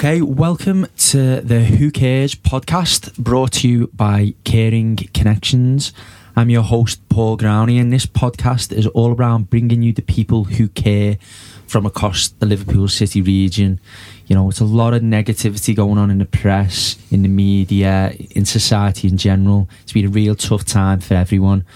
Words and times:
Okay, 0.00 0.22
welcome 0.22 0.86
to 0.96 1.42
the 1.42 1.62
Who 1.62 1.90
Cares 1.90 2.34
podcast 2.34 3.18
brought 3.18 3.52
to 3.52 3.68
you 3.68 3.88
by 3.88 4.32
Caring 4.44 4.96
Connections. 5.12 5.92
I'm 6.34 6.48
your 6.48 6.62
host, 6.62 7.06
Paul 7.10 7.36
Growney, 7.36 7.78
and 7.78 7.92
this 7.92 8.06
podcast 8.06 8.72
is 8.72 8.86
all 8.86 9.14
around 9.14 9.50
bringing 9.50 9.82
you 9.82 9.92
the 9.92 10.00
people 10.00 10.44
who 10.44 10.68
care 10.68 11.18
from 11.66 11.84
across 11.84 12.28
the 12.28 12.46
Liverpool 12.46 12.88
City 12.88 13.20
region. 13.20 13.78
You 14.26 14.36
know, 14.36 14.48
it's 14.48 14.60
a 14.60 14.64
lot 14.64 14.94
of 14.94 15.02
negativity 15.02 15.76
going 15.76 15.98
on 15.98 16.10
in 16.10 16.16
the 16.16 16.24
press, 16.24 16.96
in 17.10 17.20
the 17.20 17.28
media, 17.28 18.14
in 18.30 18.46
society 18.46 19.06
in 19.06 19.18
general. 19.18 19.68
It's 19.82 19.92
been 19.92 20.06
a 20.06 20.08
real 20.08 20.34
tough 20.34 20.64
time 20.64 21.00
for 21.00 21.12
everyone. 21.12 21.66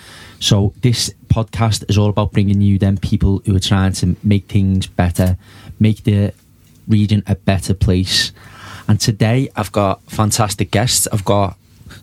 So, 0.41 0.73
this 0.81 1.13
podcast 1.27 1.91
is 1.91 1.99
all 1.99 2.09
about 2.09 2.33
bringing 2.33 2.63
you 2.63 2.79
them 2.79 2.97
people 2.97 3.43
who 3.45 3.55
are 3.55 3.61
trying 3.61 3.93
to 3.93 4.17
make 4.23 4.47
things 4.47 4.87
better, 4.87 5.37
make 5.79 6.05
the 6.05 6.33
region 6.89 7.23
a 7.27 7.35
better 7.35 7.75
place. 7.75 8.33
And 8.89 9.01
today 9.01 9.49
I've 9.57 9.73
got 9.73 10.03
fantastic 10.11 10.71
guests. 10.71 11.09
I've 11.13 11.25
got 11.25 11.57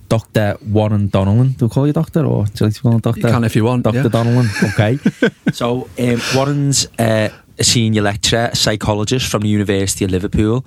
Dr. 0.09 0.57
Warren 0.67 1.09
Donnellan. 1.09 1.57
Do 1.57 1.65
I 1.65 1.69
call 1.69 1.87
you 1.87 1.93
doctor 1.93 2.25
or 2.25 2.45
do 2.45 2.51
you 2.59 2.65
like 2.67 2.75
to 2.75 2.81
call 2.81 2.91
him 2.93 2.99
doctor? 2.99 3.21
You 3.21 3.27
can 3.27 3.43
if 3.43 3.55
you 3.55 3.63
want. 3.63 3.83
Dr. 3.83 3.97
yeah. 3.97 4.03
Donnellan. 4.03 4.47
Okay. 4.73 4.99
so 5.51 5.89
um, 5.99 6.21
Warren's 6.35 6.87
uh, 6.99 7.29
a 7.61 7.63
senior 7.63 8.01
lecturer, 8.01 8.49
a 8.51 8.55
psychologist 8.55 9.29
from 9.29 9.43
the 9.43 9.47
University 9.47 10.03
of 10.03 10.09
Liverpool. 10.09 10.65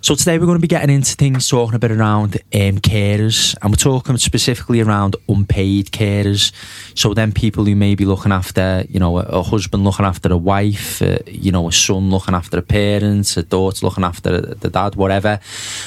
So 0.00 0.14
today 0.14 0.38
we're 0.38 0.46
going 0.46 0.56
to 0.56 0.62
be 0.62 0.68
getting 0.68 0.88
into 0.88 1.14
things 1.14 1.46
talking 1.46 1.74
a 1.74 1.78
bit 1.78 1.90
around 1.90 2.36
um, 2.54 2.78
carers, 2.78 3.54
and 3.60 3.70
we're 3.70 3.76
talking 3.76 4.16
specifically 4.16 4.80
around 4.80 5.16
unpaid 5.28 5.90
carers. 5.90 6.50
So 6.98 7.12
then 7.12 7.32
people 7.32 7.66
who 7.66 7.76
may 7.76 7.94
be 7.94 8.06
looking 8.06 8.32
after, 8.32 8.86
you 8.88 8.98
know, 8.98 9.18
a, 9.18 9.24
a 9.24 9.42
husband 9.42 9.84
looking 9.84 10.06
after 10.06 10.32
a 10.32 10.36
wife, 10.38 11.02
uh, 11.02 11.18
you 11.26 11.52
know, 11.52 11.68
a 11.68 11.72
son 11.72 12.10
looking 12.10 12.34
after 12.34 12.56
a 12.56 12.62
parent, 12.62 13.36
a 13.36 13.42
daughter 13.42 13.84
looking 13.84 14.04
after 14.04 14.40
the 14.40 14.70
dad, 14.70 14.94
whatever. 14.94 15.40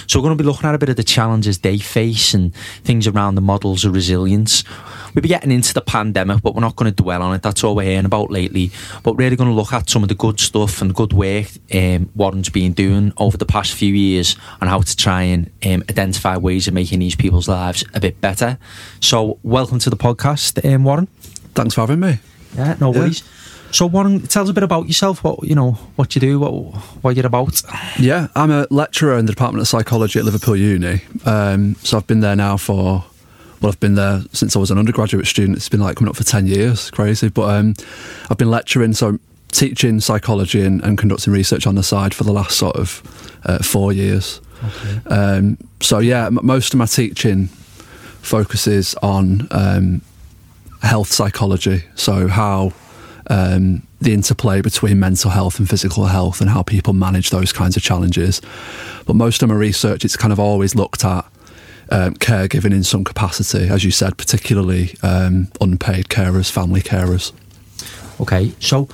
So 0.06 0.20
we're 0.20 0.28
going 0.28 0.38
to 0.38 0.44
be 0.44 0.48
looking 0.48 0.70
at 0.70 0.76
a 0.76 0.78
bit 0.78 0.90
of 0.90 0.98
the 0.98 1.04
challenges 1.04 1.58
they 1.58 1.80
face 1.80 2.36
and 2.36 2.54
things 2.84 3.08
around 3.08 3.34
the 3.34 3.42
models 3.42 3.86
of 3.86 3.96
resilience. 3.96 4.64
We'll 5.14 5.22
be 5.22 5.28
getting 5.30 5.52
into 5.52 5.74
the 5.74 5.82
pandemic, 5.82 6.42
but 6.42 6.56
we're 6.56 6.62
not 6.62 6.76
going 6.76 6.92
to 6.94 7.04
dwell 7.04 7.22
on 7.22 7.36
it. 7.36 7.42
That's 7.42 7.64
all 7.64 7.76
we're 7.76 7.84
hearing 7.84 8.06
about 8.06 8.32
lately. 8.32 8.72
But 9.04 9.14
really 9.16 9.36
going 9.36 9.50
to 9.50 9.56
look 9.56 9.72
at 9.74 9.90
some 9.90 10.02
of 10.04 10.10
the 10.10 10.16
good 10.16 10.40
stuff 10.40 10.82
and 10.82 10.94
good 10.94 11.14
work 11.14 11.48
um, 11.74 12.10
Warren's 12.16 12.50
been 12.50 12.74
doing 12.74 13.14
over 13.18 13.38
the 13.38 13.46
past 13.46 13.74
few 13.74 13.94
years 13.94 14.36
on 14.62 14.68
how 14.68 14.82
to 14.82 14.96
try 14.96 15.22
and 15.24 15.52
um, 15.66 15.84
identify 15.90 16.38
ways 16.38 16.68
of 16.68 16.74
making 16.74 17.00
these 17.00 17.16
people's 17.16 17.48
lives 17.48 17.84
a 17.94 18.00
bit 18.00 18.20
better. 18.22 18.58
So, 19.02 19.38
welcome 19.44 19.80
to 19.80 19.90
the 19.90 19.98
podcast, 19.98 20.64
um, 20.74 20.84
Warren. 20.84 21.08
Thanks 21.56 21.76
for 21.76 21.82
having 21.82 22.00
me. 22.00 22.20
Yeah, 22.56 22.76
no 22.80 22.92
Yeah. 22.94 23.00
worries. 23.02 23.24
So, 23.72 23.88
Warren, 23.88 24.22
tell 24.28 24.44
us 24.44 24.50
a 24.50 24.54
bit 24.54 24.64
about 24.64 24.86
yourself. 24.88 25.24
What 25.24 25.44
you 25.44 25.56
know, 25.56 25.72
what 25.96 26.14
you 26.14 26.22
do, 26.22 26.40
what 26.40 26.54
what 27.04 27.16
you're 27.16 27.26
about. 27.26 27.60
Yeah, 28.00 28.28
I'm 28.36 28.52
a 28.52 28.68
lecturer 28.70 29.18
in 29.18 29.26
the 29.26 29.32
Department 29.32 29.62
of 29.62 29.68
Psychology 29.68 30.20
at 30.20 30.26
Liverpool 30.26 30.56
Uni. 30.56 31.02
Um, 31.26 31.76
so 31.82 31.98
I've 31.98 32.06
been 32.06 32.20
there 32.20 32.36
now 32.36 32.58
for, 32.58 33.04
well, 33.64 33.72
I've 33.72 33.80
been 33.80 33.96
there 33.96 34.22
since 34.34 34.58
I 34.58 34.60
was 34.60 34.72
an 34.72 34.78
undergraduate 34.78 35.26
student. 35.26 35.58
It's 35.58 35.70
been 35.70 35.80
like 35.80 35.96
coming 35.96 36.10
up 36.10 36.18
for 36.18 36.26
10 36.26 36.48
years, 36.48 36.92
crazy. 36.92 37.30
But 37.30 37.50
um, 37.56 37.76
I've 38.30 38.38
been 38.38 38.52
lecturing, 38.52 38.92
so 38.92 39.20
teaching 39.52 40.02
psychology 40.02 40.66
and, 40.66 40.84
and 40.84 40.98
conducting 40.98 41.32
research 41.32 41.66
on 41.66 41.76
the 41.76 41.84
side 41.84 42.14
for 42.14 42.26
the 42.26 42.34
last 42.34 42.58
sort 42.58 42.76
of 42.76 43.40
uh, 43.46 43.60
four 43.60 43.94
years. 43.94 44.42
Um, 45.08 45.58
so 45.80 46.00
yeah, 46.00 46.26
m- 46.26 46.40
most 46.44 46.74
of 46.74 46.78
my 46.78 46.88
teaching 46.88 47.48
focuses 48.22 48.96
on 48.96 49.48
um, 49.52 50.02
health 50.82 51.08
psychology. 51.08 51.86
So 51.96 52.28
how 52.28 52.74
um, 53.28 53.88
the 54.02 54.14
interplay 54.14 54.62
between 54.62 55.00
mental 55.00 55.32
health 55.32 55.58
and 55.58 55.70
physical 55.70 56.08
health 56.08 56.42
and 56.42 56.50
how 56.50 56.64
people 56.64 56.92
manage 56.92 57.30
those 57.30 57.54
kinds 57.54 57.78
of 57.78 57.84
challenges. 57.84 58.42
But 59.06 59.16
most 59.16 59.42
of 59.42 59.48
my 59.48 59.56
research, 59.56 60.04
it's 60.04 60.18
kind 60.18 60.34
of 60.34 60.40
always 60.40 60.76
looked 60.76 61.06
at 61.06 61.26
um, 61.94 62.16
caregiving 62.16 62.74
in 62.74 62.84
some 62.84 63.04
capacity, 63.04 63.70
as 63.70 63.84
you 63.84 63.92
said, 63.92 64.18
particularly 64.18 64.96
um, 65.04 65.48
unpaid 65.62 66.10
carers, 66.10 66.52
family 66.52 66.82
carers. 66.82 67.32
Okay, 68.20 68.52
so 68.60 68.90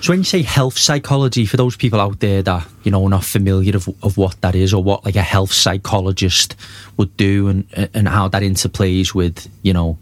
so 0.00 0.12
when 0.12 0.20
you 0.20 0.24
say 0.24 0.42
health 0.42 0.76
psychology, 0.76 1.46
for 1.46 1.56
those 1.56 1.76
people 1.76 2.00
out 2.00 2.20
there 2.20 2.42
that 2.42 2.66
you 2.82 2.90
know 2.90 3.04
are 3.04 3.08
not 3.08 3.24
familiar 3.24 3.74
of, 3.74 3.88
of 4.02 4.16
what 4.16 4.38
that 4.42 4.54
is 4.54 4.74
or 4.74 4.82
what 4.82 5.04
like 5.04 5.16
a 5.16 5.22
health 5.22 5.52
psychologist 5.52 6.54
would 6.96 7.16
do 7.16 7.48
and 7.48 7.90
and 7.94 8.06
how 8.08 8.28
that 8.28 8.42
interplays 8.42 9.14
with 9.14 9.48
you 9.62 9.72
know 9.72 9.98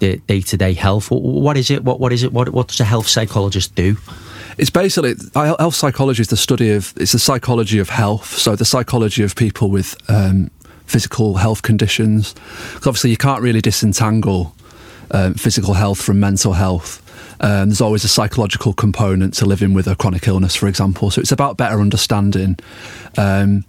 the 0.00 0.16
day 0.16 0.40
to 0.40 0.56
day 0.56 0.72
health, 0.72 1.10
what 1.12 1.56
is 1.56 1.70
it? 1.70 1.84
What 1.84 2.00
what 2.00 2.12
is 2.12 2.24
it? 2.24 2.32
What 2.32 2.48
what 2.48 2.68
does 2.68 2.80
a 2.80 2.84
health 2.84 3.06
psychologist 3.06 3.74
do? 3.76 3.96
It's 4.58 4.70
basically 4.70 5.14
health 5.34 5.76
psychology 5.76 6.22
is 6.22 6.28
the 6.28 6.36
study 6.36 6.72
of 6.72 6.92
it's 6.96 7.12
the 7.12 7.20
psychology 7.20 7.78
of 7.78 7.88
health. 7.88 8.26
So 8.26 8.56
the 8.56 8.64
psychology 8.64 9.22
of 9.22 9.36
people 9.36 9.70
with 9.70 9.96
um, 10.10 10.50
physical 10.92 11.36
health 11.36 11.62
conditions. 11.62 12.34
obviously, 12.76 13.08
you 13.08 13.16
can't 13.16 13.42
really 13.42 13.62
disentangle 13.62 14.54
um, 15.10 15.34
physical 15.34 15.72
health 15.72 16.00
from 16.02 16.20
mental 16.20 16.52
health. 16.52 17.00
Um, 17.40 17.70
there's 17.70 17.80
always 17.80 18.04
a 18.04 18.08
psychological 18.08 18.74
component 18.74 19.32
to 19.34 19.46
living 19.46 19.72
with 19.72 19.86
a 19.86 19.96
chronic 19.96 20.28
illness, 20.28 20.54
for 20.54 20.68
example. 20.68 21.10
So 21.10 21.20
it's 21.20 21.32
about 21.32 21.56
better 21.56 21.80
understanding 21.80 22.58
um, 23.16 23.64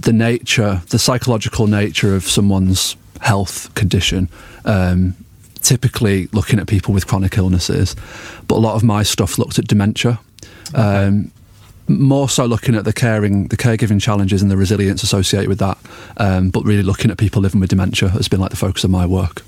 the 0.00 0.12
nature, 0.12 0.80
the 0.88 0.98
psychological 0.98 1.66
nature 1.66 2.16
of 2.16 2.24
someone's 2.24 2.96
health 3.20 3.72
condition. 3.74 4.30
Um, 4.64 5.14
typically 5.60 6.28
looking 6.32 6.58
at 6.58 6.66
people 6.66 6.94
with 6.94 7.06
chronic 7.06 7.36
illnesses, 7.36 7.94
but 8.46 8.56
a 8.56 8.62
lot 8.62 8.74
of 8.74 8.82
my 8.82 9.02
stuff 9.02 9.38
looked 9.38 9.58
at 9.58 9.66
dementia. 9.66 10.18
Um, 10.74 11.30
more 11.88 12.28
so 12.28 12.44
looking 12.46 12.74
at 12.74 12.84
the 12.84 12.92
caring, 12.92 13.48
the 13.48 13.56
caregiving 13.56 14.00
challenges 14.00 14.42
and 14.42 14.50
the 14.50 14.56
resilience 14.56 15.02
associated 15.02 15.48
with 15.48 15.58
that, 15.58 15.78
um, 16.18 16.50
but 16.50 16.64
really 16.64 16.82
looking 16.82 17.10
at 17.10 17.18
people 17.18 17.40
living 17.42 17.60
with 17.60 17.70
dementia 17.70 18.08
has 18.10 18.28
been 18.28 18.40
like 18.40 18.50
the 18.50 18.56
focus 18.56 18.84
of 18.84 18.90
my 18.90 19.06
work. 19.06 19.42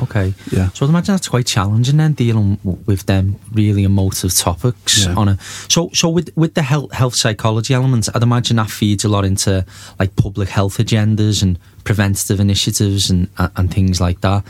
Okay, 0.00 0.32
Yeah. 0.52 0.68
So 0.74 0.86
I'd 0.86 0.90
imagine 0.90 1.14
that's 1.14 1.26
quite 1.28 1.46
challenging 1.46 1.96
then 1.96 2.12
dealing 2.12 2.58
with 2.86 3.06
them 3.06 3.34
really 3.52 3.82
emotive 3.82 4.32
topics 4.32 5.04
Yeah. 5.04 5.14
on 5.16 5.28
a 5.28 5.38
so 5.66 5.90
so 5.92 6.08
with 6.08 6.30
with 6.36 6.54
the 6.54 6.62
health 6.62 6.92
health 6.92 7.16
psychology 7.16 7.74
elements, 7.74 8.08
I'd 8.14 8.22
imagine 8.22 8.58
that 8.58 8.70
feeds 8.70 9.04
a 9.04 9.08
lot 9.08 9.24
into 9.24 9.64
like 9.98 10.14
public 10.14 10.50
health 10.50 10.78
agendas 10.78 11.42
and 11.42 11.58
preventative 11.82 12.38
initiatives 12.38 13.10
and 13.10 13.26
and 13.38 13.50
and 13.56 13.74
things 13.74 14.00
like 14.00 14.20
that. 14.20 14.44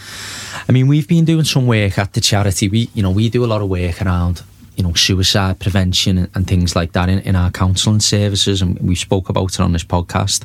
I 0.69 0.73
mean, 0.73 0.87
we've 0.87 1.09
been 1.09 1.25
doing 1.25 1.45
some 1.45 1.67
work 1.67 1.99
at 1.99 2.13
the 2.13 2.21
charity. 2.21 2.69
We 2.69 2.91
you 2.93 3.03
know 3.03 3.11
we 3.11 3.31
do 3.31 3.43
a 3.43 3.47
lot 3.49 3.63
of 3.63 3.71
work 3.71 4.03
around 4.03 4.43
you 4.79 4.85
know 4.85 4.95
suicide 4.95 5.59
prevention 5.59 6.17
and, 6.17 6.31
and 6.35 6.47
things 6.47 6.77
like 6.77 6.93
that 6.93 7.09
in, 7.09 7.19
in 7.21 7.35
our 7.37 7.51
counselling 7.51 8.01
services, 8.01 8.63
and 8.63 8.79
we 8.79 8.95
spoke 8.95 9.29
about 9.29 9.55
it 9.55 9.61
on 9.61 9.73
this 9.73 9.85
podcast. 9.85 10.45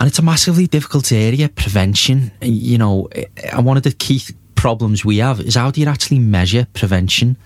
And 0.00 0.08
it's 0.08 0.18
a 0.18 0.22
massively 0.22 0.66
difficult 0.66 1.12
area 1.12 1.50
prevention. 1.50 2.32
You 2.40 2.78
know 2.78 3.08
eh, 3.12 3.26
and 3.52 3.66
one 3.66 3.76
of 3.76 3.82
the 3.82 3.92
key 3.92 4.22
problems 4.54 5.04
we 5.04 5.18
have 5.18 5.40
is 5.40 5.54
how 5.54 5.70
do 5.70 5.80
you 5.80 5.86
actually 5.86 6.18
measure 6.18 6.66
prevention? 6.72 7.36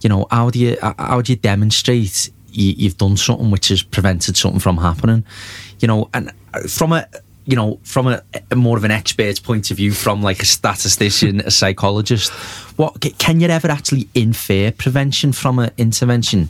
You 0.00 0.08
know 0.08 0.26
how 0.30 0.50
do 0.50 0.58
you 0.58 0.76
how 0.80 1.22
do 1.22 1.32
you 1.32 1.38
demonstrate 1.38 2.30
you, 2.48 2.74
you've 2.76 2.98
done 2.98 3.16
something 3.16 3.52
which 3.52 3.68
has 3.68 3.84
prevented 3.84 4.36
something 4.36 4.60
from 4.60 4.78
happening? 4.78 5.24
You 5.78 5.86
know 5.86 6.10
and 6.12 6.32
uh, 6.52 6.62
from 6.62 6.92
a 6.92 7.06
you 7.50 7.56
know 7.56 7.78
from 7.82 8.06
a, 8.06 8.22
a 8.50 8.56
more 8.56 8.76
of 8.76 8.84
an 8.84 8.90
expert's 8.90 9.40
point 9.40 9.70
of 9.70 9.76
view 9.76 9.92
from 9.92 10.22
like 10.22 10.40
a 10.42 10.46
statistician 10.46 11.40
a 11.40 11.50
psychologist 11.50 12.30
what 12.78 13.00
can 13.18 13.40
you 13.40 13.48
ever 13.48 13.68
actually 13.68 14.08
infer 14.14 14.70
prevention 14.70 15.32
from 15.32 15.58
an 15.58 15.70
intervention 15.76 16.48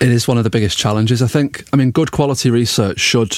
It 0.00 0.08
is 0.08 0.28
one 0.28 0.38
of 0.38 0.44
the 0.44 0.50
biggest 0.50 0.78
challenges, 0.78 1.22
I 1.22 1.26
think. 1.26 1.64
I 1.72 1.76
mean, 1.76 1.90
good 1.90 2.10
quality 2.12 2.50
research 2.50 3.00
should 3.00 3.36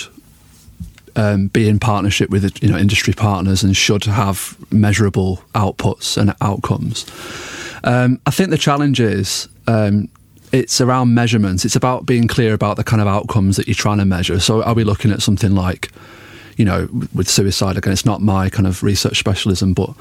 um, 1.17 1.49
be 1.49 1.69
in 1.69 1.79
partnership 1.79 2.31
with 2.31 2.63
you 2.63 2.69
know 2.71 2.79
industry 2.79 3.15
partners 3.15 3.63
and 3.63 3.77
should 3.77 4.05
have 4.05 4.57
measurable 4.71 5.43
outputs 5.55 6.17
and 6.17 6.35
outcomes. 6.41 7.07
Um, 7.85 8.21
I 8.27 8.31
think 8.31 8.51
the 8.51 8.59
challenge 8.59 9.01
is 9.01 9.49
um, 9.67 10.09
it's 10.53 10.81
around 10.81 11.15
measurements. 11.15 11.65
It's 11.65 11.77
about 11.77 12.07
being 12.07 12.29
clear 12.29 12.55
about 12.55 12.77
the 12.77 12.85
kind 12.85 13.01
of 13.01 13.09
outcomes 13.09 13.57
that 13.57 13.67
you're 13.67 13.75
trying 13.75 13.99
to 13.99 14.05
measure. 14.05 14.41
So, 14.41 14.63
are 14.63 14.75
we 14.75 14.85
looking 14.85 15.11
at 15.11 15.23
something 15.23 15.55
like, 15.55 15.91
you 16.61 16.67
know, 16.67 16.89
with 17.15 17.27
suicide? 17.27 17.79
Again, 17.79 17.95
it's 17.95 18.05
not 18.05 18.21
my 18.21 18.51
kind 18.51 18.67
of 18.67 18.83
research 18.83 19.19
specialism, 19.19 19.73
but 19.73 19.95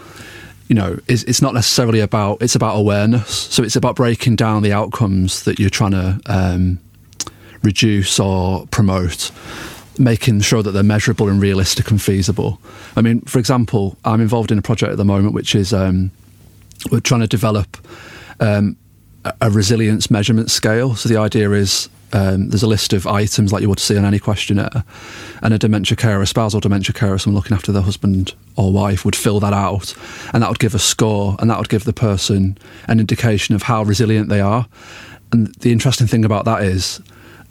you 0.67 0.75
know, 0.75 0.99
it's, 1.07 1.23
it's 1.23 1.41
not 1.41 1.53
necessarily 1.53 2.01
about. 2.01 2.41
It's 2.41 2.53
about 2.53 2.75
awareness. 2.75 3.29
So, 3.29 3.63
it's 3.63 3.77
about 3.77 3.95
breaking 3.95 4.35
down 4.35 4.61
the 4.61 4.73
outcomes 4.73 5.43
that 5.45 5.57
you're 5.57 5.69
trying 5.69 5.91
to 5.91 6.19
um, 6.25 6.79
reduce 7.63 8.19
or 8.19 8.67
promote 8.71 9.31
making 9.97 10.41
sure 10.41 10.61
that 10.61 10.71
they're 10.71 10.83
measurable 10.83 11.29
and 11.29 11.41
realistic 11.41 11.89
and 11.91 12.01
feasible. 12.01 12.59
I 12.97 13.01
mean, 13.01 13.21
for 13.21 13.39
example, 13.39 13.97
I'm 14.03 14.19
involved 14.19 14.51
in 14.51 14.57
a 14.57 14.61
project 14.61 14.91
at 14.91 14.97
the 14.97 15.05
moment 15.05 15.33
which 15.33 15.55
is 15.55 15.73
um, 15.73 16.11
we're 16.91 16.99
trying 16.99 17.21
to 17.21 17.27
develop 17.27 17.77
um, 18.41 18.75
a- 19.23 19.33
a 19.41 19.49
resilience 19.49 20.11
measurement 20.11 20.51
scale. 20.51 20.95
So 20.95 21.07
the 21.07 21.17
idea 21.17 21.51
is 21.51 21.89
um, 22.13 22.49
there's 22.49 22.63
a 22.63 22.67
list 22.67 22.93
of 22.93 23.05
items 23.05 23.51
like 23.51 23.61
you 23.61 23.69
would 23.69 23.79
see 23.79 23.97
on 23.97 24.05
any 24.05 24.19
questionnaire, 24.19 24.83
and 25.41 25.53
a 25.53 25.57
dementia 25.57 25.95
carer, 25.95 26.21
a 26.21 26.27
spousal 26.27 26.59
dementia 26.59 26.93
carer, 26.93 27.17
someone 27.17 27.35
looking 27.35 27.55
after 27.55 27.71
their 27.71 27.81
husband 27.81 28.33
or 28.55 28.71
wife, 28.71 29.05
would 29.05 29.15
fill 29.15 29.39
that 29.39 29.53
out, 29.53 29.93
and 30.33 30.43
that 30.43 30.49
would 30.49 30.59
give 30.59 30.75
a 30.75 30.79
score, 30.79 31.35
and 31.39 31.49
that 31.49 31.57
would 31.57 31.69
give 31.69 31.83
the 31.83 31.93
person 31.93 32.57
an 32.87 32.99
indication 32.99 33.55
of 33.55 33.63
how 33.63 33.83
resilient 33.83 34.29
they 34.29 34.41
are. 34.41 34.67
And 35.31 35.53
the 35.55 35.71
interesting 35.71 36.07
thing 36.07 36.25
about 36.25 36.45
that 36.45 36.63
is 36.63 37.01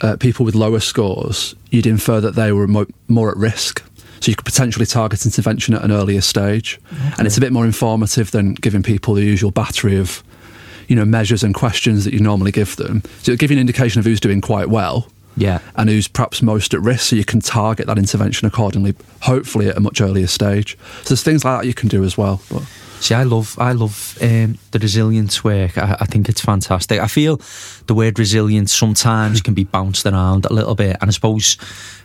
uh, 0.00 0.16
people 0.16 0.44
with 0.44 0.54
lower 0.54 0.80
scores, 0.80 1.54
you'd 1.70 1.86
infer 1.86 2.20
that 2.20 2.34
they 2.34 2.52
were 2.52 2.66
mo- 2.66 2.86
more 3.08 3.30
at 3.30 3.36
risk. 3.36 3.84
So 4.20 4.30
you 4.30 4.34
could 4.34 4.44
potentially 4.44 4.86
target 4.86 5.24
intervention 5.24 5.74
at 5.74 5.84
an 5.84 5.92
earlier 5.92 6.20
stage, 6.20 6.80
okay. 6.92 7.14
and 7.18 7.26
it's 7.26 7.36
a 7.36 7.40
bit 7.40 7.52
more 7.52 7.64
informative 7.64 8.32
than 8.32 8.54
giving 8.54 8.82
people 8.82 9.14
the 9.14 9.24
usual 9.24 9.52
battery 9.52 9.96
of, 9.96 10.24
you 10.88 10.96
know, 10.96 11.04
measures 11.04 11.44
and 11.44 11.54
questions 11.54 12.04
that 12.04 12.12
you 12.12 12.20
normally 12.20 12.50
give 12.50 12.76
them. 12.76 13.02
So 13.22 13.32
it'll 13.32 13.38
give 13.38 13.50
you 13.50 13.56
an 13.56 13.60
indication 13.60 14.00
of 14.00 14.04
who's 14.04 14.20
doing 14.20 14.40
quite 14.40 14.68
well, 14.68 15.08
yeah, 15.36 15.60
and 15.76 15.88
who's 15.88 16.08
perhaps 16.08 16.42
most 16.42 16.74
at 16.74 16.80
risk, 16.80 17.10
so 17.10 17.16
you 17.16 17.24
can 17.24 17.40
target 17.40 17.86
that 17.86 17.98
intervention 17.98 18.48
accordingly, 18.48 18.96
hopefully 19.20 19.68
at 19.68 19.76
a 19.76 19.80
much 19.80 20.00
earlier 20.00 20.26
stage. 20.26 20.76
So 21.02 21.10
there's 21.10 21.22
things 21.22 21.44
like 21.44 21.60
that 21.60 21.66
you 21.66 21.74
can 21.74 21.88
do 21.88 22.02
as 22.02 22.18
well. 22.18 22.42
But. 22.50 22.62
See, 23.00 23.14
I 23.14 23.22
love, 23.22 23.56
I 23.60 23.72
love 23.72 24.18
um, 24.20 24.58
the 24.72 24.80
resilience 24.80 25.44
work. 25.44 25.78
I, 25.78 25.98
I, 26.00 26.06
think 26.06 26.28
it's 26.28 26.40
fantastic. 26.40 26.98
I 26.98 27.06
feel 27.06 27.40
the 27.86 27.94
word 27.94 28.18
resilience 28.18 28.74
sometimes 28.74 29.40
can 29.40 29.54
be 29.54 29.62
bounced 29.62 30.04
around 30.04 30.46
a 30.46 30.52
little 30.52 30.74
bit, 30.74 30.96
and 31.00 31.08
I 31.08 31.12
suppose, 31.12 31.56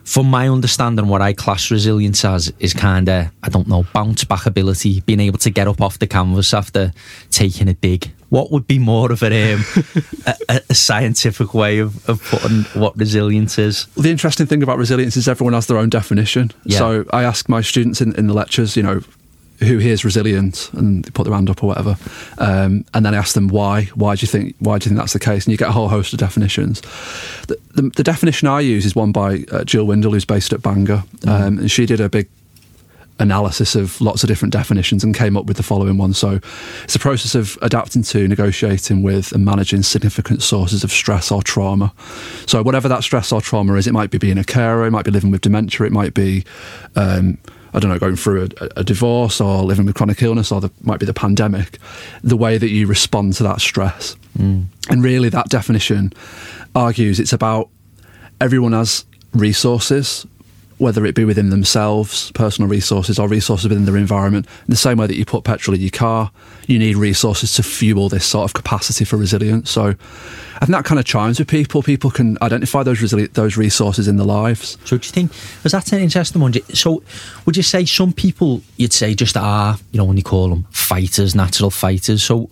from 0.04 0.28
my 0.28 0.50
understanding, 0.50 1.08
what 1.08 1.22
I 1.22 1.34
class 1.34 1.72
resilience 1.72 2.26
as 2.26 2.52
is 2.60 2.74
kind 2.74 3.08
of, 3.10 3.28
I 3.42 3.50
don't 3.50 3.68
know, 3.68 3.86
bounce 3.94 4.24
back 4.24 4.46
ability, 4.46 5.02
being 5.02 5.20
able 5.20 5.38
to 5.40 5.50
get 5.50 5.68
up 5.68 5.82
off 5.82 6.00
the 6.00 6.08
canvas 6.08 6.54
after 6.54 6.94
taking 7.30 7.68
a 7.68 7.74
dig. 7.74 8.12
What 8.30 8.52
would 8.52 8.68
be 8.68 8.80
more 8.80 9.12
of 9.12 9.24
a, 9.24 9.54
um, 9.54 9.64
a, 10.50 10.62
a, 10.70 10.74
scientific 10.74 11.54
way 11.54 11.80
of, 11.80 12.08
of 12.10 12.22
putting 12.24 12.64
what 12.80 12.98
resilience 12.98 13.58
is? 13.58 13.86
The 13.96 14.10
interesting 14.10 14.48
thing 14.48 14.64
about 14.64 14.78
resilience 14.78 15.16
is 15.16 15.28
everyone 15.28 15.54
has 15.54 15.68
their 15.68 15.78
own 15.78 15.90
definition. 15.90 16.52
Yeah. 16.66 16.80
So 16.80 17.06
I 17.12 17.24
ask 17.24 17.48
my 17.48 17.62
students 17.62 18.02
in, 18.02 18.14
in 18.16 18.28
the 18.28 18.34
lectures, 18.34 18.76
you 18.76 18.84
know, 18.84 19.02
who 19.60 19.78
here's 19.78 20.04
resilient 20.04 20.70
and 20.74 21.06
they 21.06 21.12
put 21.12 21.24
their 21.24 21.34
hand 21.34 21.50
up 21.50 21.64
or 21.64 21.68
whatever 21.68 21.98
um, 22.38 22.86
and 22.94 23.06
then 23.06 23.14
I 23.14 23.18
ask 23.18 23.34
them 23.34 23.48
why 23.48 23.86
why 23.96 24.16
do 24.16 24.22
you 24.22 24.28
think 24.28 24.56
why 24.60 24.78
do 24.78 24.86
you 24.86 24.90
think 24.90 25.00
that's 25.00 25.14
the 25.14 25.20
case? 25.20 25.46
And 25.46 25.52
you 25.52 25.58
get 25.58 25.70
a 25.70 25.72
whole 25.72 25.90
host 25.90 26.14
of 26.14 26.20
definitions. 26.20 26.82
The, 27.48 27.58
the, 27.76 27.90
the 27.96 28.04
definition 28.04 28.48
I 28.48 28.62
use 28.62 28.86
is 28.86 28.96
one 28.96 29.12
by 29.12 29.46
uh, 29.52 29.64
Gill 29.66 29.86
Windle 29.86 30.14
who's 30.14 30.26
based 30.26 30.54
at 30.54 30.62
Bangor 30.62 31.04
mm. 31.18 31.30
um, 31.30 31.60
and 31.60 31.72
she 31.72 31.86
did 31.86 32.00
a 32.00 32.10
big 32.10 32.28
analysis 33.20 33.76
of 33.76 34.00
lots 34.02 34.24
of 34.24 34.28
different 34.28 34.52
definitions 34.52 35.04
and 35.04 35.16
came 35.16 35.38
up 35.38 35.46
with 35.46 35.58
the 35.58 35.64
following 35.64 35.98
one. 35.98 36.14
So 36.14 36.40
it's 36.84 36.96
a 36.96 37.00
process 37.00 37.36
of 37.36 37.58
adapting 37.62 38.04
to 38.04 38.28
negotiating 38.28 39.04
with 39.04 39.32
and 39.32 39.46
managing 39.46 39.84
significant 39.84 40.42
sources 40.42 40.84
of 40.84 40.92
stress 40.92 41.32
or 41.32 41.42
trauma. 41.42 41.94
So 42.46 42.62
whatever 42.64 42.88
that 42.90 43.04
stress 43.04 43.32
or 43.32 43.42
trauma 43.42 43.76
is 43.76 43.88
it 43.88 43.94
might 43.94 44.12
be 44.12 44.18
being 44.18 44.38
a 44.38 44.44
carer 44.44 44.86
it 44.86 44.92
might 44.92 45.06
be 45.06 45.12
living 45.12 45.32
with 45.32 45.42
dementia 45.42 45.86
it 45.86 45.92
might 45.92 46.14
be 46.14 46.44
um, 46.96 47.38
I 47.74 47.80
don't 47.80 47.90
know, 47.90 48.00
going 48.00 48.16
through 48.16 48.50
a, 48.62 48.70
a, 48.78 48.84
divorce 48.84 49.42
or 49.42 49.64
living 49.64 49.86
with 49.86 49.96
chronic 49.96 50.22
illness 50.22 50.52
or 50.52 50.62
there 50.62 50.70
might 50.84 51.00
be 51.00 51.06
the 51.06 51.14
pandemic, 51.14 51.80
the 52.24 52.38
way 52.38 52.58
that 52.58 52.70
you 52.70 52.86
respond 52.86 53.34
to 53.36 53.44
that 53.44 53.62
stress. 53.62 54.16
Mm. 54.38 54.66
And 54.90 55.04
really, 55.04 55.30
that 55.30 55.50
definition 55.50 56.14
argues 56.76 57.20
it's 57.20 57.34
about 57.34 57.70
everyone 58.40 58.74
has 58.74 59.06
resources 59.34 60.26
whether 60.78 61.06
it 61.06 61.16
be 61.16 61.24
within 61.24 61.50
themselves, 61.50 62.32
personal 62.34 62.70
resources, 62.70 63.18
or 63.18 63.28
resources 63.28 63.70
within 63.70 63.86
their 63.86 63.98
environment. 63.98 64.46
In 64.46 64.72
the 64.72 64.76
same 64.76 64.98
way 64.98 65.08
that 65.08 65.16
you 65.16 65.26
put 65.26 65.44
petrol 65.44 65.76
in 65.76 65.82
your 65.82 65.92
car, 65.92 66.32
you 66.68 66.80
need 66.80 66.96
resources 66.96 67.54
to 67.56 67.64
fuel 67.64 68.10
this 68.10 68.26
sort 68.26 68.46
of 68.46 68.54
capacity 68.54 69.06
for 69.06 69.18
resilience. 69.18 69.70
So 69.70 69.96
think 70.66 70.78
that 70.78 70.86
kind 70.86 71.00
of 71.00 71.06
chimes 71.06 71.40
with 71.40 71.48
people. 71.48 71.84
People 71.84 72.10
can 72.10 72.38
identify 72.42 72.84
those 72.84 73.00
resili- 73.00 73.32
those 73.34 73.58
resources 73.58 74.08
in 74.08 74.18
their 74.18 74.26
lives. 74.26 74.78
So 74.86 74.98
do 74.98 75.06
you 75.06 75.12
think 75.12 75.32
was 75.64 75.74
that 75.74 75.92
an 75.92 76.00
interesting 76.00 76.42
one? 76.42 76.54
So 76.74 77.04
would 77.46 77.58
you 77.58 77.64
say 77.64 77.86
some 77.86 78.14
people 78.14 78.62
you'd 78.78 78.94
say 78.94 79.14
just 79.14 79.36
are 79.38 79.78
you 79.92 79.98
know 79.98 80.06
when 80.06 80.18
you 80.18 80.24
call 80.24 80.50
them 80.50 80.66
fighters, 80.72 81.36
natural 81.36 81.70
fighters? 81.70 82.24
So 82.24 82.50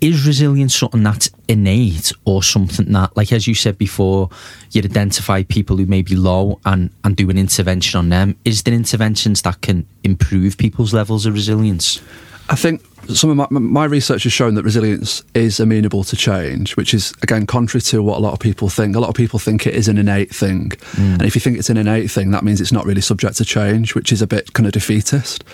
is 0.00 0.26
resilience 0.26 0.74
something 0.74 1.02
that's 1.02 1.30
innate 1.48 2.12
or 2.24 2.42
something 2.42 2.92
that, 2.92 3.16
like 3.16 3.32
as 3.32 3.46
you 3.46 3.54
said 3.54 3.78
before, 3.78 4.28
you'd 4.72 4.84
identify 4.84 5.42
people 5.42 5.76
who 5.76 5.86
may 5.86 6.02
be 6.02 6.16
low 6.16 6.60
and, 6.66 6.90
and 7.04 7.16
do 7.16 7.30
an 7.30 7.38
intervention 7.38 7.98
on 7.98 8.10
them? 8.10 8.36
Is 8.44 8.62
there 8.64 8.74
interventions 8.74 9.42
that 9.42 9.62
can 9.62 9.86
improve 10.04 10.58
people's 10.58 10.92
levels 10.92 11.24
of 11.24 11.32
resilience? 11.32 12.02
I 12.48 12.54
think 12.54 12.82
some 13.08 13.30
of 13.30 13.50
my, 13.50 13.58
my, 13.58 13.84
research 13.84 14.24
has 14.24 14.32
shown 14.32 14.54
that 14.54 14.64
resilience 14.64 15.22
is 15.34 15.60
amenable 15.60 16.04
to 16.04 16.16
change, 16.16 16.76
which 16.76 16.92
is 16.92 17.12
again 17.22 17.46
contrary 17.46 17.80
to 17.82 18.02
what 18.02 18.18
a 18.18 18.20
lot 18.20 18.32
of 18.32 18.40
people 18.40 18.68
think. 18.68 18.96
A 18.96 19.00
lot 19.00 19.08
of 19.08 19.14
people 19.14 19.38
think 19.38 19.66
it 19.66 19.74
is 19.74 19.88
an 19.88 19.98
innate 19.98 20.34
thing, 20.34 20.70
mm. 20.70 21.12
and 21.14 21.22
if 21.22 21.34
you 21.34 21.40
think 21.40 21.58
it's 21.58 21.70
an 21.70 21.76
innate 21.76 22.10
thing, 22.10 22.30
that 22.32 22.44
means 22.44 22.60
it's 22.60 22.72
not 22.72 22.84
really 22.84 23.00
subject 23.00 23.36
to 23.36 23.44
change, 23.44 23.94
which 23.94 24.12
is 24.12 24.22
a 24.22 24.26
bit 24.26 24.52
kind 24.52 24.66
of 24.66 24.72
defeatist. 24.72 25.44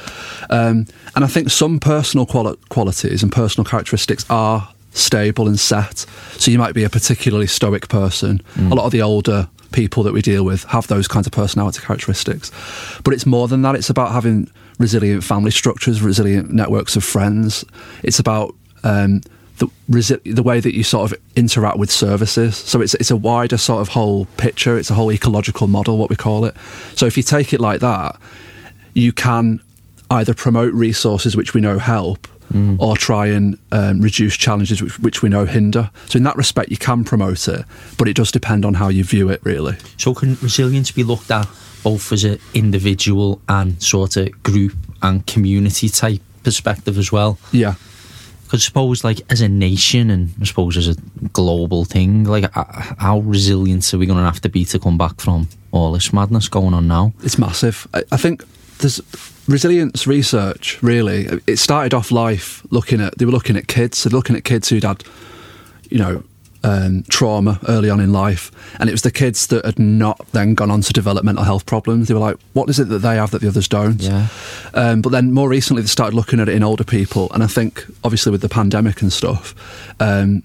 Um, 0.50 0.86
and 1.14 1.24
I 1.24 1.26
think 1.26 1.50
some 1.50 1.78
personal 1.78 2.26
quali- 2.26 2.58
qualities 2.68 3.22
and 3.22 3.30
personal 3.30 3.64
characteristics 3.64 4.24
are 4.30 4.68
stable 4.92 5.46
and 5.46 5.58
set. 5.58 6.06
So 6.32 6.50
you 6.50 6.58
might 6.58 6.74
be 6.74 6.84
a 6.84 6.90
particularly 6.90 7.46
stoic 7.46 7.88
person. 7.88 8.42
Mm. 8.54 8.72
A 8.72 8.74
lot 8.74 8.86
of 8.86 8.92
the 8.92 9.02
older 9.02 9.48
people 9.72 10.02
that 10.02 10.12
we 10.12 10.20
deal 10.20 10.44
with 10.44 10.64
have 10.64 10.86
those 10.88 11.08
kinds 11.08 11.26
of 11.26 11.32
personality 11.32 11.80
characteristics, 11.80 12.50
but 13.04 13.14
it's 13.14 13.26
more 13.26 13.48
than 13.48 13.62
that. 13.62 13.74
It's 13.74 13.90
about 13.90 14.12
having 14.12 14.50
resilient 14.78 15.24
family 15.24 15.50
structures, 15.50 16.02
resilient 16.02 16.52
networks 16.52 16.96
of 16.96 17.04
friends. 17.04 17.64
It's 18.02 18.18
about 18.18 18.54
um, 18.84 19.22
the, 19.58 19.68
resi- 19.90 20.34
the 20.34 20.42
way 20.42 20.60
that 20.60 20.74
you 20.74 20.82
sort 20.82 21.12
of 21.12 21.18
interact 21.36 21.78
with 21.78 21.90
services. 21.90 22.56
So 22.56 22.80
it's 22.80 22.94
it's 22.94 23.10
a 23.10 23.16
wider 23.16 23.56
sort 23.56 23.80
of 23.80 23.88
whole 23.88 24.26
picture. 24.36 24.76
It's 24.76 24.90
a 24.90 24.94
whole 24.94 25.12
ecological 25.12 25.66
model, 25.66 25.98
what 25.98 26.10
we 26.10 26.16
call 26.16 26.44
it. 26.44 26.56
So 26.94 27.06
if 27.06 27.16
you 27.16 27.22
take 27.22 27.52
it 27.52 27.60
like 27.60 27.80
that, 27.80 28.16
you 28.94 29.12
can 29.12 29.60
either 30.10 30.34
promote 30.34 30.74
resources 30.74 31.36
which 31.36 31.54
we 31.54 31.60
know 31.60 31.78
help. 31.78 32.28
Mm. 32.52 32.78
Or 32.80 32.98
try 32.98 33.28
and 33.28 33.58
um, 33.70 34.02
reduce 34.02 34.36
challenges 34.36 34.82
which, 34.82 34.98
which 34.98 35.22
we 35.22 35.30
know 35.30 35.46
hinder. 35.46 35.90
So, 36.08 36.18
in 36.18 36.24
that 36.24 36.36
respect, 36.36 36.70
you 36.70 36.76
can 36.76 37.02
promote 37.02 37.48
it, 37.48 37.64
but 37.96 38.08
it 38.08 38.14
does 38.14 38.30
depend 38.30 38.66
on 38.66 38.74
how 38.74 38.88
you 38.88 39.04
view 39.04 39.30
it, 39.30 39.40
really. 39.42 39.78
So, 39.96 40.12
can 40.12 40.36
resilience 40.42 40.90
be 40.90 41.02
looked 41.02 41.30
at 41.30 41.48
both 41.82 42.12
as 42.12 42.24
an 42.24 42.38
individual 42.54 43.40
and 43.48 43.82
sort 43.82 44.16
of 44.16 44.42
group 44.42 44.74
and 45.02 45.26
community 45.26 45.88
type 45.88 46.20
perspective 46.44 46.98
as 46.98 47.12
well. 47.12 47.38
Yeah. 47.52 47.74
Because 48.44 48.64
I 48.64 48.66
suppose, 48.66 49.02
like, 49.02 49.20
as 49.30 49.40
a 49.40 49.48
nation 49.48 50.10
and 50.10 50.34
I 50.40 50.44
suppose 50.44 50.76
as 50.76 50.88
a 50.88 50.96
global 51.32 51.84
thing, 51.84 52.24
like, 52.24 52.50
how 52.52 53.20
resilient 53.20 53.92
are 53.94 53.98
we 53.98 54.06
going 54.06 54.18
to 54.18 54.24
have 54.24 54.40
to 54.42 54.48
be 54.48 54.64
to 54.66 54.78
come 54.78 54.98
back 54.98 55.20
from 55.20 55.48
all 55.70 55.92
this 55.92 56.12
madness 56.12 56.48
going 56.48 56.74
on 56.74 56.86
now? 56.86 57.14
It's 57.22 57.38
massive. 57.38 57.88
I, 57.94 58.04
I 58.12 58.16
think 58.18 58.44
there's 58.78 59.00
resilience 59.48 60.06
research, 60.06 60.82
really. 60.82 61.40
It 61.46 61.58
started 61.58 61.94
off 61.94 62.10
life 62.10 62.62
looking 62.70 63.00
at, 63.00 63.16
they 63.16 63.24
were 63.24 63.32
looking 63.32 63.56
at 63.56 63.68
kids, 63.68 63.98
so 63.98 64.10
looking 64.10 64.36
at 64.36 64.44
kids 64.44 64.68
who'd 64.68 64.84
had, 64.84 65.02
you 65.88 65.98
know, 65.98 66.22
um, 66.64 67.04
trauma 67.08 67.58
early 67.68 67.90
on 67.90 68.00
in 68.00 68.12
life, 68.12 68.50
and 68.78 68.88
it 68.88 68.92
was 68.92 69.02
the 69.02 69.10
kids 69.10 69.46
that 69.48 69.64
had 69.64 69.78
not 69.78 70.24
then 70.32 70.54
gone 70.54 70.70
on 70.70 70.80
to 70.82 70.92
develop 70.92 71.24
mental 71.24 71.44
health 71.44 71.66
problems. 71.66 72.08
They 72.08 72.14
were 72.14 72.20
like, 72.20 72.36
"What 72.52 72.68
is 72.68 72.78
it 72.78 72.88
that 72.88 73.00
they 73.00 73.16
have 73.16 73.30
that 73.32 73.40
the 73.40 73.48
others 73.48 73.68
don't?" 73.68 74.00
Yeah. 74.00 74.28
Um, 74.74 75.02
but 75.02 75.10
then 75.10 75.32
more 75.32 75.48
recently, 75.48 75.82
they 75.82 75.88
started 75.88 76.14
looking 76.14 76.40
at 76.40 76.48
it 76.48 76.54
in 76.54 76.62
older 76.62 76.84
people, 76.84 77.28
and 77.32 77.42
I 77.42 77.46
think 77.46 77.84
obviously 78.04 78.32
with 78.32 78.42
the 78.42 78.48
pandemic 78.48 79.02
and 79.02 79.12
stuff, 79.12 79.54
um, 80.00 80.42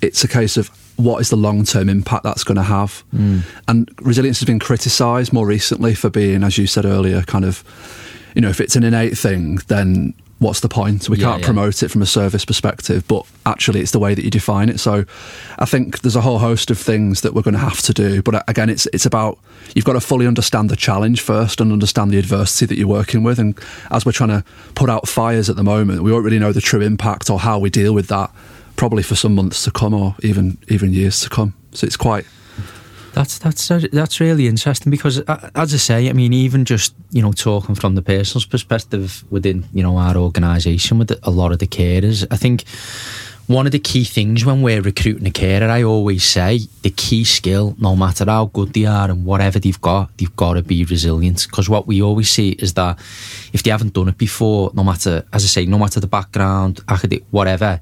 it's 0.00 0.24
a 0.24 0.28
case 0.28 0.56
of 0.56 0.70
what 0.96 1.20
is 1.20 1.30
the 1.30 1.36
long 1.36 1.64
term 1.64 1.88
impact 1.88 2.24
that's 2.24 2.44
going 2.44 2.56
to 2.56 2.62
have. 2.62 3.04
Mm. 3.14 3.42
And 3.68 3.90
resilience 4.02 4.40
has 4.40 4.46
been 4.46 4.58
criticised 4.58 5.32
more 5.32 5.46
recently 5.46 5.94
for 5.94 6.10
being, 6.10 6.42
as 6.42 6.58
you 6.58 6.66
said 6.66 6.84
earlier, 6.84 7.22
kind 7.22 7.44
of, 7.44 7.64
you 8.34 8.42
know, 8.42 8.50
if 8.50 8.60
it's 8.60 8.76
an 8.76 8.84
innate 8.84 9.16
thing, 9.16 9.56
then 9.68 10.14
what's 10.42 10.60
the 10.60 10.68
point? 10.68 11.08
We 11.08 11.16
yeah, 11.16 11.26
can't 11.26 11.40
yeah. 11.40 11.46
promote 11.46 11.82
it 11.82 11.88
from 11.88 12.02
a 12.02 12.06
service 12.06 12.44
perspective, 12.44 13.06
but 13.08 13.24
actually 13.46 13.80
it's 13.80 13.92
the 13.92 13.98
way 13.98 14.14
that 14.14 14.24
you 14.24 14.30
define 14.30 14.68
it. 14.68 14.80
So 14.80 15.04
I 15.58 15.64
think 15.64 16.00
there's 16.00 16.16
a 16.16 16.20
whole 16.20 16.38
host 16.38 16.70
of 16.70 16.78
things 16.78 17.20
that 17.22 17.32
we're 17.32 17.42
going 17.42 17.54
to 17.54 17.60
have 17.60 17.80
to 17.82 17.92
do. 17.92 18.22
But 18.22 18.34
uh, 18.34 18.42
again, 18.48 18.68
it's 18.68 18.86
it's 18.92 19.06
about 19.06 19.38
you've 19.74 19.84
got 19.84 19.94
to 19.94 20.00
fully 20.00 20.26
understand 20.26 20.68
the 20.68 20.76
challenge 20.76 21.20
first 21.20 21.60
and 21.60 21.72
understand 21.72 22.10
the 22.10 22.18
adversity 22.18 22.66
that 22.66 22.76
you're 22.76 22.88
working 22.88 23.22
with. 23.22 23.38
And 23.38 23.58
as 23.90 24.04
we're 24.04 24.12
trying 24.12 24.30
to 24.30 24.44
put 24.74 24.90
out 24.90 25.08
fires 25.08 25.48
at 25.48 25.56
the 25.56 25.62
moment, 25.62 26.02
we 26.02 26.10
don't 26.10 26.24
really 26.24 26.38
know 26.38 26.52
the 26.52 26.60
true 26.60 26.80
impact 26.80 27.30
or 27.30 27.38
how 27.38 27.58
we 27.58 27.70
deal 27.70 27.94
with 27.94 28.08
that 28.08 28.30
probably 28.76 29.02
for 29.02 29.14
some 29.14 29.34
months 29.34 29.64
to 29.64 29.70
come 29.70 29.94
or 29.94 30.16
even 30.22 30.58
even 30.68 30.92
years 30.92 31.20
to 31.20 31.28
come. 31.28 31.54
So 31.72 31.86
it's 31.86 31.96
quite 31.96 32.26
that's 33.12 33.38
that's 33.38 33.68
that's 33.68 34.20
really 34.20 34.48
interesting 34.48 34.90
because, 34.90 35.20
uh, 35.20 35.50
as 35.54 35.74
I 35.74 35.76
say, 35.76 36.08
I 36.08 36.12
mean, 36.12 36.32
even 36.32 36.64
just 36.64 36.94
you 37.10 37.22
know 37.22 37.32
talking 37.32 37.74
from 37.74 37.94
the 37.94 38.02
personal 38.02 38.44
perspective 38.48 39.24
within 39.30 39.64
you 39.72 39.82
know 39.82 39.96
our 39.96 40.16
organisation 40.16 40.98
with 40.98 41.12
a 41.22 41.30
lot 41.30 41.52
of 41.52 41.58
the 41.58 41.66
carers, 41.66 42.26
I 42.30 42.36
think 42.36 42.64
one 43.46 43.66
of 43.66 43.72
the 43.72 43.78
key 43.78 44.04
things 44.04 44.44
when 44.44 44.62
we're 44.62 44.80
recruiting 44.80 45.26
a 45.26 45.30
carer, 45.30 45.68
I 45.68 45.82
always 45.82 46.24
say 46.24 46.60
the 46.82 46.90
key 46.90 47.24
skill, 47.24 47.76
no 47.78 47.96
matter 47.96 48.24
how 48.24 48.46
good 48.46 48.72
they 48.72 48.86
are 48.86 49.10
and 49.10 49.24
whatever 49.24 49.58
they've 49.58 49.80
got, 49.80 50.16
they've 50.16 50.34
got 50.36 50.54
to 50.54 50.62
be 50.62 50.84
resilient. 50.84 51.46
Because 51.50 51.68
what 51.68 51.86
we 51.86 52.00
always 52.00 52.30
see 52.30 52.50
is 52.50 52.74
that 52.74 52.98
if 53.52 53.62
they 53.62 53.70
haven't 53.70 53.94
done 53.94 54.08
it 54.08 54.16
before, 54.16 54.70
no 54.74 54.84
matter, 54.84 55.26
as 55.32 55.44
I 55.44 55.48
say, 55.48 55.66
no 55.66 55.78
matter 55.78 56.00
the 56.00 56.06
background, 56.06 56.80
academic, 56.88 57.24
whatever, 57.30 57.80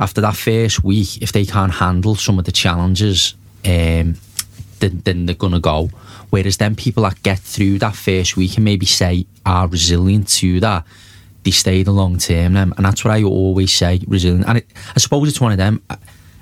after 0.00 0.20
that 0.20 0.36
first 0.36 0.84
week, 0.84 1.22
if 1.22 1.32
they 1.32 1.44
can't 1.44 1.72
handle 1.72 2.14
some 2.14 2.38
of 2.38 2.44
the 2.44 2.52
challenges, 2.52 3.34
um, 3.64 4.16
then, 4.80 5.02
then 5.04 5.26
they're 5.26 5.34
going 5.34 5.52
to 5.52 5.60
go. 5.60 5.90
Whereas 6.30 6.58
then 6.58 6.74
people 6.74 7.04
that 7.04 7.22
get 7.22 7.38
through 7.38 7.78
that 7.78 7.94
first 7.94 8.36
week 8.36 8.56
and 8.56 8.64
maybe 8.64 8.86
say 8.86 9.26
are 9.46 9.68
resilient 9.68 10.28
to 10.28 10.60
that, 10.60 10.84
they 11.44 11.50
stay 11.50 11.82
the 11.82 11.92
long 11.92 12.18
term. 12.18 12.56
and 12.56 12.72
that's 12.78 13.04
what 13.04 13.14
I 13.14 13.22
always 13.22 13.72
say, 13.72 14.00
resilient. 14.06 14.46
And 14.46 14.58
it, 14.58 14.66
I 14.94 14.98
suppose 14.98 15.28
it's 15.28 15.40
one 15.40 15.52
of 15.52 15.58
them. 15.58 15.82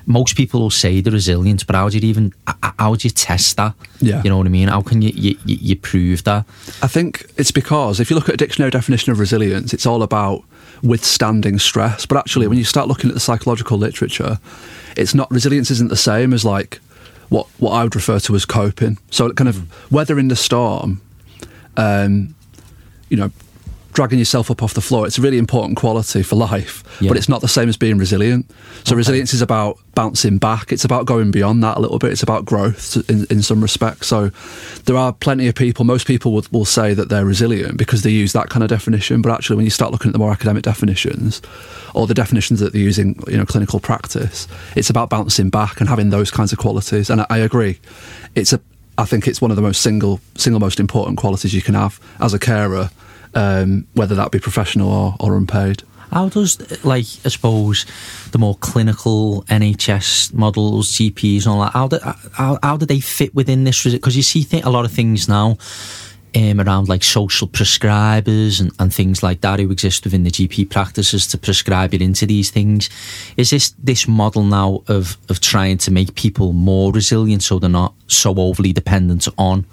most 0.05 0.37
people 0.37 0.61
will 0.61 0.69
say 0.69 1.01
they're 1.01 1.13
resilient, 1.13 1.67
but 1.67 1.75
how 1.75 1.89
do 1.89 1.97
you 1.97 2.07
even 2.07 2.33
how 2.79 2.95
do 2.95 3.05
you 3.05 3.11
test 3.11 3.57
that? 3.57 3.73
Yeah. 3.99 4.23
you 4.23 4.29
know 4.29 4.37
what 4.37 4.47
I 4.47 4.49
mean. 4.49 4.69
How 4.69 4.81
can 4.81 5.01
you 5.01 5.11
you, 5.13 5.37
you 5.45 5.57
you 5.61 5.75
prove 5.75 6.23
that? 6.23 6.45
I 6.81 6.87
think 6.87 7.29
it's 7.37 7.51
because 7.51 7.99
if 7.99 8.09
you 8.09 8.15
look 8.15 8.29
at 8.29 8.35
a 8.35 8.37
dictionary 8.37 8.71
definition 8.71 9.11
of 9.11 9.19
resilience, 9.19 9.73
it's 9.73 9.85
all 9.85 10.03
about 10.03 10.43
withstanding 10.81 11.59
stress. 11.59 12.05
But 12.05 12.17
actually, 12.17 12.47
when 12.47 12.57
you 12.57 12.63
start 12.63 12.87
looking 12.87 13.09
at 13.09 13.13
the 13.13 13.19
psychological 13.19 13.77
literature, 13.77 14.39
it's 14.95 15.13
not 15.13 15.29
resilience 15.29 15.71
isn't 15.71 15.89
the 15.89 15.95
same 15.95 16.33
as 16.33 16.45
like 16.45 16.79
what 17.29 17.47
what 17.59 17.71
I 17.71 17.83
would 17.83 17.95
refer 17.95 18.19
to 18.19 18.35
as 18.35 18.45
coping. 18.45 18.97
So 19.11 19.31
kind 19.31 19.49
of 19.49 19.91
weathering 19.91 20.27
the 20.27 20.35
storm, 20.35 21.01
um, 21.75 22.35
you 23.09 23.17
know, 23.17 23.31
dragging 23.97 24.19
yourself 24.19 24.51
up 24.51 24.61
off 24.61 24.75
the 24.75 24.81
floor. 24.81 25.07
It's 25.07 25.17
a 25.17 25.21
really 25.23 25.39
important 25.39 25.75
quality 25.75 26.21
for 26.21 26.35
life, 26.35 26.83
Yeah. 27.01 27.07
but 27.09 27.17
it's 27.17 27.27
not 27.27 27.41
the 27.41 27.47
same 27.47 27.67
as 27.67 27.77
being 27.77 27.97
resilient. 27.97 28.45
So 28.83 28.95
resilience 28.95 29.33
is 29.33 29.41
about 29.41 29.79
bouncing 29.95 30.37
back. 30.37 30.71
It's 30.71 30.85
about 30.85 31.07
going 31.07 31.31
beyond 31.31 31.63
that 31.63 31.77
a 31.77 31.79
little 31.79 31.97
bit. 31.97 32.11
It's 32.11 32.21
about 32.21 32.45
growth 32.45 32.95
in, 33.09 33.25
in 33.31 33.41
some 33.41 33.59
respects. 33.59 34.05
So 34.05 34.29
there 34.85 34.95
are 34.95 35.11
plenty 35.13 35.47
of 35.47 35.55
people. 35.55 35.83
Most 35.83 36.05
people 36.05 36.31
will, 36.31 36.45
will 36.51 36.63
say 36.63 36.93
that 36.93 37.09
they're 37.09 37.25
resilient 37.25 37.75
because 37.79 38.03
they 38.03 38.11
use 38.11 38.33
that 38.33 38.49
kind 38.51 38.61
of 38.61 38.69
definition. 38.69 39.23
But 39.23 39.31
actually, 39.31 39.55
when 39.55 39.65
you 39.65 39.71
start 39.71 39.91
looking 39.91 40.09
at 40.09 40.13
the 40.13 40.19
more 40.19 40.31
academic 40.31 40.61
definitions, 40.61 41.41
or 41.95 42.05
the 42.05 42.13
definitions 42.13 42.59
that 42.59 42.73
they're 42.73 42.81
using, 42.83 43.19
you 43.27 43.37
know, 43.37 43.45
clinical 43.45 43.79
practice, 43.79 44.47
it's 44.75 44.91
about 44.91 45.09
bouncing 45.09 45.49
back 45.49 45.79
and 45.79 45.89
having 45.89 46.11
those 46.11 46.29
kinds 46.29 46.51
of 46.53 46.59
qualities. 46.59 47.09
And 47.09 47.21
I, 47.21 47.25
I 47.31 47.37
agree. 47.39 47.79
It's 48.35 48.53
a 48.53 48.59
I 48.99 49.05
think 49.05 49.27
it's 49.27 49.41
one 49.41 49.49
of 49.51 49.55
the 49.57 49.63
most 49.63 49.81
single 49.81 50.19
single 50.35 50.59
most 50.59 50.79
important 50.79 51.17
qualities 51.17 51.51
you 51.55 51.63
can 51.63 51.73
have 51.73 51.99
as 52.19 52.35
a 52.35 52.39
carer, 52.39 52.89
um, 53.33 53.87
whether 53.93 54.15
that 54.15 54.31
be 54.31 54.39
professional 54.39 54.91
or, 54.91 55.15
or 55.19 55.37
unpaid. 55.37 55.83
How 56.11 56.29
does 56.29 56.85
like 56.85 57.05
I 57.25 57.29
suppose 57.29 57.85
the 58.31 58.37
more 58.37 58.55
clinical 58.55 59.43
NHS 59.43 60.33
models, 60.33 60.91
GPs, 60.93 61.45
and 61.45 61.47
all 61.47 61.59
that? 61.61 61.73
How 61.73 61.87
do 61.87 61.99
how, 62.33 62.59
how 62.63 62.77
do 62.77 62.85
they 62.85 62.99
fit 62.99 63.35
within 63.35 63.65
this? 63.65 63.83
Because 63.83 64.15
you 64.15 64.23
see 64.23 64.43
th- 64.43 64.63
a 64.63 64.69
lot 64.69 64.85
of 64.85 64.91
things 64.91 65.27
now. 65.27 65.57
Um, 66.35 66.59
around 66.59 66.87
like 66.87 67.03
social 67.03 67.47
prescribers 67.47 68.59
and, 68.59 68.71
and 68.79 68.93
things 68.93 69.23
like 69.23 69.41
that 69.41 69.59
who 69.59 69.71
exist 69.71 70.03
within 70.03 70.23
the 70.23 70.29
GP 70.29 70.69
practices 70.69 71.25
to 71.27 71.37
prescribe 71.37 71.95
it 71.95 72.01
into 72.01 72.27
these 72.27 72.51
things. 72.51 72.89
Is 73.37 73.49
this 73.49 73.73
this 73.81 74.07
model 74.07 74.43
now 74.43 74.83
of 74.87 75.17
of 75.29 75.39
trying 75.39 75.77
to 75.79 75.91
make 75.91 76.13
people 76.15 76.53
more 76.53 76.91
resilient 76.91 77.43
so 77.43 77.59
they're 77.59 77.69
not 77.69 77.95
so 78.07 78.35
overly 78.35 78.71
dependent 78.71 79.27
on 79.37 79.65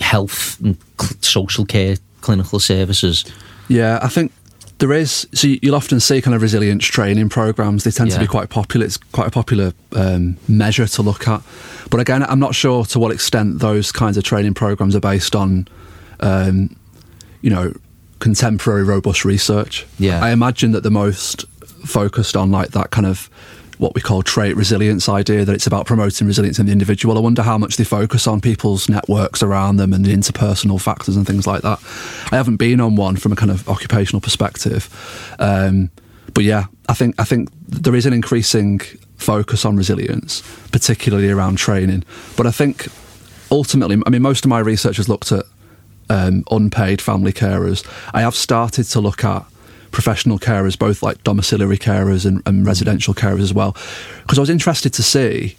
health 0.00 0.58
and 0.60 0.78
social 1.20 1.66
care 1.66 1.96
clinical 2.20 2.58
services? 2.60 3.24
Yeah, 3.68 3.98
I 4.02 4.08
think 4.08 4.32
there 4.78 4.92
is. 4.92 5.26
So 5.34 5.48
you- 5.48 5.58
you'll 5.62 5.74
often 5.74 6.00
see 6.00 6.20
kind 6.20 6.34
of 6.34 6.42
resilience 6.42 6.84
training 6.86 7.28
programs. 7.28 7.84
They 7.84 7.90
tend 7.90 8.10
to 8.10 8.18
be 8.20 8.26
quite 8.26 8.48
popular. 8.48 8.86
It's 8.86 8.96
quite 9.12 9.26
a 9.26 9.30
popular 9.30 9.72
um, 9.92 10.36
measure 10.48 10.86
to 10.86 11.02
look 11.02 11.26
at. 11.28 11.42
But 11.90 12.00
again, 12.00 12.22
I'm 12.22 12.38
not 12.38 12.54
sure 12.54 12.84
to 12.86 12.98
what 12.98 13.10
extent 13.12 13.58
those 13.60 13.90
kinds 13.92 14.16
of 14.16 14.24
training 14.24 14.54
programs 14.54 14.94
are 14.94 15.00
based 15.00 15.34
on, 15.34 15.66
um, 16.20 16.76
you 17.42 17.50
know, 17.50 17.72
contemporary 18.20 18.82
robust 18.84 19.24
research. 19.24 19.86
Yeah. 19.98 20.22
I 20.24 20.30
imagine 20.30 20.72
that 20.72 20.82
the 20.82 20.90
most 20.90 21.44
focused 21.84 22.36
on 22.36 22.50
like 22.50 22.70
that 22.72 22.90
kind 22.90 23.06
of 23.06 23.28
what 23.78 23.94
we 23.94 24.00
call 24.00 24.22
trait 24.22 24.56
resilience 24.56 25.08
idea 25.08 25.44
that 25.44 25.54
it's 25.54 25.66
about 25.66 25.86
promoting 25.86 26.26
resilience 26.26 26.58
in 26.58 26.66
the 26.66 26.72
individual. 26.72 27.16
I 27.16 27.20
wonder 27.20 27.42
how 27.42 27.58
much 27.58 27.76
they 27.76 27.84
focus 27.84 28.26
on 28.26 28.40
people's 28.40 28.88
networks 28.88 29.42
around 29.42 29.76
them 29.76 29.92
and 29.92 30.04
the 30.04 30.12
interpersonal 30.12 30.80
factors 30.80 31.16
and 31.16 31.26
things 31.26 31.46
like 31.46 31.62
that. 31.62 31.80
I 32.30 32.36
haven't 32.36 32.56
been 32.56 32.80
on 32.80 32.96
one 32.96 33.16
from 33.16 33.32
a 33.32 33.36
kind 33.36 33.50
of 33.50 33.68
occupational 33.68 34.20
perspective, 34.20 34.88
um, 35.38 35.90
but 36.34 36.44
yeah, 36.44 36.66
I 36.88 36.94
think 36.94 37.14
I 37.18 37.24
think 37.24 37.50
there 37.66 37.94
is 37.94 38.06
an 38.06 38.12
increasing 38.12 38.80
focus 39.16 39.64
on 39.64 39.76
resilience, 39.76 40.42
particularly 40.70 41.30
around 41.30 41.58
training. 41.58 42.04
But 42.36 42.46
I 42.46 42.50
think 42.50 42.88
ultimately, 43.50 44.00
I 44.06 44.10
mean, 44.10 44.22
most 44.22 44.44
of 44.44 44.48
my 44.48 44.60
research 44.60 44.96
has 44.96 45.08
looked 45.08 45.32
at 45.32 45.44
um, 46.10 46.44
unpaid 46.50 47.00
family 47.00 47.32
carers. 47.32 47.86
I 48.14 48.22
have 48.22 48.34
started 48.34 48.84
to 48.84 49.00
look 49.00 49.24
at 49.24 49.44
professional 49.90 50.38
carers, 50.38 50.78
both 50.78 51.02
like 51.02 51.22
domiciliary 51.24 51.78
carers 51.78 52.24
and, 52.26 52.42
and 52.46 52.66
residential 52.66 53.14
carers 53.14 53.40
as 53.40 53.52
well, 53.54 53.76
because 54.22 54.38
I 54.38 54.42
was 54.42 54.50
interested 54.50 54.92
to 54.94 55.02
see 55.02 55.56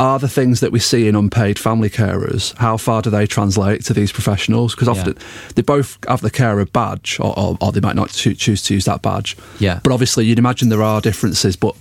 are 0.00 0.20
the 0.20 0.28
things 0.28 0.60
that 0.60 0.70
we 0.70 0.78
see 0.78 1.08
in 1.08 1.16
unpaid 1.16 1.58
family 1.58 1.90
carers 1.90 2.56
how 2.58 2.76
far 2.76 3.02
do 3.02 3.10
they 3.10 3.26
translate 3.26 3.84
to 3.84 3.92
these 3.92 4.12
professionals? 4.12 4.72
Because 4.72 4.86
often 4.86 5.16
they 5.56 5.62
both 5.62 5.98
have 6.06 6.20
the 6.20 6.30
carer 6.30 6.64
badge, 6.66 7.18
or, 7.18 7.36
or, 7.36 7.58
or 7.60 7.72
they 7.72 7.80
might 7.80 7.96
not 7.96 8.10
choo- 8.10 8.34
choose 8.34 8.62
to 8.64 8.74
use 8.74 8.84
that 8.84 9.02
badge. 9.02 9.36
Yeah. 9.58 9.80
But 9.82 9.92
obviously, 9.92 10.24
you'd 10.24 10.38
imagine 10.38 10.68
there 10.68 10.84
are 10.84 11.00
differences, 11.00 11.56
but 11.56 11.74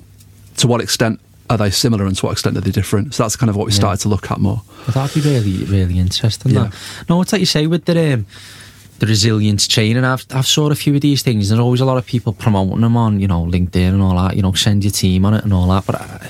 to 0.57 0.67
what 0.67 0.81
extent 0.81 1.19
are 1.51 1.59
they 1.59 1.69
similar 1.69 2.05
and 2.07 2.15
to 2.17 2.25
what 2.25 2.31
extent 2.31 2.57
are 2.57 2.61
they 2.61 2.71
different? 2.71 3.13
So 3.13 3.21
that's 3.23 3.35
kind 3.35 3.51
of 3.51 3.55
what 3.55 3.67
we 3.67 3.71
Yeah. 3.71 3.77
started 3.77 4.01
to 4.01 4.09
look 4.09 4.31
at 4.31 4.39
more. 4.39 4.63
Well, 4.87 4.93
that'd 4.95 5.23
be 5.23 5.29
really, 5.29 5.63
really 5.65 5.99
interesting. 5.99 6.53
Yeah. 6.53 6.63
That. 6.63 6.73
No, 7.07 7.21
it's 7.21 7.31
like 7.31 7.39
you 7.39 7.45
say 7.45 7.67
with 7.67 7.85
the 7.85 8.13
um, 8.15 8.25
the 8.99 9.05
resilience 9.05 9.67
training. 9.67 10.03
I've 10.03 10.25
I've 10.31 10.47
saw 10.47 10.69
a 10.69 10.75
few 10.75 10.95
of 10.95 11.01
these 11.01 11.23
things. 11.23 11.49
There's 11.49 11.59
always 11.59 11.81
a 11.81 11.85
lot 11.85 11.97
of 11.97 12.05
people 12.05 12.33
promoting 12.33 12.81
them 12.81 12.97
on, 12.97 13.19
you 13.19 13.27
know, 13.27 13.45
LinkedIn 13.45 13.93
and 13.93 14.01
all 14.01 14.15
that. 14.15 14.35
You 14.35 14.41
know, 14.41 14.53
send 14.53 14.83
your 14.83 14.91
team 14.91 15.25
on 15.25 15.33
it 15.33 15.43
and 15.43 15.53
all 15.53 15.67
that. 15.67 15.85
But 15.85 16.01
I, 16.01 16.29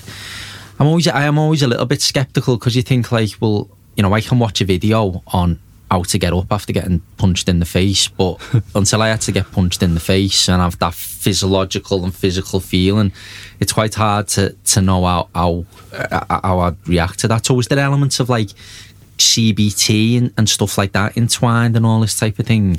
I'm 0.79 0.87
always 0.87 1.07
I 1.07 1.23
am 1.23 1.37
always 1.37 1.61
a 1.61 1.67
little 1.67 1.85
bit 1.85 2.01
skeptical 2.01 2.57
because 2.57 2.75
you 2.75 2.81
think 2.81 3.11
like, 3.11 3.31
well, 3.39 3.69
you 3.95 4.03
know, 4.03 4.13
I 4.13 4.21
can 4.21 4.39
watch 4.39 4.61
a 4.61 4.65
video 4.65 5.23
on 5.27 5.59
how 5.89 6.03
to 6.03 6.17
get 6.17 6.33
up 6.33 6.51
after 6.51 6.73
getting 6.73 6.99
punched 7.17 7.47
in 7.47 7.59
the 7.59 7.65
face, 7.65 8.09
but 8.09 8.41
until 8.75 9.01
I 9.01 9.07
had 9.07 9.21
to 9.21 9.31
get 9.31 9.51
punched 9.51 9.81
in 9.81 9.93
the 9.93 10.01
face 10.01 10.49
and 10.49 10.61
have 10.61 10.77
that 10.79 10.93
physiological 10.93 12.03
and 12.03 12.13
physical 12.13 12.59
feeling, 12.59 13.13
it's 13.59 13.73
quite 13.73 13.95
hard 13.95 14.27
to 14.29 14.51
to 14.53 14.81
know 14.81 15.05
how 15.05 15.29
how 15.33 15.65
how 16.29 16.59
I'd 16.59 16.87
react 16.87 17.19
to 17.19 17.27
that. 17.29 17.45
So, 17.45 17.57
is 17.59 17.67
there 17.67 17.79
elements 17.79 18.19
of 18.19 18.29
like 18.29 18.49
CBT 19.17 20.17
and, 20.17 20.33
and 20.37 20.49
stuff 20.49 20.77
like 20.77 20.91
that 20.93 21.17
entwined 21.17 21.75
and 21.75 21.85
all 21.85 21.99
this 21.99 22.17
type 22.17 22.39
of 22.39 22.45
thing? 22.45 22.77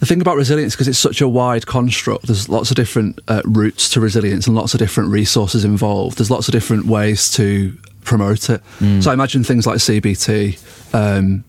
The 0.00 0.06
thing 0.06 0.20
about 0.20 0.36
resilience, 0.36 0.74
because 0.74 0.88
it's 0.88 0.98
such 0.98 1.20
a 1.20 1.28
wide 1.28 1.66
construct, 1.66 2.26
there's 2.26 2.48
lots 2.48 2.70
of 2.70 2.76
different 2.76 3.18
uh, 3.28 3.42
routes 3.44 3.90
to 3.90 4.00
resilience 4.00 4.46
and 4.46 4.56
lots 4.56 4.72
of 4.72 4.78
different 4.78 5.10
resources 5.10 5.64
involved. 5.64 6.18
There's 6.18 6.30
lots 6.30 6.48
of 6.48 6.52
different 6.52 6.86
ways 6.86 7.30
to 7.32 7.76
promote 8.02 8.48
it. 8.48 8.62
So 9.02 9.10
I 9.10 9.14
imagine 9.14 9.44
things 9.44 9.66
like 9.66 9.76
CBT 9.76 10.94
um, 10.94 11.44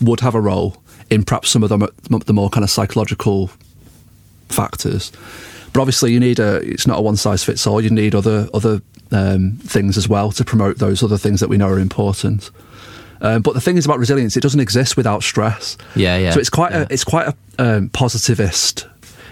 would 0.00 0.20
have 0.20 0.34
a 0.34 0.40
role 0.40 0.82
in 1.10 1.24
perhaps 1.24 1.50
some 1.50 1.62
of 1.64 1.68
the, 1.68 1.92
the 2.24 2.32
more 2.32 2.48
kind 2.50 2.62
of 2.62 2.70
psychological 2.70 3.50
factors. 4.48 5.10
But 5.72 5.80
obviously, 5.80 6.12
you 6.12 6.20
need 6.20 6.38
a. 6.38 6.56
It's 6.56 6.86
not 6.86 6.98
a 6.98 7.02
one 7.02 7.16
size 7.16 7.44
fits 7.44 7.66
all. 7.66 7.80
You 7.80 7.90
need 7.90 8.14
other 8.14 8.48
other 8.52 8.82
um, 9.12 9.52
things 9.62 9.96
as 9.96 10.08
well 10.08 10.32
to 10.32 10.44
promote 10.44 10.78
those 10.78 11.02
other 11.02 11.18
things 11.18 11.40
that 11.40 11.48
we 11.48 11.56
know 11.58 11.68
are 11.68 11.78
important. 11.78 12.50
Um, 13.20 13.42
but 13.42 13.54
the 13.54 13.60
thing 13.60 13.76
is 13.76 13.84
about 13.84 13.98
resilience; 13.98 14.36
it 14.36 14.40
doesn't 14.40 14.60
exist 14.60 14.96
without 14.96 15.22
stress. 15.22 15.76
Yeah, 15.94 16.16
yeah, 16.16 16.30
So 16.32 16.40
it's 16.40 16.50
quite 16.50 16.72
yeah. 16.72 16.82
a 16.82 16.86
it's 16.90 17.04
quite 17.04 17.28
a 17.28 17.34
um, 17.58 17.88
positivist. 17.90 18.86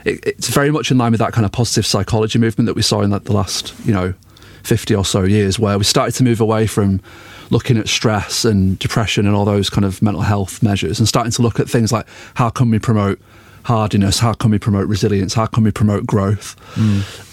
It, 0.04 0.24
it's 0.24 0.48
very 0.48 0.70
much 0.70 0.90
in 0.90 0.98
line 0.98 1.12
with 1.12 1.20
that 1.20 1.32
kind 1.32 1.44
of 1.44 1.52
positive 1.52 1.86
psychology 1.86 2.38
movement 2.38 2.66
that 2.66 2.74
we 2.74 2.82
saw 2.82 3.00
in 3.00 3.10
like 3.10 3.24
the 3.24 3.32
last 3.32 3.74
you 3.84 3.92
know 3.92 4.14
fifty 4.62 4.94
or 4.94 5.04
so 5.04 5.22
years, 5.22 5.58
where 5.58 5.78
we 5.78 5.84
started 5.84 6.14
to 6.16 6.24
move 6.24 6.40
away 6.40 6.66
from 6.66 7.00
looking 7.50 7.78
at 7.78 7.88
stress 7.88 8.44
and 8.44 8.78
depression 8.78 9.26
and 9.26 9.34
all 9.34 9.46
those 9.46 9.70
kind 9.70 9.84
of 9.86 10.02
mental 10.02 10.22
health 10.22 10.62
measures, 10.62 10.98
and 10.98 11.08
starting 11.08 11.32
to 11.32 11.42
look 11.42 11.58
at 11.58 11.68
things 11.68 11.90
like 11.92 12.06
how 12.34 12.50
can 12.50 12.70
we 12.70 12.78
promote 12.78 13.18
hardiness, 13.64 14.18
how 14.18 14.32
can 14.32 14.50
we 14.50 14.58
promote 14.58 14.88
resilience, 14.88 15.34
how 15.34 15.46
can 15.46 15.62
we 15.62 15.70
promote 15.70 16.06
growth. 16.06 16.56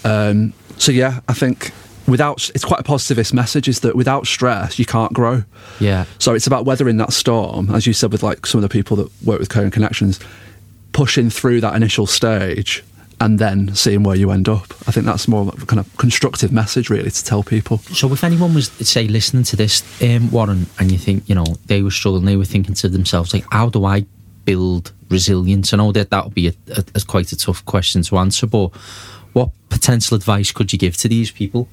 Um, 0.04 0.52
so 0.78 0.92
yeah, 0.92 1.20
I 1.28 1.32
think 1.32 1.72
without 2.06 2.50
it's 2.54 2.64
quite 2.64 2.80
a 2.80 2.84
positivist 2.84 3.34
message 3.34 3.68
is 3.68 3.80
that 3.80 3.96
without 3.96 4.26
stress 4.26 4.78
you 4.78 4.86
can't 4.86 5.12
grow. 5.12 5.42
Yeah. 5.80 6.04
So 6.18 6.34
it's 6.34 6.46
about 6.46 6.64
weathering 6.64 6.96
that 6.98 7.12
storm, 7.12 7.74
as 7.74 7.86
you 7.86 7.92
said, 7.92 8.12
with 8.12 8.22
like 8.22 8.46
some 8.46 8.58
of 8.58 8.62
the 8.62 8.68
people 8.68 8.96
that 8.96 9.10
work 9.24 9.40
with 9.40 9.48
Caring 9.48 9.70
Connections, 9.70 10.20
pushing 10.92 11.30
through 11.30 11.60
that 11.60 11.74
initial 11.74 12.06
stage 12.06 12.84
and 13.20 13.38
then 13.38 13.74
seeing 13.74 14.02
where 14.02 14.16
you 14.16 14.30
end 14.30 14.48
up. 14.48 14.72
I 14.86 14.92
think 14.92 15.06
that's 15.06 15.26
more 15.26 15.42
of 15.42 15.62
a 15.62 15.66
kind 15.66 15.80
of 15.80 15.96
constructive 15.96 16.52
message, 16.52 16.90
really, 16.90 17.10
to 17.10 17.24
tell 17.24 17.42
people. 17.42 17.78
So 17.78 18.12
if 18.12 18.22
anyone 18.22 18.54
was 18.54 18.68
say 18.68 19.08
listening 19.08 19.44
to 19.44 19.56
this, 19.56 19.82
um, 20.02 20.30
Warren, 20.30 20.66
and 20.78 20.92
you 20.92 20.98
think 20.98 21.28
you 21.28 21.34
know 21.34 21.46
they 21.66 21.82
were 21.82 21.90
struggling, 21.90 22.26
they 22.26 22.36
were 22.36 22.44
thinking 22.44 22.74
to 22.74 22.88
themselves 22.88 23.32
like, 23.32 23.46
how 23.50 23.70
do 23.70 23.84
I 23.84 24.04
build 24.44 24.92
resilience? 25.08 25.72
I 25.72 25.78
know 25.78 25.92
that 25.92 26.10
that 26.10 26.24
would 26.24 26.34
be 26.34 26.48
a, 26.48 26.52
a, 26.76 26.84
a 26.94 27.00
quite 27.06 27.32
a 27.32 27.36
tough 27.36 27.64
question 27.64 28.02
to 28.02 28.18
answer, 28.18 28.46
but 28.46 28.68
what 29.32 29.50
potential 29.70 30.14
advice 30.16 30.52
could 30.52 30.72
you 30.72 30.78
give 30.78 30.96
to 30.98 31.08
these 31.08 31.30
people? 31.30 31.68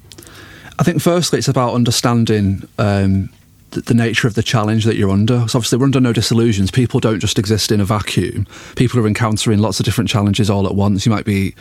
I 0.83 0.85
think 0.85 1.01
firstly, 1.01 1.39
it's 1.39 1.47
about 1.47 1.75
understanding 1.75 2.67
um, 2.77 3.29
the, 3.69 3.79
the 3.79 3.93
nature 3.93 4.27
of 4.27 4.33
the 4.33 4.43
challenge 4.43 4.83
that 4.83 4.97
you're 4.97 5.11
under. 5.11 5.47
So 5.47 5.57
obviously, 5.57 5.77
we're 5.77 5.85
under 5.85 6.01
no 6.01 6.11
disillusions. 6.11 6.71
People 6.71 6.99
don't 6.99 7.21
just 7.21 7.39
exist 7.39 7.71
in 7.71 7.79
a 7.79 7.85
vacuum. 7.85 8.45
People 8.75 8.99
are 8.99 9.07
encountering 9.07 9.59
lots 9.59 9.79
of 9.79 9.85
different 9.85 10.09
challenges 10.09 10.49
all 10.49 10.67
at 10.67 10.75
once. 10.75 11.05
You 11.05 11.11
might 11.13 11.23
be, 11.23 11.55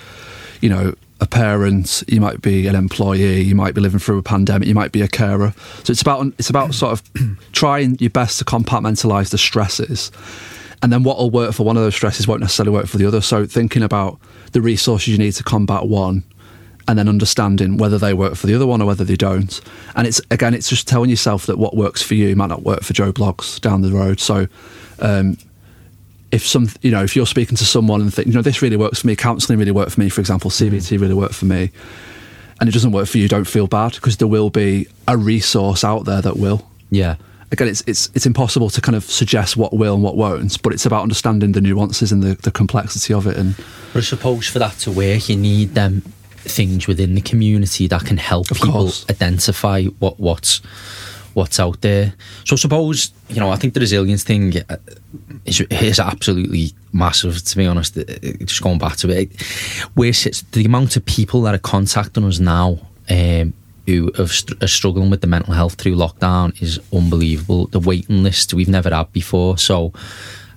you 0.61 0.69
know, 0.69 0.95
a 1.21 1.27
parent. 1.29 2.03
You 2.09 2.21
might 2.21 2.43
be 2.43 2.67
an 2.67 2.75
employee. 2.75 3.43
You 3.43 3.55
might 3.55 3.77
be 3.77 3.81
living 3.81 4.01
through 4.01 4.19
a 4.19 4.25
pandemic. 4.25 4.67
You 4.67 4.75
might 4.75 4.91
be 4.91 5.03
a 5.03 5.09
carer. 5.09 5.55
So 5.85 5.93
it's 5.93 6.03
about 6.03 6.27
it's 6.37 6.51
about 6.51 6.75
sort 6.75 6.91
of 6.95 7.39
trying 7.53 7.99
your 8.01 8.11
best 8.11 8.41
to 8.41 8.45
compartmentalize 8.45 9.31
the 9.31 9.39
stresses. 9.39 10.11
And 10.83 10.93
then 10.93 11.05
what 11.05 11.19
will 11.19 11.31
work 11.31 11.55
for 11.55 11.65
one 11.65 11.77
of 11.77 11.85
those 11.85 11.95
stresses 11.95 12.27
won't 12.27 12.41
necessarily 12.41 12.73
work 12.73 12.87
for 12.87 12.99
the 12.99 13.07
other. 13.07 13.21
So 13.21 13.47
thinking 13.47 13.85
about 13.85 14.19
the 14.51 14.61
resources 14.61 15.07
you 15.07 15.17
need 15.17 15.35
to 15.35 15.45
combat 15.45 15.85
one, 15.85 16.25
and 16.89 16.99
then 16.99 17.09
understanding 17.09 17.77
whether 17.77 17.99
they 17.99 18.15
work 18.15 18.35
for 18.35 18.47
the 18.47 18.55
other 18.55 18.67
one 18.67 18.83
or 18.83 18.87
whether 18.87 19.05
they 19.05 19.17
don't. 19.17 19.61
And 19.95 20.07
it's 20.07 20.21
again, 20.31 20.55
it's 20.55 20.69
just 20.69 20.89
telling 20.89 21.11
yourself 21.11 21.47
that 21.47 21.59
what 21.59 21.77
works 21.77 22.03
for 22.03 22.15
you 22.15 22.35
might 22.37 22.49
not 22.49 22.63
work 22.63 22.83
for 22.83 22.93
Joe 22.93 23.13
Bloggs 23.13 23.61
down 23.61 23.83
the 23.83 23.91
road. 23.91 24.21
So. 24.21 24.47
Um, 24.99 25.37
if 26.31 26.47
some, 26.47 26.67
you 26.81 26.91
know, 26.91 27.05
if 27.05 27.15
you're 27.15 27.27
speaking 27.27 27.57
to 27.59 27.65
someone 27.65 28.01
and 28.01 28.13
think, 28.13 28.27
you 28.27 28.33
know, 28.33 28.41
this 28.41 28.63
really 28.63 28.79
works 28.79 29.03
for 29.03 29.07
me, 29.07 29.15
counselling 29.15 29.59
really 29.59 29.71
worked 29.71 29.93
for 29.93 30.01
me, 30.01 30.09
for 30.09 30.23
example, 30.23 30.51
CBT 30.51 30.99
really 30.99 31.13
worked 31.13 31.35
for 31.35 31.45
me, 31.45 31.71
and 32.59 32.69
it 32.71 32.73
doesn't 32.73 32.93
work 32.93 33.07
for 33.07 33.19
you, 33.19 33.29
don't 33.29 33.45
feel 33.45 33.67
bad 33.67 33.93
because 33.93 34.17
there 34.17 34.27
will 34.27 34.49
be 34.49 34.87
a 35.07 35.17
resource 35.17 35.85
out 35.85 36.07
there 36.07 36.23
that 36.23 36.39
will. 36.39 36.67
Yeah. 36.91 37.17
Again, 37.51 37.69
it's 37.69 37.83
it's 37.87 38.09
it's 38.15 38.25
impossible 38.25 38.71
to 38.71 38.81
kind 38.81 38.97
of 38.97 39.05
suggest 39.05 39.59
what 39.59 39.75
will 39.75 39.93
and 39.93 40.03
what 40.03 40.17
won't, 40.17 40.63
but 40.63 40.73
it's 40.73 40.87
about 40.87 41.03
understanding 41.03 41.53
the 41.53 41.61
nuances 41.61 42.11
and 42.11 42.23
the, 42.23 42.35
the 42.37 42.51
complexity 42.51 43.13
of 43.13 43.27
it. 43.27 43.37
And 43.37 43.55
But 43.93 43.99
I 43.99 44.07
suppose 44.07 44.49
for 44.49 44.59
that 44.59 44.79
to 44.81 44.91
work, 44.91 45.29
you 45.29 45.37
need 45.37 45.75
them 45.75 46.03
things 46.45 46.87
within 46.87 47.15
the 47.15 47.21
community 47.21 47.87
that 47.89 48.05
can 48.05 48.17
help 48.19 48.51
Of 48.51 48.59
people 48.59 48.73
course. 48.73 49.07
identify 49.11 49.85
what 49.99 50.19
what's 50.19 50.61
what's 51.35 51.59
out 51.59 51.81
there. 51.81 52.13
So 52.45 52.57
suppose 52.57 53.13
you 53.29 53.41
know 53.41 53.51
I 53.51 53.57
think 53.57 53.75
the 53.75 53.81
resilience 53.81 54.23
thing 54.25 54.53
uh, 54.69 54.77
is, 55.45 55.61
is 55.71 55.99
absolutely 56.01 56.73
massive. 56.93 57.43
To 57.45 57.57
be 57.57 57.67
honest, 57.67 57.97
Uh, 57.97 58.03
uh, 58.03 58.45
just 58.45 58.63
going 58.63 58.79
back 58.79 58.97
to 58.99 59.09
it, 59.11 59.41
where 59.95 60.13
sits 60.13 60.43
the 60.53 60.65
amount 60.65 60.97
of 60.97 61.05
people 61.07 61.43
that 61.43 61.55
are 61.55 61.59
contacting 61.59 62.25
us 62.25 62.39
now. 62.41 62.79
Um, 63.11 63.53
who 63.85 64.13
are 64.17 64.69
struggling 64.69 65.11
with 65.11 65.23
the 65.23 65.27
mental 65.27 65.55
health 65.55 65.75
through 65.75 65.97
lockdown 65.97 66.53
is 66.63 66.79
unbelievable. 66.93 67.67
The 67.67 67.81
waiting 67.81 68.23
list 68.23 68.55
we've 68.55 68.69
never 68.69 68.95
had 68.95 69.13
before. 69.13 69.59
So 69.59 69.93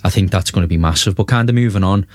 I 0.04 0.12
think 0.12 0.30
that's 0.30 0.52
going 0.52 0.62
to 0.62 0.68
be 0.68 0.78
massive. 0.78 1.16
But 1.16 1.24
kind 1.28 1.50
of 1.50 1.56
moving 1.56 1.84
on, 1.84 2.06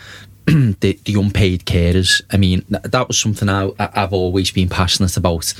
the, 0.80 0.98
the 1.04 1.14
unpaid 1.14 1.64
carers. 1.64 2.22
I 2.30 2.36
mean, 2.36 2.64
that 2.68 3.08
was 3.08 3.18
something 3.18 3.48
I, 3.48 3.70
I've 3.78 4.12
always 4.12 4.50
been 4.50 4.68
passionate 4.68 5.16
about 5.16 5.52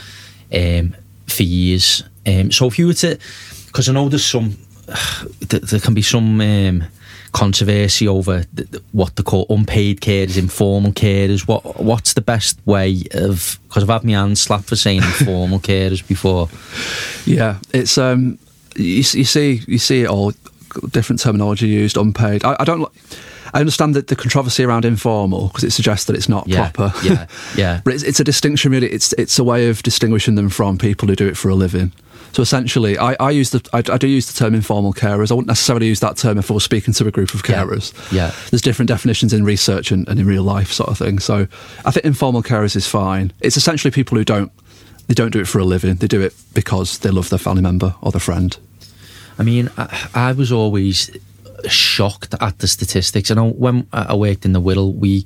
um, 0.53 0.97
for 1.27 1.43
years. 1.43 2.03
Um, 2.27 2.51
so 2.51 2.67
if 2.67 2.79
you 2.79 2.89
were 2.89 2.95
to, 2.95 3.19
because 3.67 3.89
I 3.89 3.93
know 3.93 4.09
there's 4.09 4.25
some, 4.25 4.57
there, 5.41 5.61
there 5.61 5.81
can 5.81 5.95
be 5.95 6.03
some 6.03 6.41
um, 6.41 6.85
controversy 7.33 8.09
over 8.09 8.45
th- 8.57 8.71
th- 8.71 8.83
what 8.93 9.15
they 9.17 9.23
call 9.23 9.47
unpaid 9.49 10.01
carers, 10.01 10.37
informal 10.37 10.93
carers. 10.93 11.47
What 11.47 11.81
what's 11.81 12.15
the 12.15 12.21
best 12.21 12.59
way 12.67 13.05
of? 13.13 13.59
Because 13.69 13.85
I've 13.85 13.89
had 13.89 14.05
my 14.05 14.13
hands 14.13 14.43
slapped 14.43 14.65
for 14.65 14.77
saying 14.77 15.03
informal 15.03 15.61
carers 15.61 16.07
before. 16.07 16.49
yeah, 17.27 17.59
it's 17.73 17.97
um, 17.99 18.39
you, 18.77 18.97
you 18.97 19.25
see 19.25 19.63
you 19.67 19.79
see 19.79 20.03
it 20.03 20.09
all, 20.09 20.33
different 20.91 21.21
terminology 21.21 21.69
used, 21.69 21.97
unpaid. 21.97 22.45
I, 22.45 22.57
I 22.61 22.65
don't. 22.65 22.91
I 23.55 23.61
understand 23.61 23.95
that 23.95 24.07
the 24.09 24.17
controversy 24.17 24.65
around 24.65 24.85
informal 24.85 25.49
because 25.49 25.65
it 25.65 25.73
suggests 25.73 26.07
that 26.07 26.17
it's 26.17 26.29
not 26.29 26.47
Yeah, 26.49 26.71
proper. 26.71 26.93
yeah, 27.07 27.27
yeah. 27.57 27.81
but 27.85 27.95
it's, 27.95 28.03
it's 28.03 28.21
a 28.21 28.25
distinction 28.25 28.73
really. 28.73 28.89
It's 28.91 29.13
it's 29.15 29.39
a 29.39 29.45
way 29.45 29.69
of 29.69 29.83
distinguishing 29.83 30.35
them 30.37 30.49
from 30.49 30.79
people 30.79 31.09
who 31.09 31.17
do 31.17 31.27
it 31.29 31.37
for 31.37 31.49
a 31.49 31.55
living. 31.55 31.93
So 32.33 32.43
essentially, 32.43 32.97
I, 32.97 33.17
I 33.19 33.31
use 33.33 33.51
the 33.51 33.61
I, 33.73 33.79
I 33.93 33.99
do 33.99 34.07
use 34.07 34.27
the 34.31 34.39
term 34.39 34.55
informal 34.55 34.93
carers. 34.93 35.33
I 35.33 35.35
wouldn't 35.35 35.49
necessarily 35.49 35.89
use 35.89 35.99
that 36.01 36.17
term 36.17 36.39
if 36.39 36.49
I 36.51 36.55
was 36.55 36.63
speaking 36.63 36.95
to 36.95 37.07
a 37.09 37.11
group 37.11 37.35
of 37.35 37.43
Yeah, 37.49 37.65
carers. 37.65 38.13
yeah. 38.13 38.33
there's 38.51 38.63
different 38.63 38.89
definitions 38.89 39.33
in 39.33 39.45
research 39.45 39.91
and, 39.91 40.09
and 40.09 40.21
in 40.21 40.27
real 40.27 40.45
life 40.45 40.71
sort 40.73 40.91
of 40.91 40.99
thing. 40.99 41.19
So 41.19 41.49
I 41.85 41.91
think 41.91 42.07
informal 42.07 42.43
carers 42.45 42.77
is 42.77 42.87
fine. 42.87 43.33
It's 43.41 43.57
essentially 43.57 43.91
people 43.91 44.17
who 44.17 44.25
don't 44.25 44.53
they 45.09 45.15
don't 45.15 45.33
do 45.33 45.41
it 45.41 45.49
for 45.49 45.59
a 45.59 45.65
living. 45.65 45.97
They 45.97 46.07
do 46.07 46.21
it 46.21 46.33
because 46.55 46.99
they 46.99 47.11
love 47.11 47.31
their 47.31 47.39
family 47.41 47.63
member 47.63 47.97
or 48.01 48.13
their 48.13 48.21
friend. 48.21 48.57
I 49.37 49.43
mean, 49.43 49.69
I, 49.77 50.09
I 50.15 50.33
was 50.33 50.53
always 50.53 51.11
shocked 51.69 52.35
at 52.41 52.59
the 52.59 52.69
statistics. 52.69 53.31
I 53.31 53.35
know 53.35 53.51
when 53.51 53.87
I 53.93 54.15
worked 54.15 54.45
in 54.45 54.53
the 54.53 54.61
Wirral, 54.61 54.95
we 54.95 55.25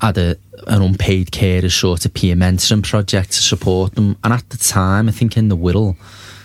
had 0.00 0.18
a, 0.18 0.36
an 0.66 0.82
unpaid 0.82 1.32
carer 1.32 1.68
sort 1.68 2.04
of 2.04 2.14
peer 2.14 2.36
mentoring 2.36 2.88
project 2.88 3.32
to 3.32 3.42
support 3.42 3.94
them. 3.94 4.16
And 4.22 4.32
at 4.32 4.48
the 4.50 4.58
time, 4.58 5.08
I 5.08 5.12
think 5.12 5.36
in 5.36 5.48
the 5.48 5.56
Wirral, 5.56 5.96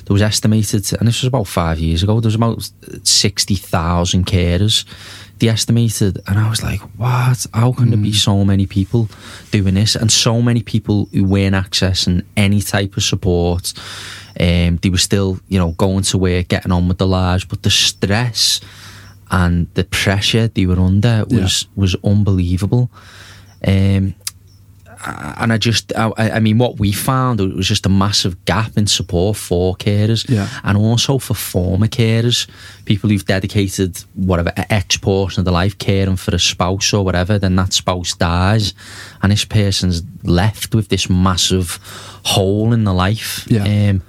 there 0.06 0.14
was 0.14 0.22
estimated, 0.22 0.92
and 1.00 1.08
this 1.08 1.22
was 1.22 1.28
about 1.28 1.48
five 1.48 1.80
years 1.80 2.04
ago, 2.04 2.20
there 2.20 2.28
was 2.28 2.36
about 2.36 2.70
60,000 3.04 4.26
carers. 4.26 4.86
They 5.40 5.48
estimated, 5.48 6.20
and 6.28 6.40
I 6.40 6.50
was 6.50 6.64
like, 6.64 6.82
what? 6.98 7.46
How 7.54 7.72
can 7.72 7.90
there 7.90 7.98
be 7.98 8.14
so 8.14 8.44
many 8.44 8.66
people 8.68 9.10
doing 9.52 9.76
this? 9.76 9.96
And 9.96 10.12
so 10.12 10.42
many 10.42 10.62
people 10.64 11.08
who 11.12 11.24
weren't 11.24 11.56
accessing 11.56 12.26
any 12.36 12.62
type 12.62 12.98
of 12.98 13.04
support. 13.04 13.74
Um, 14.40 14.78
they 14.78 14.90
were 14.90 14.98
still, 14.98 15.40
you 15.48 15.60
know, 15.60 15.72
going 15.72 16.04
to 16.04 16.18
work, 16.18 16.48
getting 16.48 16.72
on 16.72 16.88
with 16.88 16.98
the 16.98 17.08
lives, 17.08 17.46
but 17.46 17.64
the 17.64 17.70
stress 17.70 18.60
and 19.32 19.67
the 19.74 19.84
pressure 19.86 20.48
they 20.50 20.65
were 20.65 20.80
under 20.80 21.26
was 21.30 21.67
was 21.76 21.96
unbelievable. 22.04 22.91
Um, 23.65 24.15
and 25.04 25.52
I 25.52 25.58
just, 25.58 25.91
I, 25.96 26.12
I 26.17 26.39
mean, 26.39 26.60
what 26.60 26.78
we 26.80 26.91
found 26.91 27.41
it 27.41 27.56
was 27.56 27.67
just 27.67 27.88
a 27.88 27.89
massive 27.89 28.46
gap 28.46 28.78
in 28.78 28.86
support 28.86 29.36
for 29.36 29.76
carers, 29.76 30.30
Yeah. 30.30 30.48
and 30.63 30.78
also 30.78 31.17
for 31.17 31.34
former 31.34 31.88
carers, 31.88 32.48
people 32.86 33.10
who've 33.10 33.26
dedicated 33.26 33.98
whatever 34.13 34.52
X 34.70 34.98
portion 34.98 35.39
of 35.41 35.46
their 35.46 35.54
life 35.54 35.76
caring 35.80 36.17
for 36.17 36.36
a 36.36 36.39
spouse 36.39 36.94
or 36.94 37.04
whatever. 37.04 37.39
Then 37.39 37.56
that 37.56 37.74
spouse 37.74 38.13
dies, 38.15 38.76
and 39.24 39.32
this 39.32 39.44
person's 39.46 40.04
left 40.24 40.76
with 40.76 40.89
this 40.89 41.10
massive 41.10 41.80
hole 42.24 42.72
in 42.72 42.84
the 42.84 42.94
life. 42.94 43.48
Yeah. 43.50 43.63
Um, 43.63 44.04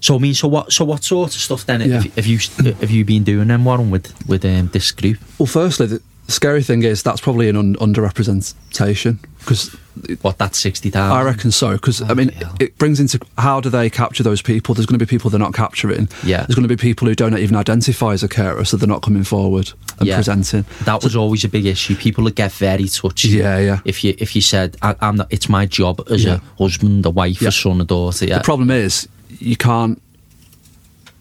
so 0.00 0.14
I 0.16 0.18
mean, 0.18 0.34
so 0.34 0.48
what? 0.48 0.72
So 0.72 0.84
what 0.84 1.02
sort 1.04 1.34
of 1.34 1.40
stuff 1.40 1.66
then 1.66 1.80
Yeah. 1.80 2.00
have, 2.02 2.14
have 2.14 2.26
you 2.26 2.38
have 2.80 2.90
you 2.90 3.04
been 3.04 3.24
doing 3.24 3.48
then, 3.48 3.64
Warren, 3.64 3.90
with 3.90 4.12
with 4.28 4.44
um, 4.44 4.68
this 4.72 4.90
group? 4.92 5.18
Well, 5.38 5.46
firstly, 5.46 5.86
the 5.86 6.00
scary 6.28 6.62
thing 6.62 6.82
is 6.82 7.02
that's 7.02 7.20
probably 7.20 7.48
an 7.48 7.56
un- 7.56 7.74
underrepresentation 7.76 9.18
because 9.40 9.74
What 10.22 10.38
that 10.38 10.54
sixty 10.54 10.90
thousand? 10.90 11.16
I 11.16 11.22
reckon 11.22 11.50
so. 11.50 11.72
Because 11.72 12.02
I 12.02 12.14
mean, 12.14 12.28
Bloody 12.28 12.44
hell. 12.44 12.56
it 12.60 12.78
brings 12.78 13.00
into 13.00 13.18
how 13.36 13.60
do 13.60 13.68
they 13.70 13.90
capture 13.90 14.22
those 14.22 14.40
people? 14.42 14.74
There's 14.74 14.86
going 14.86 14.98
to 14.98 15.04
be 15.04 15.08
people 15.08 15.30
they're 15.30 15.40
not 15.40 15.54
capturing. 15.54 16.08
Yeah. 16.24 16.44
There's 16.44 16.54
going 16.54 16.68
to 16.68 16.76
be 16.76 16.76
people 16.76 17.08
who 17.08 17.14
don't 17.16 17.36
even 17.36 17.56
identify 17.56 18.12
as 18.12 18.22
a 18.22 18.28
carer, 18.28 18.64
so 18.64 18.76
they're 18.76 18.86
not 18.88 19.02
coming 19.02 19.24
forward 19.24 19.72
and 19.98 20.06
Yeah. 20.06 20.14
presenting. 20.16 20.64
That 20.84 21.02
was 21.02 21.16
always 21.16 21.42
a 21.44 21.48
big 21.48 21.66
issue. 21.66 21.96
People 21.96 22.22
would 22.24 22.36
get 22.36 22.52
very 22.52 22.86
touchy. 22.88 23.28
Yeah, 23.30 23.58
yeah. 23.58 23.80
If 23.84 24.04
you 24.04 24.14
if 24.18 24.36
you 24.36 24.42
said 24.42 24.76
I, 24.82 24.94
I'm 25.00 25.16
not, 25.16 25.26
it's 25.30 25.48
my 25.48 25.66
job 25.66 26.00
as 26.10 26.22
Yeah. 26.24 26.34
a 26.58 26.62
husband, 26.62 27.04
a 27.06 27.10
wife, 27.10 27.42
Yeah. 27.42 27.48
a 27.48 27.52
son, 27.52 27.80
a 27.80 27.84
daughter. 27.84 28.26
Yeah. 28.26 28.38
The 28.38 28.44
problem 28.44 28.70
is 28.70 29.08
you 29.30 29.56
can't 29.56 30.00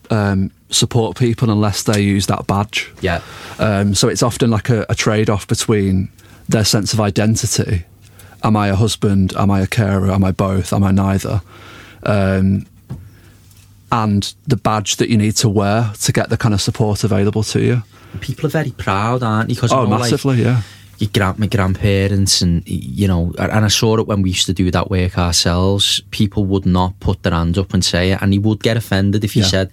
um, 0.09 0.51
support 0.69 1.17
people 1.17 1.49
unless 1.49 1.83
they 1.83 2.01
use 2.01 2.27
that 2.27 2.47
badge. 2.47 2.91
yeah. 3.01 3.21
Um, 3.59 3.95
so 3.95 4.07
it's 4.07 4.23
often 4.23 4.49
like 4.49 4.69
a, 4.69 4.85
a 4.89 4.95
trade 4.95 5.29
off 5.29 5.47
between 5.47 6.09
their 6.47 6.63
sense 6.65 6.93
of 6.93 6.99
identity. 7.01 7.83
Am 8.43 8.55
I 8.55 8.67
a 8.67 8.75
husband? 8.75 9.33
Am 9.35 9.49
I 9.51 9.61
a 9.61 9.67
carer? 9.67 10.11
Am 10.11 10.23
I 10.23 10.31
both? 10.31 10.71
Am 10.73 10.83
I 10.83 10.91
neither? 10.91 11.41
Um, 12.03 12.65
and 13.91 14.33
the 14.45 14.57
badge 14.57 14.97
that 14.97 15.09
you 15.09 15.17
need 15.17 15.35
to 15.37 15.49
wear 15.49 15.91
to 16.01 16.11
get 16.11 16.29
the 16.29 16.37
kind 16.37 16.53
of 16.53 16.61
support 16.61 17.03
available 17.03 17.43
to 17.43 17.61
you. 17.61 17.83
People 18.21 18.45
are 18.45 18.49
very 18.49 18.71
proud, 18.71 19.23
aren't 19.23 19.49
they? 19.49 19.55
Because 19.55 19.71
Oh, 19.73 19.87
massively, 19.87 20.41
yeah. 20.41 20.61
Your 20.99 21.09
grand, 21.13 21.37
my 21.37 21.45
grandparents 21.47 22.41
and 22.41 22.63
you 22.67 23.07
know 23.07 23.31
and 23.37 23.63
I 23.65 23.67
saw 23.67 23.97
it 23.97 24.07
when 24.07 24.21
we 24.23 24.29
used 24.31 24.47
to 24.47 24.53
do 24.53 24.71
that 24.71 24.89
work 24.89 25.17
ourselves 25.17 26.01
people 26.11 26.45
would 26.45 26.65
not 26.65 26.99
put 26.99 27.21
their 27.23 27.33
hand 27.33 27.57
up 27.57 27.73
and 27.73 27.85
say 27.85 28.11
it 28.11 28.21
and 28.21 28.33
he 28.33 28.39
would 28.39 28.61
get 28.63 28.77
offended 28.77 29.23
if 29.23 29.35
you 29.35 29.43
Yeah. 29.43 29.47
said 29.49 29.71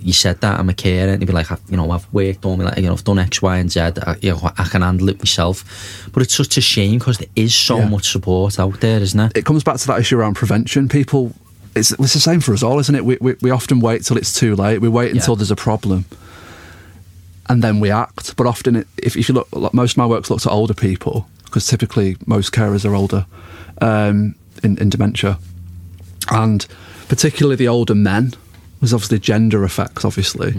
you 0.00 0.12
said 0.14 0.40
that 0.40 0.58
I'm 0.58 0.68
a 0.70 0.74
carer 0.74 1.12
and 1.12 1.20
he'd 1.22 1.26
be 1.26 1.32
like 1.32 1.50
"I- 1.52 1.58
you 1.68 1.76
know 1.76 1.90
I've 1.90 2.10
worked 2.12 2.44
on 2.46 2.58
me 2.58 2.64
like 2.64 2.78
you 2.78 2.84
know 2.84 2.92
I've 2.94 3.04
done 3.04 3.18
X 3.18 3.42
Y 3.42 3.56
and 3.58 3.70
Z 3.70 3.80
I, 3.80 4.16
you 4.22 4.30
know 4.32 4.50
I 4.56 4.64
can 4.64 4.82
handle 4.82 5.08
it 5.10 5.18
myself 5.18 5.64
but 6.12 6.22
it's 6.22 6.34
such 6.34 6.56
a 6.56 6.60
shame 6.62 6.98
because 6.98 7.18
there 7.18 7.28
is 7.36 7.54
so 7.54 7.78
Yeah. 7.78 7.88
much 7.88 8.10
support 8.10 8.58
out 8.58 8.80
there 8.80 9.00
isn't 9.00 9.20
it 9.20 9.32
It 9.36 9.44
comes 9.44 9.64
back 9.64 9.76
to 9.76 9.86
that 9.88 10.00
issue 10.00 10.16
around 10.18 10.34
prevention. 10.34 10.88
People, 10.88 11.32
it's, 11.76 11.90
it's 11.92 12.12
the 12.14 12.20
same 12.20 12.40
for 12.40 12.54
us 12.54 12.62
all, 12.62 12.78
isn't 12.78 12.94
it? 12.94 13.04
We, 13.04 13.18
we, 13.20 13.34
we 13.42 13.50
often 13.50 13.80
wait 13.80 14.04
till 14.04 14.16
it's 14.16 14.32
too 14.32 14.54
late. 14.56 14.80
We 14.80 14.88
wait 14.88 15.12
until 15.12 15.34
Yeah. 15.34 15.38
there's 15.38 15.50
a 15.50 15.56
problem 15.56 16.04
and 17.48 17.62
then 17.62 17.80
we 17.80 17.90
act. 17.90 18.36
But 18.36 18.46
often, 18.46 18.76
it, 18.76 18.88
if, 18.98 19.16
if 19.16 19.28
you 19.28 19.34
look, 19.34 19.48
like 19.52 19.74
most 19.74 19.92
of 19.92 19.96
my 19.98 20.06
work's 20.06 20.30
looked 20.30 20.46
at 20.46 20.52
older 20.52 20.74
people 20.74 21.28
because 21.44 21.66
typically 21.66 22.16
most 22.26 22.52
carers 22.52 22.88
are 22.88 22.94
older 22.94 23.26
um, 23.80 24.34
in, 24.62 24.76
in 24.78 24.90
dementia. 24.90 25.38
And 26.30 26.66
particularly 27.08 27.56
the 27.56 27.68
older 27.68 27.94
men, 27.94 28.32
there's 28.80 28.92
obviously 28.92 29.18
gender 29.18 29.62
effects, 29.64 30.04
obviously. 30.04 30.52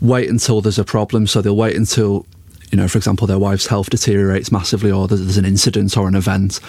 Wait 0.00 0.30
until 0.30 0.60
there's 0.60 0.78
a 0.78 0.84
problem. 0.84 1.26
So 1.26 1.42
they'll 1.42 1.56
wait 1.56 1.76
until, 1.76 2.26
you 2.70 2.76
know, 2.76 2.88
for 2.88 2.98
example, 2.98 3.26
their 3.26 3.38
wife's 3.38 3.66
health 3.66 3.90
deteriorates 3.90 4.50
massively 4.50 4.90
or 4.90 5.08
there's, 5.08 5.20
there's 5.20 5.36
an 5.36 5.44
incident 5.44 5.96
or 5.96 6.08
an 6.08 6.14
event. 6.14 6.60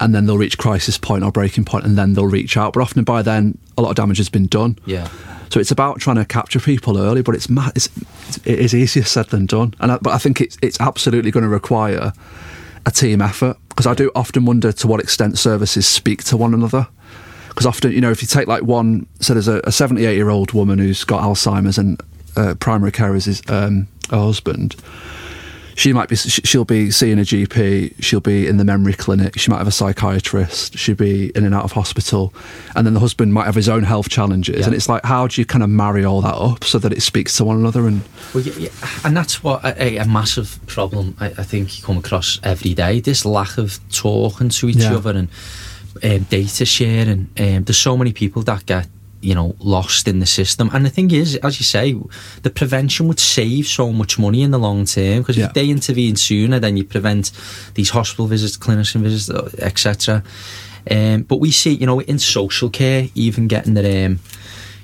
And 0.00 0.14
then 0.14 0.26
they'll 0.26 0.38
reach 0.38 0.56
crisis 0.58 0.96
point 0.98 1.22
or 1.22 1.30
breaking 1.30 1.64
point 1.66 1.84
and 1.84 1.96
then 1.96 2.14
they'll 2.14 2.26
reach 2.26 2.56
out. 2.56 2.72
But 2.72 2.80
often 2.80 3.04
by 3.04 3.22
then, 3.22 3.58
a 3.76 3.82
lot 3.82 3.90
of 3.90 3.96
damage 3.96 4.16
has 4.18 4.28
been 4.30 4.46
done. 4.46 4.78
yeah 4.86 5.08
So 5.50 5.60
it's 5.60 5.70
about 5.70 6.00
trying 6.00 6.16
to 6.16 6.24
capture 6.24 6.58
people 6.60 6.96
early, 6.96 7.22
but 7.22 7.34
it's 7.34 7.48
ma- 7.48 7.70
it's, 7.74 7.88
it 8.44 8.58
is 8.58 8.74
easier 8.74 9.04
said 9.04 9.26
than 9.26 9.46
done. 9.46 9.74
And 9.80 9.92
I, 9.92 9.98
but 9.98 10.12
I 10.12 10.18
think 10.18 10.40
it's 10.40 10.56
it's 10.62 10.80
absolutely 10.80 11.30
going 11.30 11.42
to 11.42 11.48
require 11.48 12.12
a 12.86 12.90
team 12.90 13.20
effort 13.20 13.56
because 13.68 13.86
I 13.86 13.94
do 13.94 14.10
often 14.14 14.44
wonder 14.44 14.72
to 14.72 14.86
what 14.86 15.00
extent 15.00 15.38
services 15.38 15.86
speak 15.86 16.24
to 16.24 16.36
one 16.36 16.54
another. 16.54 16.88
Because 17.48 17.66
often, 17.66 17.92
you 17.92 18.00
know, 18.00 18.10
if 18.10 18.22
you 18.22 18.28
take 18.28 18.46
like 18.46 18.62
one, 18.62 19.06
so 19.18 19.34
there's 19.34 19.48
a 19.48 19.72
78 19.72 20.14
year 20.14 20.30
old 20.30 20.52
woman 20.52 20.78
who's 20.78 21.04
got 21.04 21.22
Alzheimer's 21.22 21.78
and 21.78 22.00
uh, 22.36 22.54
primary 22.54 22.92
care 22.92 23.14
is 23.16 23.24
his, 23.24 23.42
um, 23.48 23.88
her 24.10 24.18
husband. 24.18 24.76
She 25.80 25.94
might 25.94 26.10
be 26.10 26.16
she'll 26.16 26.66
be 26.66 26.90
seeing 26.90 27.18
a 27.18 27.22
GP, 27.22 27.94
she'll 28.00 28.20
be 28.20 28.46
in 28.46 28.58
the 28.58 28.64
memory 28.66 28.92
clinic, 28.92 29.38
she 29.38 29.50
might 29.50 29.56
have 29.56 29.66
a 29.66 29.72
psychiatrist, 29.72 30.76
she'll 30.76 30.94
be 30.94 31.30
in 31.34 31.42
and 31.42 31.54
out 31.54 31.64
of 31.64 31.72
hospital, 31.72 32.34
and 32.76 32.86
then 32.86 32.92
the 32.92 33.00
husband 33.00 33.32
might 33.32 33.46
have 33.46 33.54
his 33.54 33.68
own 33.68 33.84
health 33.84 34.10
challenges, 34.10 34.58
yeah. 34.58 34.66
and 34.66 34.74
it's 34.74 34.90
like 34.90 35.02
how 35.06 35.26
do 35.26 35.40
you 35.40 35.46
kind 35.46 35.64
of 35.64 35.70
marry 35.70 36.04
all 36.04 36.20
that 36.20 36.34
up 36.34 36.64
so 36.64 36.78
that 36.78 36.92
it 36.92 37.00
speaks 37.00 37.34
to 37.38 37.46
one 37.46 37.56
another 37.56 37.86
and 37.88 38.02
well, 38.34 38.44
yeah, 38.44 38.52
yeah. 38.58 38.88
and 39.06 39.16
that's 39.16 39.42
what 39.42 39.64
a, 39.64 39.96
a 39.96 40.06
massive 40.06 40.60
problem 40.66 41.16
I, 41.18 41.28
I, 41.28 41.44
think 41.44 41.78
you 41.78 41.82
come 41.82 41.96
across 41.96 42.38
every 42.42 42.74
day 42.74 43.00
this 43.00 43.24
lack 43.24 43.56
of 43.56 43.80
talking 43.90 44.50
to 44.50 44.68
each 44.68 44.84
other 44.84 45.10
and 45.10 45.28
um, 46.02 46.22
data 46.24 46.66
sharing. 46.66 47.28
Um, 47.38 47.64
there's 47.64 47.78
so 47.78 47.96
many 47.96 48.12
people 48.12 48.42
that 48.42 48.66
get 48.66 48.86
you 49.20 49.34
know 49.34 49.54
lost 49.58 50.08
in 50.08 50.20
the 50.20 50.26
system. 50.26 50.70
And 50.72 50.84
the 50.84 50.90
thing 50.90 51.10
is 51.10 51.36
as 51.36 51.60
you 51.60 51.64
say 51.64 51.94
the 52.42 52.50
prevention 52.50 53.08
would 53.08 53.20
save 53.20 53.66
so 53.66 53.92
much 53.92 54.18
money 54.18 54.42
in 54.42 54.50
the 54.50 54.58
long 54.58 54.84
term 54.84 55.18
because 55.18 55.36
yeah. 55.36 55.46
if 55.46 55.54
they 55.54 55.68
intervene 55.68 56.16
sooner 56.16 56.58
then 56.58 56.76
you 56.76 56.84
prevent 56.84 57.32
these 57.74 57.90
hospital 57.90 58.26
visits 58.26 58.56
clinician 58.56 59.00
visits 59.00 59.54
etc 59.58 60.22
um, 60.90 61.22
but 61.22 61.36
we 61.36 61.50
see 61.50 61.74
you 61.74 61.86
know 61.86 62.00
in 62.00 62.18
social 62.18 62.70
care 62.70 63.08
even 63.14 63.48
getting 63.48 63.74
the 63.74 64.06
um, 64.06 64.20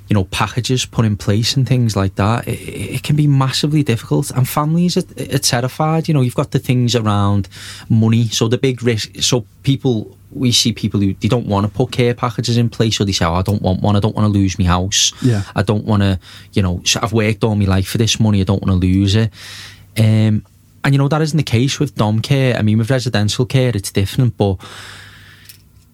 you 0.09 0.15
know 0.15 0.25
packages 0.25 0.85
put 0.85 1.05
in 1.05 1.17
place 1.17 1.57
and 1.57 1.67
things 1.67 1.97
like 1.97 2.15
that 2.15 2.47
it, 2.47 2.97
it 2.97 3.03
can 3.03 3.17
be 3.17 3.27
massively 3.27 3.83
difficult. 3.83 4.31
And 4.31 4.49
families 4.49 4.97
are, 4.97 5.35
are, 5.35 5.39
terrified. 5.39 6.09
You 6.09 6.15
know 6.15 6.21
you've 6.21 6.35
got 6.35 6.53
the 6.53 6.59
things 6.59 6.95
around 6.95 7.49
money. 7.89 8.29
So 8.29 8.49
the 8.49 8.59
big 8.59 8.83
risk 8.83 9.21
so 9.21 9.47
people 9.63 10.16
we 10.31 10.53
see 10.53 10.73
people 10.73 11.01
who 11.01 11.15
they 11.15 11.29
don't 11.29 11.47
want 11.47 11.67
to 11.67 11.73
put 11.73 11.93
care 11.93 12.15
packages 12.15 12.57
in 12.57 12.69
place, 12.69 13.01
or 13.01 13.05
they 13.05 13.13
say, 13.13 13.25
oh, 13.25 13.35
"I 13.35 13.43
don't 13.43 13.63
want 13.63 13.81
one. 13.83 13.97
I 13.97 14.01
don't 14.01 14.15
want 14.15 14.33
to 14.33 14.39
lose 14.39 14.59
my 14.59 14.65
house. 14.65 15.13
Yeah. 15.23 15.43
I 15.55 15.63
don't 15.63 15.85
want 15.85 16.03
to, 16.03 16.19
you 16.53 16.63
know, 16.63 16.83
I've 17.01 17.13
worked 17.13 17.45
all 17.45 17.55
my 17.55 17.65
life 17.65 17.89
for 17.89 17.99
this 17.99 18.19
money. 18.21 18.41
I 18.41 18.45
don't 18.45 18.63
want 18.63 18.81
to 18.81 18.87
lose 18.87 19.15
it." 19.15 19.33
Um, 19.99 20.45
and 20.85 20.95
you 20.95 20.99
know 20.99 21.09
that 21.09 21.21
isn't 21.21 21.37
the 21.37 21.43
case 21.43 21.81
with 21.81 21.97
dom 21.97 22.21
care. 22.21 22.57
I 22.57 22.63
mean, 22.63 22.79
with 22.79 22.91
residential 22.91 23.45
care, 23.45 23.73
it's 23.75 23.91
different, 23.91 24.37
but 24.37 24.59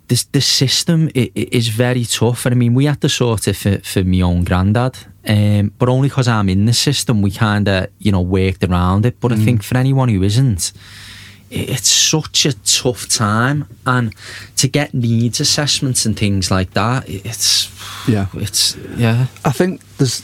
this 0.09 0.25
the 0.25 0.41
system 0.41 1.09
it, 1.15 1.33
it 1.35 1.53
is 1.53 1.69
very 1.69 2.05
tough. 2.05 2.45
And 2.45 2.55
I 2.55 2.59
mean, 2.59 2.75
we 2.75 2.85
had 2.85 3.01
to 3.01 3.09
sort 3.09 3.49
it 3.49 3.57
for, 3.57 3.79
for 3.79 4.05
my 4.05 4.21
own 4.21 4.45
granddad, 4.45 4.99
um, 5.27 5.73
but 5.79 5.89
only 5.89 6.09
because 6.09 6.29
I'm 6.29 6.51
in 6.51 6.67
the 6.67 6.75
system, 6.75 7.23
we 7.23 7.31
kind 7.31 7.69
of 7.69 7.89
you 7.99 8.13
know 8.13 8.21
worked 8.21 8.65
around 8.65 9.07
it. 9.07 9.19
But 9.19 9.33
mm. 9.33 9.41
I 9.41 9.45
think 9.45 9.63
for 9.63 9.79
anyone 9.79 10.11
who 10.11 10.23
isn't 10.23 10.73
it's 11.53 11.89
such 11.89 12.47
a 12.47 12.53
tough 12.65 13.09
time 13.09 13.67
and 13.87 14.15
to 14.57 14.67
get 14.69 14.95
needs 14.95 15.39
assessments 15.39 16.07
and 16.07 16.19
things 16.19 16.51
like 16.51 16.73
that 16.73 17.09
it's 17.09 17.71
yeah. 18.09 18.27
it's 18.35 18.77
yeah. 18.97 19.27
I 19.45 19.53
think 19.53 19.87
there's 19.99 20.23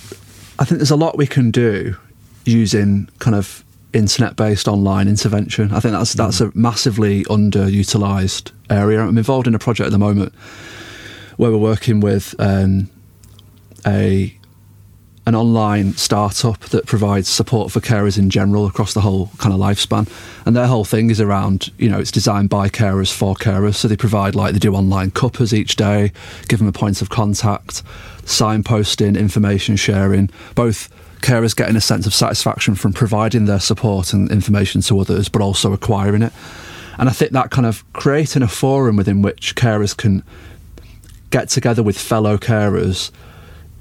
i 0.58 0.64
think 0.64 0.78
there's 0.78 0.90
a 0.90 0.96
lot 0.96 1.16
we 1.16 1.26
can 1.26 1.50
do 1.50 1.96
using 2.44 3.08
kind 3.18 3.36
of 3.36 3.64
internet 3.92 4.36
based 4.36 4.68
online 4.68 5.08
intervention. 5.08 5.72
I 5.72 5.80
think 5.80 5.92
that's 5.92 6.14
that's 6.14 6.40
mm. 6.40 6.54
a 6.54 6.58
massively 6.58 7.24
underutilized 7.24 8.52
area. 8.70 9.00
I'm 9.00 9.18
involved 9.18 9.46
in 9.46 9.54
a 9.54 9.58
project 9.58 9.86
at 9.86 9.92
the 9.92 9.98
moment 9.98 10.34
where 11.36 11.50
we're 11.50 11.58
working 11.58 12.00
with 12.00 12.34
um, 12.38 12.90
a 13.86 14.36
an 15.28 15.34
online 15.34 15.92
startup 15.92 16.58
that 16.70 16.86
provides 16.86 17.28
support 17.28 17.70
for 17.70 17.80
carers 17.80 18.16
in 18.16 18.30
general 18.30 18.66
across 18.66 18.94
the 18.94 19.02
whole 19.02 19.30
kind 19.36 19.52
of 19.52 19.60
lifespan. 19.60 20.08
And 20.46 20.56
their 20.56 20.66
whole 20.66 20.86
thing 20.86 21.10
is 21.10 21.20
around, 21.20 21.70
you 21.76 21.90
know, 21.90 21.98
it's 21.98 22.10
designed 22.10 22.48
by 22.48 22.70
carers 22.70 23.12
for 23.12 23.34
carers. 23.34 23.74
So 23.74 23.88
they 23.88 23.96
provide, 23.96 24.34
like, 24.34 24.54
they 24.54 24.58
do 24.58 24.74
online 24.74 25.10
cuppers 25.10 25.52
each 25.52 25.76
day, 25.76 26.12
give 26.48 26.60
them 26.60 26.66
a 26.66 26.72
point 26.72 27.02
of 27.02 27.10
contact, 27.10 27.82
signposting, 28.22 29.18
information 29.18 29.76
sharing, 29.76 30.30
both 30.54 30.88
carers 31.20 31.54
getting 31.54 31.76
a 31.76 31.80
sense 31.82 32.06
of 32.06 32.14
satisfaction 32.14 32.74
from 32.74 32.94
providing 32.94 33.44
their 33.44 33.60
support 33.60 34.14
and 34.14 34.30
information 34.30 34.80
to 34.80 34.98
others, 34.98 35.28
but 35.28 35.42
also 35.42 35.74
acquiring 35.74 36.22
it. 36.22 36.32
And 36.96 37.06
I 37.06 37.12
think 37.12 37.32
that 37.32 37.50
kind 37.50 37.66
of 37.66 37.84
creating 37.92 38.42
a 38.42 38.48
forum 38.48 38.96
within 38.96 39.20
which 39.20 39.56
carers 39.56 39.94
can 39.94 40.22
get 41.28 41.50
together 41.50 41.82
with 41.82 41.98
fellow 41.98 42.38
carers 42.38 43.10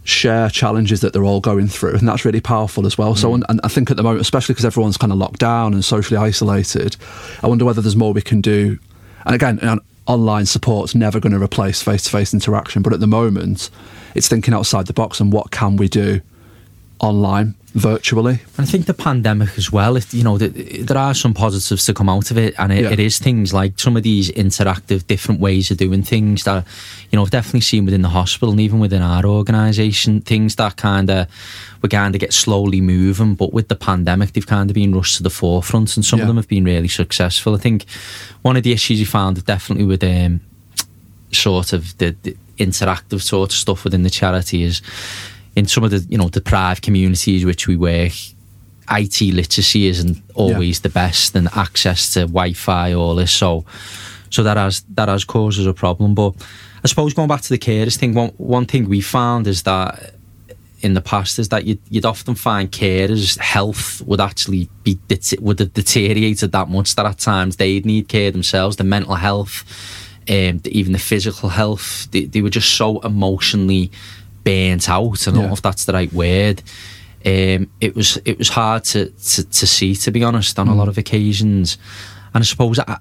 share 0.07 0.49
challenges 0.49 1.01
that 1.01 1.11
they're 1.11 1.25
all 1.25 1.41
going 1.41 1.67
through, 1.67 1.95
and 1.95 2.07
that's 2.07 2.23
really 2.23 2.39
powerful 2.39 2.85
as 2.87 2.97
well. 2.97 3.13
Mm. 3.13 3.17
So, 3.17 3.33
and 3.33 3.61
I 3.63 3.67
think 3.67 3.91
at 3.91 3.97
the 3.97 4.03
moment, 4.03 4.21
especially 4.21 4.53
because 4.53 4.63
everyone's 4.63 4.95
kind 4.95 5.11
of 5.11 5.17
locked 5.17 5.39
down 5.39 5.73
and 5.73 5.83
socially 5.83 6.17
isolated, 6.17 6.95
I 7.43 7.47
wonder 7.47 7.65
whether 7.65 7.81
there's 7.81 7.97
more 7.97 8.13
we 8.13 8.21
can 8.21 8.39
do. 8.39 8.79
And 9.25 9.35
again, 9.35 9.59
online 10.05 10.45
support's 10.45 10.95
never 10.95 11.19
going 11.19 11.33
to 11.33 11.43
replace 11.43 11.81
face-to-face 11.81 12.33
interaction, 12.33 12.81
but 12.81 12.93
at 12.93 13.01
the 13.01 13.07
moment, 13.07 13.69
it's 14.15 14.29
thinking 14.29 14.53
outside 14.53 14.87
the 14.87 14.93
box 14.93 15.19
and 15.19 15.33
what 15.33 15.51
can 15.51 15.75
we 15.75 15.89
do 15.89 16.21
online 16.99 17.55
virtually. 17.73 18.39
And 18.57 18.65
I 18.67 18.71
think 18.71 18.87
the 18.87 18.93
pandemic 18.93 19.55
as 19.55 19.71
well, 19.71 19.97
if 19.97 20.11
you 20.11 20.23
know, 20.23 20.37
the, 20.39 20.47
there 20.81 20.97
are 20.97 21.13
some 21.13 21.33
positives 21.33 21.85
to 21.85 21.93
come 21.93 22.09
out 22.09 22.31
of 22.31 22.37
it, 22.37 22.55
and 22.57 22.71
it, 22.71 22.83
yeah. 22.83 22.91
it 22.91 22.99
is 22.99 23.19
things 23.19 23.53
like 23.53 23.79
some 23.79 23.95
of 23.95 24.03
these 24.03 24.31
interactive, 24.31 25.05
different 25.05 25.39
ways 25.39 25.69
of 25.69 25.77
doing 25.77 26.01
things 26.01 26.43
that, 26.45 26.65
you 27.11 27.17
know, 27.17 27.23
I've 27.23 27.29
definitely 27.29 27.61
seen 27.61 27.85
within 27.85 28.01
the 28.01 28.09
hospital 28.09 28.51
and 28.51 28.59
even 28.59 28.79
within 28.79 29.03
our 29.03 29.25
organisation, 29.25 30.21
things 30.21 30.55
that 30.55 30.77
kind 30.77 31.09
of 31.11 31.27
we 31.83 31.89
kind 31.89 32.15
of 32.15 32.19
get 32.19 32.33
slowly 32.33 32.81
moving, 32.81 33.35
but 33.35 33.53
with 33.53 33.67
the 33.67 33.75
pandemic, 33.75 34.33
they've 34.33 34.47
kind 34.47 34.69
of 34.69 34.73
been 34.73 34.95
rushed 34.95 35.17
to 35.17 35.23
the 35.23 35.29
forefront, 35.29 35.95
and 35.95 36.03
some 36.03 36.17
yeah. 36.17 36.23
of 36.23 36.27
them 36.27 36.37
have 36.37 36.47
been 36.47 36.65
really 36.65 36.87
successful. 36.87 37.53
I 37.53 37.59
think 37.59 37.85
one 38.41 38.57
of 38.57 38.63
the 38.63 38.71
issues 38.71 38.99
you 38.99 39.05
found 39.05 39.45
definitely 39.45 39.85
with 39.85 40.03
um, 40.03 40.41
sort 41.31 41.73
of 41.73 41.95
the, 41.99 42.15
the 42.23 42.35
interactive 42.57 43.21
sort 43.21 43.51
of 43.51 43.55
stuff 43.55 43.83
within 43.83 44.01
the 44.01 44.09
charity 44.09 44.63
is 44.63 44.81
in 45.57 45.65
some 45.65 45.83
of 45.83 45.89
the 45.89 46.05
you 46.07 46.19
know 46.19 46.29
deprived 46.29 46.83
communities 46.83 47.43
which 47.43 47.67
we 47.67 47.75
work, 47.75 48.13
IT 48.91 49.21
literacy 49.21 49.87
isn't 49.87 50.21
always 50.35 50.77
yeah. 50.77 50.83
the 50.83 50.89
best, 50.89 51.35
and 51.35 51.49
access 51.55 52.13
to 52.13 52.21
Wi-Fi, 52.21 52.93
all 52.93 53.15
this. 53.15 53.31
So, 53.31 53.65
so 54.29 54.43
that 54.43 54.55
has 54.55 54.83
that 54.93 55.09
has 55.09 55.25
caused 55.25 55.59
us 55.59 55.65
a 55.65 55.73
problem. 55.73 56.13
But 56.13 56.35
I 56.83 56.87
suppose 56.87 57.15
going 57.15 57.27
back 57.27 57.41
to 57.41 57.49
the 57.49 57.57
carers 57.57 57.97
thing, 57.97 58.13
one 58.13 58.29
one 58.37 58.67
thing 58.67 58.87
we 58.87 59.01
found 59.01 59.47
is 59.47 59.63
that 59.63 60.13
in 60.81 60.93
the 60.93 61.01
past 61.01 61.39
is 61.39 61.49
that 61.49 61.65
you'd, 61.65 61.81
you'd 61.89 62.05
often 62.05 62.35
find 62.35 62.71
carers' 62.71 63.39
health 63.39 63.99
would 64.05 64.21
actually 64.21 64.69
be 64.83 64.99
would 65.39 65.57
have 65.57 65.73
deteriorated 65.73 66.51
that 66.51 66.69
much 66.69 66.93
that 66.93 67.07
at 67.07 67.17
times 67.17 67.55
they'd 67.55 67.83
need 67.83 68.07
care 68.07 68.29
themselves, 68.29 68.75
the 68.75 68.83
mental 68.83 69.15
health, 69.15 69.65
um, 70.29 70.61
even 70.65 70.93
the 70.93 70.99
physical 70.99 71.49
health. 71.49 72.07
They, 72.11 72.25
they 72.25 72.43
were 72.43 72.51
just 72.51 72.75
so 72.75 72.99
emotionally 72.99 73.89
burnt 74.47 74.89
out. 74.89 75.27
I 75.27 75.31
don't 75.31 75.41
yeah. 75.41 75.47
know 75.47 75.53
if 75.53 75.61
that's 75.61 75.85
the 75.85 75.93
right 75.93 76.11
word. 76.13 76.63
Um, 77.25 77.69
it 77.81 77.95
was 77.95 78.17
it 78.23 78.37
was 78.37 78.49
hard 78.49 78.85
to, 78.85 79.09
to, 79.09 79.43
to 79.43 79.67
see, 79.67 79.95
to 79.95 80.11
be 80.11 80.23
honest, 80.23 80.57
on 80.57 80.67
mm. 80.67 80.71
a 80.71 80.75
lot 80.75 80.87
of 80.87 80.97
occasions. 80.97 81.77
And 82.33 82.43
I 82.43 82.45
suppose, 82.45 82.79
uh, 82.79 82.97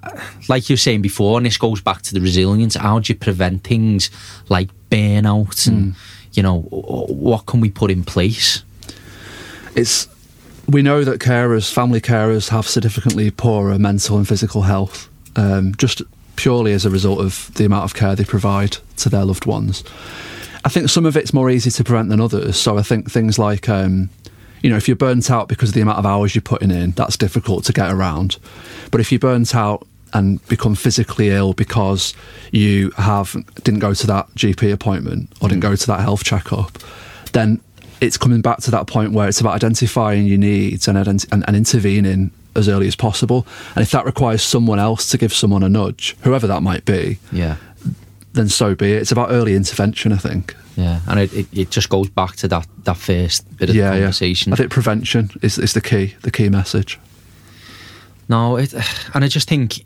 like 0.49 0.69
you 0.69 0.73
were 0.73 0.77
saying 0.77 1.01
before, 1.01 1.37
and 1.37 1.45
this 1.45 1.57
goes 1.57 1.79
back 1.81 2.01
to 2.03 2.13
the 2.13 2.19
resilience. 2.19 2.75
How 2.75 2.99
do 2.99 3.13
you 3.13 3.17
prevent 3.17 3.63
things 3.63 4.09
like 4.49 4.69
burnout, 4.89 5.67
and 5.67 5.93
mm. 5.93 5.97
you 6.33 6.43
know 6.43 6.61
what 6.61 7.45
can 7.45 7.61
we 7.61 7.69
put 7.69 7.91
in 7.91 8.03
place? 8.03 8.63
It's 9.75 10.07
we 10.67 10.81
know 10.81 11.05
that 11.05 11.21
carers, 11.21 11.71
family 11.71 12.01
carers, 12.01 12.49
have 12.49 12.67
significantly 12.67 13.31
poorer 13.31 13.79
mental 13.79 14.17
and 14.17 14.27
physical 14.27 14.63
health, 14.63 15.07
um, 15.37 15.73
just 15.77 16.01
purely 16.35 16.73
as 16.73 16.85
a 16.85 16.89
result 16.89 17.19
of 17.19 17.53
the 17.53 17.65
amount 17.65 17.85
of 17.85 17.93
care 17.93 18.15
they 18.15 18.25
provide 18.25 18.77
to 18.97 19.09
their 19.09 19.23
loved 19.23 19.45
ones. 19.45 19.83
I 20.67 20.69
think 20.69 20.89
some 20.89 21.05
of 21.05 21.15
it's 21.15 21.33
more 21.33 21.49
easy 21.49 21.71
to 21.71 21.83
prevent 21.85 22.09
than 22.09 22.19
others. 22.19 22.59
So 22.59 22.77
I 22.77 22.81
think 22.81 23.09
things 23.09 23.39
like, 23.39 23.69
um, 23.69 24.09
you 24.61 24.69
know, 24.69 24.75
if 24.75 24.89
you're 24.89 24.97
burnt 24.97 25.31
out 25.31 25.47
because 25.47 25.69
of 25.69 25.75
the 25.75 25.79
amount 25.79 25.97
of 25.97 26.05
hours 26.05 26.35
you're 26.35 26.41
putting 26.41 26.71
in, 26.71 26.91
that's 26.91 27.15
difficult 27.15 27.63
to 27.63 27.71
get 27.71 27.89
around. 27.89 28.37
But 28.91 28.99
if 28.99 29.09
you're 29.09 29.17
burnt 29.17 29.55
out 29.55 29.87
and 30.11 30.45
become 30.49 30.75
physically 30.75 31.29
ill 31.29 31.53
because 31.53 32.13
you 32.51 32.91
have 32.97 33.33
didn't 33.63 33.79
go 33.79 33.93
to 33.93 34.07
that 34.07 34.27
GP 34.35 34.73
appointment 34.73 35.31
or 35.39 35.47
didn't 35.47 35.61
go 35.61 35.73
to 35.73 35.87
that 35.87 36.01
health 36.01 36.25
checkup, 36.25 36.77
then 37.31 37.61
it's 38.01 38.17
coming 38.17 38.41
back 38.41 38.57
to 38.63 38.71
that 38.71 38.87
point 38.87 39.13
where 39.13 39.29
it's 39.29 39.39
about 39.39 39.53
identifying 39.53 40.25
your 40.25 40.37
needs 40.37 40.89
and, 40.89 40.97
and, 40.97 41.25
and 41.31 41.55
intervening 41.55 42.31
as 42.57 42.67
early 42.67 42.87
as 42.87 42.95
possible. 42.97 43.47
And 43.73 43.83
if 43.83 43.91
that 43.91 44.03
requires 44.03 44.43
someone 44.43 44.79
else 44.79 45.09
to 45.11 45.17
give 45.17 45.33
someone 45.33 45.63
a 45.63 45.69
nudge, 45.69 46.17
whoever 46.23 46.45
that 46.45 46.61
might 46.61 46.83
be, 46.83 47.19
yeah, 47.31 47.55
then 48.37 48.49
so 48.49 48.75
be 48.75 48.93
it. 48.93 49.01
It's 49.01 49.11
about 49.11 49.31
early 49.31 49.55
intervention, 49.55 50.13
I 50.13 50.17
think. 50.17 50.55
Yeah, 50.75 50.99
and 51.07 51.19
it, 51.19 51.33
it, 51.33 51.47
it 51.51 51.71
just 51.71 51.89
goes 51.89 52.09
back 52.09 52.35
to 52.37 52.47
that, 52.47 52.67
that 52.83 52.97
first 52.97 53.57
bit 53.57 53.69
of 53.69 53.75
yeah, 53.75 53.91
conversation. 53.91 54.51
Yeah. 54.51 54.53
I 54.53 54.57
think 54.57 54.71
prevention 54.71 55.31
is, 55.41 55.57
is 55.57 55.73
the 55.73 55.81
key, 55.81 56.15
the 56.21 56.31
key 56.31 56.49
message. 56.49 56.99
No, 58.29 58.57
it, 58.57 58.73
and 59.13 59.23
I 59.23 59.27
just 59.29 59.47
think 59.47 59.85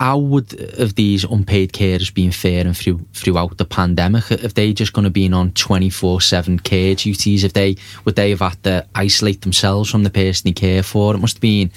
how 0.00 0.18
would 0.18 0.58
of 0.78 0.94
these 0.94 1.24
unpaid 1.24 1.72
carers 1.72 2.12
been 2.12 2.32
faring 2.32 2.72
through 2.72 3.06
throughout 3.12 3.58
the 3.58 3.66
pandemic? 3.66 4.30
If 4.30 4.54
they 4.54 4.72
just 4.72 4.94
going 4.94 5.04
to 5.04 5.10
be 5.10 5.30
on 5.30 5.52
twenty 5.52 5.90
four 5.90 6.22
seven 6.22 6.58
care 6.58 6.94
duties, 6.94 7.44
if 7.44 7.52
they 7.52 7.76
would 8.04 8.16
they 8.16 8.30
have 8.30 8.40
had 8.40 8.62
to 8.64 8.86
isolate 8.94 9.42
themselves 9.42 9.90
from 9.90 10.04
the 10.04 10.10
person 10.10 10.42
they 10.44 10.52
care 10.52 10.82
for? 10.82 11.14
It 11.14 11.18
must 11.18 11.36
have 11.36 11.42
been 11.42 11.70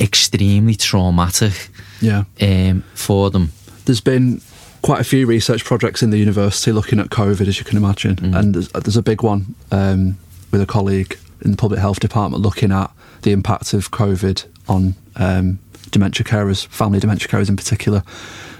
extremely 0.00 0.74
traumatic. 0.74 1.68
Yeah, 2.00 2.24
um, 2.40 2.82
for 2.94 3.30
them. 3.30 3.52
There's 3.84 4.00
been 4.00 4.40
quite 4.84 5.00
a 5.00 5.04
few 5.04 5.26
research 5.26 5.64
projects 5.64 6.02
in 6.02 6.10
the 6.10 6.18
university 6.18 6.70
looking 6.70 7.00
at 7.00 7.08
COVID, 7.08 7.48
as 7.48 7.58
you 7.58 7.64
can 7.64 7.78
imagine, 7.78 8.16
mm. 8.16 8.38
and 8.38 8.54
there's, 8.54 8.68
there's, 8.68 8.98
a 8.98 9.02
big 9.02 9.22
one 9.22 9.54
um, 9.72 10.18
with 10.52 10.60
a 10.60 10.66
colleague 10.66 11.18
in 11.42 11.52
the 11.52 11.56
public 11.56 11.80
health 11.80 12.00
department 12.00 12.42
looking 12.42 12.70
at 12.70 12.90
the 13.22 13.32
impact 13.32 13.72
of 13.72 13.90
COVID 13.90 14.44
on 14.68 14.94
um, 15.16 15.58
dementia 15.90 16.26
carers, 16.26 16.66
family 16.66 17.00
dementia 17.00 17.28
carers 17.28 17.48
in 17.48 17.56
particular. 17.56 18.02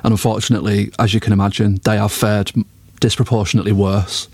And 0.03 0.13
unfortunately, 0.13 0.91
as 0.99 1.13
you 1.13 1.21
can 1.21 1.35
imagine, 1.35 1.79
they 1.85 1.99
have 1.99 2.11
fared 2.11 2.53
disproportionately 3.01 3.73
worse. 3.73 4.27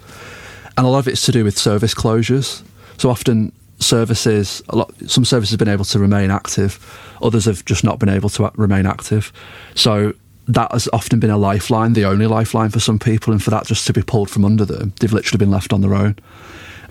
And 0.77 0.87
a 0.87 0.91
lot 0.91 1.01
of 1.01 1.09
it's 1.09 1.27
to 1.27 1.33
do 1.33 1.43
with 1.43 1.59
service 1.59 1.93
closures. 1.93 2.63
So 2.99 3.11
often 3.11 3.51
services, 3.81 4.63
a 4.69 4.77
lot, 4.77 4.95
some 5.09 5.25
services 5.25 5.51
have 5.51 5.59
been 5.59 5.67
able 5.67 5.87
to 5.87 5.99
remain 5.99 6.31
active, 6.31 6.79
others 7.21 7.47
have 7.47 7.65
just 7.65 7.83
not 7.83 7.99
been 7.99 8.09
able 8.09 8.29
to 8.29 8.53
remain 8.55 8.87
active. 8.87 9.33
So 9.75 10.15
that 10.55 10.73
has 10.73 10.89
often 10.93 11.21
been 11.21 11.31
a 11.31 11.39
lifeline, 11.39 11.93
the 11.93 12.05
only 12.05 12.27
lifeline 12.27 12.71
for 12.71 12.81
some 12.81 12.99
people, 12.99 13.33
and 13.33 13.43
for 13.43 13.51
that 13.51 13.67
just 13.67 13.87
to 13.87 13.93
be 13.93 14.03
pulled 14.03 14.31
from 14.31 14.45
under 14.45 14.65
them, 14.65 14.93
they've 15.01 15.13
literally 15.13 15.39
been 15.39 15.51
left 15.51 15.73
on 15.73 15.81
their 15.81 15.95
own. 15.95 16.17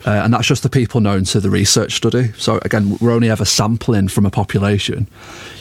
Uh, 0.06 0.12
and 0.12 0.32
that's 0.32 0.46
just 0.46 0.62
the 0.62 0.70
people 0.70 1.00
known 1.00 1.24
to 1.24 1.40
the 1.40 1.50
research 1.50 1.92
study. 1.92 2.32
So 2.38 2.58
again, 2.62 2.96
we're 3.00 3.10
only 3.10 3.28
ever 3.28 3.44
sampling 3.44 4.08
from 4.08 4.24
a 4.24 4.30
population. 4.30 5.06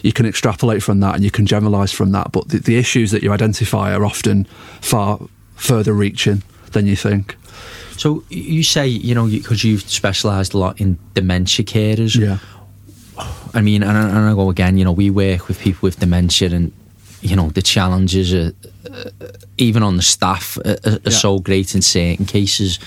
You 0.02 0.14
can 0.14 0.26
extrapolate 0.26 0.82
from 0.82 1.02
that 1.02 1.16
and 1.16 1.24
you 1.24 1.32
can 1.32 1.46
generalise 1.46 1.92
from 1.92 2.14
that, 2.14 2.32
but 2.32 2.48
the, 2.48 2.60
the 2.60 2.78
issues 2.78 3.12
that 3.12 3.22
you 3.22 3.34
identify 3.34 3.94
are 3.94 4.06
often 4.06 4.46
far 4.80 5.20
further 5.56 5.92
reaching 5.92 6.44
than 6.72 6.88
you 6.88 6.96
think. 6.96 7.36
So 7.98 8.24
you 8.30 8.64
say, 8.64 8.88
you 8.88 9.14
know, 9.14 9.28
because 9.28 9.66
you've 9.66 9.82
specialised 9.82 10.54
a 10.54 10.58
lot 10.58 10.80
in 10.80 10.98
dementia 11.16 11.66
carers. 11.66 12.18
Yeah. 12.18 12.38
I 13.54 13.60
mean, 13.60 13.84
and 13.84 13.98
I, 13.98 14.08
and 14.08 14.20
I 14.20 14.34
go 14.34 14.50
again, 14.50 14.78
you 14.78 14.86
know, 14.86 14.94
we 14.94 15.10
work 15.10 15.50
with 15.50 15.60
people 15.60 15.86
with 15.86 16.00
dementia 16.00 16.52
and, 16.52 16.72
you 17.21 17.36
know, 17.36 17.49
the 17.49 17.62
challenges, 17.62 18.34
are, 18.34 18.53
uh, 18.91 19.10
even 19.58 19.84
on 19.84 19.97
the 19.97 20.01
staff, 20.01 20.58
are, 20.65 20.77
are 20.86 20.99
yeah. 21.03 21.10
so 21.10 21.39
great 21.39 21.75
in 21.75 21.82
certain 21.82 22.25
cases. 22.25 22.77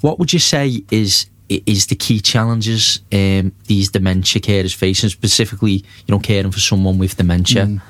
What 0.00 0.18
would 0.18 0.32
you 0.32 0.38
say 0.38 0.82
is 0.90 1.26
is 1.48 1.86
the 1.88 1.94
key 1.94 2.20
challenges 2.20 3.00
um, 3.12 3.52
these 3.66 3.90
dementia 3.90 4.40
carers 4.40 4.74
facing, 4.74 5.10
specifically, 5.10 5.72
you 6.06 6.08
know, 6.08 6.18
caring 6.18 6.50
for 6.50 6.60
someone 6.60 6.98
with 6.98 7.16
dementia? 7.16 7.66
Mm. 7.66 7.82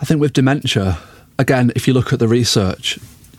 I 0.00 0.04
think 0.04 0.20
with 0.20 0.32
dementia, 0.32 0.98
again, 1.38 1.72
if 1.74 1.88
you 1.88 1.92
look 1.92 2.12
at 2.12 2.20
the 2.20 2.28
research, 2.28 2.98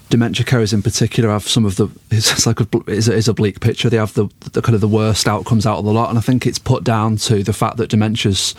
dementia 0.10 0.46
carers 0.46 0.74
in 0.74 0.82
particular 0.82 1.30
have 1.30 1.48
some 1.48 1.66
of 1.66 1.78
the 1.78 1.88
it's 2.12 2.46
like 2.46 2.60
a, 2.60 2.68
it's 2.88 3.08
a, 3.08 3.18
it's 3.18 3.28
a 3.30 3.34
bleak 3.34 3.62
picture. 3.62 3.90
They 3.90 3.98
have 3.98 4.14
the, 4.14 4.28
the 4.52 4.62
kind 4.62 4.76
of 4.76 4.82
the 4.82 4.88
worst 4.88 5.28
outcomes 5.28 5.66
out 5.66 5.80
of 5.80 5.86
the 5.86 5.94
lot, 5.94 6.10
and 6.10 6.18
I 6.18 6.22
think 6.22 6.46
it's 6.46 6.60
put 6.60 6.84
down 6.84 7.16
to 7.18 7.44
the 7.44 7.54
fact 7.54 7.78
that 7.78 7.90
dementia's 7.90 8.54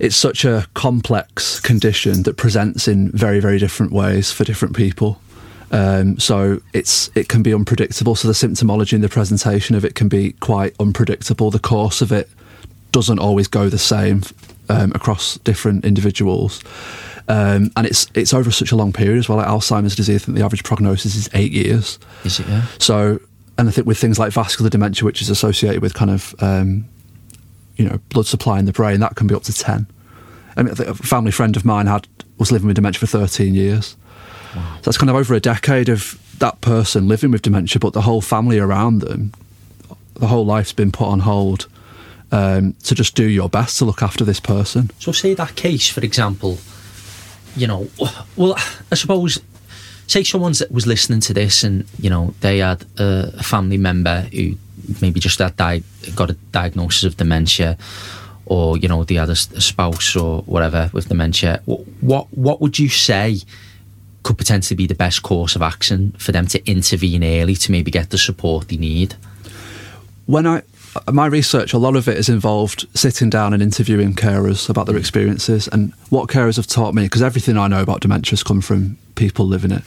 it's 0.00 0.16
such 0.16 0.44
a 0.44 0.66
complex 0.74 1.60
condition 1.60 2.22
that 2.24 2.36
presents 2.36 2.88
in 2.88 3.10
very 3.12 3.40
very 3.40 3.58
different 3.58 3.92
ways 3.92 4.32
for 4.32 4.44
different 4.44 4.76
people. 4.76 5.20
Um, 5.70 6.18
so 6.18 6.60
it's 6.72 7.10
it 7.14 7.28
can 7.28 7.42
be 7.42 7.52
unpredictable. 7.52 8.14
So 8.14 8.28
the 8.28 8.34
symptomology 8.34 8.92
and 8.92 9.02
the 9.02 9.08
presentation 9.08 9.74
of 9.74 9.84
it 9.84 9.94
can 9.94 10.08
be 10.08 10.32
quite 10.32 10.74
unpredictable. 10.78 11.50
The 11.50 11.58
course 11.58 12.00
of 12.00 12.12
it 12.12 12.28
doesn't 12.92 13.18
always 13.18 13.48
go 13.48 13.68
the 13.68 13.78
same 13.78 14.22
um, 14.68 14.92
across 14.94 15.36
different 15.38 15.84
individuals. 15.84 16.62
Um, 17.28 17.72
and 17.76 17.86
it's 17.86 18.06
it's 18.14 18.34
over 18.34 18.50
such 18.50 18.70
a 18.70 18.76
long 18.76 18.92
period 18.92 19.18
as 19.18 19.28
well. 19.28 19.38
Like 19.38 19.48
Alzheimer's 19.48 19.96
disease, 19.96 20.22
I 20.22 20.26
think 20.26 20.38
the 20.38 20.44
average 20.44 20.62
prognosis 20.62 21.16
is 21.16 21.28
eight 21.34 21.52
years. 21.52 21.98
Is 22.24 22.38
it? 22.40 22.46
Yeah. 22.46 22.66
So, 22.78 23.18
and 23.58 23.68
I 23.68 23.72
think 23.72 23.86
with 23.86 23.98
things 23.98 24.18
like 24.18 24.32
vascular 24.32 24.70
dementia, 24.70 25.04
which 25.04 25.22
is 25.22 25.30
associated 25.30 25.80
with 25.80 25.94
kind 25.94 26.10
of 26.10 26.34
um, 26.40 26.84
you 27.76 27.88
know 27.88 27.98
blood 28.10 28.26
supply 28.26 28.58
in 28.58 28.64
the 28.64 28.72
brain, 28.72 29.00
that 29.00 29.16
can 29.16 29.26
be 29.26 29.34
up 29.34 29.42
to 29.44 29.52
ten. 29.52 29.86
I 30.56 30.62
mean, 30.62 30.74
a 30.78 30.94
family 30.94 31.32
friend 31.32 31.56
of 31.56 31.64
mine 31.64 31.86
had 31.86 32.06
was 32.38 32.52
living 32.52 32.66
with 32.66 32.76
dementia 32.76 33.00
for 33.00 33.06
thirteen 33.06 33.54
years. 33.54 33.96
Wow. 34.54 34.76
So 34.76 34.82
that's 34.82 34.98
kind 34.98 35.10
of 35.10 35.16
over 35.16 35.34
a 35.34 35.40
decade 35.40 35.88
of 35.88 36.20
that 36.38 36.60
person 36.60 37.08
living 37.08 37.30
with 37.30 37.42
dementia, 37.42 37.80
but 37.80 37.92
the 37.92 38.02
whole 38.02 38.20
family 38.20 38.58
around 38.58 39.00
them, 39.00 39.32
the 40.14 40.26
whole 40.26 40.44
life's 40.44 40.72
been 40.72 40.92
put 40.92 41.06
on 41.06 41.20
hold 41.20 41.66
um, 42.32 42.74
to 42.84 42.94
just 42.94 43.14
do 43.14 43.24
your 43.24 43.48
best 43.48 43.78
to 43.78 43.84
look 43.84 44.02
after 44.02 44.24
this 44.24 44.40
person. 44.40 44.90
So, 44.98 45.12
say 45.12 45.34
that 45.34 45.56
case, 45.56 45.88
for 45.88 46.00
example, 46.00 46.58
you 47.56 47.66
know, 47.66 47.88
well, 48.36 48.54
I 48.90 48.94
suppose, 48.94 49.40
say 50.06 50.24
someone 50.24 50.54
was 50.70 50.86
listening 50.86 51.20
to 51.20 51.34
this 51.34 51.62
and, 51.62 51.86
you 51.98 52.10
know, 52.10 52.34
they 52.40 52.58
had 52.58 52.84
a, 52.98 53.42
family 53.42 53.78
member 53.78 54.22
who 54.32 54.56
maybe 55.00 55.20
just 55.20 55.38
that 55.38 55.56
di- 55.56 55.82
got 56.14 56.30
a 56.30 56.34
diagnosis 56.52 57.04
of 57.04 57.16
dementia 57.16 57.76
or, 58.46 58.76
you 58.76 58.88
know, 58.88 59.04
a, 59.08 59.14
a 59.14 59.36
spouse 59.36 60.16
or 60.16 60.42
whatever 60.42 60.90
with 60.92 61.08
dementia. 61.08 61.62
What, 61.64 62.26
what 62.32 62.60
would 62.60 62.78
you 62.78 62.88
say 62.88 63.40
could 64.22 64.38
potentially 64.38 64.76
be 64.76 64.86
the 64.86 64.94
best 64.94 65.22
course 65.22 65.54
of 65.56 65.62
action 65.62 66.12
for 66.18 66.32
them 66.32 66.46
to 66.48 66.66
intervene 66.70 67.24
early 67.24 67.54
to 67.56 67.72
maybe 67.72 67.90
get 67.90 68.10
the 68.10 68.18
support 68.18 68.68
they 68.68 68.76
need? 68.76 69.14
When 70.26 70.46
I 70.46 70.62
my 71.12 71.26
research, 71.26 71.72
a 71.72 71.78
lot 71.78 71.96
of 71.96 72.08
it 72.08 72.16
is 72.16 72.28
involved 72.28 72.86
sitting 72.96 73.28
down 73.28 73.52
and 73.52 73.62
interviewing 73.62 74.14
carers 74.14 74.68
about 74.68 74.86
their 74.86 74.96
experiences 74.96 75.68
and 75.68 75.92
what 76.10 76.28
carers 76.28 76.56
have 76.56 76.66
taught 76.66 76.94
me. 76.94 77.02
Because 77.04 77.22
everything 77.22 77.58
I 77.58 77.66
know 77.66 77.82
about 77.82 78.00
dementia 78.00 78.30
has 78.30 78.42
come 78.42 78.60
from 78.60 78.96
people 79.16 79.46
living 79.46 79.72
it. 79.72 79.82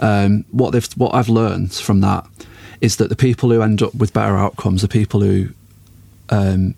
Um, 0.00 0.44
what 0.50 0.72
they've, 0.72 0.88
what 0.96 1.14
I've 1.14 1.28
learned 1.28 1.72
from 1.72 2.00
that 2.00 2.26
is 2.82 2.96
that 2.96 3.08
the 3.08 3.16
people 3.16 3.48
who 3.50 3.62
end 3.62 3.80
up 3.80 3.94
with 3.94 4.12
better 4.12 4.36
outcomes 4.36 4.84
are 4.84 4.88
people 4.88 5.20
who 5.20 5.48
um, 6.28 6.74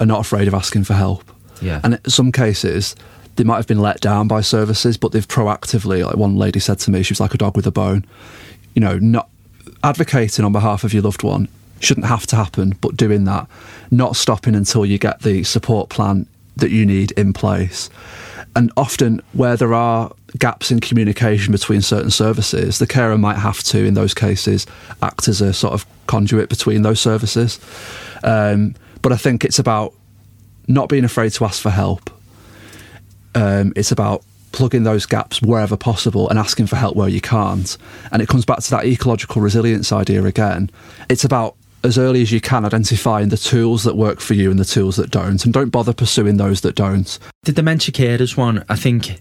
are 0.00 0.06
not 0.06 0.20
afraid 0.20 0.48
of 0.48 0.54
asking 0.54 0.82
for 0.82 0.94
help. 0.94 1.22
Yeah. 1.62 1.80
And 1.84 1.94
in 1.94 2.10
some 2.10 2.32
cases, 2.32 2.96
they 3.36 3.44
might 3.44 3.56
have 3.56 3.66
been 3.66 3.80
let 3.80 4.00
down 4.00 4.26
by 4.26 4.40
services, 4.40 4.96
but 4.96 5.12
they've 5.12 5.28
proactively, 5.28 6.04
like 6.04 6.16
one 6.16 6.36
lady 6.36 6.58
said 6.58 6.80
to 6.80 6.90
me, 6.90 7.02
she 7.02 7.12
was 7.12 7.20
like 7.20 7.34
a 7.34 7.38
dog 7.38 7.54
with 7.54 7.66
a 7.66 7.70
bone, 7.70 8.04
you 8.74 8.80
know, 8.80 8.98
not 8.98 9.28
advocating 9.84 10.44
on 10.44 10.52
behalf 10.52 10.82
of 10.82 10.92
your 10.92 11.02
loved 11.02 11.22
one 11.22 11.46
shouldn't 11.80 12.06
have 12.06 12.26
to 12.28 12.36
happen, 12.36 12.74
but 12.80 12.96
doing 12.96 13.24
that, 13.24 13.46
not 13.90 14.16
stopping 14.16 14.54
until 14.54 14.86
you 14.86 14.98
get 14.98 15.20
the 15.20 15.44
support 15.44 15.90
plan 15.90 16.26
that 16.56 16.70
you 16.70 16.86
need 16.86 17.12
in 17.12 17.32
place. 17.32 17.90
And 18.56 18.72
often, 18.76 19.20
where 19.32 19.56
there 19.56 19.74
are 19.74 20.12
gaps 20.38 20.70
in 20.70 20.80
communication 20.80 21.52
between 21.52 21.80
certain 21.80 22.10
services, 22.10 22.78
the 22.78 22.86
carer 22.86 23.18
might 23.18 23.38
have 23.38 23.62
to, 23.62 23.84
in 23.84 23.94
those 23.94 24.14
cases, 24.14 24.66
act 25.02 25.28
as 25.28 25.40
a 25.40 25.52
sort 25.52 25.74
of 25.74 25.86
conduit 26.06 26.48
between 26.48 26.82
those 26.82 27.00
services. 27.00 27.60
Um, 28.22 28.74
but 29.02 29.12
I 29.12 29.16
think 29.16 29.44
it's 29.44 29.58
about 29.58 29.94
not 30.66 30.88
being 30.88 31.04
afraid 31.04 31.32
to 31.32 31.44
ask 31.44 31.62
for 31.62 31.70
help. 31.70 32.10
Um, 33.34 33.72
it's 33.76 33.92
about 33.92 34.24
plugging 34.52 34.84
those 34.84 35.04
gaps 35.04 35.42
wherever 35.42 35.76
possible 35.76 36.28
and 36.30 36.38
asking 36.38 36.68
for 36.68 36.76
help 36.76 36.96
where 36.96 37.08
you 37.08 37.20
can't. 37.20 37.76
And 38.12 38.22
it 38.22 38.28
comes 38.28 38.44
back 38.44 38.60
to 38.60 38.70
that 38.70 38.84
ecological 38.86 39.42
resilience 39.42 39.92
idea 39.92 40.24
again. 40.24 40.70
It's 41.08 41.24
about 41.24 41.56
as 41.82 41.98
early 41.98 42.22
as 42.22 42.32
you 42.32 42.40
can 42.40 42.64
identifying 42.64 43.28
the 43.28 43.36
tools 43.36 43.84
that 43.84 43.96
work 43.96 44.20
for 44.20 44.34
you 44.34 44.50
and 44.50 44.58
the 44.58 44.64
tools 44.64 44.96
that 44.96 45.10
don't, 45.10 45.44
and 45.44 45.52
don't 45.52 45.68
bother 45.68 45.92
pursuing 45.92 46.38
those 46.38 46.62
that 46.62 46.74
don't. 46.74 47.18
The 47.42 47.52
dementia 47.52 47.92
carers 47.92 48.36
one, 48.36 48.64
I 48.68 48.76
think 48.76 49.20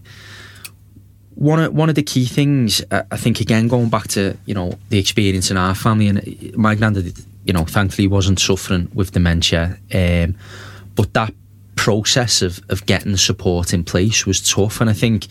one 1.36 1.60
of 1.60 1.74
one 1.74 1.90
of 1.90 1.96
the 1.96 2.04
key 2.04 2.26
things, 2.26 2.82
uh, 2.92 3.04
I 3.12 3.18
think 3.18 3.40
again 3.40 3.68
going 3.68 3.90
back 3.90 4.08
to 4.10 4.38
you 4.46 4.54
know 4.54 4.78
the 4.90 5.00
experience 5.00 5.52
in 5.52 5.58
our 5.58 5.76
family, 5.76 6.08
and 6.08 6.56
my 6.56 6.76
granddad, 6.76 7.18
you 7.46 7.54
know, 7.54 7.66
thankfully 7.66 8.08
wasn't 8.08 8.40
suffering 8.40 8.90
with 8.94 9.12
dementia, 9.12 9.78
um, 9.94 10.36
but 10.96 11.14
that 11.14 11.34
process 11.76 12.42
of 12.42 12.62
of 12.70 12.86
getting 12.86 13.12
the 13.12 13.18
support 13.18 13.74
in 13.74 13.84
place 13.84 14.26
was 14.26 14.42
tough, 14.42 14.82
and 14.82 14.90
I 14.90 14.94
think. 14.94 15.28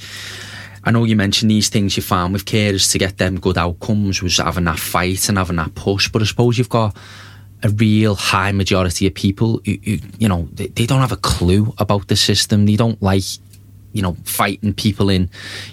I 0.85 0.91
know 0.91 1.05
you 1.05 1.15
mentioned 1.15 1.49
these 1.49 1.69
things 1.69 1.97
you 1.97 2.03
found 2.03 2.33
with 2.33 2.45
carers 2.45 2.91
to 2.91 2.99
get 2.99 3.17
them 3.17 3.39
good 3.39 3.57
outcomes 3.57 4.21
was 4.21 4.39
having 4.39 4.65
that 4.65 4.81
fight 4.81 5.29
and 5.29 5.39
having 5.39 5.55
that 5.55 5.77
push, 5.77 6.09
but 6.09 6.23
I 6.23 6.25
suppose 6.25 6.59
you've 6.59 6.69
got 6.69 6.97
a 7.63 7.69
real 7.69 8.17
high 8.17 8.51
majority 8.51 9.07
of 9.07 9.15
people 9.15 9.61
who, 9.65 9.79
who 9.85 9.99
you 10.19 10.29
know 10.29 10.49
they, 10.53 10.67
they, 10.67 10.87
don't 10.87 11.01
have 11.01 11.13
a 11.13 11.17
clue 11.17 11.73
about 11.79 12.09
the 12.09 12.17
system 12.17 12.67
they 12.67 12.75
don't 12.75 13.01
like 13.01 13.23
you 13.93 14.03
know 14.03 14.17
fighting 14.25 14.73
people 14.75 15.09
in 15.09 15.23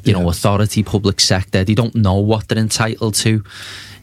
you 0.03 0.13
yeah. 0.13 0.13
know 0.13 0.29
authority 0.29 0.83
public 0.83 1.19
sector 1.19 1.63
they 1.63 1.75
don't 1.75 1.95
know 1.95 2.15
what 2.15 2.47
they're 2.47 2.57
entitled 2.57 3.15
to 3.15 3.43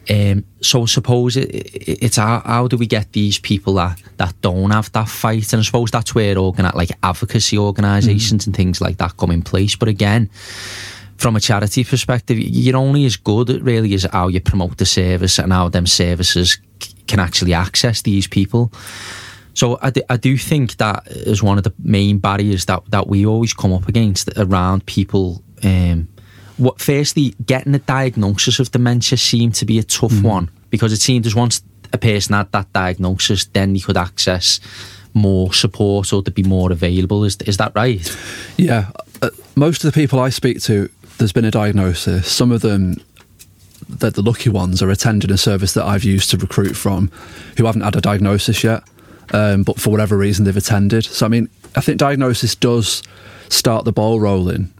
um, 0.09 0.45
so 0.61 0.83
I 0.83 0.85
suppose 0.85 1.35
it, 1.35 1.49
it, 1.53 2.01
it's 2.01 2.15
how, 2.15 2.41
how, 2.45 2.69
do 2.69 2.77
we 2.77 2.87
get 2.87 3.11
these 3.11 3.39
people 3.39 3.73
that, 3.73 4.01
that 4.15 4.39
don't 4.39 4.71
have 4.71 4.89
that 4.93 5.09
fight 5.09 5.51
and 5.51 5.59
I 5.59 5.63
suppose 5.63 5.91
that's 5.91 6.15
where 6.15 6.35
organi- 6.35 6.73
like 6.75 6.91
advocacy 7.03 7.57
organisations 7.57 8.43
mm. 8.43 8.47
and 8.47 8.55
things 8.55 8.79
like 8.79 8.99
that 8.99 9.17
come 9.17 9.31
in 9.31 9.41
place 9.41 9.75
but 9.75 9.89
again 9.89 10.29
from 11.17 11.35
a 11.35 11.39
charity 11.39 11.83
perspective, 11.83 12.37
you're 12.39 12.77
only 12.77 13.05
as 13.05 13.17
good 13.17 13.49
really 13.61 13.93
as 13.93 14.03
how 14.03 14.27
you 14.27 14.39
promote 14.39 14.77
the 14.77 14.85
service 14.85 15.39
and 15.39 15.51
how 15.51 15.67
them 15.67 15.87
services 15.87 16.59
can 17.07 17.19
actually 17.19 17.53
access 17.53 18.01
these 18.01 18.27
people. 18.27 18.71
So 19.57 19.79
I 19.81 19.89
do, 19.89 20.01
I 20.07 20.17
do 20.17 20.37
think 20.37 20.77
that 20.77 21.07
is 21.07 21.41
one 21.41 21.57
of 21.57 21.63
the 21.63 21.73
main 21.79 22.19
barriers 22.19 22.65
that, 22.65 22.83
that 22.91 23.07
we 23.07 23.25
always 23.25 23.55
come 23.55 23.73
up 23.73 23.87
against 23.87 24.29
around 24.37 24.85
people. 24.85 25.41
Um, 25.63 26.07
what 26.57 26.79
firstly, 26.79 27.33
getting 27.43 27.73
a 27.73 27.79
diagnosis 27.79 28.59
of 28.59 28.71
dementia 28.71 29.17
seemed 29.17 29.55
to 29.55 29.65
be 29.65 29.79
a 29.79 29.83
tough 29.83 30.11
mm. 30.11 30.21
one 30.21 30.51
because 30.69 30.93
it 30.93 30.97
seemed 30.97 31.25
as 31.25 31.33
once 31.33 31.63
a 31.91 31.97
person 31.97 32.35
had 32.35 32.51
that 32.51 32.71
diagnosis, 32.71 33.45
then 33.45 33.73
they 33.73 33.79
could 33.79 33.97
access 33.97 34.59
more 35.15 35.51
support 35.55 36.13
or 36.13 36.21
to 36.21 36.29
be 36.29 36.43
more 36.43 36.71
available. 36.71 37.23
Is 37.23 37.37
is 37.47 37.57
that 37.57 37.71
right? 37.73 38.15
Yeah, 38.57 38.91
uh, 39.23 39.31
most 39.55 39.83
of 39.83 39.91
the 39.91 39.99
people 39.99 40.19
I 40.19 40.29
speak 40.29 40.61
to, 40.63 40.87
there's 41.17 41.33
been 41.33 41.45
a 41.45 41.51
diagnosis. 41.51 42.31
Some 42.31 42.51
of 42.51 42.61
them 42.61 42.97
that 43.89 44.13
the 44.13 44.21
lucky 44.21 44.49
ones 44.51 44.83
are 44.83 44.91
attending 44.91 45.31
a 45.31 45.37
service 45.37 45.73
that 45.73 45.85
I've 45.85 46.03
used 46.03 46.29
to 46.29 46.37
recruit 46.37 46.75
from 46.75 47.09
who 47.57 47.65
haven't 47.65 47.81
had 47.81 47.95
a 47.95 48.01
diagnosis 48.01 48.63
yet. 48.63 48.83
Um, 49.33 49.63
but 49.63 49.79
for 49.79 49.89
whatever 49.89 50.17
reason 50.17 50.45
they've 50.45 50.55
attended. 50.57 51.05
So 51.05 51.25
I 51.25 51.29
mean, 51.29 51.49
I 51.75 51.81
think 51.81 51.97
diagnosis 51.99 52.55
does 52.55 53.03
start 53.49 53.85
the 53.85 53.91
ball 53.91 54.19
rolling, 54.19 54.73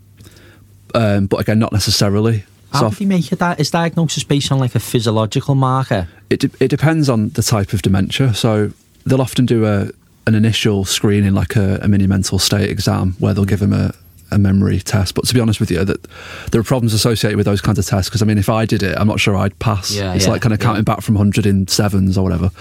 um, 0.94 1.28
but 1.28 1.40
again, 1.40 1.60
not 1.60 1.72
necessarily. 1.72 2.44
How 2.74 2.90
So 2.90 2.98
do 2.98 3.04
you 3.04 3.08
make 3.08 3.32
it 3.32 3.40
that? 3.40 3.60
Is 3.60 3.72
diagnosis 3.72 4.24
based 4.24 4.52
on 4.52 4.60
like 4.60 4.76
a 4.76 4.80
physiological 4.80 5.56
marker? 5.56 6.08
it, 6.30 6.42
de- 6.42 6.52
it 6.60 6.68
depends 6.68 7.10
on 7.10 7.30
the 7.30 7.42
type 7.42 7.72
of 7.74 7.82
dementia. 7.82 8.34
So 8.34 8.72
they'll 9.06 9.22
often 9.22 9.46
do 9.46 9.66
a 9.66 9.90
an 10.26 10.36
initial 10.36 10.84
screening, 10.84 11.34
like 11.34 11.56
a, 11.56 11.80
a 11.82 11.88
mini 11.88 12.06
mental 12.06 12.38
state 12.38 12.70
exam, 12.70 13.16
where 13.20 13.34
they'll 13.34 13.46
give 13.46 13.62
them 13.62 13.72
a, 13.72 13.94
a 14.30 14.38
memory 14.38 14.80
test. 14.80 15.16
But 15.16 15.24
to 15.26 15.34
be 15.34 15.40
honest 15.40 15.62
with 15.62 15.72
you, 15.72 15.86
that 15.86 16.06
there 16.52 16.60
are 16.60 16.66
problems 16.66 16.94
associated 16.94 17.38
with 17.38 17.46
those 17.46 17.62
kinds 17.62 17.80
of 17.80 17.86
tests. 17.86 18.10
Because 18.10 18.22
I 18.22 18.26
mean, 18.26 18.38
if 18.38 18.50
I 18.50 18.66
did 18.66 18.84
it, 18.84 18.98
I'm 18.98 19.08
not 19.08 19.22
sure 19.22 19.38
I'd 19.38 19.58
pass. 19.60 19.96
Yeah, 19.96 20.14
it's 20.14 20.26
yeah, 20.26 20.32
like 20.32 20.42
kind 20.42 20.54
of 20.54 20.60
yeah. 20.60 20.66
counting 20.66 20.84
back 20.84 21.00
from 21.00 21.16
hundred 21.16 21.46
in 21.46 21.68
sevens 21.68 22.18
or 22.18 22.24
whatever. 22.24 22.52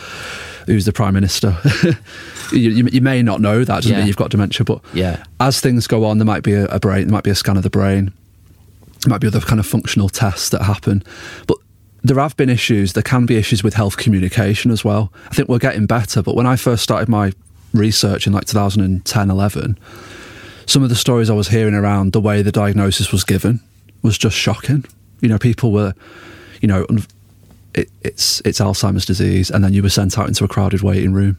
Who's 0.67 0.85
the 0.85 0.93
prime 0.93 1.15
minister? 1.15 1.57
you, 2.53 2.59
you, 2.71 2.89
you 2.93 3.01
may 3.01 3.23
not 3.23 3.41
know 3.41 3.61
that 3.65 3.77
doesn't 3.77 3.91
Yeah. 3.93 3.99
mean 3.99 4.07
you've 4.09 4.17
got 4.17 4.31
dementia, 4.31 4.65
but 4.65 4.81
Yeah. 4.93 5.23
as 5.41 5.61
things 5.61 5.87
go 5.87 6.05
on, 6.05 6.19
there 6.19 6.25
might 6.27 6.43
be 6.43 6.55
a, 6.55 6.67
a 6.67 6.79
brain, 6.81 7.07
there 7.07 7.13
might 7.13 7.25
be 7.25 7.31
a 7.31 7.35
scan 7.37 7.57
of 7.57 7.63
the 7.63 7.71
brain, 7.71 8.13
there 9.03 9.11
might 9.11 9.21
be 9.21 9.27
other 9.29 9.41
kind 9.41 9.61
of 9.61 9.67
functional 9.67 10.09
tests 10.09 10.49
that 10.51 10.63
happen. 10.63 11.03
But 11.47 11.59
there 12.03 12.19
have 12.19 12.37
been 12.37 12.51
issues, 12.51 12.93
there 12.95 13.03
can 13.03 13.27
be 13.27 13.37
issues 13.37 13.63
with 13.65 13.75
health 13.75 13.97
communication 13.97 14.71
as 14.71 14.85
well. 14.85 15.13
I 15.31 15.35
think 15.35 15.49
we're 15.49 15.59
getting 15.59 15.87
better, 15.87 16.23
but 16.23 16.35
when 16.35 16.47
I 16.47 16.57
first 16.57 16.83
started 16.83 17.09
my 17.09 17.33
research 17.73 18.27
in 18.27 18.33
like 18.33 18.45
2010, 18.47 19.31
11, 19.31 19.79
some 20.67 20.83
of 20.83 20.89
the 20.89 20.97
stories 20.97 21.31
I 21.31 21.35
was 21.35 21.49
hearing 21.49 21.75
around 21.75 22.13
the 22.13 22.21
way 22.21 22.43
the 22.43 22.51
diagnosis 22.53 23.13
was 23.13 23.23
given 23.23 23.61
was 24.03 24.19
just 24.19 24.37
shocking. 24.37 24.85
You 25.21 25.29
know, 25.29 25.39
people 25.39 25.71
were, 25.73 25.95
you 26.61 26.67
know, 26.69 26.87
it, 27.77 27.91
it's 28.03 28.41
it's 28.45 28.59
Alzheimer's 28.59 29.07
disease, 29.07 29.51
and 29.51 29.62
then 29.62 29.73
you 29.73 29.83
were 29.83 29.91
sent 29.91 30.19
out 30.19 30.27
into 30.27 30.45
a 30.45 30.49
crowded 30.49 30.83
waiting 30.83 31.12
room, 31.12 31.39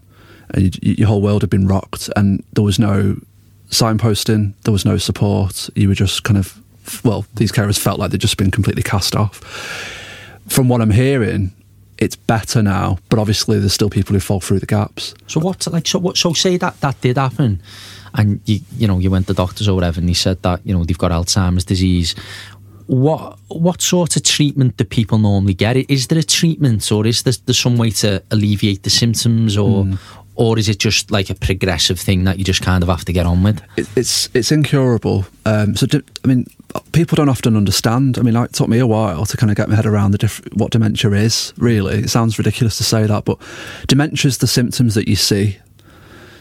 and 0.52 0.63
you, 0.84 0.93
your 0.93 1.08
whole 1.08 1.21
world 1.21 1.41
had 1.41 1.50
been 1.50 1.67
rocked, 1.67 2.10
and 2.15 2.43
there 2.54 2.63
was 2.63 2.80
no 2.80 3.17
signposting, 3.69 4.54
there 4.63 4.71
was 4.71 4.86
no 4.86 4.97
support. 4.97 5.69
You 5.76 5.89
were 5.89 5.95
just 5.95 6.23
kind 6.23 6.38
of, 6.38 6.62
well, 7.04 7.26
these 7.34 7.52
carers 7.52 7.78
felt 7.78 8.00
like 8.00 8.12
they'd 8.12 8.21
just 8.21 8.38
been 8.38 8.52
completely 8.52 8.84
cast 8.84 9.15
off. 9.15 9.39
From 10.47 10.69
what 10.69 10.80
I'm 10.80 10.91
hearing, 10.91 11.52
it's 11.97 12.15
better 12.15 12.62
now, 12.62 13.00
but 13.10 13.19
obviously 13.19 13.60
there's 13.60 13.73
still 13.73 13.89
people 13.89 14.13
who 14.13 14.19
fall 14.19 14.39
through 14.39 14.60
the 14.60 14.65
gaps. 14.65 15.13
So 15.26 15.39
what's 15.39 15.67
like? 15.67 15.88
So 15.88 16.00
what? 16.00 16.15
So 16.17 16.34
say 16.34 16.58
that 16.58 16.80
that 16.82 17.02
did 17.02 17.17
happen, 17.17 17.62
and 18.13 18.39
you 18.45 18.60
you 18.78 18.88
know 18.88 19.00
you 19.00 19.10
went 19.10 19.28
to 19.28 19.34
doctors 19.34 19.67
or 19.67 19.73
whatever, 19.73 20.00
and 20.00 20.08
he 20.08 20.15
said 20.15 20.41
that 20.43 20.62
you 20.65 20.73
know 20.73 20.84
they've 20.86 20.97
got 20.97 21.12
Alzheimer's 21.12 21.65
disease. 21.65 22.15
What 22.88 23.38
what 23.50 23.82
sort 23.82 24.15
of 24.15 24.23
treatment 24.23 24.78
do 24.78 24.86
people 24.86 25.17
normally 25.17 25.54
get? 25.54 25.78
Is 25.89 26.08
there 26.08 26.17
a 26.19 26.23
treatment, 26.23 26.91
or 26.91 27.06
is 27.06 27.23
there, 27.23 27.34
there 27.45 27.54
some 27.54 27.78
way 27.78 27.91
to 27.91 28.23
alleviate 28.32 28.84
the 28.84 28.89
symptoms, 28.89 29.58
or 29.58 29.86
or 30.36 30.58
is 30.60 30.69
it 30.69 30.80
just 30.80 31.12
like 31.12 31.30
a 31.30 31.36
progressive 31.36 32.00
thing 32.00 32.23
that 32.23 32.38
you 32.38 32.45
just 32.45 32.62
kind 32.62 32.84
of 32.84 32.89
have 32.89 33.04
to 33.06 33.12
get 33.12 33.26
on 33.26 33.43
with? 33.43 33.62
it, 33.76 33.88
it's 33.95 34.30
it's 34.34 34.52
incurable. 34.52 35.26
Um, 35.45 35.76
so 35.76 35.86
de- 35.88 36.04
I 36.23 36.28
mean, 36.28 36.45
people 36.91 37.15
don't 37.15 37.28
often 37.28 37.58
understand. 37.58 38.17
I 38.17 38.21
mean, 38.21 38.36
like, 38.36 38.52
it 38.52 38.54
took 38.54 38.69
me 38.69 38.80
a 38.80 38.88
while 38.88 39.26
to 39.26 39.36
kind 39.36 39.50
of 39.50 39.58
get 39.58 39.67
my 39.67 39.76
head 39.76 39.86
around 39.86 40.12
the 40.12 40.19
diff- 40.19 40.47
what 40.54 40.71
dementia 40.71 41.12
is. 41.12 41.54
Really, 41.58 42.00
it 42.00 42.10
sounds 42.10 42.38
ridiculous 42.38 42.78
to 42.78 42.84
say 42.84 43.06
that, 43.06 43.26
but 43.26 43.39
dementia 43.88 44.30
is 44.30 44.38
the 44.38 44.47
symptoms 44.47 44.93
that 44.95 45.08
you 45.08 45.15
see. 45.15 45.58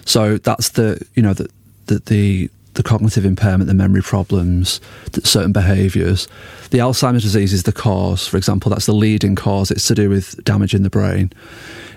So 0.05 0.39
that's 0.39 0.71
the 0.71 1.05
you 1.15 1.23
know 1.23 1.33
the 1.33 1.49
the 1.87 1.99
the, 2.07 2.51
the 2.77 2.83
cognitive 2.83 3.25
impairment, 3.25 3.69
the 3.69 3.75
memory 3.75 4.03
problems, 4.03 4.81
certain 5.25 5.53
behaviours. 5.53 6.29
The 6.71 6.79
Alzheimer's 6.79 7.23
disease 7.23 7.53
is 7.53 7.65
the 7.65 7.73
cause. 7.73 8.27
For 8.29 8.37
example, 8.37 8.71
that's 8.71 8.87
the 8.87 8.95
leading 8.95 9.35
cause. 9.35 9.71
It's 9.71 9.87
to 9.89 9.95
do 9.95 10.09
with 10.09 10.43
damage 10.45 10.75
in 10.75 10.83
the 10.83 10.91
brain. 10.91 11.33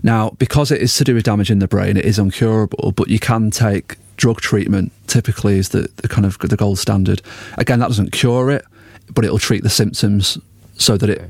Now, 0.02 0.32
because 0.32 0.72
it 0.72 0.82
is 0.82 0.96
to 0.96 1.04
do 1.04 1.14
with 1.14 1.26
damage 1.26 1.52
in 1.52 1.60
the 1.60 1.68
brain, 1.68 1.98
it 1.98 2.06
is 2.06 2.18
uncurable, 2.18 2.96
but 2.96 3.10
you 3.10 3.20
can 3.20 3.52
take 3.52 3.98
drug 4.18 4.42
treatment. 4.42 4.92
Typically, 5.08 5.58
is 5.58 5.70
the, 5.70 5.90
the 5.98 6.08
kind 6.08 6.26
of 6.26 6.38
the 6.40 6.56
gold 6.56 6.80
standard. 6.80 7.22
Again, 7.58 7.80
that 7.80 7.88
doesn't 7.88 8.12
cure 8.12 8.50
it, 8.50 8.66
but 9.14 9.26
it'll 9.26 9.40
treat 9.40 9.64
the 9.64 9.70
symptoms 9.70 10.38
so 10.78 10.98
that 10.98 11.10
it 11.10 11.22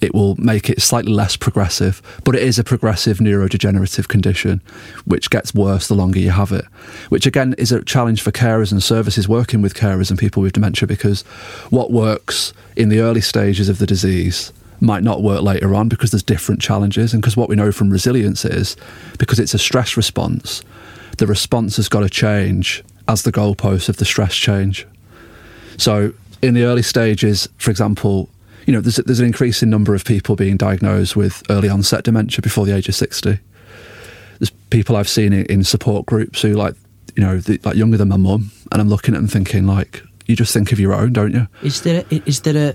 it 0.00 0.14
will 0.14 0.36
make 0.36 0.68
it 0.68 0.82
slightly 0.82 1.12
less 1.12 1.36
progressive. 1.36 2.02
But 2.24 2.34
it 2.34 2.42
is 2.42 2.58
a 2.58 2.64
progressive 2.64 3.18
neurodegenerative 3.18 4.08
condition, 4.08 4.60
which 5.04 5.30
gets 5.30 5.54
worse 5.54 5.88
the 5.88 5.94
longer 5.94 6.18
you 6.18 6.30
have 6.30 6.52
it. 6.52 6.64
Which 7.08 7.26
again 7.26 7.54
is 7.56 7.72
a 7.72 7.82
challenge 7.82 8.22
for 8.22 8.30
carers 8.30 8.72
and 8.72 8.82
services 8.82 9.28
working 9.28 9.62
with 9.62 9.74
carers 9.74 10.10
and 10.10 10.18
people 10.18 10.42
with 10.42 10.52
dementia 10.52 10.86
because 10.86 11.22
what 11.70 11.90
works 11.90 12.52
in 12.76 12.88
the 12.88 13.00
early 13.00 13.20
stages 13.20 13.68
of 13.68 13.78
the 13.78 13.86
disease 13.86 14.52
might 14.80 15.02
not 15.02 15.22
work 15.22 15.42
later 15.42 15.74
on 15.74 15.88
because 15.88 16.10
there's 16.10 16.22
different 16.22 16.60
challenges 16.60 17.12
and 17.12 17.22
because 17.22 17.36
what 17.36 17.48
we 17.48 17.56
know 17.56 17.72
from 17.72 17.90
resilience 17.90 18.44
is 18.44 18.76
because 19.18 19.38
it's 19.38 19.54
a 19.54 19.58
stress 19.58 19.96
response 19.96 20.62
the 21.16 21.26
response 21.26 21.76
has 21.76 21.88
got 21.88 22.00
to 22.00 22.10
change 22.10 22.84
as 23.08 23.22
the 23.22 23.32
goalposts 23.32 23.88
of 23.88 23.96
the 23.96 24.04
stress 24.04 24.34
change 24.34 24.86
so 25.78 26.12
in 26.42 26.52
the 26.52 26.62
early 26.62 26.82
stages 26.82 27.48
for 27.56 27.70
example 27.70 28.28
you 28.66 28.72
know 28.72 28.80
there's, 28.80 28.96
there's 28.96 29.20
an 29.20 29.26
increasing 29.26 29.70
number 29.70 29.94
of 29.94 30.04
people 30.04 30.36
being 30.36 30.56
diagnosed 30.56 31.16
with 31.16 31.42
early 31.48 31.68
onset 31.68 32.04
dementia 32.04 32.42
before 32.42 32.66
the 32.66 32.74
age 32.74 32.88
of 32.88 32.94
60 32.94 33.38
there's 34.38 34.50
people 34.70 34.96
i've 34.96 35.08
seen 35.08 35.32
in, 35.32 35.64
support 35.64 36.04
groups 36.06 36.42
who 36.42 36.52
like 36.52 36.74
you 37.14 37.22
know 37.22 37.38
the, 37.38 37.58
like 37.64 37.76
younger 37.76 37.96
than 37.96 38.08
my 38.08 38.16
mum 38.16 38.50
and 38.72 38.80
i'm 38.80 38.88
looking 38.88 39.14
at 39.14 39.18
them 39.18 39.28
thinking 39.28 39.66
like 39.66 40.02
you 40.26 40.36
just 40.36 40.52
think 40.52 40.72
of 40.72 40.80
your 40.80 40.92
own 40.92 41.12
don't 41.12 41.32
you 41.32 41.46
Is 41.62 41.82
there 41.82 42.04
a, 42.10 42.22
is 42.26 42.40
there 42.40 42.70
a 42.70 42.74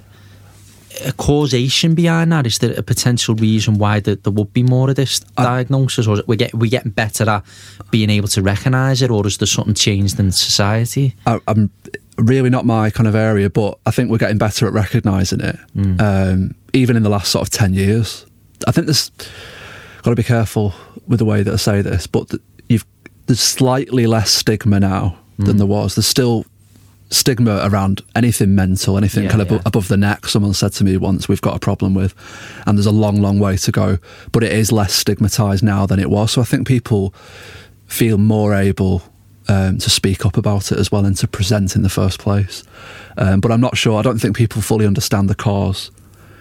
a 1.05 1.13
causation 1.13 1.95
behind 1.95 2.31
that? 2.31 2.45
Is 2.45 2.59
there 2.59 2.73
a 2.77 2.83
potential 2.83 3.33
reason 3.35 3.77
why 3.77 4.01
there, 4.01 4.15
there 4.15 4.33
would 4.33 4.53
be 4.53 4.63
more 4.63 4.89
of 4.89 4.97
this 4.97 5.21
diagnosis, 5.37 6.07
or 6.07 6.21
we 6.27 6.35
get 6.35 6.53
we 6.53 6.69
getting 6.69 6.91
better 6.91 7.29
at 7.29 7.45
being 7.91 8.09
able 8.09 8.27
to 8.29 8.41
recognise 8.41 9.01
it, 9.01 9.09
or 9.09 9.25
is 9.25 9.37
there 9.37 9.47
something 9.47 9.73
changed 9.73 10.19
in 10.19 10.31
society? 10.31 11.15
I, 11.25 11.39
I'm 11.47 11.71
really 12.17 12.49
not 12.49 12.65
my 12.65 12.89
kind 12.89 13.07
of 13.07 13.15
area, 13.15 13.49
but 13.49 13.79
I 13.85 13.91
think 13.91 14.09
we're 14.11 14.17
getting 14.17 14.37
better 14.37 14.67
at 14.67 14.73
recognising 14.73 15.41
it. 15.41 15.57
Um, 15.99 16.55
even 16.73 16.95
in 16.95 17.03
the 17.03 17.09
last 17.09 17.31
sort 17.31 17.41
of 17.47 17.49
ten 17.49 17.73
years, 17.73 18.25
I 18.67 18.71
think 18.71 18.87
there's 18.87 19.11
got 20.03 20.11
to 20.11 20.15
be 20.15 20.23
careful 20.23 20.73
with 21.07 21.19
the 21.19 21.25
way 21.25 21.43
that 21.43 21.53
I 21.53 21.57
say 21.57 21.81
this, 21.81 22.07
but 22.07 22.29
th- 22.29 22.41
you've 22.69 22.85
there's 23.27 23.39
slightly 23.39 24.07
less 24.07 24.31
stigma 24.31 24.79
now 24.79 25.17
than 25.39 25.57
there 25.57 25.65
was. 25.67 25.95
There's 25.95 26.05
still 26.07 26.45
stigma 27.09 27.59
around 27.63 28.01
anything 28.15 28.53
mental, 28.55 28.95
anything 28.97 29.23
Yeah, 29.25 29.29
kind 29.31 29.41
of 29.41 29.51
yeah. 29.51 29.59
above 29.65 29.87
the 29.89 29.97
neck. 29.97 30.27
Someone 30.27 30.53
said 30.53 30.71
to 30.73 30.83
me 30.83 30.95
once, 30.97 31.27
"We've 31.27 31.41
got 31.41 31.55
a 31.55 31.59
problem 31.59 31.93
with," 31.93 32.13
and 32.67 32.77
there's 32.77 32.85
a 32.85 32.91
long, 32.91 33.21
long 33.21 33.39
way 33.39 33.57
to 33.57 33.71
go. 33.71 33.97
But 34.31 34.43
it 34.43 34.51
is 34.53 34.71
less 34.71 34.93
stigmatized 34.93 35.63
now 35.63 35.85
than 35.85 35.99
it 35.99 36.09
was. 36.09 36.31
So 36.31 36.41
I 36.41 36.45
think 36.45 36.67
people 36.67 37.13
feel 37.87 38.17
more 38.17 38.53
able 38.53 39.01
um, 39.47 39.77
to 39.79 39.89
speak 39.89 40.25
up 40.25 40.37
about 40.37 40.71
it 40.71 40.77
as 40.79 40.91
well 40.91 41.05
and 41.05 41.17
to 41.17 41.27
present 41.27 41.75
in 41.75 41.81
the 41.81 41.89
first 41.89 42.19
place. 42.19 42.63
Um, 43.17 43.39
but 43.41 43.51
I'm 43.51 43.61
not 43.61 43.77
sure. 43.77 43.99
I 43.99 44.01
don't 44.01 44.19
think 44.19 44.35
people 44.37 44.61
fully 44.61 44.85
understand 44.85 45.29
the 45.29 45.35
cause. 45.35 45.91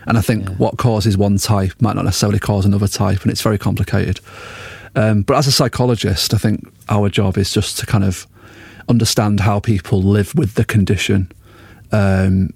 And 0.06 0.16
I 0.16 0.20
think 0.22 0.48
Yeah. 0.48 0.54
what 0.56 0.76
causes 0.78 1.16
one 1.16 1.36
type 1.38 1.72
might 1.80 1.94
not 1.96 2.04
necessarily 2.04 2.38
cause 2.38 2.64
another 2.64 2.88
type, 2.88 3.22
and 3.22 3.30
it's 3.30 3.42
very 3.42 3.58
complicated. 3.58 4.20
Um, 4.96 5.22
but 5.22 5.36
as 5.36 5.46
a 5.46 5.52
psychologist, 5.52 6.34
I 6.34 6.38
think 6.38 6.66
our 6.88 7.08
job 7.08 7.36
is 7.38 7.52
just 7.52 7.78
to 7.78 7.86
kind 7.86 8.02
of 8.04 8.26
understand 8.88 9.40
how 9.40 9.60
people 9.60 10.02
live 10.02 10.34
with 10.34 10.54
the 10.54 10.64
condition, 10.64 11.30
um, 11.92 12.50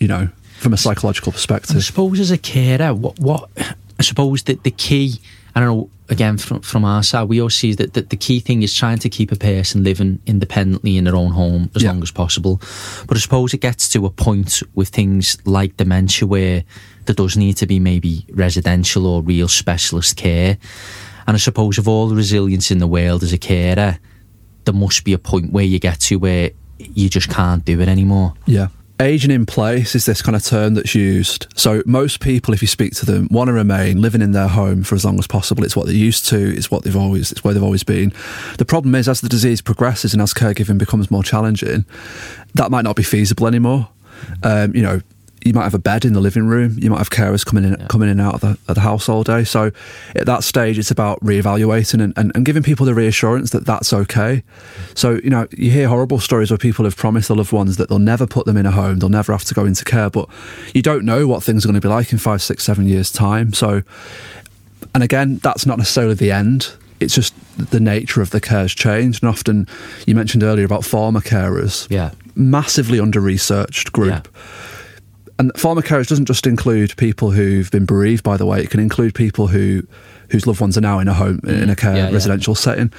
you 0.00 0.08
know, 0.08 0.28
from 0.60 0.72
a 0.72 0.76
psychological 0.76 1.32
perspective. 1.32 1.76
I 1.76 1.80
suppose 1.80 2.20
as 2.20 2.30
a 2.30 2.38
carer, 2.38 2.94
what 2.94 3.18
what 3.18 3.50
I 3.98 4.02
suppose 4.02 4.44
that 4.44 4.62
the 4.62 4.70
key, 4.70 5.20
I 5.54 5.60
don't 5.60 5.68
know, 5.76 5.90
again 6.08 6.36
from 6.36 6.60
from 6.60 6.84
our 6.84 7.02
side, 7.02 7.28
we 7.28 7.40
always 7.40 7.54
see 7.56 7.74
that, 7.74 7.94
that 7.94 8.10
the 8.10 8.16
key 8.16 8.40
thing 8.40 8.62
is 8.62 8.74
trying 8.74 8.98
to 8.98 9.08
keep 9.08 9.30
a 9.32 9.36
person 9.36 9.84
living 9.84 10.20
independently 10.26 10.96
in 10.96 11.04
their 11.04 11.16
own 11.16 11.30
home 11.32 11.70
as 11.74 11.82
Yeah. 11.82 11.92
long 11.92 12.02
as 12.02 12.10
possible. 12.10 12.60
But 13.06 13.16
I 13.16 13.20
suppose 13.20 13.54
it 13.54 13.60
gets 13.60 13.88
to 13.90 14.04
a 14.06 14.10
point 14.10 14.62
with 14.74 14.88
things 14.88 15.36
like 15.44 15.76
dementia 15.76 16.26
where 16.28 16.64
there 17.06 17.14
does 17.14 17.36
need 17.36 17.56
to 17.58 17.66
be 17.66 17.78
maybe 17.80 18.26
residential 18.32 19.06
or 19.06 19.22
real 19.22 19.48
specialist 19.48 20.16
care. 20.16 20.58
And 21.26 21.34
I 21.36 21.38
suppose 21.38 21.78
of 21.78 21.88
all 21.88 22.08
the 22.08 22.16
resilience 22.16 22.70
in 22.70 22.78
the 22.78 22.86
world 22.86 23.22
as 23.22 23.32
a 23.32 23.38
carer, 23.38 23.98
there 24.64 24.74
must 24.74 25.04
be 25.04 25.12
a 25.12 25.18
point 25.18 25.52
where 25.52 25.64
you 25.64 25.78
get 25.78 26.00
to 26.00 26.16
where 26.16 26.50
you 26.78 27.08
just 27.08 27.28
can't 27.30 27.64
do 27.64 27.80
it 27.80 27.88
anymore. 27.88 28.34
Yeah. 28.46 28.68
Aging 29.00 29.32
in 29.32 29.44
place 29.44 29.96
is 29.96 30.06
this 30.06 30.22
kind 30.22 30.36
of 30.36 30.44
term 30.44 30.74
that's 30.74 30.94
used. 30.94 31.48
So 31.56 31.82
most 31.84 32.20
people, 32.20 32.54
if 32.54 32.62
you 32.62 32.68
speak 32.68 32.94
to 32.96 33.06
them, 33.06 33.26
want 33.28 33.48
to 33.48 33.52
remain 33.52 34.00
living 34.00 34.22
in 34.22 34.30
their 34.30 34.46
home 34.46 34.84
for 34.84 34.94
as 34.94 35.04
long 35.04 35.18
as 35.18 35.26
possible. 35.26 35.64
It's 35.64 35.74
what 35.74 35.86
they're 35.86 35.94
used 35.94 36.28
to. 36.28 36.56
It's 36.56 36.70
what 36.70 36.84
they've 36.84 36.96
always. 36.96 37.32
It's 37.32 37.42
where 37.42 37.52
they've 37.52 37.62
always 37.62 37.82
been. 37.82 38.12
The 38.58 38.64
problem 38.64 38.94
is, 38.94 39.08
as 39.08 39.20
the 39.20 39.28
disease 39.28 39.60
progresses 39.60 40.12
and 40.12 40.22
as 40.22 40.32
caregiving 40.32 40.78
becomes 40.78 41.10
more 41.10 41.24
challenging, 41.24 41.84
that 42.54 42.70
might 42.70 42.84
not 42.84 42.94
be 42.94 43.02
feasible 43.02 43.48
anymore. 43.48 43.88
Um, 44.44 44.74
you 44.76 44.82
know, 44.82 45.00
you 45.44 45.52
might 45.52 45.64
have 45.64 45.74
a 45.74 45.78
bed 45.78 46.04
in 46.04 46.12
the 46.14 46.20
living 46.20 46.46
room. 46.46 46.76
You 46.78 46.90
might 46.90 46.98
have 46.98 47.10
carers 47.10 47.44
coming 47.44 47.64
in, 47.64 47.76
coming 47.88 48.08
in 48.08 48.18
and 48.18 48.26
out 48.26 48.34
of 48.34 48.40
the, 48.40 48.58
of 48.68 48.74
the 48.76 48.80
house 48.80 49.08
all 49.08 49.22
day. 49.22 49.44
So 49.44 49.70
at 50.16 50.26
that 50.26 50.42
stage, 50.42 50.78
it's 50.78 50.90
about 50.90 51.20
reevaluating 51.20 52.02
and, 52.02 52.12
and, 52.16 52.32
and 52.34 52.44
giving 52.44 52.62
people 52.62 52.86
the 52.86 52.94
reassurance 52.94 53.50
that 53.50 53.64
that's 53.66 53.92
okay. 53.92 54.42
So 54.94 55.20
you 55.22 55.30
know, 55.30 55.46
you 55.56 55.70
hear 55.70 55.88
horrible 55.88 56.18
stories 56.18 56.50
where 56.50 56.58
people 56.58 56.84
have 56.86 56.96
promised 56.96 57.28
their 57.28 57.36
loved 57.36 57.52
ones 57.52 57.76
that 57.76 57.88
they'll 57.88 57.98
never 57.98 58.26
put 58.26 58.46
them 58.46 58.56
in 58.56 58.66
a 58.66 58.70
home, 58.70 58.98
they'll 59.00 59.08
never 59.10 59.32
have 59.32 59.44
to 59.44 59.54
go 59.54 59.64
into 59.64 59.84
care, 59.84 60.10
but 60.10 60.28
you 60.74 60.82
don't 60.82 61.04
know 61.04 61.26
what 61.26 61.42
things 61.42 61.64
are 61.64 61.68
going 61.68 61.80
to 61.80 61.86
be 61.86 61.88
like 61.92 62.10
in 62.12 62.18
five, 62.18 62.40
six, 62.42 62.64
seven 62.64 62.86
years 62.86 63.12
time. 63.12 63.52
So, 63.52 63.82
and 64.94 65.02
again, 65.02 65.36
that's 65.42 65.66
not 65.66 65.78
necessarily 65.78 66.14
the 66.14 66.30
end. 66.32 66.72
it's 67.00 67.14
just 67.14 67.34
the 67.70 67.80
nature 67.80 68.22
of 68.22 68.30
the 68.30 68.40
care 68.40 68.60
has 68.60 68.72
changed. 68.72 69.22
And 69.22 69.28
often, 69.28 69.66
you 70.06 70.14
mentioned 70.14 70.42
earlier 70.42 70.64
about 70.64 70.84
former 70.84 71.20
carers, 71.20 71.86
Yeah. 71.90 72.12
massively 72.34 72.98
under 73.00 73.20
researched 73.20 73.92
group. 73.92 74.28
Yeah. 74.34 74.42
And 75.38 75.52
carers 75.54 76.08
doesn't 76.08 76.26
just 76.26 76.46
include 76.46 76.96
people 76.96 77.32
who've 77.32 77.70
been 77.70 77.86
bereaved, 77.86 78.22
by 78.22 78.36
the 78.36 78.46
way. 78.46 78.60
It 78.60 78.70
can 78.70 78.80
include 78.80 79.14
people 79.14 79.48
who 79.48 79.86
whose 80.30 80.46
loved 80.46 80.60
ones 80.60 80.78
are 80.78 80.80
now 80.80 80.98
in 80.98 81.08
a 81.08 81.14
home, 81.14 81.40
in 81.44 81.70
a 81.70 81.76
care 81.76 81.92
Mm. 81.92 81.96
Yeah, 81.96 82.08
yeah. 82.08 82.14
residential 82.14 82.54
setting. 82.54 82.92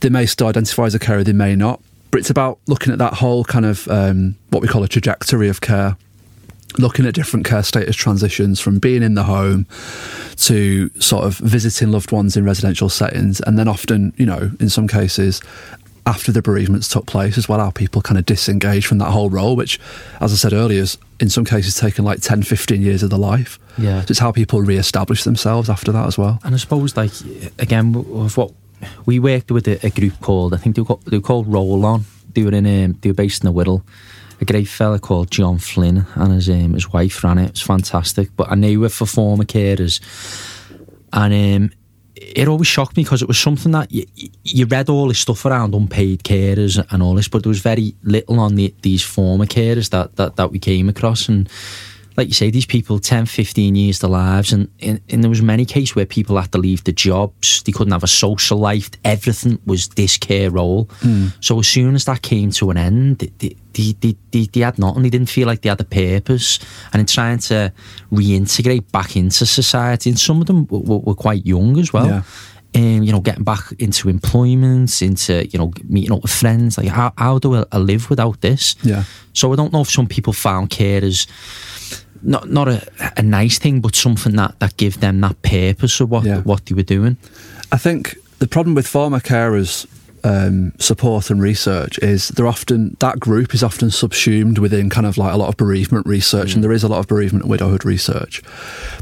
They 0.00 0.10
may 0.10 0.26
still 0.26 0.46
identify 0.46 0.84
as 0.84 0.94
a 0.94 0.98
carer, 0.98 1.24
they 1.24 1.32
may 1.32 1.56
not. 1.56 1.80
But 2.10 2.20
it's 2.20 2.30
about 2.30 2.58
looking 2.66 2.92
at 2.92 2.98
that 2.98 3.14
whole 3.14 3.44
kind 3.44 3.64
of 3.64 3.88
um, 3.88 4.36
what 4.50 4.62
we 4.62 4.68
call 4.68 4.82
a 4.82 4.88
trajectory 4.88 5.48
of 5.48 5.60
care 5.60 5.96
looking 6.78 7.06
at 7.06 7.14
different 7.14 7.46
care 7.46 7.62
status 7.62 7.96
transitions 7.96 8.60
from 8.60 8.78
being 8.78 9.02
in 9.02 9.14
the 9.14 9.22
home 9.22 9.66
to 10.36 10.90
sort 11.00 11.24
of 11.24 11.38
visiting 11.38 11.90
loved 11.90 12.12
ones 12.12 12.36
in 12.36 12.44
residential 12.44 12.88
settings, 12.88 13.40
and 13.40 13.58
then 13.58 13.68
often, 13.68 14.12
you 14.16 14.26
know, 14.26 14.50
in 14.60 14.68
some 14.68 14.86
cases, 14.86 15.40
after 16.06 16.30
the 16.30 16.40
bereavements 16.40 16.88
took 16.88 17.06
place 17.06 17.36
as 17.36 17.48
well, 17.48 17.58
how 17.58 17.70
people 17.70 18.00
kind 18.00 18.16
of 18.16 18.24
disengage 18.24 18.86
from 18.86 18.98
that 18.98 19.10
whole 19.10 19.28
role, 19.28 19.56
which, 19.56 19.80
as 20.20 20.32
I 20.32 20.36
said 20.36 20.52
earlier, 20.52 20.80
is 20.80 20.96
in 21.18 21.28
some 21.28 21.44
cases 21.44 21.74
taken 21.74 22.04
like 22.04 22.20
10, 22.20 22.44
15 22.44 22.80
years 22.80 23.02
of 23.02 23.10
their 23.10 23.18
life. 23.18 23.58
Yeah. 23.76 24.02
So 24.02 24.06
it's 24.10 24.20
how 24.20 24.30
people 24.30 24.62
re 24.62 24.76
establish 24.76 25.24
themselves 25.24 25.68
after 25.68 25.90
that 25.92 26.06
as 26.06 26.16
well. 26.16 26.38
And 26.44 26.54
I 26.54 26.58
suppose, 26.58 26.96
like, 26.96 27.10
again, 27.58 27.92
with 27.92 28.36
what 28.36 28.52
we 29.04 29.18
worked 29.18 29.50
with 29.50 29.66
a, 29.66 29.84
a 29.84 29.90
group 29.90 30.20
called, 30.20 30.54
I 30.54 30.58
think 30.58 30.76
they 30.76 30.82
were 30.82 30.86
called, 30.86 31.04
they 31.06 31.16
were 31.16 31.22
called 31.22 31.48
Roll 31.48 31.84
On. 31.84 32.04
They 32.34 32.44
were 32.44 32.52
in, 32.52 32.66
um, 32.66 32.98
they 33.00 33.10
were 33.10 33.14
based 33.14 33.42
in 33.42 33.52
the 33.52 33.58
Wirral. 33.58 33.82
A 34.40 34.44
great 34.44 34.68
fella 34.68 34.98
called 34.98 35.30
John 35.30 35.58
Flynn 35.58 36.06
and 36.14 36.34
his 36.34 36.50
um, 36.50 36.74
his 36.74 36.92
wife 36.92 37.24
ran 37.24 37.38
it. 37.38 37.46
It 37.46 37.52
was 37.52 37.62
fantastic. 37.62 38.28
But 38.36 38.50
I 38.50 38.54
knew 38.54 38.84
it 38.84 38.92
for 38.92 39.06
former 39.06 39.44
carers, 39.44 40.00
and 41.12 41.32
um, 41.62 41.75
it 42.16 42.48
always 42.48 42.66
shocked 42.66 42.96
me 42.96 43.02
because 43.02 43.20
it 43.20 43.28
was 43.28 43.38
something 43.38 43.72
that 43.72 43.92
you, 43.92 44.06
you 44.42 44.66
read 44.66 44.88
all 44.88 45.08
this 45.08 45.18
stuff 45.18 45.44
around 45.44 45.74
unpaid 45.74 46.22
carers 46.22 46.84
and 46.90 47.02
all 47.02 47.14
this, 47.14 47.28
but 47.28 47.42
there 47.42 47.50
was 47.50 47.60
very 47.60 47.94
little 48.02 48.40
on 48.40 48.54
the, 48.54 48.74
these 48.82 49.02
former 49.02 49.44
carers 49.44 49.90
that, 49.90 50.16
that, 50.16 50.36
that 50.36 50.50
we 50.50 50.58
came 50.58 50.88
across. 50.88 51.28
And 51.28 51.48
like 52.16 52.28
you 52.28 52.34
say, 52.34 52.50
these 52.50 52.66
people, 52.66 52.98
10, 52.98 53.26
15 53.26 53.76
years 53.76 53.98
to 53.98 54.08
lives. 54.08 54.52
And, 54.52 54.68
and, 54.80 55.00
and 55.10 55.22
there 55.22 55.28
was 55.28 55.42
many 55.42 55.64
cases 55.64 55.94
where 55.94 56.06
people 56.06 56.36
had 56.40 56.50
to 56.52 56.58
leave 56.58 56.82
the 56.84 56.92
jobs. 56.92 57.62
They 57.64 57.72
couldn't 57.72 57.92
have 57.92 58.02
a 58.04 58.06
social 58.08 58.58
life. 58.58 58.90
Everything 59.04 59.58
was 59.66 59.88
this 59.88 60.16
care 60.16 60.50
role. 60.50 60.88
So 61.40 61.58
as 61.58 61.68
soon 61.68 61.94
as 61.94 62.04
that 62.06 62.22
came 62.22 62.50
to 62.52 62.70
an 62.70 62.76
end, 62.78 63.18
they, 63.18 63.56
they, 63.74 63.92
they, 64.00 64.16
they, 64.30 64.44
they 64.46 64.60
had 64.60 64.78
nothing. 64.78 65.02
They 65.02 65.10
didn't 65.10 65.28
feel 65.28 65.46
like 65.46 65.60
they 65.62 65.68
had 65.68 65.80
a 65.80 65.84
purpose. 65.84 66.58
And 66.92 67.00
in 67.00 67.06
trying 67.06 67.38
to 67.38 67.72
reintegrate 68.10 68.90
back 68.92 69.16
into 69.16 69.44
society, 69.46 70.10
and 70.10 70.18
some 70.18 70.40
of 70.40 70.46
them 70.46 70.66
were, 70.68 70.78
were, 70.80 70.98
were 70.98 71.14
quite 71.14 71.44
young 71.46 71.78
as 71.78 71.92
well 71.92 72.06
Yeah. 72.06 72.22
um, 72.74 73.02
you 73.02 73.12
know, 73.12 73.20
getting 73.20 73.44
back 73.44 73.72
into 73.78 74.08
employment, 74.08 75.02
into 75.02 75.46
you 75.48 75.58
know, 75.58 75.72
meeting 75.84 76.12
up 76.12 76.22
with 76.22 76.30
friends. 76.32 76.78
Like, 76.78 76.88
how, 76.88 77.12
how 77.18 77.38
do 77.38 77.54
I, 77.56 77.64
I 77.72 77.78
live 77.78 78.08
without 78.10 78.40
this? 78.40 78.74
Yeah. 78.82 79.04
So 79.32 79.52
I 79.52 79.56
don't 79.56 79.72
know 79.72 79.82
if 79.82 79.90
some 79.90 80.06
people 80.06 80.32
found 80.32 80.70
care 80.70 81.04
as 81.04 81.26
not 82.22 82.48
not 82.50 82.68
a, 82.68 82.86
a 83.16 83.22
nice 83.22 83.58
thing, 83.58 83.80
but 83.80 83.94
something 83.94 84.36
that 84.36 84.58
that 84.60 84.76
give 84.76 85.00
them 85.00 85.20
that 85.20 85.40
purpose 85.42 86.00
of 86.00 86.10
what 86.10 86.24
Yeah. 86.24 86.40
what 86.42 86.66
they 86.66 86.74
were 86.74 86.82
doing. 86.82 87.16
I 87.72 87.78
think 87.78 88.16
the 88.38 88.46
problem 88.46 88.74
with 88.74 88.86
former 88.86 89.20
carers 89.20 89.86
um, 90.24 90.72
support 90.80 91.30
and 91.30 91.40
research 91.40 91.98
is 92.00 92.28
they're 92.30 92.48
often 92.48 92.96
that 92.98 93.20
group 93.20 93.54
is 93.54 93.62
often 93.62 93.90
subsumed 93.92 94.58
within 94.58 94.90
kind 94.90 95.06
of 95.06 95.16
like 95.16 95.32
a 95.32 95.36
lot 95.36 95.48
of 95.48 95.56
bereavement 95.56 96.04
research, 96.06 96.52
and 96.54 96.64
there 96.64 96.72
is 96.72 96.82
a 96.82 96.88
lot 96.88 96.98
of 96.98 97.06
bereavement 97.06 97.44
and 97.44 97.50
widowhood 97.50 97.84
research. 97.84 98.42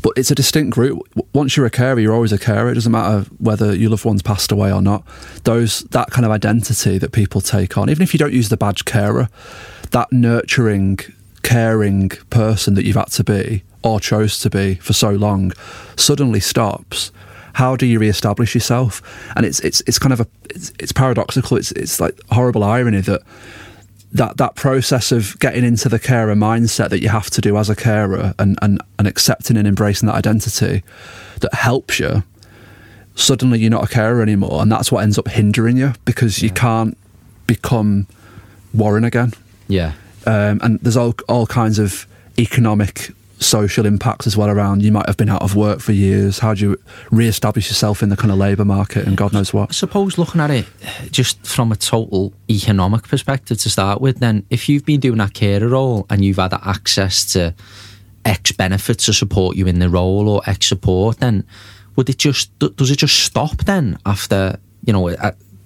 But 0.03 0.13
it's 0.17 0.31
a 0.31 0.35
distinct 0.35 0.75
group. 0.75 0.99
Once 1.33 1.57
you're 1.57 1.65
a 1.65 1.71
carer, 1.71 1.99
you're 1.99 2.13
always 2.15 2.33
a 2.33 2.39
carer. 2.39 2.71
It 2.71 2.75
doesn't 2.75 2.93
matter 2.93 3.25
whether 3.39 3.75
your 3.75 3.91
loved 3.91 4.05
one's 4.05 4.21
passed 4.23 4.53
away 4.53 4.71
or 4.71 4.83
not. 4.83 5.03
Those 5.45 5.81
that 5.93 6.11
kind 6.11 6.27
of 6.27 6.31
identity 6.31 6.99
that 6.99 7.13
people 7.13 7.41
take 7.41 7.79
on, 7.79 7.89
even 7.89 8.03
if 8.03 8.13
you 8.13 8.19
don't 8.19 8.33
use 8.35 8.51
the 8.51 8.59
badge 8.59 8.85
carer, 8.85 9.29
that 9.93 10.13
nurturing, 10.13 10.99
caring 11.55 12.09
person 12.31 12.75
that 12.75 12.85
you've 12.85 12.97
had 12.97 13.13
to 13.13 13.23
be 13.23 13.63
or 13.85 14.01
chose 14.01 14.41
to 14.41 14.51
be 14.51 14.75
for 14.77 14.93
so 14.93 15.11
long 15.11 15.53
suddenly 15.97 16.41
stops. 16.41 17.13
How 17.53 17.77
do 17.77 17.87
you 17.87 18.01
re-establish 18.01 18.57
yourself? 18.57 19.01
And 19.37 19.47
it's 19.47 19.61
it's 19.61 19.81
it's 19.87 20.01
kind 20.01 20.13
of 20.13 20.21
a 20.21 20.27
it's, 20.51 20.73
it's 20.81 20.91
paradoxical. 20.91 21.57
It's 21.57 21.71
it's 21.73 22.01
like 22.01 22.19
horrible 22.33 22.65
irony 22.65 23.01
that 23.03 23.23
that 24.11 24.37
that 24.39 24.57
process 24.57 25.13
of 25.13 25.39
getting 25.39 25.65
into 25.65 25.89
the 25.89 26.01
carer 26.01 26.35
mindset 26.35 26.89
that 26.89 27.01
you 27.01 27.09
have 27.09 27.31
to 27.31 27.41
do 27.41 27.57
as 27.57 27.71
a 27.71 27.77
carer 27.77 28.35
and 28.41 28.59
and, 28.61 28.83
and 28.99 29.07
accepting 29.07 29.57
and 29.57 29.69
embracing 29.69 30.09
that 30.09 30.17
identity 30.17 30.83
that 31.39 31.55
helps 31.55 32.01
you 32.01 32.25
suddenly 33.15 33.61
you're 33.61 33.71
not 33.71 33.85
a 33.85 33.95
carer 33.95 34.23
anymore. 34.23 34.61
And 34.61 34.73
that's 34.73 34.91
what 34.91 35.05
ends 35.05 35.19
up 35.19 35.29
hindering 35.29 35.77
you 35.77 35.93
because 36.05 36.43
you 36.43 36.51
can't 36.51 36.99
become 37.47 38.09
Warren 38.73 39.05
again. 39.05 39.35
Yeah, 39.69 39.93
um, 40.27 40.61
and 40.63 40.81
there's 40.81 40.97
all 40.97 41.15
all 41.29 41.47
kinds 41.47 41.79
of 41.79 42.07
economic 42.39 43.11
social 43.39 43.87
impacts 43.87 44.27
as 44.27 44.37
well 44.37 44.49
around. 44.49 44.83
You 44.83 44.93
might 44.93 45.07
have 45.07 45.17
been 45.17 45.29
out 45.29 45.43
of 45.43 45.55
work 45.55 45.81
for 45.81 45.93
years. 45.93 46.39
How 46.39 46.55
do 46.55 46.61
you 46.61 46.81
re-establish 47.11 47.69
yourself 47.69 48.03
in 48.03 48.09
the 48.09 48.17
kind 48.17 48.31
of 48.31 48.39
labour 48.39 48.65
market 48.65 49.07
and 49.07 49.17
god 49.17 49.33
knows 49.33 49.53
what? 49.53 49.71
I 49.71 49.73
suppose 49.73 50.19
looking 50.19 50.41
at 50.41 50.51
it 50.51 50.67
just 51.11 51.47
from 51.47 51.71
a 51.71 51.77
total 51.77 52.33
economic 52.49 53.03
perspective 53.05 53.59
to 53.59 53.71
start 53.71 54.01
with, 54.01 54.19
then 54.19 54.47
if 54.51 54.69
you've 54.69 54.85
been 54.85 55.01
doing 55.01 55.19
that 55.19 55.35
carer 55.35 55.69
role 55.69 56.07
and 56.11 56.25
you've 56.25 56.39
had 56.39 56.55
access 56.55 57.25
to 57.33 57.55
X 58.25 58.53
benefits 58.53 59.07
to 59.07 59.13
support 59.13 59.57
you 59.57 59.67
in 59.67 59.79
the 59.79 59.91
role 59.91 60.29
or 60.29 60.43
X 60.47 60.67
support, 60.67 61.19
then 61.19 61.45
would 61.97 62.09
it 62.09 62.19
just 62.19 62.57
does 62.59 62.91
it 62.91 62.97
just 62.97 63.21
stop 63.21 63.57
then 63.65 63.99
after 64.07 64.59
you 64.85 64.93
know 64.93 65.09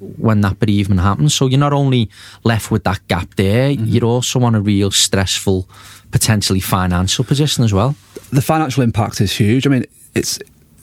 when 0.00 0.40
that 0.42 0.58
bereavement 0.58 1.00
happens? 1.00 1.34
So 1.34 1.46
you're 1.46 1.58
not 1.58 1.72
only 1.72 2.08
left 2.44 2.70
with 2.70 2.84
that 2.84 3.06
gap 3.08 3.34
there, 3.36 3.70
you're 3.70 4.04
also 4.04 4.42
on 4.42 4.54
a 4.54 4.60
real 4.60 4.90
stressful, 4.90 5.68
potentially 6.10 6.60
financial 6.60 7.24
position 7.24 7.64
as 7.64 7.72
well. 7.72 7.94
the 8.30 8.42
financial 8.42 8.82
impact 8.82 9.20
is 9.20 9.32
huge 9.32 9.66
i 9.66 9.70
mean 9.70 9.84
it's 10.14 10.38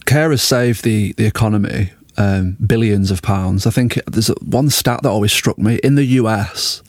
carers 0.05 0.39
save 0.41 0.81
the 0.81 1.13
the 1.13 1.25
economy 1.25 1.91
um, 2.17 2.57
billions 2.65 3.11
of 3.11 3.21
pounds 3.21 3.67
i 3.67 3.69
think 3.69 3.99
there's 4.07 4.29
one 4.41 4.69
stat 4.69 5.01
that 5.03 5.09
always 5.09 5.31
struck 5.31 5.57
me 5.57 5.75
in 5.83 5.95
the 5.95 6.05
us 6.05 6.81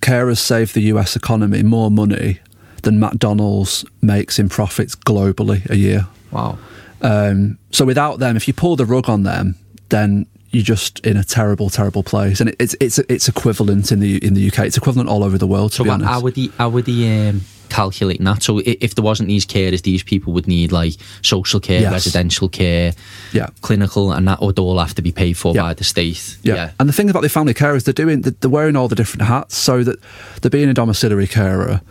carers 0.00 0.38
save 0.38 0.72
the 0.72 0.82
us 0.82 1.14
economy 1.16 1.62
more 1.62 1.90
money 1.90 2.40
than 2.82 2.98
mcdonald's 2.98 3.84
makes 4.02 4.38
in 4.38 4.48
profits 4.48 4.96
globally 4.96 5.68
a 5.70 5.76
year 5.76 6.06
Wow. 6.30 6.58
Um, 7.00 7.58
so 7.70 7.84
without 7.84 8.18
them, 8.18 8.36
if 8.36 8.46
you 8.48 8.54
pull 8.54 8.76
the 8.76 8.84
rug 8.84 9.08
on 9.08 9.22
them, 9.22 9.54
then 9.88 10.26
you're 10.50 10.62
just 10.62 11.00
in 11.00 11.16
a 11.16 11.24
terrible, 11.24 11.68
terrible 11.70 12.02
place. 12.02 12.40
And 12.40 12.54
it's 12.58 12.74
it's 12.80 12.98
it's 13.00 13.28
equivalent 13.28 13.92
in 13.92 14.00
the 14.00 14.18
in 14.24 14.34
the 14.34 14.48
UK. 14.48 14.60
It's 14.60 14.76
equivalent 14.76 15.08
all 15.10 15.22
over 15.24 15.38
the 15.38 15.46
world. 15.46 15.72
To 15.72 15.76
So 15.78 15.84
be 15.84 15.88
what, 15.90 15.94
honest, 15.94 16.10
how 16.10 16.20
would 16.20 16.36
he 16.36 16.52
how 16.58 16.68
would 16.70 16.86
he 16.86 17.28
um, 17.28 17.42
calculating 17.68 18.24
that? 18.24 18.42
So 18.42 18.60
if 18.64 18.94
there 18.94 19.04
wasn't 19.04 19.28
these 19.28 19.44
carers, 19.44 19.82
these 19.82 20.02
people 20.02 20.32
would 20.32 20.46
need 20.46 20.72
like 20.72 20.94
social 21.22 21.60
care, 21.60 21.82
Yes. 21.82 21.92
residential 21.92 22.48
care, 22.48 22.94
yeah. 23.32 23.48
clinical, 23.60 24.10
and 24.12 24.26
that 24.26 24.40
would 24.40 24.58
all 24.58 24.78
have 24.78 24.94
to 24.94 25.02
be 25.02 25.12
paid 25.12 25.36
for 25.36 25.54
Yeah. 25.54 25.62
by 25.62 25.74
the 25.74 25.84
state. 25.84 26.38
Yeah. 26.42 26.70
And 26.80 26.88
the 26.88 26.92
thing 26.94 27.10
about 27.10 27.22
the 27.22 27.28
family 27.28 27.52
carers, 27.54 27.84
they're 27.84 27.92
doing, 27.92 28.22
they're 28.22 28.50
wearing 28.50 28.74
all 28.74 28.88
the 28.88 28.94
different 28.96 29.28
hats 29.28 29.54
so 29.56 29.84
that 29.84 29.98
they're 30.40 30.50
being 30.50 30.70
a 30.70 30.74
domiciliary 30.74 31.26
carer. 31.26 31.82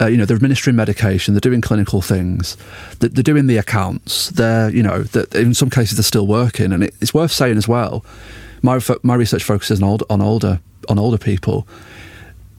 Uh, 0.00 0.06
you 0.06 0.16
know, 0.16 0.24
they're 0.24 0.36
administering 0.36 0.76
medication, 0.76 1.34
they're 1.34 1.40
doing 1.40 1.60
clinical 1.60 2.00
things, 2.00 2.56
they're, 3.00 3.10
they're 3.10 3.22
doing 3.22 3.46
the 3.46 3.58
accounts, 3.58 4.30
they're, 4.30 4.70
you 4.70 4.82
know, 4.82 5.02
that 5.02 5.34
in 5.34 5.52
some 5.52 5.68
cases 5.68 5.98
they're 5.98 6.04
still 6.04 6.26
working. 6.26 6.72
And 6.72 6.84
it, 6.84 6.94
it's 7.00 7.12
worth 7.12 7.32
saying 7.32 7.58
as 7.58 7.68
well, 7.68 8.04
my, 8.62 8.78
fo- 8.78 9.00
my 9.02 9.14
research 9.14 9.44
focuses 9.44 9.82
on, 9.82 9.88
old, 9.88 10.02
on 10.08 10.22
older 10.22 10.60
on 10.88 10.98
older 10.98 11.18
people. 11.18 11.66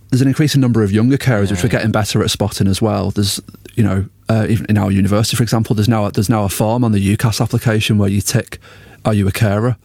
There's 0.09 0.21
an 0.21 0.27
increasing 0.27 0.59
number 0.59 0.83
of 0.83 0.91
younger 0.91 1.17
carers, 1.17 1.51
which 1.51 1.63
we're 1.63 1.69
getting 1.69 1.91
better 1.91 2.21
at 2.21 2.29
spotting 2.29 2.67
as 2.67 2.81
well. 2.81 3.11
There's, 3.11 3.39
you 3.75 3.83
know, 3.83 4.05
uh, 4.27 4.45
even 4.49 4.65
in 4.67 4.77
our 4.77 4.91
university, 4.91 5.37
for 5.37 5.43
example, 5.43 5.73
there's 5.73 5.87
now 5.87 6.09
there's 6.09 6.29
now 6.29 6.43
a 6.43 6.49
form 6.49 6.83
on 6.83 6.91
the 6.91 7.15
UCAS 7.15 7.39
application 7.41 7.97
where 7.97 8.09
you 8.09 8.21
tick, 8.21 8.59
"Are 9.05 9.13
you 9.13 9.27
a 9.27 9.31
carer?" 9.31 9.77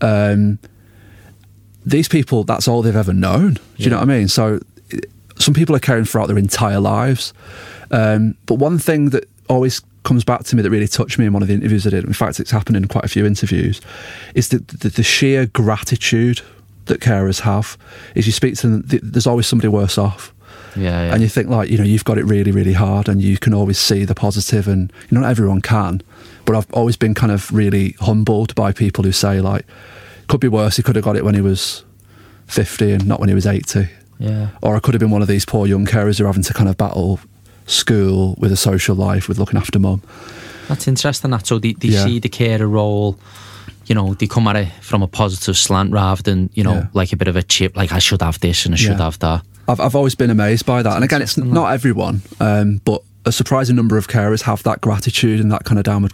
Um, 0.00 0.58
these 1.84 2.08
people, 2.08 2.44
that's 2.44 2.68
all 2.68 2.82
they've 2.82 2.94
ever 2.94 3.12
known. 3.12 3.54
Do 3.54 3.60
you 3.78 3.90
know 3.90 3.96
what 3.96 4.08
I 4.08 4.18
mean? 4.18 4.28
So, 4.28 4.60
some 5.38 5.54
people 5.54 5.74
are 5.74 5.80
caring 5.80 6.04
throughout 6.04 6.26
their 6.26 6.38
entire 6.38 6.80
lives. 6.80 7.32
Um, 7.90 8.36
but 8.46 8.56
one 8.56 8.78
thing 8.78 9.10
that 9.10 9.28
always 9.48 9.80
comes 10.04 10.24
back 10.24 10.44
to 10.44 10.56
me 10.56 10.62
that 10.62 10.70
really 10.70 10.88
touched 10.88 11.18
me 11.18 11.26
in 11.26 11.32
one 11.32 11.42
of 11.42 11.48
the 11.48 11.54
interviews 11.54 11.86
I 11.86 11.90
did, 11.90 12.04
in 12.04 12.12
fact, 12.12 12.40
it's 12.40 12.50
happened 12.50 12.76
in 12.76 12.88
quite 12.88 13.04
a 13.04 13.08
few 13.08 13.26
interviews, 13.26 13.80
is 14.34 14.48
the, 14.48 14.58
the, 14.58 14.88
the 14.88 15.02
sheer 15.02 15.46
gratitude 15.46 16.40
that 16.86 17.00
carers 17.00 17.40
have. 17.40 17.76
Is 18.14 18.26
you 18.26 18.32
speak 18.32 18.56
to 18.56 18.68
them, 18.68 18.82
th- 18.84 19.02
there's 19.04 19.26
always 19.26 19.46
somebody 19.46 19.68
worse 19.68 19.98
off. 19.98 20.32
yeah, 20.76 21.06
yeah. 21.06 21.12
And 21.12 21.22
you 21.22 21.28
think, 21.28 21.48
like, 21.48 21.70
you 21.70 21.78
know, 21.78 21.84
you've 21.84 22.04
got 22.04 22.18
it 22.18 22.24
really, 22.24 22.50
really 22.50 22.72
hard 22.72 23.08
and 23.08 23.20
you 23.20 23.38
can 23.38 23.54
always 23.54 23.78
see 23.78 24.04
the 24.04 24.14
positive, 24.14 24.68
and 24.68 24.92
you 25.10 25.14
know, 25.14 25.22
not 25.22 25.30
everyone 25.30 25.60
can. 25.60 26.02
But 26.44 26.56
I've 26.56 26.72
always 26.72 26.96
been 26.96 27.14
kind 27.14 27.32
of 27.32 27.52
really 27.52 27.94
humbled 28.00 28.54
by 28.54 28.72
people 28.72 29.04
who 29.04 29.12
say, 29.12 29.40
like, 29.40 29.66
could 30.28 30.40
be 30.40 30.48
worse, 30.48 30.76
he 30.76 30.82
could 30.82 30.96
have 30.96 31.04
got 31.04 31.16
it 31.16 31.24
when 31.24 31.34
he 31.34 31.40
was 31.40 31.84
50 32.46 32.92
and 32.92 33.06
not 33.06 33.20
when 33.20 33.28
he 33.28 33.34
was 33.34 33.46
80 33.46 33.88
yeah. 34.18 34.48
or 34.62 34.76
I 34.76 34.80
could 34.80 34.94
have 34.94 35.00
been 35.00 35.10
one 35.10 35.22
of 35.22 35.28
these 35.28 35.44
poor 35.44 35.66
young 35.66 35.86
carers 35.86 36.18
who 36.18 36.24
are 36.24 36.28
having 36.28 36.42
to 36.44 36.54
kind 36.54 36.68
of 36.68 36.76
battle 36.76 37.20
school 37.66 38.34
with 38.38 38.52
a 38.52 38.56
social 38.56 38.94
life 38.96 39.28
with 39.28 39.38
looking 39.38 39.58
after 39.58 39.78
mum. 39.78 40.02
That's 40.68 40.86
interesting. 40.88 41.30
That 41.30 41.46
so 41.46 41.58
they, 41.58 41.72
they 41.74 41.88
Yeah. 41.88 42.04
see 42.04 42.18
the 42.18 42.28
carer 42.28 42.66
role. 42.68 43.18
you 43.86 43.94
know, 43.94 44.12
they 44.12 44.26
come 44.26 44.46
at 44.48 44.54
it 44.56 44.68
from 44.82 45.02
a 45.02 45.06
positive 45.08 45.56
slant 45.56 45.90
rather 45.92 46.22
than, 46.22 46.50
you 46.52 46.62
know, 46.62 46.74
Yeah. 46.74 46.86
like 46.92 47.10
a 47.14 47.16
bit 47.16 47.26
of 47.26 47.36
a 47.36 47.42
chip, 47.42 47.74
like 47.74 47.90
I 47.90 47.98
should 48.00 48.20
have 48.20 48.38
this 48.40 48.66
and 48.66 48.74
I 48.74 48.76
should 48.76 48.98
Yeah. 48.98 49.04
have 49.04 49.18
that. 49.20 49.40
I've, 49.66 49.80
I've 49.80 49.94
always 49.96 50.14
been 50.14 50.28
amazed 50.28 50.66
by 50.66 50.82
that. 50.82 50.94
And 50.94 51.02
again, 51.04 51.22
it's 51.22 51.38
not 51.38 51.72
everyone, 51.72 52.20
um, 52.38 52.82
but 52.84 53.02
a 53.24 53.32
surprising 53.32 53.76
number 53.76 53.96
of 53.96 54.06
carers 54.06 54.42
have 54.42 54.62
that 54.64 54.82
gratitude 54.82 55.40
and 55.40 55.50
that 55.52 55.64
kind 55.64 55.78
of 55.78 55.84
downward. 55.84 56.12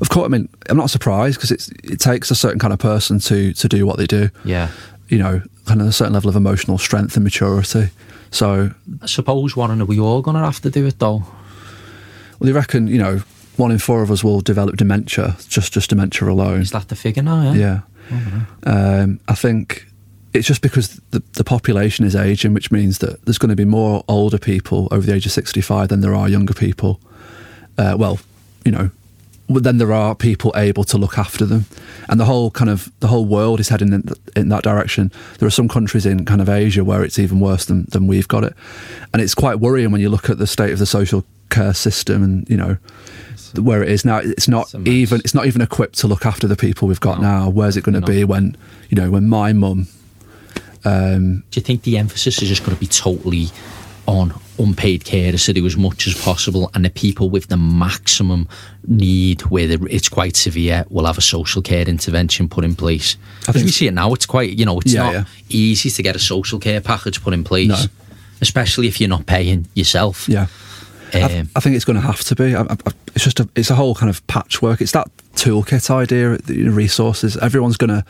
Of 0.00 0.08
course, 0.08 0.24
I 0.24 0.28
mean, 0.28 0.48
I'm 0.68 0.76
not 0.76 0.90
surprised 0.90 1.36
because 1.36 1.52
it's 1.52 1.68
it 1.84 2.00
takes 2.00 2.32
a 2.32 2.34
certain 2.34 2.58
kind 2.58 2.72
of 2.72 2.80
person 2.80 3.20
to 3.20 3.52
to 3.52 3.68
do 3.68 3.86
what 3.86 3.98
they 3.98 4.06
do. 4.08 4.30
Yeah. 4.44 4.68
You 5.08 5.18
know, 5.18 5.42
kind 5.66 5.80
of 5.80 5.86
a 5.86 5.92
certain 5.92 6.12
level 6.12 6.28
of 6.28 6.36
emotional 6.36 6.78
strength 6.78 7.16
and 7.16 7.24
maturity. 7.24 7.90
So, 8.30 8.70
I 9.02 9.06
suppose, 9.06 9.56
Warren, 9.56 9.82
are 9.82 9.84
we 9.84 10.00
all 10.00 10.22
going 10.22 10.36
to 10.36 10.42
have 10.42 10.60
to 10.60 10.70
do 10.70 10.86
it 10.86 10.98
though? 10.98 11.24
well, 12.42 12.48
you 12.48 12.54
reckon 12.54 12.88
you 12.88 12.98
know 12.98 13.22
one 13.56 13.70
in 13.70 13.78
four 13.78 14.02
of 14.02 14.10
us 14.10 14.24
will 14.24 14.40
develop 14.40 14.76
dementia, 14.76 15.36
just 15.48 15.72
just 15.72 15.90
dementia 15.90 16.28
alone. 16.28 16.60
Is 16.60 16.72
that 16.72 16.88
the 16.88 16.96
figure 16.96 17.22
now? 17.22 17.52
Yeah. 17.52 17.82
Yeah. 18.10 18.44
Um, 18.64 19.20
I 19.28 19.34
think 19.34 19.86
it's 20.32 20.48
just 20.48 20.60
because 20.60 21.00
the, 21.12 21.22
the 21.34 21.44
population 21.44 22.04
is 22.04 22.16
aging, 22.16 22.52
which 22.52 22.72
means 22.72 22.98
that 22.98 23.24
there's 23.24 23.38
going 23.38 23.50
to 23.50 23.56
be 23.56 23.64
more 23.64 24.02
older 24.08 24.38
people 24.38 24.88
over 24.90 25.06
the 25.06 25.14
age 25.14 25.24
of 25.24 25.32
65 25.32 25.88
than 25.88 26.00
there 26.00 26.14
are 26.14 26.28
younger 26.28 26.52
people. 26.52 27.00
Uh, 27.78 27.94
well, 27.96 28.18
you 28.64 28.72
know, 28.72 28.90
then 29.48 29.78
there 29.78 29.92
are 29.92 30.14
people 30.14 30.52
able 30.56 30.84
to 30.84 30.96
look 30.98 31.18
after 31.18 31.44
them, 31.44 31.66
and 32.08 32.18
the 32.18 32.24
whole 32.24 32.50
kind 32.50 32.70
of 32.70 32.90
the 33.00 33.08
whole 33.08 33.24
world 33.26 33.60
is 33.60 33.68
heading 33.68 33.92
in, 33.92 34.04
in 34.36 34.48
that 34.48 34.62
direction. 34.62 35.12
There 35.38 35.46
are 35.46 35.50
some 35.50 35.68
countries 35.68 36.06
in 36.06 36.24
kind 36.24 36.40
of 36.40 36.48
Asia 36.48 36.84
where 36.84 37.02
it's 37.04 37.18
even 37.18 37.40
worse 37.40 37.64
than, 37.66 37.86
than 37.90 38.06
we've 38.06 38.28
got 38.28 38.44
it, 38.44 38.54
and 39.12 39.20
it's 39.22 39.34
quite 39.34 39.60
worrying 39.60 39.90
when 39.92 40.00
you 40.00 40.08
look 40.08 40.30
at 40.30 40.38
the 40.38 40.46
state 40.46 40.72
of 40.72 40.78
the 40.78 40.86
social 40.86 41.24
care 41.50 41.74
system 41.74 42.22
and 42.22 42.48
you 42.48 42.56
know 42.56 42.78
where 43.60 43.82
it 43.82 43.90
is 43.90 44.04
now. 44.04 44.18
It's 44.18 44.48
not 44.48 44.72
mess. 44.72 44.86
even 44.86 45.20
it's 45.20 45.34
not 45.34 45.46
even 45.46 45.60
equipped 45.60 45.98
to 45.98 46.06
look 46.06 46.24
after 46.24 46.46
the 46.46 46.56
people 46.56 46.88
we've 46.88 47.00
got 47.00 47.20
No, 47.20 47.28
now. 47.28 47.48
Where's 47.50 47.76
it 47.76 47.84
going 47.84 48.00
to 48.00 48.06
be 48.06 48.24
when 48.24 48.56
you 48.88 48.96
know 48.96 49.10
when 49.10 49.28
my 49.28 49.52
mum? 49.52 49.88
Um, 50.84 51.44
Do 51.50 51.60
you 51.60 51.62
think 51.62 51.82
the 51.82 51.96
emphasis 51.98 52.42
is 52.42 52.48
just 52.48 52.62
going 52.64 52.74
to 52.74 52.80
be 52.80 52.88
totally 52.88 53.48
on 54.12 54.34
unpaid 54.58 55.04
carers 55.04 55.44
to 55.46 55.52
do 55.52 55.64
as 55.66 55.76
much 55.76 56.06
as 56.06 56.14
possible, 56.14 56.70
and 56.74 56.84
the 56.84 56.90
people 56.90 57.30
with 57.30 57.48
the 57.48 57.56
maximum 57.56 58.46
need, 58.86 59.40
where 59.42 59.68
it's 59.88 60.08
quite 60.08 60.36
severe, 60.36 60.84
will 60.90 61.06
have 61.06 61.18
a 61.18 61.22
social 61.22 61.62
care 61.62 61.88
intervention 61.88 62.48
put 62.48 62.64
in 62.64 62.74
place? 62.76 63.16
I 63.48 63.52
think 63.52 63.64
we 63.64 63.72
see 63.72 63.86
it 63.88 63.94
now. 63.94 64.12
It's 64.14 64.26
quite, 64.26 64.50
you 64.58 64.64
know, 64.64 64.78
it's 64.80 64.92
Yeah, 64.92 65.02
not 65.02 65.12
yeah. 65.14 65.24
easy 65.48 65.90
to 65.90 66.02
get 66.02 66.14
a 66.16 66.18
social 66.20 66.58
care 66.58 66.80
package 66.80 67.22
put 67.22 67.32
in 67.34 67.42
place, 67.44 67.68
No. 67.68 67.76
especially 68.40 68.86
if 68.88 69.00
you're 69.00 69.08
not 69.08 69.26
paying 69.26 69.66
yourself. 69.74 70.28
yeah. 70.28 70.46
I, 71.14 71.20
Um, 71.22 71.50
I 71.56 71.60
think 71.60 71.76
it's 71.76 71.84
going 71.84 72.00
to 72.00 72.06
have 72.06 72.20
to 72.24 72.34
be. 72.34 72.54
I, 72.54 72.62
I, 72.62 72.76
it's 73.14 73.24
just 73.24 73.38
a, 73.40 73.48
it's 73.54 73.68
a 73.70 73.74
whole 73.74 73.94
kind 73.94 74.08
of 74.08 74.26
patchwork. 74.28 74.80
It's 74.80 74.92
that 74.92 75.08
toolkit 75.34 75.90
idea, 75.90 76.38
the 76.38 76.68
resources. 76.68 77.36
Everyone's 77.36 77.76
going 77.76 77.90
to. 77.90 78.04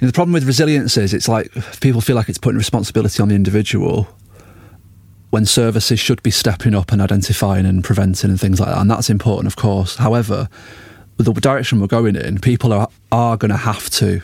You 0.00 0.06
know, 0.06 0.08
the 0.08 0.12
problem 0.14 0.32
with 0.32 0.44
resilience 0.46 0.96
is 0.96 1.12
it's 1.14 1.28
like 1.28 1.52
people 1.80 2.00
feel 2.00 2.16
like 2.16 2.28
it's 2.28 2.38
putting 2.38 2.56
responsibility 2.58 3.22
on 3.22 3.28
the 3.28 3.34
individual 3.34 4.08
when 5.30 5.46
services 5.46 5.98
should 5.98 6.22
be 6.22 6.30
stepping 6.30 6.74
up 6.74 6.92
and 6.92 7.00
identifying 7.00 7.64
and 7.64 7.84
preventing 7.84 8.30
and 8.30 8.40
things 8.40 8.60
like 8.60 8.68
that. 8.68 8.78
And 8.78 8.90
that's 8.90 9.10
important, 9.10 9.46
of 9.46 9.56
course. 9.56 9.96
However, 9.96 10.48
the 11.16 11.32
direction 11.32 11.80
we're 11.80 11.86
going 11.86 12.16
in, 12.16 12.40
people 12.40 12.72
are, 12.72 12.88
are 13.12 13.36
going 13.36 13.50
to 13.50 13.56
have 13.56 13.88
to 13.90 14.22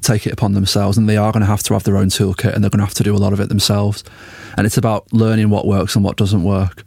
take 0.00 0.26
it 0.26 0.32
upon 0.32 0.54
themselves 0.54 0.96
and 0.96 1.08
they 1.08 1.16
are 1.16 1.32
going 1.32 1.40
to 1.40 1.46
have 1.46 1.62
to 1.64 1.74
have 1.74 1.84
their 1.84 1.96
own 1.96 2.08
toolkit 2.08 2.54
and 2.54 2.62
they're 2.62 2.70
going 2.70 2.78
to 2.78 2.84
have 2.84 2.94
to 2.94 3.02
do 3.02 3.14
a 3.14 3.18
lot 3.18 3.32
of 3.32 3.40
it 3.40 3.48
themselves. 3.48 4.02
And 4.56 4.66
it's 4.66 4.76
about 4.76 5.12
learning 5.12 5.50
what 5.50 5.66
works 5.66 5.94
and 5.94 6.04
what 6.04 6.16
doesn't 6.16 6.42
work 6.42 6.84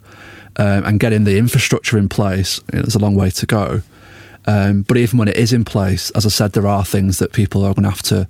um, 0.57 0.85
and 0.85 0.99
getting 0.99 1.23
the 1.23 1.37
infrastructure 1.37 1.97
in 1.97 2.09
place. 2.09 2.59
You 2.73 2.77
know, 2.77 2.81
there's 2.83 2.95
a 2.95 2.99
long 2.99 3.15
way 3.15 3.29
to 3.29 3.45
go. 3.45 3.81
Um, 4.47 4.81
but 4.81 4.97
even 4.97 5.19
when 5.19 5.27
it 5.27 5.37
is 5.37 5.53
in 5.53 5.63
place, 5.63 6.09
as 6.11 6.25
I 6.25 6.29
said, 6.29 6.53
there 6.53 6.67
are 6.67 6.83
things 6.83 7.19
that 7.19 7.31
people 7.31 7.63
are 7.63 7.73
going 7.73 7.83
to 7.83 7.89
have 7.89 8.01
to, 8.03 8.27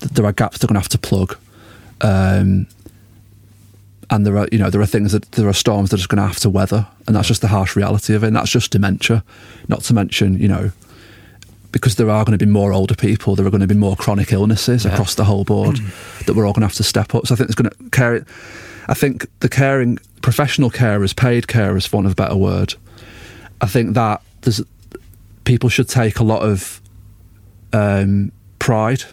there 0.00 0.24
are 0.24 0.32
gaps 0.32 0.58
they're 0.58 0.68
going 0.68 0.74
to 0.74 0.80
have 0.80 0.88
to 0.88 0.98
plug. 0.98 1.36
Um, 2.00 2.66
and 4.12 4.26
there 4.26 4.36
are, 4.38 4.46
you 4.52 4.58
know, 4.58 4.70
there 4.70 4.80
are 4.80 4.86
things 4.86 5.10
that 5.12 5.32
there 5.32 5.48
are 5.48 5.52
storms 5.54 5.90
that 5.90 5.96
are 5.96 6.04
just 6.04 6.08
going 6.10 6.20
to 6.22 6.26
have 6.26 6.38
to 6.40 6.50
weather, 6.50 6.86
and 7.06 7.16
that's 7.16 7.26
just 7.28 7.40
the 7.40 7.48
harsh 7.48 7.74
reality 7.74 8.14
of 8.14 8.22
it. 8.22 8.28
And 8.28 8.36
that's 8.36 8.50
just 8.50 8.70
dementia, 8.70 9.24
not 9.68 9.80
to 9.84 9.94
mention, 9.94 10.38
you 10.38 10.48
know, 10.48 10.70
because 11.72 11.96
there 11.96 12.10
are 12.10 12.24
going 12.24 12.38
to 12.38 12.44
be 12.46 12.50
more 12.50 12.72
older 12.74 12.94
people, 12.94 13.34
there 13.34 13.46
are 13.46 13.50
going 13.50 13.62
to 13.62 13.66
be 13.66 13.74
more 13.74 13.96
chronic 13.96 14.30
illnesses 14.32 14.84
Yeah. 14.84 14.92
across 14.92 15.14
the 15.14 15.24
whole 15.24 15.44
board 15.44 15.78
that 16.26 16.36
we're 16.36 16.46
all 16.46 16.52
going 16.52 16.60
to 16.60 16.66
have 16.66 16.76
to 16.76 16.82
step 16.84 17.14
up. 17.14 17.26
So 17.26 17.34
I 17.34 17.38
think 17.38 17.48
it's 17.50 17.60
going 17.60 17.70
to 17.70 17.90
care. 17.90 18.24
I 18.88 18.94
think 18.94 19.26
the 19.40 19.48
caring, 19.48 19.98
professional 20.20 20.70
carers, 20.70 21.16
paid 21.16 21.46
carers, 21.46 21.88
for 21.88 21.96
want 21.96 22.06
of 22.06 22.12
a 22.12 22.16
better 22.16 22.36
word, 22.36 22.74
I 23.62 23.66
think 23.66 23.94
that 23.94 24.20
there's 24.42 24.60
people 25.44 25.68
should 25.70 25.88
take 25.88 26.18
a 26.18 26.24
lot 26.24 26.42
of 26.42 26.80
um, 27.72 28.30
pride 28.58 29.04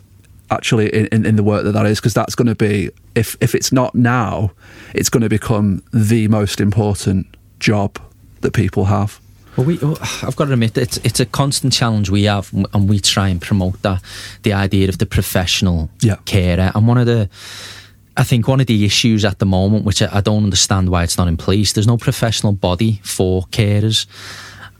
actually 0.51 0.87
in, 0.93 1.05
in, 1.07 1.25
in 1.25 1.35
the 1.35 1.43
work 1.43 1.63
that 1.63 1.73
that 1.73 1.85
is 1.85 1.99
because 1.99 2.13
that's 2.13 2.35
going 2.35 2.47
to 2.47 2.55
be 2.55 2.89
if 3.15 3.35
if 3.39 3.53
it's 3.55 3.71
not 3.71 3.93
now 3.95 4.51
it's 4.93 5.09
going 5.09 5.21
to 5.23 5.29
become 5.29 5.81
the 5.93 6.27
most 6.27 6.59
important 6.59 7.27
job 7.59 7.99
that 8.41 8.51
people 8.53 8.85
have 8.85 9.19
Well, 9.57 9.65
we, 9.67 9.77
oh, 9.81 9.97
I've 10.23 10.35
got 10.35 10.45
to 10.45 10.53
admit, 10.53 10.77
it's 10.77 10.97
it's 11.03 11.19
a 11.19 11.25
constant 11.25 11.73
challenge 11.73 12.09
we 12.09 12.23
have, 12.27 12.49
and 12.73 12.89
we 12.89 12.99
try 12.99 13.27
and 13.29 13.41
promote 13.41 13.81
that 13.81 14.01
the 14.43 14.53
idea 14.53 14.87
of 14.89 14.97
the 14.97 15.05
professional 15.05 15.89
Yeah. 16.01 16.17
carer. 16.25 16.71
And 16.75 16.87
one 16.87 16.97
of 17.01 17.05
the, 17.07 17.27
I 18.15 18.23
think 18.23 18.47
one 18.47 18.61
of 18.61 18.67
the 18.67 18.85
issues 18.85 19.25
at 19.25 19.37
the 19.39 19.45
moment, 19.45 19.83
which 19.85 20.01
I, 20.01 20.07
I 20.19 20.21
don't 20.21 20.43
understand 20.43 20.89
why 20.89 21.03
it's 21.03 21.17
not 21.17 21.27
in 21.27 21.35
place, 21.37 21.73
there's 21.73 21.87
no 21.87 21.97
professional 21.97 22.53
body 22.53 23.01
for 23.03 23.43
carers. 23.51 24.05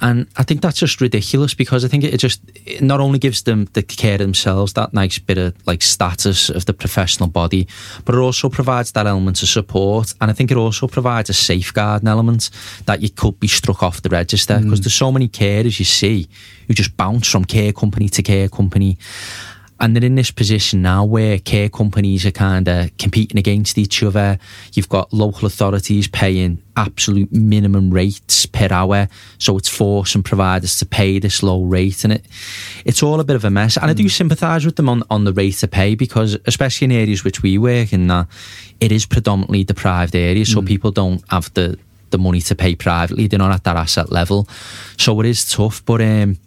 And 0.02 0.28
I 0.38 0.44
think 0.44 0.62
that's 0.62 0.80
just 0.80 1.02
ridiculous 1.02 1.54
because 1.54 1.84
I 1.84 1.88
think 1.88 2.04
it 2.04 2.18
just 2.18 2.42
it 2.66 2.82
not 2.82 3.00
only 3.00 3.20
gives 3.20 3.44
them 3.44 3.68
the 3.74 3.84
care 3.84 4.18
themselves 4.18 4.74
that 4.74 4.94
nice 4.94 5.20
bit 5.20 5.38
of 5.38 5.56
like 5.68 5.82
status 5.82 6.50
of 6.50 6.66
the 6.66 6.74
professional 6.74 7.30
body, 7.30 7.68
but 8.06 8.16
it 8.16 8.20
also 8.20 8.50
provides 8.50 8.92
that 8.94 9.08
element 9.08 9.42
of 9.42 9.50
support. 9.50 10.14
And 10.22 10.32
I 10.32 10.34
think 10.34 10.52
it 10.52 10.58
also 10.58 10.88
provides 10.88 11.30
a 11.30 11.34
safeguarding 11.34 12.08
element 12.08 12.50
that 12.86 13.02
you 13.02 13.10
could 13.10 13.40
be 13.40 13.48
struck 13.48 13.84
off 13.84 14.02
the 14.02 14.10
register 14.10 14.58
because 14.60 14.80
mm. 14.80 14.84
there's 14.84 14.96
so 14.96 15.12
many 15.12 15.28
carers 15.28 15.80
you 15.80 15.86
see 15.86 16.28
who 16.68 16.74
just 16.74 16.96
bounce 16.96 17.28
from 17.28 17.46
care 17.46 17.74
company 17.74 18.10
to 18.10 18.22
care 18.22 18.48
company. 18.48 18.98
And 19.82 19.96
they're 19.96 20.04
in 20.04 20.16
this 20.16 20.32
position 20.32 20.82
now 20.82 21.06
where 21.06 21.40
care 21.40 21.70
companies 21.70 22.26
are 22.26 22.32
kind 22.32 22.68
of 22.68 22.96
competing 22.98 23.38
against 23.38 23.78
each 23.78 24.04
other. 24.04 24.38
You've 24.74 24.90
got 24.90 25.14
local 25.14 25.46
authorities 25.46 26.08
paying 26.08 26.62
absolute 26.76 27.32
minimum 27.32 27.92
rates 27.92 28.46
per 28.46 28.68
hour, 28.72 29.08
so 29.38 29.58
it's 29.58 29.70
forcing 29.70 30.24
providers 30.24 30.78
to 30.80 30.86
pay 30.86 31.20
this 31.20 31.42
low 31.44 31.64
rate, 31.64 32.04
and 32.04 32.14
it 32.14 32.26
it's 32.84 33.02
all 33.02 33.20
a 33.20 33.24
bit 33.24 33.36
of 33.36 33.46
a 33.46 33.50
mess. 33.50 33.78
And 33.78 33.90
I 33.90 33.94
do 33.94 34.10
sympathise 34.10 34.66
with 34.66 34.76
them 34.76 34.90
on, 34.90 35.04
on 35.10 35.24
the 35.24 35.34
rate 35.34 35.64
of 35.64 35.72
pay 35.72 35.96
because, 35.96 36.38
especially 36.46 36.86
in 36.86 36.92
areas 36.92 37.24
which 37.24 37.42
we 37.42 37.58
work 37.58 37.94
in, 37.94 38.08
that 38.08 38.28
it 38.80 38.92
is 38.92 39.06
predominantly 39.06 39.64
deprived 39.64 40.16
areas, 40.16 40.52
so 40.52 40.62
people 40.62 40.92
don't 40.92 41.24
have 41.30 41.54
the 41.54 41.78
the 42.10 42.18
money 42.18 42.42
to 42.42 42.56
pay 42.56 42.76
privately. 42.76 43.28
They're 43.28 43.40
not 43.40 43.52
at 43.52 43.64
that 43.64 43.78
asset 43.78 44.12
level, 44.12 44.48
so 44.98 45.20
it 45.22 45.26
is 45.26 45.50
tough. 45.50 45.84
But 45.86 46.02
um, 46.02 46.38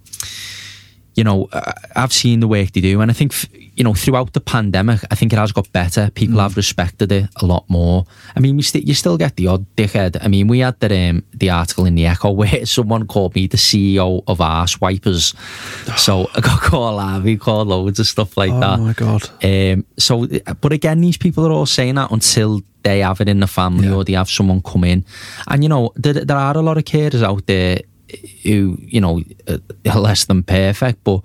you 1.14 1.24
know, 1.24 1.48
I- 1.52 1.72
I've 1.96 2.12
seen 2.12 2.40
the 2.40 2.48
work 2.48 2.72
they 2.72 2.80
do, 2.80 3.00
and 3.00 3.10
I 3.10 3.14
think 3.14 3.34
you 3.76 3.84
know 3.84 3.94
throughout 3.94 4.32
the 4.32 4.40
pandemic, 4.40 5.00
I 5.10 5.14
think 5.14 5.32
it 5.32 5.38
has 5.38 5.52
got 5.52 5.70
better. 5.72 6.10
People 6.14 6.38
have 6.40 6.56
respected 6.56 7.10
it 7.12 7.28
a 7.36 7.46
lot 7.46 7.64
more. 7.68 8.04
I 8.36 8.40
mean, 8.40 8.56
we 8.56 8.62
st- 8.62 8.86
you 8.86 8.94
still 8.94 9.16
get 9.18 9.36
the 9.36 9.46
odd 9.48 9.64
dickhead. 9.76 10.16
I 10.22 10.28
mean, 10.28 10.48
we 10.48 10.60
had 10.60 10.78
the 10.80 11.10
um, 11.10 11.22
the 11.34 11.50
article 11.50 11.84
in 11.86 11.94
the 11.94 12.06
Echo 12.06 12.30
where 12.40 12.64
someone 12.66 13.06
called 13.06 13.34
me 13.34 13.46
the 13.46 13.56
CEO 13.58 14.22
of 14.26 14.40
arse 14.40 14.80
wipers. 14.80 15.34
so 15.96 16.28
I 16.34 16.40
got 16.40 16.60
called 16.60 17.00
Harvey, 17.00 17.36
called 17.36 17.68
loads 17.68 17.98
of 18.00 18.06
stuff 18.06 18.36
like 18.36 18.52
oh 18.52 18.60
that. 18.60 18.78
Oh 18.78 18.82
my 18.84 18.92
god 18.94 19.22
Um, 19.42 19.84
so, 19.98 20.26
but 20.60 20.72
again, 20.72 21.00
these 21.00 21.16
people 21.18 21.46
are 21.46 21.52
all 21.52 21.66
saying 21.66 21.94
that 21.96 22.10
until 22.10 22.62
they 22.82 22.98
have 23.00 23.20
it 23.20 23.28
in 23.28 23.38
the 23.40 23.46
family 23.46 23.86
Yeah. 23.86 23.94
or 23.94 24.04
they 24.04 24.14
have 24.14 24.28
someone 24.28 24.60
come 24.60 24.82
in. 24.84 25.04
And, 25.46 25.62
you 25.62 25.68
know, 25.68 25.92
there, 25.94 26.14
there 26.14 26.36
are 26.36 26.56
a 26.56 26.62
lot 26.62 26.78
of 26.78 26.84
carers 26.84 27.22
out 27.22 27.46
there 27.46 27.78
who, 28.42 28.78
you 28.80 29.00
know, 29.00 29.22
uh, 29.48 29.58
are 29.90 30.00
less 30.00 30.24
than 30.26 30.42
perfect, 30.42 31.02
but 31.04 31.20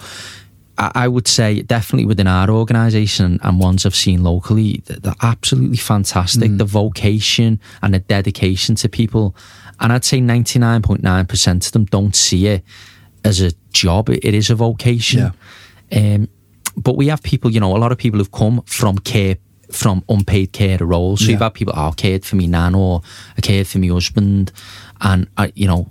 I, 0.79 1.07
would 1.07 1.27
say 1.27 1.63
definitely 1.63 2.05
within 2.05 2.27
our 2.27 2.51
organisation 2.51 3.39
and 3.41 3.59
ones 3.59 3.83
I've 3.83 3.95
seen 3.95 4.23
locally, 4.23 4.83
th- 4.85 4.99
they're 4.99 5.15
absolutely 5.23 5.77
fantastic. 5.77 6.51
Mm. 6.51 6.57
The 6.59 6.65
vocation 6.65 7.59
and 7.81 7.95
the 7.95 7.99
dedication 7.99 8.75
to 8.75 8.87
people. 8.89 9.35
And 9.79 9.91
I'd 9.91 10.05
say 10.05 10.19
99.9% 10.19 11.65
of 11.65 11.71
them 11.71 11.85
don't 11.85 12.15
see 12.15 12.45
it 12.47 12.63
as 13.23 13.41
a 13.41 13.51
job, 13.73 14.09
it 14.09 14.23
is 14.23 14.49
a 14.51 14.55
vocation. 14.55 15.33
Um, 15.91 16.29
but 16.75 16.95
we 16.95 17.07
have 17.07 17.23
people, 17.23 17.49
you 17.49 17.59
know, 17.59 17.75
a 17.75 17.79
lot 17.79 17.91
of 17.91 17.97
people 17.97 18.19
who've 18.19 18.31
come 18.31 18.61
from 18.67 18.99
care, 18.99 19.37
from 19.71 20.03
unpaid 20.07 20.53
care 20.53 20.77
roles. 20.77 21.21
So 21.21 21.25
Yeah. 21.25 21.31
you've 21.31 21.41
had 21.41 21.53
people, 21.55 21.73
oh, 21.75 21.87
I 21.87 21.91
cared 21.91 22.23
for 22.23 22.35
me 22.35 22.45
nan 22.45 22.75
or 22.75 23.01
I 23.35 23.41
cared 23.41 23.65
for 23.67 23.79
my 23.79 23.87
husband. 23.87 24.51
And, 25.01 25.27
I, 25.37 25.51
you 25.55 25.65
know, 25.67 25.89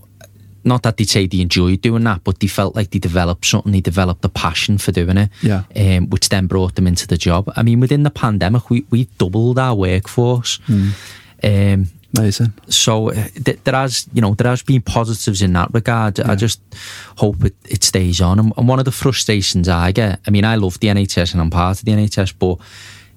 not 0.66 0.82
that 0.82 0.96
they'd 0.96 1.08
say 1.08 1.26
they 1.26 1.40
enjoyed 1.40 1.80
doing 1.80 2.04
that, 2.04 2.24
but 2.24 2.40
they 2.40 2.48
felt 2.48 2.74
like 2.76 2.90
they 2.90 2.98
developed 2.98 3.46
something, 3.46 3.72
they 3.72 3.80
developed 3.80 4.24
a 4.24 4.28
passion 4.28 4.76
for 4.78 4.92
doing 4.92 5.16
it, 5.16 5.30
Yeah. 5.42 5.62
um, 5.74 6.10
which 6.10 6.28
then 6.28 6.46
brought 6.46 6.74
them 6.74 6.86
into 6.86 7.06
the 7.06 7.16
job. 7.16 7.50
I 7.56 7.62
mean, 7.62 7.80
within 7.80 8.02
the 8.02 8.10
pandemic, 8.10 8.68
we, 8.68 8.84
we 8.90 9.04
doubled 9.18 9.58
our 9.58 9.74
workforce. 9.74 10.58
Um, 10.68 11.88
Amazing. 12.16 12.54
So 12.68 13.10
uh, 13.10 13.28
th- 13.44 13.58
there 13.64 13.74
has, 13.74 14.06
you 14.14 14.22
know, 14.22 14.34
there 14.34 14.48
has 14.50 14.62
been 14.62 14.80
positives 14.80 15.42
in 15.42 15.52
that 15.52 15.68
regard. 15.74 16.18
I 16.20 16.34
just 16.34 16.60
hope 17.18 17.44
it, 17.44 17.54
it 17.68 17.84
stays 17.84 18.20
on. 18.22 18.38
And, 18.38 18.52
and 18.56 18.66
one 18.68 18.78
of 18.78 18.84
the 18.86 18.92
frustrations 18.92 19.68
I 19.68 19.92
get, 19.92 20.20
I 20.26 20.30
mean, 20.30 20.44
I 20.44 20.54
love 20.56 20.80
the 20.80 20.88
NHS 20.88 21.32
and 21.32 21.40
I'm 21.42 21.50
part 21.50 21.78
of 21.78 21.84
the 21.84 21.92
NHS, 21.92 22.34
but 22.38 22.58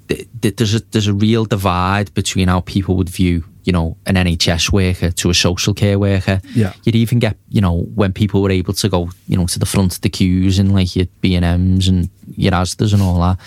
th- 0.10 0.28
there's 0.42 0.76
a 0.76 0.80
there's 0.92 1.08
a 1.08 1.14
real 1.14 1.46
divide 1.46 2.14
between 2.14 2.48
how 2.48 2.62
people 2.62 2.96
would 2.96 3.10
view 3.10 3.44
you 3.70 3.74
know, 3.74 3.98
an 4.08 4.16
NHS 4.16 4.72
worker 4.72 5.12
to 5.12 5.30
a 5.30 5.34
social 5.34 5.76
care 5.76 6.00
worker. 6.00 6.42
Yeah. 6.56 6.74
You'd 6.84 6.96
even 6.96 7.20
get, 7.20 7.38
you 7.50 7.62
know, 7.62 7.82
when 7.94 8.14
people 8.14 8.42
were 8.42 8.50
able 8.50 8.74
to 8.74 8.90
go, 8.90 9.12
you 9.28 9.38
know, 9.38 9.46
to 9.46 9.60
the 9.60 9.66
front 9.68 9.94
of 9.94 10.02
the 10.02 10.10
queues 10.10 10.58
in 10.58 10.74
like 10.74 10.96
your 10.96 11.06
B&Ms 11.22 11.88
and 11.88 12.10
your 12.36 12.54
Asdas 12.54 12.94
and 12.94 13.02
all 13.04 13.20
that. 13.20 13.38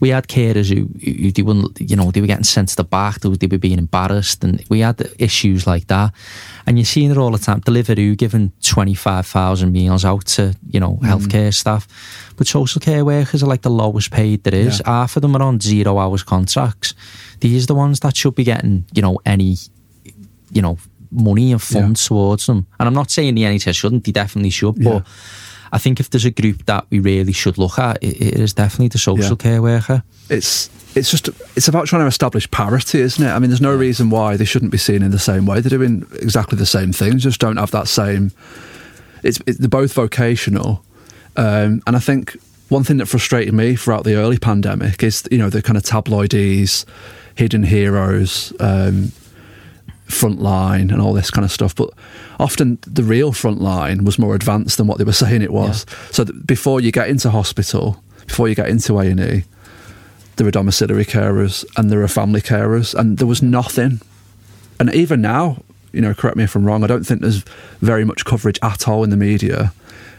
We 0.00 0.10
had 0.10 0.28
carers 0.28 0.72
who, 0.72 0.88
who 1.04 1.32
they 1.32 1.42
wouldn't, 1.42 1.80
you 1.80 1.96
know, 1.96 2.10
they 2.10 2.20
were 2.22 2.26
getting 2.26 2.44
sent 2.44 2.70
to 2.70 2.76
the 2.76 2.84
back, 2.84 3.20
they 3.20 3.28
were, 3.28 3.36
they 3.36 3.46
were 3.46 3.58
being 3.58 3.78
embarrassed 3.78 4.44
and 4.44 4.64
we 4.70 4.80
had 4.80 5.06
issues 5.18 5.66
like 5.66 5.88
that. 5.88 6.14
And 6.66 6.78
you're 6.78 6.84
seeing 6.84 7.10
it 7.10 7.18
all 7.18 7.32
the 7.32 7.38
time. 7.38 7.60
Deliveroo 7.60 8.16
giving 8.16 8.52
25,000 8.62 9.72
meals 9.72 10.04
out 10.04 10.24
to, 10.26 10.54
you 10.70 10.80
know, 10.80 10.96
mm. 10.96 11.00
healthcare 11.00 11.52
staff. 11.52 11.88
But 12.36 12.46
social 12.46 12.80
care 12.80 13.04
workers 13.04 13.42
are 13.42 13.46
like 13.46 13.62
the 13.62 13.70
lowest 13.70 14.12
paid 14.12 14.44
there 14.44 14.54
is. 14.54 14.80
Yeah. 14.80 14.92
Half 14.92 15.16
of 15.16 15.22
them 15.22 15.34
are 15.34 15.42
on 15.42 15.60
zero 15.60 15.98
hours 15.98 16.22
contracts 16.28 16.94
these 17.40 17.64
are 17.64 17.66
the 17.68 17.74
ones 17.74 18.00
that 18.00 18.16
should 18.16 18.34
be 18.34 18.44
getting, 18.44 18.84
you 18.92 19.02
know, 19.02 19.20
any, 19.24 19.56
you 20.52 20.62
know, 20.62 20.78
money 21.10 21.52
and 21.52 21.62
funds 21.62 22.04
yeah. 22.04 22.08
towards 22.08 22.46
them. 22.46 22.66
And 22.78 22.86
I'm 22.86 22.94
not 22.94 23.10
saying 23.10 23.34
the 23.34 23.42
NHS 23.42 23.74
shouldn't, 23.74 24.04
they 24.04 24.12
definitely 24.12 24.50
should, 24.50 24.78
yeah. 24.78 24.90
but 24.90 25.06
I 25.72 25.78
think 25.78 26.00
if 26.00 26.10
there's 26.10 26.24
a 26.24 26.30
group 26.30 26.66
that 26.66 26.86
we 26.90 26.98
really 26.98 27.32
should 27.32 27.58
look 27.58 27.78
at, 27.78 28.02
it, 28.02 28.20
it 28.20 28.34
is 28.40 28.54
definitely 28.54 28.88
the 28.88 28.98
social 28.98 29.30
yeah. 29.30 29.36
care 29.36 29.62
worker. 29.62 30.02
It's 30.28 30.70
it's 30.94 31.10
just 31.10 31.28
it's 31.56 31.68
about 31.68 31.86
trying 31.86 32.02
to 32.02 32.06
establish 32.06 32.50
parity, 32.50 33.00
isn't 33.00 33.24
it? 33.24 33.30
I 33.30 33.38
mean, 33.38 33.50
there's 33.50 33.60
no 33.60 33.76
reason 33.76 34.10
why 34.10 34.36
they 34.36 34.46
shouldn't 34.46 34.72
be 34.72 34.78
seen 34.78 35.02
in 35.02 35.10
the 35.10 35.18
same 35.18 35.46
way. 35.46 35.60
They're 35.60 35.78
doing 35.78 36.06
exactly 36.20 36.58
the 36.58 36.66
same 36.66 36.92
things, 36.92 37.22
just 37.22 37.40
don't 37.40 37.58
have 37.58 37.70
that 37.72 37.86
same. 37.88 38.32
It's, 39.22 39.40
it, 39.46 39.58
they're 39.58 39.68
both 39.68 39.92
vocational, 39.92 40.84
um, 41.36 41.82
and 41.86 41.96
I 41.96 41.98
think 41.98 42.36
one 42.68 42.84
thing 42.84 42.98
that 42.98 43.06
frustrated 43.06 43.54
me 43.54 43.76
throughout 43.76 44.04
the 44.04 44.14
early 44.14 44.38
pandemic 44.38 45.02
is 45.02 45.26
you 45.30 45.38
know 45.38 45.50
the 45.50 45.62
kind 45.62 45.76
of 45.76 45.82
tabloidies 45.82 46.84
hidden 47.38 47.62
heroes, 47.62 48.52
um, 48.58 49.12
frontline, 50.08 50.92
and 50.92 51.00
all 51.00 51.12
this 51.12 51.30
kind 51.30 51.44
of 51.44 51.52
stuff. 51.52 51.72
But 51.72 51.90
often 52.40 52.78
the 52.84 53.04
real 53.04 53.32
frontline 53.32 54.04
was 54.04 54.18
more 54.18 54.34
advanced 54.34 54.76
than 54.76 54.88
what 54.88 54.98
they 54.98 55.04
were 55.04 55.12
saying 55.24 55.42
it 55.42 55.52
was. 55.52 55.86
Yeah. 55.88 55.94
So 56.10 56.24
before 56.24 56.80
you 56.80 56.90
get 56.90 57.08
into 57.08 57.30
hospital, 57.30 58.02
before 58.26 58.48
you 58.48 58.56
get 58.56 58.68
into 58.68 58.98
A 58.98 59.06
and 59.06 59.20
E, 59.20 59.44
there 60.34 60.48
are 60.48 60.50
domiciliary 60.50 61.04
carers 61.04 61.64
and 61.76 61.90
there 61.90 62.02
are 62.02 62.08
family 62.08 62.40
carers, 62.40 62.92
and 62.92 63.18
there 63.18 63.26
was 63.26 63.40
nothing. 63.40 64.00
And 64.80 64.92
even 64.92 65.20
now, 65.20 65.62
you 65.92 66.00
know, 66.00 66.14
correct 66.14 66.36
me 66.36 66.42
if 66.42 66.56
I'm 66.56 66.64
wrong. 66.64 66.82
I 66.82 66.88
don't 66.88 67.06
think 67.06 67.20
there's 67.20 67.44
very 67.80 68.04
much 68.04 68.24
coverage 68.24 68.58
at 68.62 68.88
all 68.88 69.04
in 69.04 69.10
the 69.10 69.16
media 69.16 69.72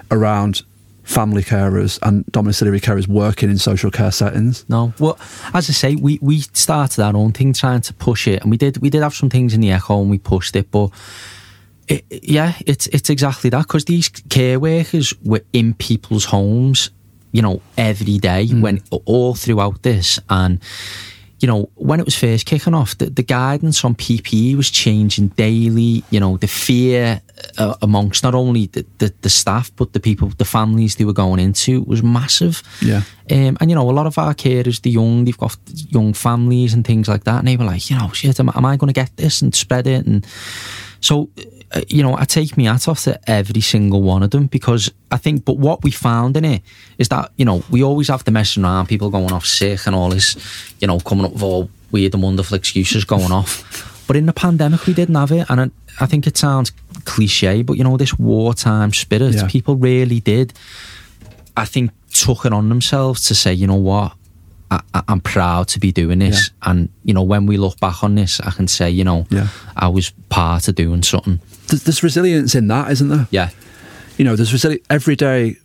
around 0.10 0.64
family 1.10 1.42
carers 1.42 1.98
and 2.04 2.24
domiciliary 2.28 2.80
carers 2.80 3.08
working 3.08 3.50
in 3.50 3.58
social 3.58 3.90
care 3.90 4.12
settings. 4.12 4.64
No, 4.70 4.94
well, 5.00 5.18
as 5.56 5.68
I 5.70 5.74
say, 5.74 5.96
we, 5.96 6.20
we 6.22 6.42
started 6.54 7.02
our 7.02 7.16
own 7.16 7.32
thing 7.32 7.52
trying 7.54 7.82
to 7.82 7.94
push 7.96 8.28
it, 8.28 8.42
and 8.42 8.52
we 8.52 8.58
did 8.58 8.78
we 8.78 8.90
did 8.90 9.02
have 9.02 9.16
some 9.16 9.30
things 9.30 9.54
in 9.54 9.62
the 9.62 9.72
echo 9.72 10.00
and 10.02 10.10
we 10.10 10.20
pushed 10.20 10.56
it, 10.56 10.72
but. 10.72 10.92
It, 11.88 12.06
yeah, 12.12 12.54
it's 12.68 12.86
it's 12.86 13.10
exactly 13.10 13.50
that 13.50 13.64
because 13.64 13.86
these 13.86 14.10
care 14.10 14.60
workers 14.60 15.12
were 15.24 15.42
in 15.54 15.74
people's 15.74 16.26
homes, 16.26 16.92
you 17.32 17.42
know, 17.42 17.64
every 17.80 18.20
day 18.20 18.46
mm. 18.46 18.62
when 18.62 18.80
all 19.06 19.34
throughout 19.34 19.82
this, 19.82 20.20
and 20.30 20.60
you 21.40 21.48
know, 21.48 21.70
when 21.76 22.00
it 22.00 22.06
was 22.06 22.16
first 22.16 22.46
kicking 22.46 22.74
off, 22.74 22.98
the, 22.98 23.06
the 23.06 23.24
guidance 23.24 23.86
on 23.86 23.96
PPE 23.96 24.56
was 24.56 24.70
changing 24.70 25.30
daily. 25.30 26.04
You 26.10 26.20
know, 26.20 26.38
the 26.38 26.48
fear 26.48 27.22
uh, 27.58 27.76
amongst 27.82 28.24
not 28.24 28.36
only 28.36 28.66
the, 28.68 28.86
the, 28.98 29.14
the, 29.22 29.30
staff 29.30 29.72
but 29.78 29.94
the 29.94 30.00
people, 30.00 30.30
the 30.30 30.46
families 30.46 30.98
they 30.98 31.06
were 31.06 31.14
going 31.14 31.40
into 31.40 31.82
was 31.84 32.04
massive. 32.04 32.62
Yeah. 32.82 33.04
Um, 33.32 33.58
and 33.62 33.70
you 33.70 33.76
know, 33.76 33.90
a 33.90 33.92
lot 33.92 34.06
of 34.06 34.18
our 34.18 34.34
carers, 34.34 34.82
the 34.82 34.90
young, 34.90 35.24
they've 35.24 35.38
got 35.38 35.56
young 35.68 36.14
families 36.14 36.74
and 36.74 36.86
things 36.86 37.08
like 37.08 37.24
that, 37.24 37.40
and 37.40 37.48
they 37.48 37.56
were 37.56 37.66
like, 37.66 37.90
you 37.90 37.98
know, 37.98 38.10
shit, 38.10 38.40
am, 38.40 38.50
am 38.54 38.66
I 38.66 38.76
going 38.76 38.90
to 38.90 38.94
get 38.94 39.16
this 39.16 39.42
and 39.42 39.56
spread 39.56 39.88
it? 39.88 40.06
And 40.06 40.26
so 41.00 41.30
Uh, 41.72 41.82
you 41.88 42.02
know, 42.02 42.18
I 42.18 42.26
take 42.26 42.58
me 42.58 42.66
hat 42.66 42.88
off 42.88 43.04
to 43.04 43.20
every 43.30 43.62
single 43.62 44.02
one 44.02 44.24
of 44.24 44.32
them 44.32 44.48
because 44.48 44.92
I 45.12 45.18
think, 45.18 45.46
but 45.46 45.58
what 45.58 45.84
we 45.84 45.92
found 45.92 46.36
in 46.36 46.44
it 46.46 46.64
is 46.98 47.10
that, 47.10 47.32
you 47.38 47.46
know, 47.46 47.64
we 47.70 47.84
always 47.84 48.08
have 48.08 48.24
to 48.24 48.32
mess 48.32 48.58
around, 48.58 48.88
people 48.88 49.12
going 49.12 49.32
off 49.32 49.46
sick 49.46 49.86
and 49.86 49.96
all 49.96 50.10
this, 50.10 50.36
you 50.80 50.88
know, 50.88 51.00
coming 51.00 51.26
up 51.26 51.34
with 51.34 51.44
all 51.44 51.70
weird 51.92 52.14
and 52.16 52.24
wonderful 52.24 52.56
excuses 52.56 53.06
going 53.06 53.32
off. 53.32 54.06
But 54.08 54.16
in 54.16 54.26
the 54.26 54.34
pandemic, 54.34 54.88
we 54.88 54.94
didn't 54.96 55.14
have 55.14 55.32
it. 55.32 55.46
And 55.50 55.62
I, 55.62 55.70
I 56.02 56.08
think 56.08 56.26
it 56.26 56.38
sounds 56.38 56.72
cliche, 57.06 57.62
but, 57.62 57.74
you 57.74 57.84
know, 57.84 57.98
this 57.98 58.18
wartime 58.18 58.92
spirit, 58.92 59.36
yeah. 59.36 59.48
people 59.48 59.76
really 59.76 60.20
did, 60.20 60.54
I 61.56 61.66
think, 61.66 61.92
took 62.12 62.46
it 62.46 62.54
on 62.54 62.70
themselves 62.70 63.26
to 63.26 63.36
say, 63.36 63.54
you 63.54 63.68
know 63.68 63.76
what, 63.76 64.14
I, 64.72 64.82
am 65.08 65.22
proud 65.22 65.68
to 65.70 65.80
be 65.80 65.92
doing 65.92 66.20
this. 66.20 66.50
Yeah. 66.50 66.72
And, 66.72 66.90
you 67.04 67.14
know, 67.14 67.24
when 67.24 67.46
we 67.46 67.58
look 67.58 67.80
back 67.80 68.04
on 68.04 68.16
this, 68.16 68.40
I 68.42 68.52
can 68.52 68.68
say, 68.68 68.90
you 68.90 69.04
know, 69.04 69.26
yeah. 69.30 69.48
I 69.76 69.88
was 69.88 70.12
part 70.30 70.68
of 70.68 70.76
doing 70.76 71.04
something. 71.04 71.40
There's, 71.68 71.84
there's 71.84 72.04
resilience 72.04 72.56
in 72.56 72.68
that, 72.68 72.92
isn't 72.92 73.10
there? 73.10 73.28
Yeah. 73.32 73.50
You 74.18 74.26
know, 74.26 74.36
there's 74.36 74.54
resilience. 74.54 74.86
Everyday 74.90 75.58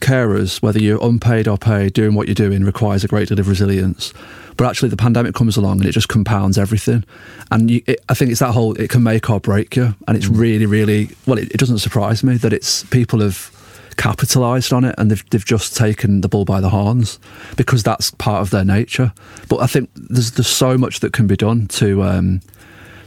carers, 0.00 0.60
whether 0.62 0.78
you're 0.78 1.02
unpaid 1.02 1.48
or 1.48 1.56
paid, 1.56 1.92
doing 1.94 2.14
what 2.14 2.28
you're 2.28 2.34
doing 2.34 2.64
requires 2.64 3.04
a 3.04 3.08
great 3.08 3.28
deal 3.28 3.40
of 3.40 3.48
resilience. 3.48 4.12
But 4.56 4.68
actually, 4.68 4.90
the 4.90 4.96
pandemic 4.96 5.34
comes 5.34 5.56
along 5.56 5.78
and 5.78 5.86
it 5.86 5.92
just 5.92 6.08
compounds 6.08 6.58
everything. 6.58 7.04
And 7.50 7.70
you, 7.70 7.82
it, 7.86 8.00
I 8.08 8.14
think 8.14 8.30
it's 8.30 8.40
that 8.40 8.52
whole, 8.52 8.74
it 8.74 8.88
can 8.90 9.02
make 9.02 9.28
or 9.30 9.40
break 9.40 9.74
you. 9.74 9.94
And 10.06 10.16
it's 10.16 10.28
mm. 10.28 10.38
really, 10.38 10.66
really, 10.66 11.10
well, 11.26 11.38
it, 11.38 11.50
it 11.50 11.56
doesn't 11.56 11.78
surprise 11.78 12.22
me 12.22 12.36
that 12.36 12.52
it's 12.52 12.84
people 12.84 13.20
have 13.20 13.50
capitalised 13.96 14.72
on 14.72 14.84
it 14.84 14.94
and 14.98 15.10
they've, 15.10 15.30
they've 15.30 15.44
just 15.44 15.76
taken 15.76 16.20
the 16.20 16.28
bull 16.28 16.44
by 16.44 16.60
the 16.60 16.70
horns 16.70 17.18
because 17.56 17.82
that's 17.82 18.10
part 18.12 18.42
of 18.42 18.50
their 18.50 18.64
nature. 18.64 19.12
But 19.48 19.58
I 19.58 19.66
think 19.66 19.90
there's, 19.94 20.32
there's 20.32 20.48
so 20.48 20.76
much 20.78 21.00
that 21.00 21.12
can 21.12 21.26
be 21.26 21.36
done 21.36 21.66
to. 21.68 22.02
Um, 22.02 22.40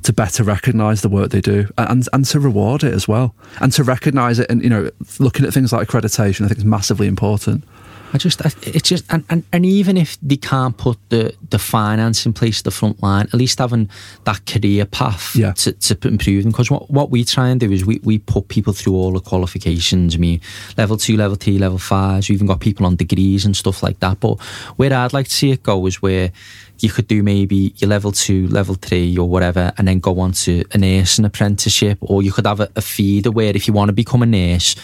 to 0.04 0.14
better 0.14 0.44
recognise 0.44 1.02
the 1.02 1.10
work 1.10 1.32
they 1.32 1.42
do 1.42 1.68
and 1.78 2.08
and 2.14 2.24
to 2.24 2.40
reward 2.40 2.82
it 2.84 2.94
as 2.94 3.10
well 3.10 3.36
and 3.60 3.74
to 3.74 3.84
recognise 3.84 4.40
it 4.40 4.50
and 4.50 4.64
you 4.64 4.70
know 4.70 4.90
looking 5.20 5.46
at 5.46 5.52
things 5.52 5.74
like 5.74 5.86
accreditation 5.86 6.46
I 6.46 6.48
think 6.48 6.60
is 6.60 6.64
massively 6.64 7.08
important. 7.08 7.66
I 8.14 8.18
just, 8.18 8.42
it's 8.66 8.88
just, 8.90 9.06
and, 9.12 9.26
and, 9.30 9.44
and 9.52 9.66
even 9.66 9.98
if 9.98 10.18
they 10.22 10.38
can't 10.38 10.78
put 10.78 10.98
the, 11.10 11.36
the 11.50 11.60
finance 11.60 12.26
in 12.26 12.32
place, 12.32 12.62
the 12.62 12.72
front 12.72 13.04
line, 13.04 13.26
at 13.26 13.34
least 13.34 13.60
having 13.60 13.90
that 14.24 14.46
career 14.46 14.86
path 14.86 15.36
yeah. 15.36 15.52
to, 15.52 15.74
to 15.74 16.08
improve 16.08 16.44
them. 16.44 16.52
Because 16.52 16.72
what, 16.72 16.90
what 16.90 17.10
we 17.10 17.26
try 17.26 17.50
and 17.50 17.60
do 17.60 17.72
is 17.72 17.86
we, 17.86 18.00
we 18.04 18.18
put 18.18 18.48
people 18.48 18.72
through 18.72 18.96
all 18.96 19.12
the 19.12 19.20
qualifications. 19.20 20.16
I 20.16 20.20
mean, 20.20 20.40
level 20.78 20.96
two, 20.98 21.18
level 21.18 21.36
three, 21.36 21.60
level 21.60 21.78
five. 21.78 22.28
We 22.30 22.36
even 22.36 22.48
got 22.48 22.62
people 22.62 22.86
on 22.86 22.96
degrees 22.96 23.46
and 23.46 23.56
stuff 23.56 23.84
like 23.84 24.00
that. 24.00 24.22
But 24.22 24.40
where 24.78 24.94
I'd 24.94 25.14
like 25.14 25.28
to 25.28 25.34
see 25.34 25.52
it 25.52 25.64
go 25.64 25.86
is 25.86 26.02
where 26.02 26.32
you 26.80 26.90
could 26.90 27.08
do 27.08 27.24
maybe 27.24 27.74
your 27.78 27.90
level 27.90 28.12
two, 28.12 28.48
level 28.48 28.76
three, 28.76 29.18
or 29.18 29.28
whatever, 29.28 29.74
and 29.78 29.88
then 29.88 30.00
go 30.00 30.20
on 30.20 30.32
to 30.32 30.64
a 30.72 30.78
nursing 30.78 31.26
apprenticeship, 31.26 31.98
or 32.02 32.24
you 32.24 32.32
could 32.32 32.46
have 32.46 32.62
a, 32.62 32.70
a 32.76 32.82
feeder 32.82 33.32
where 33.32 33.56
if 33.56 33.68
you 33.68 33.74
want 33.74 33.90
to 33.90 33.94
become 33.94 34.22
a 34.22 34.26
nurse, 34.26 34.76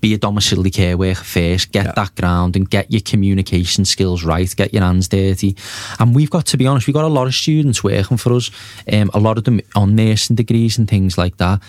be 0.00 0.14
a 0.14 0.18
domiciliary 0.18 0.70
care 0.70 0.96
worker 0.96 1.24
first, 1.24 1.72
get 1.72 1.86
yeah. 1.86 1.92
that 1.92 2.14
ground 2.14 2.56
and 2.56 2.68
get 2.68 2.90
your 2.90 3.00
communication 3.00 3.84
skills 3.84 4.24
right, 4.24 4.54
get 4.56 4.72
your 4.72 4.82
hands 4.82 5.08
dirty. 5.08 5.56
And 5.98 6.14
we've 6.14 6.30
got 6.30 6.46
to 6.46 6.56
be 6.56 6.66
honest, 6.66 6.86
we've 6.86 6.94
got 6.94 7.04
a 7.04 7.08
lot 7.08 7.26
of 7.26 7.34
students 7.34 7.82
working 7.82 8.16
for 8.16 8.32
us, 8.32 8.50
um, 8.92 9.10
a 9.14 9.20
lot 9.20 9.38
of 9.38 9.44
them 9.44 9.60
on 9.74 9.94
nursing 9.94 10.36
degrees 10.36 10.78
and 10.78 10.88
things 10.88 11.18
like 11.18 11.36
that. 11.38 11.60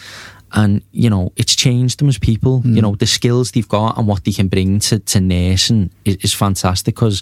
And, 0.51 0.81
you 0.91 1.09
know, 1.09 1.31
it's 1.35 1.55
changed 1.55 1.99
them 1.99 2.09
as 2.09 2.17
people. 2.17 2.61
Mm. 2.61 2.75
You 2.75 2.81
know, 2.81 2.95
the 2.95 3.05
skills 3.05 3.51
they've 3.51 3.67
got 3.67 3.97
and 3.97 4.07
what 4.07 4.23
they 4.23 4.31
can 4.31 4.47
bring 4.47 4.79
to, 4.79 4.97
to 4.99 5.19
nursing 5.19 5.91
is, 6.05 6.15
is 6.17 6.33
fantastic 6.33 6.95
because 6.95 7.21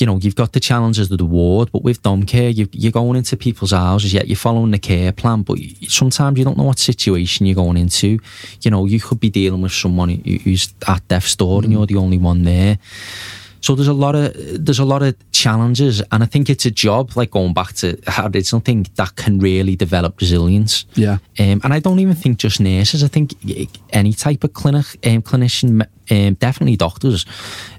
you 0.00 0.06
know, 0.06 0.18
you've 0.18 0.34
got 0.34 0.52
the 0.52 0.60
challenges 0.60 1.10
of 1.10 1.18
the 1.18 1.24
ward, 1.24 1.70
but 1.72 1.82
with 1.82 2.02
dom 2.02 2.24
care, 2.24 2.48
you, 2.48 2.68
you're 2.72 2.92
going 2.92 3.16
into 3.16 3.36
people's 3.36 3.72
houses, 3.72 4.14
yet 4.14 4.28
you're 4.28 4.36
following 4.36 4.70
the 4.70 4.78
care 4.78 5.12
plan, 5.12 5.42
but 5.42 5.58
sometimes 5.88 6.38
you 6.38 6.44
don't 6.44 6.56
know 6.56 6.64
what 6.64 6.78
situation 6.78 7.46
you're 7.46 7.54
going 7.54 7.76
into. 7.76 8.18
You 8.62 8.70
know, 8.70 8.86
you 8.86 9.00
could 9.00 9.20
be 9.20 9.30
dealing 9.30 9.62
with 9.62 9.72
someone 9.72 10.08
who's 10.08 10.72
at 10.88 11.06
death's 11.08 11.36
door 11.36 11.60
mm. 11.60 11.64
and 11.64 11.72
you're 11.72 11.86
the 11.86 11.96
only 11.96 12.18
one 12.18 12.42
there. 12.44 12.78
So 13.60 13.74
there's 13.74 13.88
a 13.88 13.92
lot 13.92 14.14
of 14.14 14.32
there's 14.64 14.78
a 14.78 14.84
lot 14.84 15.02
of 15.02 15.14
challenges, 15.32 16.02
and 16.10 16.22
I 16.22 16.26
think 16.26 16.48
it's 16.48 16.66
a 16.66 16.70
job 16.70 17.16
like 17.16 17.30
going 17.30 17.52
back 17.52 17.74
to 17.74 17.98
our 18.16 18.24
original 18.26 18.42
something 18.44 18.86
that 18.94 19.16
can 19.16 19.38
really 19.38 19.76
develop 19.76 20.20
resilience. 20.20 20.86
Yeah, 20.94 21.18
um, 21.38 21.60
and 21.62 21.72
I 21.72 21.78
don't 21.78 21.98
even 21.98 22.14
think 22.14 22.38
just 22.38 22.60
nurses. 22.60 23.04
I 23.04 23.08
think 23.08 23.34
any 23.90 24.12
type 24.12 24.44
of 24.44 24.52
clinic 24.54 24.86
um, 25.06 25.22
clinician, 25.22 25.86
um, 26.10 26.34
definitely 26.34 26.76
doctors. 26.76 27.26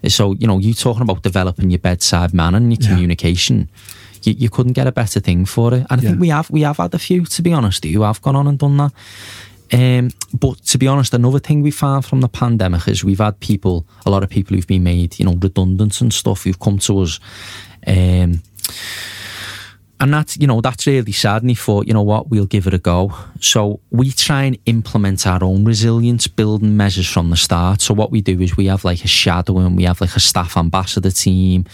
So 0.07 0.33
you 0.33 0.47
know, 0.47 0.59
you 0.59 0.73
talking 0.73 1.01
about 1.01 1.23
developing 1.23 1.71
your 1.71 1.79
bedside 1.79 2.33
manner 2.33 2.57
and 2.57 2.71
your 2.71 2.87
communication. 2.87 3.69
You, 4.23 4.33
you, 4.37 4.49
couldn't 4.51 4.73
get 4.73 4.85
a 4.85 4.91
better 4.91 5.19
thing 5.19 5.45
for 5.45 5.73
it, 5.73 5.87
and 5.89 5.99
I 5.99 6.03
yeah. 6.03 6.09
think 6.09 6.21
we 6.21 6.29
have 6.29 6.51
we 6.51 6.61
have 6.61 6.77
had 6.77 6.93
a 6.93 6.99
few 6.99 7.25
to 7.25 7.41
be 7.41 7.53
honest 7.53 7.83
who 7.83 8.03
have 8.03 8.21
gone 8.21 8.35
on 8.35 8.47
and 8.47 8.59
done 8.59 8.77
that. 8.77 8.91
Um, 9.73 10.09
but 10.33 10.57
to 10.65 10.77
be 10.77 10.87
honest, 10.87 11.13
another 11.13 11.39
thing 11.39 11.61
we 11.61 11.71
found 11.71 12.05
from 12.05 12.21
the 12.21 12.27
pandemic 12.27 12.87
is 12.87 13.03
we've 13.03 13.19
had 13.19 13.39
people, 13.39 13.85
a 14.05 14.09
lot 14.09 14.23
of 14.23 14.29
people 14.29 14.55
who've 14.55 14.67
been 14.67 14.83
made, 14.83 15.17
you 15.17 15.25
know, 15.25 15.35
redundant 15.35 16.01
and 16.01 16.13
stuff, 16.13 16.43
who've 16.43 16.59
come 16.59 16.77
to 16.79 16.99
us. 16.99 17.19
Um, 17.87 18.41
and 20.01 20.11
that's 20.11 20.35
you 20.37 20.47
know 20.47 20.61
that's 20.61 20.87
really 20.87 21.11
sad. 21.11 21.43
And 21.43 21.51
he 21.51 21.55
thought, 21.55 21.87
you 21.87 21.93
know 21.93 22.01
what, 22.01 22.29
we'll 22.29 22.47
give 22.47 22.65
it 22.65 22.73
a 22.73 22.79
go. 22.79 23.13
So 23.39 23.79
we 23.91 24.11
try 24.11 24.43
and 24.43 24.57
implement 24.65 25.27
our 25.27 25.43
own 25.43 25.63
resilience 25.63 26.27
building 26.27 26.75
measures 26.75 27.07
from 27.07 27.29
the 27.29 27.37
start. 27.37 27.81
So 27.81 27.93
what 27.93 28.09
we 28.11 28.19
do 28.19 28.41
is 28.41 28.57
we 28.57 28.65
have 28.65 28.83
like 28.83 29.05
a 29.05 29.07
shadow 29.07 29.59
and 29.59 29.77
we 29.77 29.83
have 29.83 30.01
like 30.01 30.15
a 30.15 30.19
staff 30.19 30.57
ambassador 30.57 31.11
team. 31.11 31.65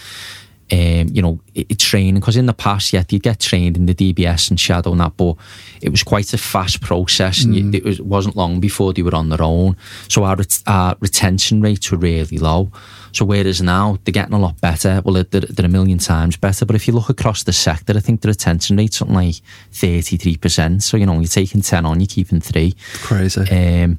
Um, 0.70 1.08
you 1.12 1.22
know, 1.22 1.40
it, 1.54 1.66
it 1.70 1.78
training 1.78 2.16
because 2.16 2.36
in 2.36 2.46
the 2.46 2.52
past, 2.52 2.92
yeah, 2.92 3.04
you'd 3.08 3.22
get 3.22 3.40
trained 3.40 3.76
in 3.76 3.86
the 3.86 3.94
DBS 3.94 4.50
and 4.50 4.60
shadow 4.60 4.92
and 4.92 5.00
that, 5.00 5.16
but 5.16 5.36
it 5.80 5.88
was 5.88 6.02
quite 6.02 6.32
a 6.34 6.38
fast 6.38 6.80
process, 6.80 7.42
and 7.44 7.56
you, 7.56 7.70
it 7.72 7.84
was, 7.84 8.00
wasn't 8.02 8.36
long 8.36 8.60
before 8.60 8.92
they 8.92 9.02
were 9.02 9.14
on 9.14 9.30
their 9.30 9.42
own. 9.42 9.76
So 10.08 10.24
our, 10.24 10.36
our 10.66 10.96
retention 11.00 11.62
rates 11.62 11.90
were 11.90 11.98
really 11.98 12.38
low. 12.38 12.70
So 13.12 13.24
whereas 13.24 13.62
now 13.62 13.98
they're 14.04 14.12
getting 14.12 14.34
a 14.34 14.38
lot 14.38 14.60
better, 14.60 15.02
well, 15.04 15.24
they're, 15.24 15.40
they're 15.40 15.66
a 15.66 15.68
million 15.68 15.98
times 15.98 16.36
better. 16.36 16.66
But 16.66 16.76
if 16.76 16.86
you 16.86 16.94
look 16.94 17.08
across 17.08 17.42
the 17.42 17.52
sector, 17.52 17.94
I 17.96 18.00
think 18.00 18.20
the 18.20 18.28
retention 18.28 18.76
rate's 18.76 18.98
something 18.98 19.16
like 19.16 19.36
33%. 19.72 20.82
So, 20.82 20.96
you 20.96 21.06
know, 21.06 21.14
you're 21.14 21.24
taking 21.24 21.62
10 21.62 21.86
on, 21.86 22.00
you're 22.00 22.06
keeping 22.06 22.40
three. 22.40 22.74
Crazy. 22.94 23.40
Um, 23.40 23.98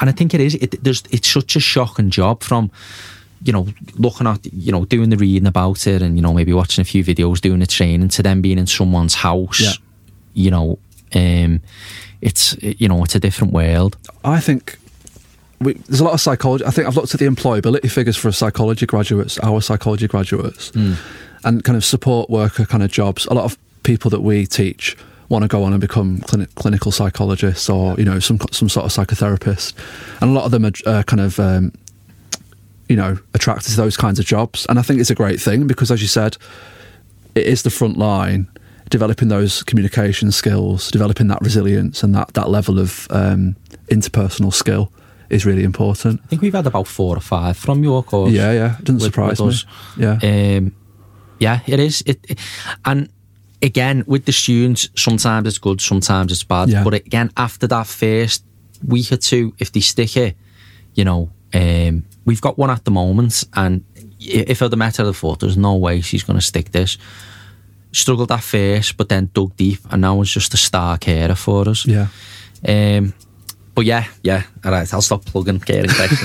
and 0.00 0.08
I 0.08 0.12
think 0.12 0.34
it 0.34 0.40
is, 0.40 0.54
it, 0.56 0.82
there's, 0.82 1.02
it's 1.10 1.28
such 1.28 1.56
a 1.56 1.60
shocking 1.60 2.10
job 2.10 2.42
from, 2.42 2.70
you 3.42 3.52
know, 3.52 3.66
looking 3.94 4.26
at, 4.26 4.44
you 4.52 4.70
know, 4.72 4.84
doing 4.84 5.10
the 5.10 5.16
reading 5.16 5.46
about 5.46 5.86
it 5.86 6.02
and, 6.02 6.16
you 6.16 6.22
know, 6.22 6.34
maybe 6.34 6.52
watching 6.52 6.82
a 6.82 6.84
few 6.84 7.02
videos, 7.04 7.40
doing 7.40 7.60
the 7.60 7.66
training 7.66 8.08
to 8.10 8.22
then 8.22 8.40
being 8.42 8.58
in 8.58 8.66
someone's 8.66 9.14
house, 9.14 9.60
Yeah. 9.60 9.72
you 10.34 10.50
know, 10.50 10.78
um, 11.14 11.60
it's, 12.20 12.54
you 12.62 12.86
know, 12.88 13.02
it's 13.02 13.14
a 13.14 13.20
different 13.20 13.52
world. 13.54 13.96
I 14.24 14.40
think 14.40 14.78
we, 15.60 15.72
there's 15.72 16.00
a 16.00 16.04
lot 16.04 16.12
of 16.14 16.20
psychology. 16.20 16.64
I 16.66 16.70
think 16.70 16.86
I've 16.86 16.96
looked 16.96 17.14
at 17.14 17.20
the 17.20 17.26
employability 17.26 17.90
figures 17.90 18.16
for 18.16 18.30
psychology 18.32 18.84
graduates, 18.86 19.38
our 19.40 19.60
psychology 19.62 20.06
graduates, 20.06 20.70
and 21.44 21.64
kind 21.64 21.76
of 21.76 21.84
support 21.84 22.28
worker 22.28 22.66
kind 22.66 22.82
of 22.82 22.90
jobs. 22.90 23.26
A 23.26 23.34
lot 23.34 23.44
of 23.44 23.56
people 23.82 24.10
that 24.10 24.20
we 24.20 24.46
teach 24.46 24.96
want 25.30 25.42
to 25.42 25.48
go 25.48 25.62
on 25.64 25.72
and 25.72 25.80
become 25.80 26.18
clini- 26.18 26.52
clinical 26.56 26.92
psychologists 26.92 27.70
or 27.70 27.94
you 27.96 28.04
know 28.04 28.18
some 28.18 28.38
some 28.50 28.68
sort 28.68 28.84
of 28.84 28.92
psychotherapist, 28.92 29.72
and 30.20 30.30
a 30.30 30.34
lot 30.34 30.44
of 30.44 30.50
them 30.50 30.66
are 30.66 30.72
uh, 30.86 31.02
kind 31.04 31.20
of 31.20 31.38
um, 31.40 31.72
you 32.90 32.96
know 32.96 33.12
attracted 33.34 33.70
to 33.70 33.76
those 33.76 33.96
kinds 33.96 34.18
of 34.18 34.26
jobs. 34.26 34.66
And 34.68 34.78
I 34.78 34.82
think 34.82 35.00
it's 35.00 35.10
a 35.10 35.14
great 35.22 35.40
thing 35.40 35.66
because, 35.66 35.90
as 35.94 36.00
you 36.02 36.08
said, 36.08 36.36
it 37.34 37.46
is 37.46 37.62
the 37.62 37.70
front 37.70 37.96
line. 37.96 38.48
Developing 38.90 39.28
those 39.28 39.62
communication 39.62 40.32
skills, 40.32 40.90
developing 40.90 41.28
that 41.28 41.40
resilience, 41.40 42.02
and 42.02 42.12
that, 42.16 42.34
that 42.34 42.48
level 42.50 42.80
of 42.80 43.06
um, 43.10 43.54
interpersonal 43.88 44.52
skill 44.52 44.90
is 45.28 45.46
really 45.46 45.62
important. 45.62 46.20
I 46.24 46.26
think 46.26 46.42
we've 46.42 46.52
had 46.60 46.66
about 46.66 46.88
four 46.88 47.16
or 47.16 47.20
five 47.20 47.56
from 47.56 47.84
your 47.84 48.02
course. 48.02 48.32
Yeah, 48.32 48.50
yeah, 48.52 48.78
it 48.78 48.84
doesn't 48.84 48.96
with- 48.96 49.04
surprise 49.04 49.38
with 49.40 49.64
me. 49.96 50.06
us. 50.06 50.20
Yeah, 50.22 50.56
Um, 50.56 50.74
yeah, 51.38 51.60
it 51.68 51.78
is. 51.78 52.02
It, 52.04 52.18
it- 52.28 52.38
and 52.84 53.08
again, 53.62 54.02
with 54.08 54.24
the 54.24 54.32
students, 54.32 54.88
sometimes 54.96 55.46
it's 55.46 55.58
good, 55.58 55.80
sometimes 55.80 56.32
it's 56.32 56.42
bad. 56.42 56.68
Yeah. 56.68 56.82
But 56.82 56.94
again, 56.94 57.30
after 57.36 57.68
that 57.68 57.86
first 57.86 58.42
week 58.84 59.12
or 59.12 59.18
two, 59.18 59.54
if 59.60 59.70
they 59.70 59.80
stick 59.80 60.16
it, 60.16 60.36
you 60.94 61.04
know, 61.04 61.30
um, 61.54 62.04
we've 62.24 62.40
got 62.40 62.58
one 62.58 62.70
at 62.70 62.84
the 62.84 62.90
moment, 62.90 63.44
and 63.54 63.84
if 64.20 64.62
I'd 64.62 64.72
have 64.72 64.78
met 64.78 64.96
her, 64.98 65.08
I'd 65.08 65.16
thought 65.16 65.40
there's 65.40 65.56
no 65.56 65.76
way 65.76 66.00
she's 66.00 66.22
going 66.22 66.38
to 66.38 66.44
stick 66.44 66.70
this. 66.72 66.98
Struggled 67.92 68.30
at 68.30 68.42
first, 68.42 68.96
but 68.96 69.08
then 69.08 69.30
dug 69.32 69.56
deep, 69.56 69.80
and 69.90 70.02
now 70.02 70.20
it's 70.20 70.30
just 70.30 70.54
a 70.54 70.56
star 70.56 70.98
carer 70.98 71.34
for 71.34 71.68
us. 71.68 71.86
yeah. 71.86 72.08
Um, 72.66 73.14
but 73.74 73.86
yeah, 73.86 74.06
yeah, 74.22 74.42
all 74.64 74.72
right, 74.72 74.92
I'll 74.92 75.00
stop 75.00 75.24
plugging 75.24 75.60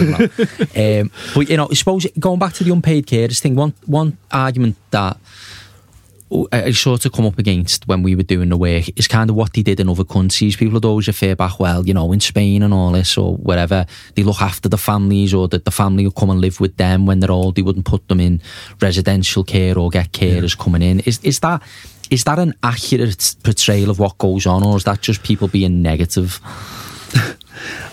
now. 0.10 0.18
um, 0.76 1.12
but 1.34 1.50
you 1.50 1.58
know, 1.58 1.68
I 1.70 1.74
suppose 1.74 2.06
going 2.20 2.40
back 2.40 2.54
to 2.54 2.64
the 2.64 2.74
unpaid 2.74 3.08
carers 3.08 3.40
thing, 3.40 3.56
one 3.56 3.74
one 3.86 4.18
argument 4.32 4.76
that 4.92 5.18
I 6.52 6.72
sort 6.72 7.06
of 7.06 7.12
come 7.12 7.28
up 7.28 7.38
against 7.38 7.88
when 7.88 8.02
we 8.02 8.16
were 8.16 8.24
doing 8.24 8.50
the 8.50 8.58
work 8.58 8.86
is 8.98 9.08
kind 9.08 9.30
of 9.30 9.36
what 9.36 9.54
they 9.54 9.62
did 9.62 9.80
in 9.80 9.88
other 9.88 10.04
countries. 10.04 10.56
People 10.56 10.74
would 10.74 10.86
always 10.86 11.08
refer 11.08 11.36
back, 11.36 11.60
well, 11.60 11.86
you 11.86 11.94
know, 11.94 12.12
in 12.12 12.20
Spain 12.20 12.64
and 12.64 12.74
all 12.74 12.92
this 12.92 13.16
or 13.16 13.36
wherever, 13.38 13.86
they 14.16 14.24
look 14.24 14.42
after 14.42 14.68
the 14.68 14.78
families 14.78 15.36
or 15.36 15.48
that 15.50 15.66
the 15.66 15.72
family 15.72 16.04
will 16.04 16.12
come 16.12 16.32
and 16.32 16.42
live 16.42 16.60
with 16.60 16.78
them 16.78 17.06
when 17.06 17.20
they're 17.20 17.32
old. 17.32 17.56
They 17.56 17.62
wouldn't 17.62 17.86
put 17.86 18.08
them 18.08 18.20
in 18.20 18.42
residential 18.82 19.44
care 19.44 19.78
or 19.78 19.92
get 19.92 20.14
carers 20.14 20.58
coming 20.58 20.82
in. 20.82 21.02
Is 21.02 21.20
is 21.22 21.42
that 21.42 21.62
is 22.10 22.24
that 22.24 22.40
an 22.40 22.56
accurate 22.64 23.36
portrayal 23.44 23.92
of 23.92 24.00
what 24.00 24.18
goes 24.18 24.48
on, 24.48 24.64
or 24.64 24.78
is 24.78 24.84
that 24.86 25.02
just 25.02 25.24
people 25.24 25.48
being 25.48 25.82
negative? 25.82 26.40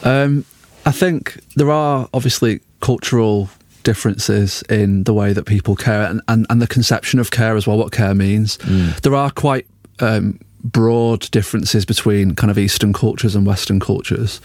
Um, 0.03 0.45
I 0.85 0.91
think 0.91 1.39
there 1.55 1.71
are 1.71 2.09
obviously 2.13 2.61
cultural 2.81 3.49
differences 3.83 4.63
in 4.69 5.05
the 5.05 5.15
way 5.15 5.33
that 5.33 5.45
people 5.45 5.77
care 5.77 6.03
and, 6.03 6.21
and, 6.29 6.47
and 6.51 6.61
the 6.63 6.67
conception 6.67 7.21
of 7.21 7.31
care 7.31 7.57
as 7.57 7.67
well, 7.67 7.79
what 7.79 7.93
care 7.93 8.15
means. 8.15 8.59
There 9.03 9.15
are 9.15 9.31
quite 9.31 9.67
um, 10.01 10.39
broad 10.65 11.31
differences 11.31 11.85
between 11.85 12.35
kind 12.35 12.51
of 12.51 12.59
Eastern 12.59 12.93
cultures 12.93 13.35
and 13.35 13.47
Western 13.47 13.81
cultures. 13.81 14.41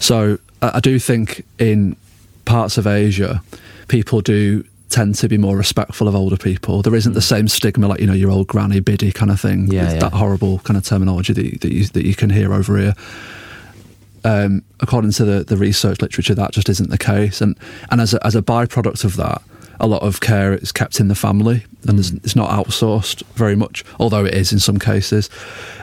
So 0.00 0.38
I, 0.62 0.72
I 0.74 0.80
do 0.80 0.98
think 0.98 1.44
in 1.58 1.96
parts 2.44 2.78
of 2.78 2.86
Asia, 2.86 3.42
people 3.88 4.20
do 4.20 4.64
tend 4.90 5.14
to 5.16 5.28
be 5.28 5.38
more 5.38 5.56
respectful 5.56 6.06
of 6.06 6.14
older 6.14 6.36
people. 6.36 6.82
There 6.82 6.94
isn't 6.94 7.14
the 7.14 7.22
same 7.22 7.48
stigma 7.48 7.88
like, 7.88 8.00
you 8.00 8.06
know, 8.06 8.12
your 8.12 8.30
old 8.30 8.46
granny 8.46 8.80
biddy 8.80 9.12
kind 9.12 9.30
of 9.30 9.40
thing. 9.40 9.72
Yeah, 9.72 9.92
yeah. 9.92 9.98
That 9.98 10.12
horrible 10.12 10.60
kind 10.60 10.76
of 10.76 10.84
terminology 10.84 11.32
that 11.32 11.44
you, 11.44 11.58
that 11.58 11.72
you, 11.72 11.86
that 11.86 12.06
you 12.06 12.14
can 12.14 12.30
hear 12.30 12.52
over 12.52 12.78
here 12.78 12.94
um, 14.24 14.62
according 14.80 15.12
to 15.12 15.24
the, 15.24 15.44
the 15.44 15.56
research 15.56 16.00
literature, 16.02 16.34
that 16.34 16.52
just 16.52 16.68
isn't 16.68 16.90
the 16.90 16.98
case. 16.98 17.40
And 17.40 17.56
and 17.90 18.00
as 18.00 18.14
a, 18.14 18.26
as 18.26 18.34
a 18.34 18.42
byproduct 18.42 19.04
of 19.04 19.16
that, 19.16 19.42
a 19.80 19.86
lot 19.86 20.02
of 20.02 20.20
care 20.20 20.54
is 20.54 20.72
kept 20.72 21.00
in 21.00 21.08
the 21.08 21.14
family 21.14 21.64
and 21.86 21.98
it's, 21.98 22.10
it's 22.12 22.36
not 22.36 22.48
outsourced 22.50 23.22
very 23.34 23.56
much, 23.56 23.84
although 23.98 24.24
it 24.24 24.32
is 24.34 24.52
in 24.52 24.58
some 24.58 24.78
cases. 24.78 25.28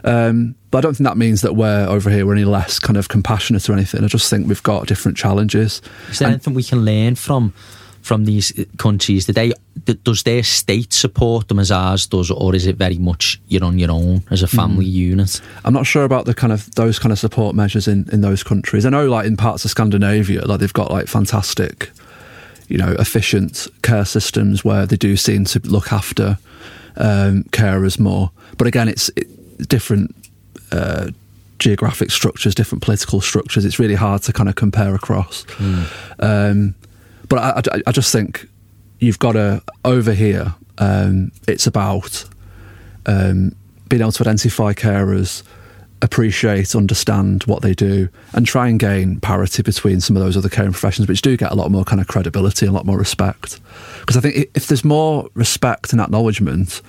Um, 0.03 0.55
but 0.71 0.79
I 0.79 0.81
don't 0.81 0.95
think 0.95 1.07
that 1.07 1.17
means 1.17 1.41
that 1.41 1.55
we're 1.55 1.85
over 1.87 2.09
here 2.09 2.25
we're 2.25 2.33
any 2.35 2.45
less 2.45 2.79
kind 2.79 2.97
of 2.97 3.09
compassionate 3.09 3.69
or 3.69 3.73
anything. 3.73 4.03
I 4.03 4.07
just 4.07 4.29
think 4.29 4.47
we've 4.47 4.63
got 4.63 4.87
different 4.87 5.17
challenges. 5.17 5.81
Is 6.09 6.19
there 6.19 6.27
And- 6.27 6.35
anything 6.35 6.53
we 6.53 6.63
can 6.63 6.85
learn 6.85 7.15
from 7.15 7.53
from 8.01 8.25
these 8.25 8.53
countries? 8.77 9.25
Do 9.25 9.33
they, 9.33 9.53
does 10.03 10.23
their 10.23 10.43
state 10.43 10.93
support 10.93 11.47
them 11.47 11.59
as 11.59 11.71
ours 11.71 12.07
does, 12.07 12.31
or 12.31 12.55
is 12.55 12.65
it 12.65 12.75
very 12.75 12.97
much 12.97 13.39
you're 13.47 13.63
on 13.63 13.77
your 13.79 13.91
own 13.91 14.23
as 14.31 14.43
a 14.43 14.47
family 14.47 14.85
unit? 14.85 15.41
I'm 15.63 15.73
not 15.73 15.85
sure 15.85 16.03
about 16.03 16.25
the 16.25 16.33
kind 16.33 16.51
of 16.51 16.73
those 16.75 16.99
kind 16.99 17.11
of 17.11 17.19
support 17.19 17.55
measures 17.55 17.87
in, 17.87 18.09
in 18.11 18.21
those 18.21 18.43
countries. 18.43 18.85
I 18.85 18.89
know, 18.89 19.07
like 19.07 19.25
in 19.27 19.37
parts 19.37 19.65
of 19.65 19.71
Scandinavia, 19.71 20.45
like 20.45 20.59
they've 20.59 20.73
got 20.73 20.91
like 20.91 21.07
fantastic, 21.07 21.91
you 22.67 22.77
know, 22.77 22.95
efficient 22.99 23.67
care 23.81 24.05
systems 24.05 24.65
where 24.65 24.85
they 24.85 24.97
do 24.97 25.15
seem 25.15 25.45
to 25.45 25.59
look 25.59 25.93
after 25.93 26.37
um, 26.97 27.43
carers 27.51 27.99
more. 27.99 28.31
But 28.57 28.67
again, 28.67 28.87
it's 28.87 29.09
it, 29.15 29.27
different 29.69 30.15
uh, 30.71 31.11
geographic 31.59 32.09
structures, 32.11 32.55
different 32.55 32.81
political 32.83 33.21
structures. 33.21 33.65
It's 33.65 33.77
really 33.77 33.95
hard 33.95 34.23
to 34.23 34.33
kind 34.33 34.49
of 34.49 34.55
compare 34.55 34.95
across. 34.95 35.45
Um, 36.19 36.75
but 37.31 37.39
I, 37.39 37.77
I, 37.77 37.81
I 37.87 37.91
just 37.93 38.11
think 38.11 38.45
you've 38.99 39.17
got 39.17 39.33
to 39.33 39.63
over 39.85 40.11
here. 40.11 40.53
Um, 40.79 41.31
it's 41.47 41.65
about 41.65 42.25
um, 43.05 43.55
being 43.87 44.01
able 44.01 44.11
to 44.11 44.23
identify 44.23 44.73
carers, 44.73 45.41
appreciate, 46.01 46.75
understand 46.75 47.43
what 47.45 47.61
they 47.61 47.73
do, 47.73 48.09
and 48.33 48.45
try 48.45 48.67
and 48.67 48.77
gain 48.77 49.21
parity 49.21 49.63
between 49.63 50.01
some 50.01 50.17
of 50.17 50.21
those 50.21 50.35
other 50.35 50.49
caring 50.49 50.73
professions, 50.73 51.07
which 51.07 51.21
do 51.21 51.37
get 51.37 51.53
a 51.53 51.55
lot 51.55 51.71
more 51.71 51.85
kind 51.85 52.01
of 52.01 52.07
credibility 52.09 52.65
and 52.65 52.73
a 52.73 52.75
lot 52.75 52.85
more 52.85 52.97
respect. 52.97 53.61
Because 54.01 54.17
I 54.17 54.19
think 54.19 54.49
if 54.53 54.67
there's 54.67 54.83
more 54.83 55.29
respect 55.33 55.93
and 55.93 56.01
acknowledgement, 56.01 56.81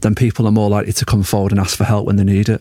then 0.00 0.16
people 0.16 0.48
are 0.48 0.52
more 0.52 0.68
likely 0.68 0.94
to 0.94 1.04
come 1.04 1.22
forward 1.22 1.52
and 1.52 1.60
ask 1.60 1.78
for 1.78 1.84
help 1.84 2.06
when 2.06 2.16
they 2.16 2.24
need 2.24 2.48
it. 2.48 2.60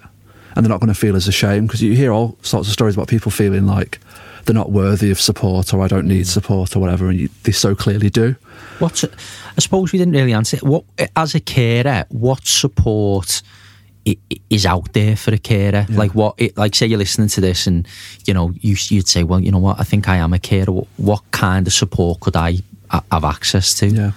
And 0.55 0.63
they're 0.63 0.69
not 0.69 0.80
going 0.80 0.93
to 0.93 0.99
feel 0.99 1.15
as 1.15 1.28
ashamed 1.28 1.69
because 1.69 1.82
you 1.82 1.95
hear 1.95 2.11
all 2.11 2.38
sorts 2.43 2.67
of 2.67 2.73
stories 2.73 2.93
about 2.93 3.07
people 3.07 3.32
feeling 3.32 3.65
like 3.65 3.99
they're 4.46 4.56
not 4.56 4.72
worthy 4.72 5.12
of 5.12 5.20
support 5.20 5.74
or 5.74 5.82
I 5.82 5.88
don't 5.88 6.08
need 6.08 6.28
support 6.28 6.76
or 6.76 6.80
whatever, 6.80 7.10
and 7.10 7.20
you, 7.20 7.30
they 7.43 7.52
so 7.52 7.76
clearly 7.76 8.10
do. 8.10 8.36
What 8.80 9.04
I 9.04 9.60
suppose 9.60 9.91
we 9.91 10.00
didn't 10.00 10.14
really 10.14 10.34
answer. 10.34 10.58
What 10.58 10.84
as 11.16 11.36
a 11.36 11.39
carer, 11.39 12.06
what 12.10 12.46
support 12.46 13.41
is 14.50 14.66
out 14.66 14.93
there 14.93 15.16
for 15.16 15.34
a 15.34 15.38
carer? 15.38 15.86
Like 15.89 16.14
what? 16.14 16.36
It, 16.38 16.58
like 16.58 16.76
say 16.76 16.86
you're 16.86 17.00
listening 17.00 17.30
to 17.30 17.41
this, 17.41 17.68
and 17.68 17.88
you 18.26 18.34
know 18.34 18.54
you 18.60 18.76
you'd 18.89 19.08
say, 19.08 19.24
well, 19.24 19.39
you 19.39 19.52
know 19.52 19.60
what? 19.60 19.80
I 19.80 19.84
think 19.84 20.08
I 20.08 20.18
am 20.18 20.34
a 20.34 20.39
carer. 20.39 20.72
What, 20.72 20.88
what 20.98 21.32
kind 21.32 21.66
of 21.68 21.74
support 21.74 22.20
could 22.20 22.36
I 22.36 22.58
have 23.12 23.24
access 23.24 23.74
to? 23.80 23.88
Yeah. 23.88 24.12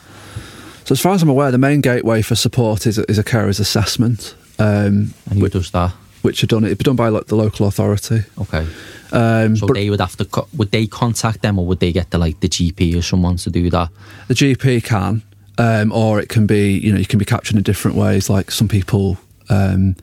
So 0.84 0.92
as 0.92 1.00
far 1.00 1.12
as 1.12 1.22
I'm 1.22 1.28
aware, 1.28 1.50
the 1.50 1.58
main 1.58 1.82
gateway 1.82 2.22
for 2.22 2.34
support 2.34 2.86
is, 2.86 2.98
is 2.98 3.18
a 3.18 3.24
carer's 3.24 3.60
assessment, 3.60 4.34
um, 4.58 5.12
And 5.28 5.38
who 5.38 5.48
does 5.50 5.70
that? 5.72 5.92
Which 6.22 6.42
are 6.42 6.46
done 6.46 6.64
it'd 6.64 6.78
be 6.78 6.84
done 6.84 6.96
by 6.96 7.08
like, 7.08 7.26
the 7.26 7.36
local 7.36 7.66
authority. 7.66 8.20
Okay. 8.40 8.66
Um, 9.12 9.56
So 9.56 9.66
but 9.66 9.74
they 9.74 9.88
would 9.90 10.00
have 10.00 10.16
to 10.16 10.24
co- 10.24 10.48
would 10.56 10.70
they 10.70 10.86
contact 10.86 11.42
them 11.42 11.58
or 11.58 11.66
would 11.66 11.80
they 11.80 11.92
get 11.92 12.10
the 12.10 12.18
like 12.18 12.40
the 12.40 12.48
GP 12.48 12.96
or 12.96 13.02
someone 13.02 13.36
to 13.38 13.50
do 13.50 13.70
that? 13.70 13.88
the 14.28 14.34
GP 14.34 14.84
can, 14.84 15.22
um, 15.58 15.92
or 15.92 16.20
it 16.20 16.28
can 16.28 16.46
be 16.46 16.78
you 16.78 16.92
know 16.92 16.98
you 16.98 17.06
can 17.06 17.18
be 17.18 17.24
captured 17.24 17.56
in 17.56 17.62
different 17.62 17.96
ways. 17.96 18.28
Like 18.28 18.50
some 18.50 18.68
people 18.68 19.16
um, 19.48 19.96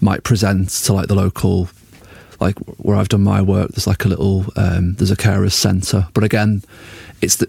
might 0.00 0.22
present 0.22 0.68
to 0.84 0.92
like 0.92 1.08
the 1.08 1.14
local, 1.16 1.68
like 2.40 2.56
where 2.78 2.96
I've 2.96 3.08
done 3.08 3.22
my 3.22 3.42
work. 3.42 3.70
There's 3.72 3.86
like 3.88 4.04
a 4.04 4.08
little 4.08 4.46
um, 4.56 4.94
there's 4.94 5.10
a 5.10 5.16
carers 5.16 5.52
centre, 5.52 6.06
but 6.14 6.22
again, 6.22 6.62
it's 7.20 7.36
the 7.36 7.48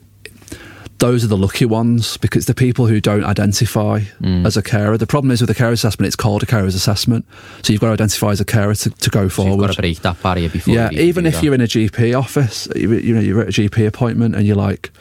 those 1.06 1.24
are 1.26 1.28
the 1.28 1.38
lucky 1.48 1.66
ones 1.66 2.18
because 2.18 2.46
the 2.46 2.54
people 2.56 2.88
who 2.88 3.00
don't 3.02 3.26
identify 3.26 3.96
Mm. 4.22 4.46
as 4.46 4.56
a 4.58 4.62
carer. 4.62 4.98
The 4.98 5.08
problem 5.16 5.32
is 5.32 5.42
with 5.42 5.50
the 5.50 5.60
carer 5.64 5.74
assessment, 5.74 6.08
it's 6.08 6.16
called 6.26 6.42
a 6.44 6.46
carer's 6.46 6.76
assessment. 6.76 7.26
So 7.64 7.74
you've 7.74 7.82
got 7.82 7.88
to 7.88 7.94
identify 7.94 8.30
as 8.32 8.40
a 8.40 8.46
carer 8.46 8.76
to, 8.84 8.90
to 8.90 9.10
go 9.10 9.20
So 9.20 9.24
you've 9.24 9.34
forward. 9.52 9.68
got 9.68 9.76
to 9.76 9.82
break 9.82 10.00
that 10.02 10.18
barrier 10.24 10.50
before. 10.50 10.74
yeah, 10.74 10.90
you 10.92 11.02
even 11.02 11.26
if 11.26 11.34
that. 11.36 11.44
you're 11.44 11.54
in 11.54 11.62
a 11.62 11.68
GP 11.68 12.18
office, 12.18 12.68
you, 12.76 12.94
you 12.94 13.14
know, 13.16 13.20
you're 13.22 13.42
at 13.42 13.50
a 13.50 13.62
GP 13.62 13.86
appointment 13.88 14.34
and 14.36 14.46
you're 14.48 14.56
like, 14.70 14.92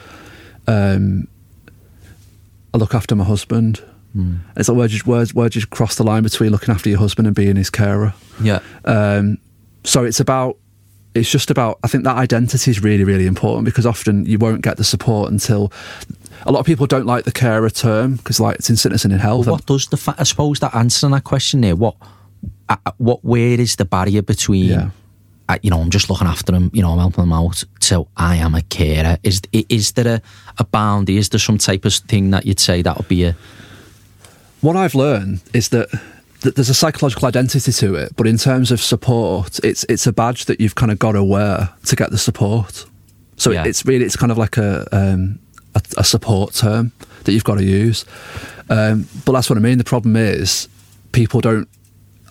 um, 0.66 1.28
I 2.74 2.78
look 2.78 2.94
after 2.94 3.14
my 3.14 3.24
husband. 3.24 3.80
Mm. 4.16 4.40
It's 4.57 4.68
like, 4.68 4.78
where 4.78 4.88
you, 4.88 4.98
where, 5.05 5.24
where 5.26 5.48
you 5.53 5.64
cross 5.66 5.94
the 5.96 6.05
line 6.05 6.22
between 6.22 6.50
looking 6.50 6.74
after 6.74 6.88
your 6.88 6.98
husband 6.98 7.26
and 7.26 7.36
being 7.36 7.57
his 7.57 7.70
carer? 7.70 8.14
yeah, 8.42 8.61
Um, 8.84 9.38
so 9.84 10.05
it's 10.05 10.20
about, 10.20 10.57
it's 11.14 11.30
just 11.30 11.50
about, 11.50 11.78
I 11.82 11.88
think 11.88 12.04
that 12.04 12.16
identity 12.16 12.70
is 12.70 12.82
really, 12.82 13.04
really 13.04 13.26
important 13.26 13.64
because 13.64 13.86
often 13.86 14.24
you 14.26 14.38
won't 14.38 14.62
get 14.62 14.76
the 14.76 14.84
support 14.84 15.30
until, 15.30 15.72
a 16.44 16.52
lot 16.52 16.60
of 16.60 16.66
people 16.66 16.86
don't 16.86 17.06
like 17.06 17.24
the 17.24 17.32
carer 17.32 17.70
term 17.70 18.16
because 18.16 18.40
like 18.40 18.56
it's 18.56 18.70
in 18.70 18.76
sickness 18.76 19.04
and 19.04 19.12
in 19.12 19.20
health. 19.20 19.46
Well, 19.46 19.56
what 19.56 19.66
does 19.66 19.86
the 19.88 19.96
fa- 19.96 20.16
I 20.18 20.24
suppose 20.24 20.58
that 20.60 20.74
answering 20.74 21.12
that 21.12 21.24
question 21.24 21.60
there? 21.60 21.76
What, 21.76 21.96
uh, 22.68 22.76
uh, 22.84 22.92
what, 22.98 23.24
where 23.24 23.60
is 23.60 23.76
the 23.76 23.84
barrier 23.84 24.22
between? 24.22 24.64
Yeah. 24.64 24.90
Uh, 25.48 25.58
you 25.62 25.70
know, 25.70 25.80
I'm 25.80 25.90
just 25.90 26.08
looking 26.08 26.26
after 26.26 26.52
them. 26.52 26.70
You 26.72 26.82
know, 26.82 26.92
I'm 26.92 26.98
helping 26.98 27.24
them 27.24 27.32
out. 27.32 27.62
So 27.80 28.08
I 28.16 28.36
am 28.36 28.54
a 28.54 28.62
carer. 28.62 29.18
Is 29.22 29.42
is 29.52 29.92
there 29.92 30.16
a, 30.16 30.22
a 30.58 30.64
boundary? 30.64 31.16
Is 31.16 31.28
there 31.28 31.40
some 31.40 31.58
type 31.58 31.84
of 31.84 31.92
thing 31.94 32.30
that 32.30 32.46
you'd 32.46 32.60
say 32.60 32.80
that 32.80 32.96
would 32.96 33.08
be 33.08 33.24
a? 33.24 33.36
what 34.62 34.76
I've 34.76 34.94
learned 34.94 35.42
is 35.52 35.68
that, 35.70 35.90
that 35.90 36.00
there's 36.43 36.68
a 36.70 36.74
psychological 36.74 37.26
identity 37.28 37.72
to 37.72 37.95
it, 37.95 38.14
but 38.16 38.26
in 38.26 38.36
terms 38.36 38.70
of 38.70 38.80
support, 38.80 39.59
it's 39.64 39.84
it's 39.88 40.07
a 40.07 40.12
badge 40.12 40.45
that 40.47 40.61
you've 40.61 40.74
kind 40.74 40.90
of 40.93 40.99
got 40.99 41.12
to 41.12 41.22
wear 41.24 41.70
to 41.86 41.97
get 41.97 42.11
the 42.11 42.18
support. 42.18 42.84
So 43.36 43.51
Yeah. 43.51 43.64
it's 43.64 43.84
really 43.86 44.05
it's 44.05 44.16
kind 44.16 44.30
of 44.32 44.38
like 44.38 44.57
a, 44.57 44.86
um, 44.93 45.38
a 45.74 45.82
a 45.99 46.05
support 46.05 46.55
term 46.55 46.93
that 47.24 47.32
you've 47.32 47.45
got 47.45 47.57
to 47.59 47.64
use. 47.64 48.05
Um, 48.68 49.07
but 49.24 49.32
that's 49.32 49.49
what 49.51 49.57
I 49.57 49.61
mean. 49.61 49.78
The 49.78 49.84
problem 49.84 50.16
is 50.16 50.68
people 51.12 51.40
don't 51.40 51.68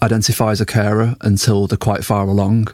identify 0.03 0.51
as 0.51 0.62
a 0.62 0.66
carer 0.66 1.16
until 1.22 1.68
they're 1.68 1.78
quite 1.78 2.03
far 2.03 2.28
along, 2.28 2.68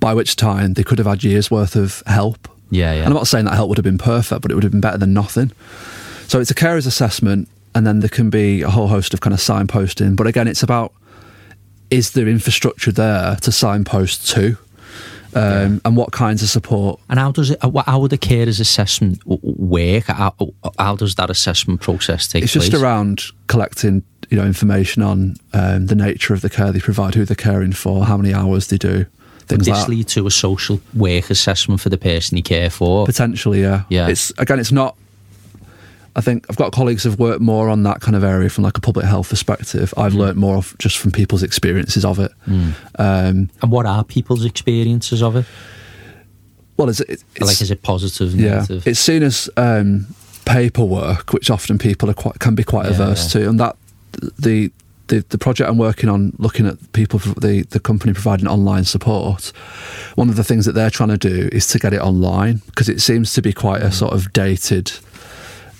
by 0.00 0.12
which 0.14 0.36
time 0.36 0.74
they 0.74 0.82
could 0.84 0.98
have 0.98 1.06
had 1.06 1.24
years 1.24 1.50
worth 1.50 1.76
of 1.76 2.02
help. 2.06 2.48
Yeah, 2.70 2.92
yeah. 2.92 2.98
And 2.98 3.06
I'm 3.08 3.14
not 3.14 3.26
saying 3.26 3.46
that 3.46 3.54
help 3.54 3.68
would 3.70 3.78
have 3.78 3.84
been 3.84 3.96
perfect, 3.98 4.42
but 4.42 4.50
it 4.50 4.54
would 4.54 4.64
have 4.64 4.72
been 4.72 4.80
better 4.82 4.98
than 4.98 5.14
nothing. 5.14 5.52
So 6.26 6.38
it's 6.40 6.50
a 6.50 6.54
carer's 6.54 6.86
assessment, 6.86 7.48
and 7.78 7.86
then 7.86 8.00
there 8.00 8.08
can 8.08 8.28
be 8.28 8.62
a 8.62 8.70
whole 8.70 8.88
host 8.88 9.14
of 9.14 9.20
kind 9.20 9.32
of 9.32 9.38
signposting. 9.38 10.16
But 10.16 10.26
again, 10.26 10.48
it's 10.48 10.64
about 10.64 10.92
is 11.90 12.10
there 12.10 12.26
infrastructure 12.26 12.90
there 12.90 13.36
to 13.36 13.52
signpost 13.52 14.28
to, 14.30 14.58
um, 15.32 15.80
and 15.84 15.96
what 15.96 16.10
kinds 16.10 16.42
of 16.42 16.48
support. 16.48 16.98
And 17.08 17.20
how 17.20 17.30
does 17.30 17.50
it? 17.50 17.58
uh, 17.62 17.70
How 17.86 18.00
would 18.00 18.10
the 18.10 18.18
carers 18.18 18.58
assessment 18.58 19.22
work? 19.24 20.06
How, 20.06 20.34
how 20.76 20.96
does 20.96 21.14
that 21.14 21.30
assessment 21.30 21.80
process 21.80 22.26
take 22.26 22.42
It's 22.42 22.52
place? 22.52 22.68
just 22.68 22.82
around 22.82 23.22
collecting, 23.46 24.02
you 24.28 24.36
know, 24.38 24.44
information 24.44 25.04
on 25.04 25.36
um, 25.52 25.86
the 25.86 25.94
nature 25.94 26.34
of 26.34 26.40
the 26.40 26.50
care 26.50 26.72
they 26.72 26.80
provide, 26.80 27.14
who 27.14 27.24
they're 27.24 27.36
caring 27.36 27.72
for, 27.72 28.06
how 28.06 28.16
many 28.16 28.34
hours 28.34 28.66
they 28.66 28.76
do, 28.76 28.96
Would 28.98 29.08
things 29.46 29.66
this 29.66 29.78
like 29.78 29.88
lead 29.88 30.08
to 30.08 30.26
a 30.26 30.32
social 30.32 30.80
work 30.94 31.30
assessment 31.30 31.80
for 31.80 31.90
the 31.90 31.98
person 31.98 32.36
you 32.36 32.42
care 32.42 32.70
for? 32.70 33.06
Potentially, 33.06 33.60
yeah. 33.62 33.84
Yeah. 33.88 34.08
It's 34.08 34.32
again, 34.36 34.58
it's 34.58 34.72
not. 34.72 34.96
I 36.16 36.20
think 36.20 36.46
I've 36.50 36.56
got 36.56 36.72
colleagues 36.72 37.04
who've 37.04 37.18
worked 37.18 37.40
more 37.40 37.68
on 37.68 37.82
that 37.84 38.00
kind 38.00 38.16
of 38.16 38.24
area 38.24 38.48
from 38.50 38.64
like 38.64 38.76
a 38.76 38.80
public 38.80 39.06
health 39.06 39.28
perspective. 39.28 39.94
I've 39.96 40.12
Mm. 40.14 40.16
learnt 40.18 40.36
more 40.36 40.56
of 40.56 40.74
just 40.78 40.98
from 40.98 41.12
people's 41.12 41.42
experiences 41.42 42.04
of 42.04 42.18
it. 42.18 42.32
Um, 42.46 43.50
And 43.62 43.70
what 43.70 43.86
are 43.86 44.02
people's 44.04 44.44
experiences 44.44 45.22
of 45.22 45.36
it? 45.36 45.46
well, 46.76 46.88
it's, 46.88 47.00
it's 47.00 47.24
like, 47.40 47.60
is 47.60 47.70
it 47.70 47.82
positive, 47.82 48.34
yeah, 48.34 48.54
negative? 48.60 48.86
it's 48.86 49.00
seen 49.00 49.22
as 49.22 49.48
um, 49.56 50.06
paperwork, 50.44 51.32
which 51.32 51.50
often 51.50 51.78
people 51.78 52.08
are 52.10 52.14
quite 52.14 52.38
can 52.40 52.54
be 52.54 52.64
quite 52.64 52.86
Yeah, 52.86 52.92
averse 52.92 53.34
yeah. 53.34 53.40
to, 53.42 53.48
and 53.48 53.60
that 53.60 53.76
the. 54.38 54.72
The, 55.10 55.24
the 55.30 55.38
project 55.38 55.70
I'm 55.70 55.78
working 55.78 56.10
on, 56.10 56.34
looking 56.36 56.66
at 56.66 56.76
people, 56.92 57.18
the, 57.18 57.62
the 57.70 57.80
company 57.80 58.12
providing 58.12 58.46
online 58.46 58.84
support, 58.84 59.54
one 60.16 60.28
of 60.28 60.36
the 60.36 60.44
things 60.44 60.66
that 60.66 60.72
they're 60.72 60.90
trying 60.90 61.08
to 61.08 61.16
do 61.16 61.48
is 61.50 61.66
to 61.68 61.78
get 61.78 61.94
it 61.94 62.00
online 62.02 62.60
because 62.66 62.90
it 62.90 63.00
seems 63.00 63.32
to 63.32 63.40
be 63.40 63.54
quite 63.54 63.80
Mm. 63.80 63.86
a 63.86 63.92
sort 63.92 64.12
of 64.12 64.30
dated 64.34 64.92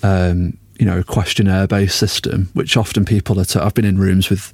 um, 0.03 0.57
you 0.79 0.85
know, 0.85 1.03
questionnaire 1.03 1.67
based 1.67 1.97
system, 1.97 2.49
which 2.53 2.77
often 2.77 3.05
people 3.05 3.39
are. 3.39 3.45
T- 3.45 3.59
I've 3.59 3.73
been 3.73 3.85
in 3.85 3.97
rooms 3.97 4.29
with, 4.29 4.53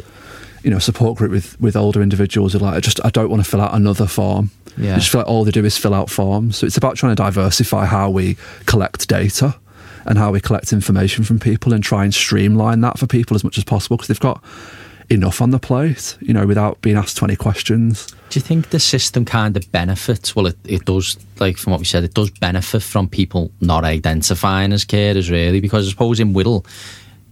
you 0.63 0.71
know, 0.71 0.79
support 0.79 1.17
group 1.17 1.31
with 1.31 1.59
with 1.61 1.75
older 1.75 2.01
individuals 2.01 2.53
who 2.53 2.59
are 2.59 2.63
like, 2.63 2.75
I 2.75 2.79
just 2.79 3.03
I 3.05 3.09
don't 3.09 3.29
want 3.29 3.43
to 3.43 3.49
fill 3.49 3.61
out 3.61 3.73
another 3.73 4.07
form. 4.07 4.51
Yeah. 4.77 4.93
I 4.93 4.95
just 4.97 5.11
feel 5.11 5.21
like 5.21 5.29
all 5.29 5.43
they 5.43 5.51
do 5.51 5.63
is 5.63 5.77
fill 5.77 5.93
out 5.93 6.09
forms. 6.09 6.57
So 6.57 6.65
it's 6.65 6.77
about 6.77 6.95
trying 6.97 7.15
to 7.15 7.21
diversify 7.21 7.85
how 7.85 8.09
we 8.09 8.37
collect 8.65 9.07
data 9.07 9.55
and 10.05 10.17
how 10.17 10.31
we 10.31 10.39
collect 10.39 10.73
information 10.73 11.23
from 11.23 11.39
people 11.39 11.73
and 11.73 11.83
try 11.83 12.03
and 12.03 12.13
streamline 12.13 12.81
that 12.81 12.99
for 12.99 13.07
people 13.07 13.35
as 13.35 13.43
much 13.43 13.57
as 13.57 13.63
possible 13.63 13.97
because 13.97 14.07
they've 14.07 14.19
got 14.19 14.43
enough 15.09 15.41
on 15.41 15.51
the 15.51 15.59
plate, 15.59 16.17
you 16.21 16.33
know, 16.33 16.45
without 16.45 16.81
being 16.81 16.97
asked 16.97 17.17
20 17.17 17.35
questions. 17.35 18.07
Do 18.29 18.39
you 18.39 18.41
think 18.41 18.69
the 18.69 18.79
system 18.79 19.23
kind 19.25 19.55
of 19.55 19.71
benefits? 19.71 20.35
Well, 20.35 20.47
it, 20.47 20.57
it 20.65 20.85
does, 20.85 21.17
like 21.39 21.57
from 21.57 21.71
what 21.71 21.79
we 21.79 21.85
said, 21.85 22.03
it 22.03 22.13
does 22.13 22.29
benefit 22.31 22.81
from 22.81 23.07
people 23.07 23.51
not 23.61 23.83
identifying 23.83 24.73
as 24.73 24.83
carers, 24.85 25.29
really, 25.29 25.61
because 25.61 25.87
I 25.87 25.91
suppose 25.91 26.19
in 26.19 26.33
Wirral, 26.33 26.65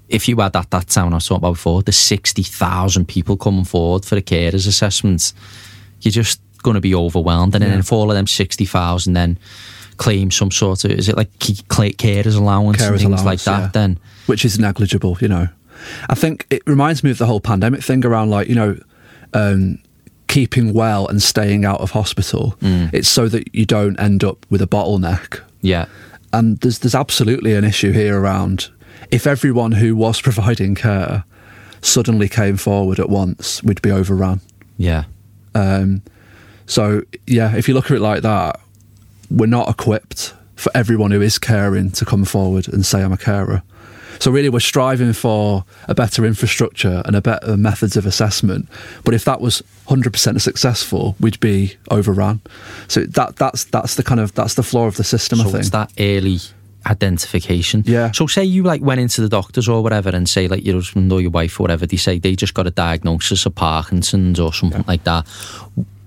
if 0.09 0.27
you 0.27 0.37
had 0.37 0.53
that, 0.53 0.69
that 0.71 0.87
town 0.87 1.13
I 1.13 1.17
was 1.17 1.25
talking 1.27 1.39
about 1.39 1.53
before, 1.53 1.81
there's 1.81 1.97
60,000 1.97 3.07
people 3.07 3.37
coming 3.37 3.65
forward 3.65 4.05
for 4.05 4.15
the 4.15 4.21
carers 4.21 4.67
assessments, 4.67 5.33
you're 6.01 6.11
just 6.11 6.39
going 6.61 6.75
to 6.75 6.81
be 6.81 6.93
overwhelmed. 6.95 7.55
And 7.55 7.63
then 7.63 7.71
Yeah. 7.71 7.79
if 7.79 7.91
all 7.91 8.09
of 8.11 8.15
them 8.15 8.27
60,000 8.27 9.13
then 9.13 9.37
claim 9.97 10.31
some 10.31 10.51
sort 10.51 10.85
of, 10.85 10.91
is 10.91 11.09
it 11.09 11.17
like 11.17 11.31
carers 11.39 12.35
allowance 12.37 12.81
and 12.81 12.95
Carers 12.95 12.99
things 12.99 13.23
like 13.23 13.41
that, 13.43 13.59
yeah. 13.59 13.69
then? 13.73 13.99
which 14.27 14.45
is 14.45 14.57
negligible, 14.59 15.17
you 15.19 15.27
know. 15.27 15.47
I 16.09 16.15
think 16.15 16.45
it 16.49 16.61
reminds 16.65 17.03
me 17.03 17.11
of 17.11 17.17
the 17.17 17.25
whole 17.25 17.41
pandemic 17.41 17.83
thing 17.83 18.05
around 18.05 18.29
like, 18.29 18.47
you 18.47 18.55
know, 18.55 18.77
um, 19.33 19.79
keeping 20.27 20.73
well 20.73 21.07
and 21.07 21.21
staying 21.21 21.65
out 21.65 21.81
of 21.81 21.91
hospital. 21.91 22.55
It's 22.93 23.09
so 23.09 23.27
that 23.27 23.53
you 23.53 23.65
don't 23.65 23.99
end 23.99 24.23
up 24.23 24.45
with 24.49 24.61
a 24.61 24.67
bottleneck. 24.67 25.41
Yeah. 25.61 25.85
And 26.31 26.57
there's 26.59 26.79
there's 26.79 26.95
absolutely 26.95 27.53
an 27.53 27.63
issue 27.63 27.91
here 27.91 28.19
around 28.19 28.69
if 29.11 29.27
everyone 29.27 29.73
who 29.73 29.95
was 29.95 30.21
providing 30.29 30.75
care 30.75 31.23
suddenly 31.81 32.29
came 32.29 32.57
forward 32.57 32.99
at 32.99 33.09
once, 33.09 33.61
we'd 33.63 33.81
be 33.81 33.91
overrun. 33.91 34.41
Yeah. 34.77 35.03
Um, 35.53 36.01
so 36.65 37.03
yeah, 37.27 37.55
if 37.55 37.67
you 37.67 37.73
look 37.73 37.91
at 37.91 37.97
it 37.97 38.01
like 38.01 38.23
that, 38.23 38.59
we're 39.29 39.45
not 39.45 39.69
equipped 39.69 40.33
for 40.55 40.71
everyone 40.75 41.11
who 41.11 41.21
is 41.21 41.37
caring 41.37 41.91
to 41.91 42.05
come 42.05 42.25
forward 42.25 42.67
and 42.67 42.85
say 42.85 43.03
I'm 43.03 43.11
a 43.13 43.17
carer. 43.17 43.63
So 44.19 44.31
really, 44.31 44.49
we're 44.49 44.59
striving 44.59 45.13
for 45.13 45.65
a 45.87 45.95
better 45.95 46.25
infrastructure 46.25 47.01
and 47.05 47.15
a 47.15 47.21
better 47.21 47.57
methods 47.57 47.97
of 47.97 48.05
assessment. 48.05 48.69
But 49.03 49.13
if 49.13 49.25
that 49.25 49.41
was 49.41 49.61
100% 49.87 50.41
successful, 50.41 51.15
we'd 51.19 51.39
be 51.39 51.75
overrun. 51.91 52.41
So 52.87 53.01
that 53.01 53.35
that's 53.37 53.65
that's 53.65 53.95
the 53.95 54.03
kind 54.03 54.19
of 54.19 54.33
that's 54.33 54.55
the 54.55 54.63
flaw 54.63 54.87
of 54.87 54.97
the 54.97 55.03
system. 55.03 55.41
I 55.41 55.45
think. 55.45 55.55
it's 55.55 55.69
that 55.71 55.91
early 55.99 56.39
identification. 56.85 57.83
Yeah. 57.85 58.11
So 58.11 58.27
say 58.27 58.43
you 58.43 58.63
like 58.63 58.81
went 58.81 58.99
into 58.99 59.21
the 59.21 59.29
doctors 59.29 59.69
or 59.69 59.81
whatever 59.81 60.09
and 60.09 60.27
say 60.27 60.47
like 60.47 60.65
your 60.65 60.75
husband 60.75 61.11
or 61.11 61.21
your 61.21 61.31
wife 61.31 61.59
or 61.59 61.63
whatever, 61.63 61.85
they 61.85 61.97
say 61.97 62.19
they 62.19 62.35
just 62.35 62.53
got 62.53 62.67
a 62.67 62.71
diagnosis 62.71 63.45
of 63.45 63.55
Parkinson's 63.55 64.39
or 64.39 64.53
something 64.53 64.83
like 64.87 65.03
that. 65.05 65.25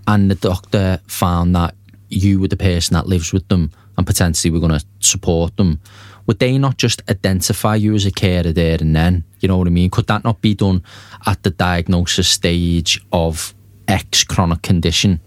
And 0.06 0.30
the 0.30 0.34
doctor 0.34 1.00
found 1.06 1.54
that 1.56 1.74
you 2.08 2.40
were 2.40 2.48
the 2.48 2.56
person 2.56 2.94
that 2.94 3.06
lives 3.06 3.32
with 3.32 3.46
them 3.48 3.72
and 3.96 4.06
potentially 4.06 4.50
were 4.50 4.60
going 4.60 4.78
to 4.78 4.84
support 5.00 5.56
them. 5.56 5.80
Would 6.26 6.38
they 6.40 6.58
not 6.58 6.76
just 6.76 7.02
identify 7.08 7.76
you 7.76 7.94
as 7.94 8.04
a 8.06 8.10
carer 8.10 8.52
there 8.52 8.78
and 8.80 8.94
then? 8.96 9.24
You 9.40 9.48
know 9.48 9.58
what 9.58 9.66
I 9.66 9.70
mean? 9.70 9.90
Could 9.90 10.06
that 10.08 10.24
not 10.24 10.40
be 10.40 10.54
done 10.54 10.82
at 11.26 11.42
the 11.42 11.50
diagnosis 11.50 12.28
stage 12.28 13.00
of 13.12 13.54
X 13.88 14.24
chronic 14.24 14.62
condition? 14.62 15.20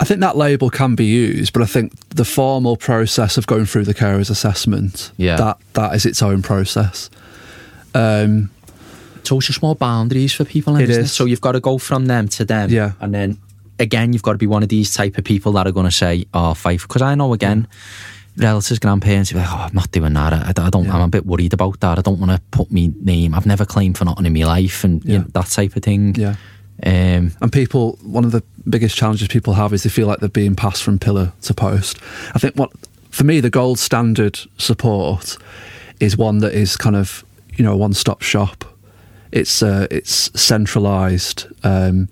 I 0.00 0.04
think 0.04 0.20
that 0.20 0.36
label 0.36 0.70
can 0.70 0.94
be 0.94 1.04
used, 1.04 1.52
but 1.52 1.62
I 1.62 1.66
think 1.66 1.92
the 2.10 2.24
formal 2.24 2.76
process 2.76 3.36
of 3.36 3.46
going 3.46 3.66
through 3.66 3.84
the 3.84 3.94
carer's 3.94 4.30
assessment, 4.30 5.12
Yeah. 5.16 5.36
that 5.36 5.58
that 5.74 5.94
is 5.94 6.06
its 6.06 6.22
own 6.22 6.42
process. 6.42 7.10
Um, 7.94 8.50
So 9.24 9.38
it's 9.38 9.46
just 9.46 9.62
more 9.62 9.76
boundaries 9.76 10.32
for 10.32 10.44
people, 10.44 10.74
It 10.76 10.88
isn't 10.88 11.02
it? 11.02 11.04
is. 11.04 11.12
So 11.12 11.26
you've 11.26 11.40
got 11.40 11.52
to 11.52 11.60
go 11.60 11.78
from 11.78 12.06
them 12.06 12.26
to 12.28 12.44
them, 12.44 12.70
Yeah. 12.70 12.92
and 13.00 13.14
then 13.14 13.38
again 13.78 14.12
you've 14.12 14.22
got 14.22 14.32
to 14.32 14.38
be 14.38 14.48
one 14.48 14.64
of 14.64 14.68
these 14.68 14.92
type 14.92 15.16
of 15.18 15.22
people 15.24 15.52
that 15.52 15.66
are 15.66 15.72
going 15.72 15.86
to 15.86 15.92
say, 15.92 16.24
"Oh, 16.34 16.54
fight," 16.54 16.80
because 16.80 17.02
I 17.02 17.14
know 17.14 17.32
again. 17.32 17.68
Relatives, 18.36 18.78
grandparents, 18.78 19.30
be 19.30 19.38
like, 19.38 19.48
oh, 19.50 19.66
I'm 19.68 19.74
not 19.74 19.90
doing 19.90 20.14
that. 20.14 20.32
I, 20.32 20.48
I 20.48 20.70
don't. 20.70 20.84
Yeah. 20.84 20.94
I'm 20.96 21.02
a 21.02 21.08
bit 21.08 21.26
worried 21.26 21.52
about 21.52 21.80
that. 21.80 21.98
I 21.98 22.02
don't 22.02 22.18
want 22.18 22.32
to 22.32 22.40
put 22.50 22.70
my 22.72 22.90
name. 23.00 23.34
I've 23.34 23.46
never 23.46 23.64
claimed 23.66 23.98
for 23.98 24.04
nothing 24.06 24.24
in 24.26 24.32
my 24.32 24.44
life, 24.44 24.84
and 24.84 25.04
you 25.04 25.18
know, 25.18 25.24
that 25.34 25.46
type 25.46 25.76
of 25.76 25.82
thing. 25.82 26.14
yeah. 26.14 26.36
Um, 26.84 27.32
And 27.40 27.52
people, 27.52 27.98
one 28.02 28.24
of 28.24 28.32
the 28.32 28.42
biggest 28.68 28.96
challenges 28.96 29.28
people 29.28 29.52
have 29.54 29.72
is 29.74 29.82
they 29.82 29.90
feel 29.90 30.06
like 30.06 30.20
they're 30.20 30.28
being 30.28 30.56
passed 30.56 30.82
from 30.82 30.98
pillar 30.98 31.32
to 31.42 31.54
post. 31.54 31.98
I 32.34 32.38
think 32.38 32.56
what, 32.56 32.70
for 33.10 33.24
me, 33.24 33.40
the 33.40 33.50
gold 33.50 33.78
standard 33.78 34.40
support 34.56 35.36
is 36.00 36.16
one 36.16 36.38
that 36.38 36.54
is 36.54 36.76
kind 36.76 36.96
of, 36.96 37.24
you 37.56 37.64
know, 37.64 37.72
a 37.72 37.76
one 37.76 37.92
stop 37.92 38.22
shop. 38.22 38.64
It's 39.30 39.62
uh, 39.62 39.86
it's 39.90 40.30
centralised, 40.40 41.46
um, 41.64 42.08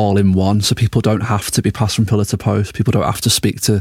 all 0.00 0.16
in 0.18 0.32
one, 0.32 0.60
so 0.62 0.74
people 0.74 1.00
don't 1.00 1.20
have 1.34 1.50
to 1.52 1.62
be 1.62 1.70
passed 1.70 1.96
from 1.96 2.06
pillar 2.06 2.24
to 2.26 2.36
post. 2.38 2.74
People 2.74 2.90
don't 2.92 3.04
have 3.04 3.20
to 3.22 3.30
speak 3.30 3.60
to 3.62 3.80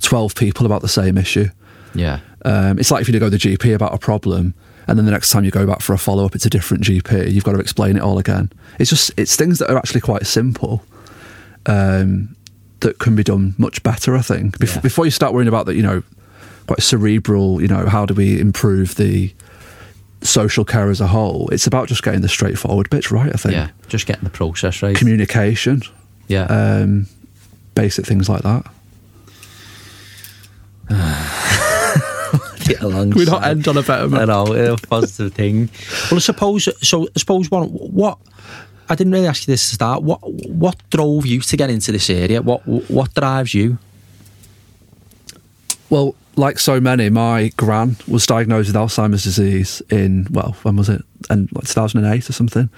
twelve 0.00 0.34
people 0.34 0.64
about 0.66 0.82
the 0.82 0.88
same 1.00 1.16
issue. 1.18 1.48
yeah, 1.94 2.20
Um, 2.44 2.78
it's 2.78 2.90
like 2.90 3.02
if 3.02 3.08
you 3.08 3.18
go 3.20 3.26
to 3.30 3.36
the 3.38 3.44
GP 3.46 3.74
about 3.74 3.94
a 3.94 3.98
problem, 3.98 4.54
and 4.86 4.98
then 4.98 5.04
the 5.04 5.12
next 5.12 5.30
time 5.30 5.44
you 5.44 5.50
go 5.50 5.66
back 5.66 5.80
for 5.80 5.92
a 5.94 5.98
follow 5.98 6.24
up, 6.26 6.34
it's 6.34 6.46
a 6.46 6.50
different 6.50 6.84
GP. 6.84 7.30
You've 7.32 7.44
got 7.44 7.52
to 7.52 7.60
explain 7.60 7.96
it 7.96 8.02
all 8.02 8.18
again. 8.18 8.50
It's 8.78 8.90
just 8.90 9.10
it's 9.16 9.36
things 9.36 9.58
that 9.58 9.70
are 9.70 9.76
actually 9.76 10.00
quite 10.00 10.26
simple. 10.26 10.82
Um, 11.66 12.34
that 12.80 12.98
can 13.00 13.16
be 13.16 13.24
done 13.24 13.54
much 13.58 13.82
better, 13.82 14.16
I 14.16 14.22
think. 14.22 14.56
Bef- 14.58 14.76
Yeah. 14.76 14.80
Before 14.82 15.04
you 15.04 15.10
start 15.10 15.32
worrying 15.34 15.48
about 15.48 15.66
that, 15.66 15.74
you 15.74 15.82
know, 15.82 16.02
quite 16.68 16.80
cerebral, 16.80 17.60
you 17.60 17.66
know, 17.68 17.86
how 17.86 18.06
do 18.06 18.14
we 18.14 18.38
improve 18.40 18.94
the 18.94 19.32
social 20.22 20.64
care 20.64 20.90
as 20.90 21.00
a 21.00 21.06
whole? 21.06 21.48
It's 21.50 21.66
about 21.66 21.88
just 21.88 22.02
getting 22.02 22.20
the 22.20 22.28
straightforward 22.28 22.90
bits 22.90 23.10
right, 23.10 23.32
I 23.32 23.36
think. 23.36 23.54
Yeah, 23.54 23.70
just 23.88 24.06
getting 24.06 24.24
the 24.24 24.30
process 24.30 24.82
right. 24.82 24.96
Communication, 24.96 25.82
yeah. 26.26 26.44
um, 26.44 27.06
basic 27.74 28.06
things 28.06 28.28
like 28.28 28.42
that. 28.42 28.66
Get 32.64 32.82
along. 32.82 33.10
We 33.10 33.24
not 33.24 33.44
end 33.44 33.66
on 33.68 33.76
a 33.76 33.82
better 33.82 34.08
note. 34.08 34.26
know, 34.26 34.72
a 34.72 34.76
positive 34.76 35.32
thing. 35.32 35.70
Well, 36.10 36.16
I 36.16 36.20
suppose. 36.20 36.68
So, 36.86 37.04
I 37.04 37.18
suppose 37.18 37.50
one. 37.50 37.68
What 37.68 38.18
I 38.88 38.94
didn't 38.94 39.12
really 39.12 39.26
ask 39.26 39.46
you 39.46 39.52
this 39.52 39.68
to 39.68 39.74
start. 39.74 40.02
What 40.02 40.18
what 40.48 40.76
drove 40.90 41.26
you 41.26 41.40
to 41.40 41.56
get 41.56 41.70
into 41.70 41.92
this 41.92 42.08
area? 42.10 42.42
What 42.42 42.66
what 42.66 43.14
drives 43.14 43.54
you? 43.54 43.78
Well, 45.90 46.14
like 46.38 46.58
so 46.58 46.80
many, 46.80 47.10
my 47.10 47.48
gran 47.56 47.96
was 48.06 48.26
diagnosed 48.26 48.68
with 48.68 48.76
Alzheimer's 48.76 49.24
disease 49.24 49.82
in 49.90 50.26
well, 50.30 50.56
when 50.62 50.76
was 50.76 50.88
it? 50.88 51.02
And 51.28 51.50
like 51.52 51.66
2008 51.66 52.30
or 52.30 52.32
something. 52.32 52.70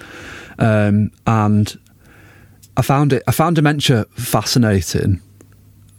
Um, 0.59 1.11
and 1.27 1.79
I 2.75 2.81
found 2.81 3.13
it. 3.13 3.23
I 3.27 3.31
found 3.31 3.55
dementia 3.55 4.05
fascinating. 4.15 5.21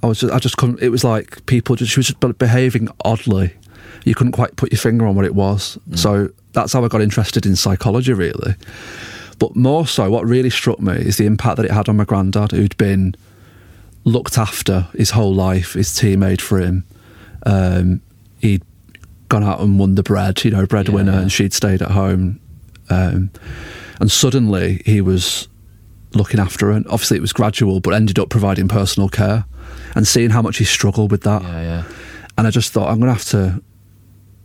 I 0.03 0.07
was. 0.09 0.21
Just, 0.21 0.33
I 0.33 0.39
just 0.39 0.57
couldn't. 0.57 0.81
It 0.83 0.89
was 0.89 1.05
like 1.05 1.45
people. 1.47 1.77
Just, 1.77 1.93
she 1.93 2.01
was 2.01 2.09
just 2.09 2.39
behaving 2.39 2.89
oddly. 3.05 3.55
You 4.05 4.15
couldn't 4.15 4.33
quite 4.33 4.57
put 4.57 4.73
your 4.73 4.81
finger 4.81 5.07
on 5.07 5.15
what 5.15 5.25
it 5.25 5.35
was. 5.35 5.79
So 5.95 6.31
that's 6.53 6.73
how 6.73 6.85
I 6.85 6.89
got 6.89 7.01
interested 7.01 7.47
in 7.47 7.55
psychology, 7.55 8.13
really. 8.13 8.57
But 9.39 9.55
more 9.55 9.87
so, 9.87 10.11
what 10.11 10.27
really 10.27 10.51
struck 10.51 10.81
me 10.81 10.95
is 10.95 11.19
the 11.19 11.27
impact 11.27 11.57
that 11.57 11.65
it 11.65 11.71
had 11.71 11.89
on 11.89 11.97
my 11.97 12.05
granddad, 12.05 12.51
who'd 12.51 12.77
been 12.77 13.15
looked 14.05 14.39
after 14.39 14.89
his 14.97 15.11
whole 15.11 15.33
life. 15.33 15.75
His 15.75 15.95
tea 15.95 16.17
made 16.17 16.43
for 16.43 16.59
him. 16.59 16.85
Um, 17.47 18.01
he'd 18.41 18.63
gone 19.29 19.43
out 19.45 19.61
and 19.61 19.79
won 19.79 19.95
the 19.95 20.03
bread, 20.03 20.45
you 20.45 20.51
know, 20.51 20.67
breadwinner, 20.67 21.13
Yeah. 21.13 21.21
and 21.21 21.33
she'd 21.33 21.53
stayed 21.53 21.83
at 21.83 21.91
home. 21.93 22.41
Um, 22.91 23.31
and 24.01 24.11
suddenly 24.11 24.83
he 24.85 25.01
was 25.01 25.49
looking 26.15 26.41
after 26.41 26.67
her. 26.67 26.73
And 26.73 26.87
obviously, 26.89 27.17
it 27.17 27.21
was 27.21 27.33
gradual, 27.33 27.81
but 27.81 27.95
ended 27.95 28.19
up 28.19 28.29
providing 28.29 28.69
personal 28.69 29.09
care 29.09 29.45
and 29.95 30.07
seeing 30.07 30.31
how 30.31 30.43
much 30.43 30.59
he 30.59 30.65
struggled 30.65 31.11
with 31.11 31.23
that. 31.23 31.43
Yeah, 31.43 31.63
yeah. 31.63 31.85
And 32.37 32.47
I 32.47 32.51
just 32.51 32.73
thought, 32.73 32.91
I'm 32.91 32.99
going 33.01 33.09
to 33.09 33.13
have 33.15 33.25
to 33.31 33.63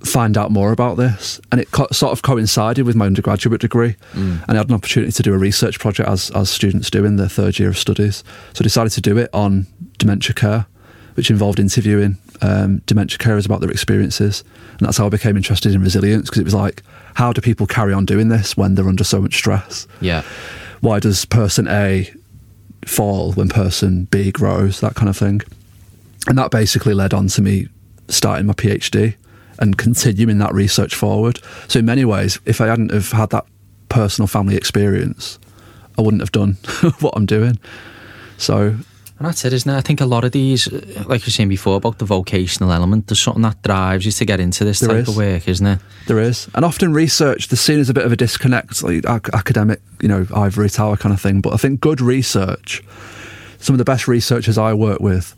find 0.05 0.37
out 0.37 0.51
more 0.51 0.71
about 0.71 0.95
this. 0.97 1.41
And 1.51 1.59
it 1.59 1.71
co- 1.71 1.87
sort 1.91 2.11
of 2.13 2.21
coincided 2.21 2.85
with 2.85 2.95
my 2.95 3.05
undergraduate 3.07 3.59
degree. 3.61 3.95
And 4.13 4.41
I 4.47 4.55
had 4.55 4.69
an 4.69 4.75
opportunity 4.75 5.11
to 5.11 5.23
do 5.23 5.33
a 5.33 5.37
research 5.37 5.79
project 5.79 6.07
as, 6.07 6.29
as 6.31 6.49
students 6.49 6.89
do 6.89 7.03
in 7.03 7.15
their 7.15 7.27
third 7.29 7.57
year 7.59 7.69
of 7.69 7.77
studies. 7.77 8.23
So 8.53 8.61
I 8.61 8.63
decided 8.63 8.91
to 8.93 9.01
do 9.01 9.17
it 9.17 9.29
on 9.33 9.65
dementia 9.97 10.35
care, 10.35 10.67
which 11.17 11.31
involved 11.31 11.59
interviewing 11.59 12.15
um, 12.41 12.77
dementia 12.85 13.17
carers 13.17 13.45
about 13.45 13.59
their 13.59 13.71
experiences. 13.71 14.43
And 14.77 14.87
that's 14.87 14.97
how 14.97 15.07
I 15.07 15.09
became 15.09 15.35
interested 15.35 15.73
in 15.73 15.81
resilience 15.81 16.29
because 16.29 16.39
it 16.39 16.45
was 16.45 16.53
like, 16.53 16.83
how 17.15 17.33
do 17.33 17.41
people 17.41 17.65
carry 17.65 17.91
on 17.91 18.05
doing 18.05 18.29
this 18.29 18.55
when 18.55 18.75
they're 18.75 18.87
under 18.87 19.03
so 19.03 19.19
much 19.19 19.35
stress? 19.35 19.87
Yeah. 19.99 20.21
why 20.81 20.99
does 20.99 21.25
person 21.25 21.67
A 21.67 22.13
fall 22.85 23.33
when 23.33 23.49
person 23.49 24.05
B 24.05 24.31
grows, 24.31 24.79
that 24.81 24.93
kind 24.93 25.09
of 25.09 25.17
thing. 25.17 25.41
And 26.27 26.37
that 26.37 26.51
basically 26.51 26.93
led 26.93 27.13
on 27.13 27.27
to 27.29 27.41
me 27.41 27.67
starting 28.09 28.45
my 28.45 28.53
PhD 28.53 29.15
and 29.59 29.77
continuing 29.77 30.37
that 30.37 30.53
research 30.53 30.95
forward. 30.95 31.39
So 31.67 31.79
in 31.79 31.85
many 31.85 32.05
ways, 32.05 32.39
if 32.45 32.61
I 32.61 32.67
hadn't 32.67 32.91
have 32.91 33.11
had 33.11 33.31
that 33.31 33.45
personal 33.89 34.27
family 34.27 34.55
experience, 34.55 35.39
I 35.97 36.03
wouldn't 36.03 36.21
have 36.21 36.31
done 36.31 36.53
what 36.99 37.13
I'm 37.15 37.25
doing. 37.25 37.57
So 38.37 38.75
And 39.19 39.27
that's 39.27 39.43
it, 39.45 39.51
isn't 39.53 39.71
it? 39.71 39.75
I 39.75 39.81
think 39.81 39.99
a 39.99 40.05
lot 40.05 40.23
of 40.25 40.31
these, 40.31 40.67
uh, 40.67 40.77
like 41.07 41.21
you 41.21 41.25
were 41.27 41.31
saying 41.31 41.49
before 41.49 41.77
about 41.77 41.97
the 41.97 42.05
vocational 42.05 42.71
element, 42.71 43.07
there's 43.07 43.19
something 43.19 43.41
that 43.41 43.59
drives 43.63 44.05
you 44.05 44.11
to 44.11 44.25
get 44.25 44.39
into 44.39 44.63
this 44.63 44.79
There 44.79 44.89
type 44.89 44.99
is. 44.99 45.09
of 45.09 45.17
work, 45.17 45.47
isn't 45.47 45.65
it? 45.65 45.79
There 46.05 46.19
is, 46.19 46.47
and 46.53 46.63
often 46.63 46.93
research 46.93 47.47
there's 47.47 47.59
seen 47.59 47.79
as 47.79 47.89
a 47.89 47.95
bit 47.95 48.05
of 48.05 48.11
a 48.11 48.15
disconnect, 48.15 48.83
like 48.83 49.05
ac- 49.09 49.31
academic, 49.33 49.81
you 50.01 50.07
know, 50.07 50.27
ivory 50.35 50.69
tower 50.69 50.97
kind 50.97 51.13
of 51.13 51.19
thing. 51.19 51.41
But 51.41 51.53
I 51.53 51.57
think 51.57 51.81
good 51.81 51.99
research, 51.99 52.83
some 53.57 53.73
of 53.73 53.79
the 53.79 53.85
best 53.85 54.07
researchers 54.07 54.57
I 54.57 54.73
work 54.73 54.99
with, 54.99 55.35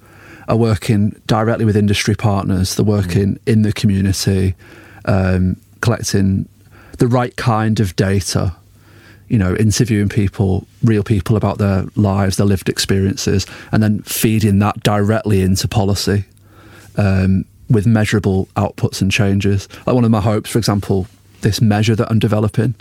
are 0.50 0.58
working 0.58 1.20
directly 1.28 1.64
with 1.64 1.78
industry 1.78 2.16
partners. 2.16 2.76
They're 2.76 2.84
working 2.84 3.40
in 3.46 3.62
the 3.62 3.72
community, 3.72 4.56
um, 5.06 5.56
collecting 5.80 6.50
the 6.98 7.08
right 7.08 7.36
kind 7.38 7.80
of 7.80 7.96
data. 7.96 8.56
You 9.30 9.38
know, 9.38 9.56
interviewing 9.56 10.10
people, 10.10 10.68
real 10.84 11.04
people 11.04 11.36
about 11.38 11.58
their 11.58 11.86
lives, 11.96 12.38
their 12.38 12.48
lived 12.48 12.68
experiences, 12.68 13.46
and 13.72 13.82
then 13.82 14.02
feeding 14.02 14.60
that 14.60 14.84
directly 14.84 15.42
into 15.42 15.68
policy 15.68 16.26
um, 16.98 17.46
with 17.70 17.86
measurable 17.86 18.48
outputs 18.56 19.02
and 19.02 19.12
changes. 19.12 19.70
Like 19.86 19.96
one 19.96 20.04
of 20.04 20.12
my 20.12 20.22
hopes, 20.22 20.50
for 20.50 20.58
example, 20.58 21.08
this 21.42 21.62
measure 21.62 21.96
that 21.96 22.10
I'm 22.10 22.20
developing. 22.20 22.76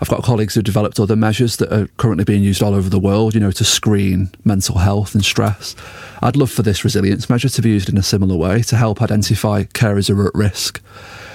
I've 0.00 0.08
got 0.08 0.22
colleagues 0.22 0.54
who 0.54 0.62
developed 0.62 0.98
other 0.98 1.16
measures 1.16 1.56
that 1.56 1.72
are 1.72 1.86
currently 1.96 2.24
being 2.24 2.42
used 2.42 2.62
all 2.62 2.74
over 2.74 2.88
the 2.88 2.98
world, 2.98 3.34
you 3.34 3.40
know, 3.40 3.52
to 3.52 3.64
screen 3.64 4.30
mental 4.44 4.78
health 4.78 5.14
and 5.14 5.24
stress. 5.24 5.76
I'd 6.20 6.36
love 6.36 6.50
for 6.50 6.62
this 6.62 6.84
resilience 6.84 7.30
measure 7.30 7.48
to 7.48 7.62
be 7.62 7.70
used 7.70 7.88
in 7.88 7.96
a 7.96 8.02
similar 8.02 8.36
way 8.36 8.62
to 8.62 8.76
help 8.76 9.00
identify 9.00 9.64
carers 9.64 10.08
who 10.08 10.20
are 10.20 10.28
at 10.28 10.34
risk 10.34 10.82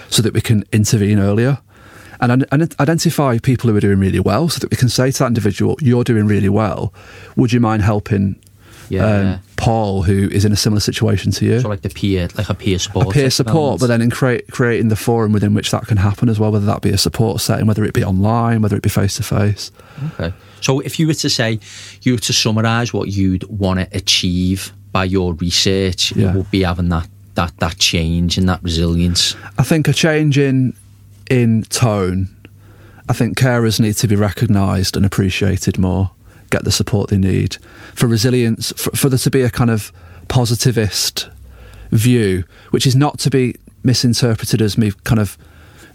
so 0.10 0.22
that 0.22 0.34
we 0.34 0.42
can 0.42 0.66
intervene 0.72 1.20
earlier 1.20 1.60
and, 2.22 2.46
and 2.52 2.76
identify 2.80 3.38
people 3.40 3.70
who 3.70 3.76
are 3.78 3.80
doing 3.82 4.00
really 4.00 4.20
well 4.20 4.50
so 4.50 4.60
that 4.60 4.72
we 4.72 4.78
can 4.78 4.90
say 4.90 5.12
to 5.12 5.20
that 5.20 5.28
individual, 5.28 5.78
you're 5.82 6.04
doing 6.04 6.28
really 6.28 6.50
well. 6.50 6.94
Would 7.36 7.54
you 7.54 7.60
mind 7.60 7.82
helping 7.84 8.36
Yeah. 8.90 9.06
um, 9.36 9.40
Paul, 9.56 10.04
who 10.04 10.28
is 10.30 10.46
in 10.46 10.52
a 10.52 10.56
similar 10.56 10.80
situation 10.80 11.32
to 11.34 11.46
you? 11.46 11.60
so 11.60 11.70
like 11.70 11.82
the 11.82 11.90
peer, 11.90 12.28
like 12.36 12.50
a 12.50 12.54
peer 12.54 12.80
support. 12.80 13.08
a 13.08 13.10
peer 13.12 13.30
support, 13.30 13.80
but 13.80 13.88
then 13.88 14.02
in 14.02 14.10
create, 14.10 14.48
creating 14.52 14.88
the 14.90 14.96
forum 14.96 15.32
within 15.32 15.54
which 15.54 15.72
that 15.72 15.86
can 15.88 15.98
happen 15.98 16.28
as 16.30 16.40
well, 16.40 16.52
whether 16.52 16.66
that 16.66 16.82
be 16.82 16.90
a 16.90 16.98
support 16.98 17.40
setting, 17.42 17.68
whether 17.68 17.84
it 17.86 17.94
be 17.94 18.04
online, 18.04 18.62
whether 18.62 18.76
it 18.76 18.84
be 18.84 18.90
face 18.90 19.16
to 19.18 19.24
face. 19.24 19.72
Okay. 20.14 20.34
So 20.62 20.80
if 20.82 21.00
you 21.00 21.08
were 21.08 21.14
to 21.14 21.30
say, 21.30 21.60
you 22.02 22.14
were 22.14 22.20
to 22.20 22.34
summarise 22.34 22.94
what 22.94 23.10
you'd 23.10 23.44
want 23.46 23.80
to 23.80 23.88
achieve 23.98 24.74
by 24.92 25.04
your 25.06 25.34
research, 25.36 26.14
Yeah. 26.16 26.32
it 26.32 26.36
would 26.36 26.52
be 26.52 26.64
having 26.64 26.90
that, 26.90 27.08
that, 27.36 27.56
that 27.60 27.78
change 27.78 28.38
and 28.38 28.50
that 28.50 28.62
resilience. 28.64 29.36
I 29.58 29.64
think 29.64 29.88
a 29.88 29.94
change 29.94 30.38
in 30.38 30.74
in 31.30 31.64
tone. 31.64 32.36
I 33.08 33.14
think 33.14 33.38
carers 33.38 33.80
need 33.80 33.96
to 33.98 34.08
be 34.08 34.16
recognised 34.16 34.96
and 34.96 35.06
appreciated 35.06 35.80
more, 35.80 36.12
get 36.50 36.64
the 36.64 36.72
support 36.72 37.10
they 37.10 37.18
need. 37.18 37.58
For 37.96 38.08
resilience, 38.08 38.72
for, 38.74 38.92
for 38.92 39.10
there 39.10 39.18
to 39.20 39.32
be 39.32 39.42
a 39.42 39.50
kind 39.50 39.70
of 39.70 39.92
positivist 40.28 41.30
view, 41.92 42.44
which 42.70 42.86
is 42.86 42.96
not 42.96 43.18
to 43.20 43.30
be 43.30 43.56
misinterpreted 43.84 44.62
as 44.62 44.78
me 44.78 44.92
kind 45.06 45.20
of, 45.20 45.38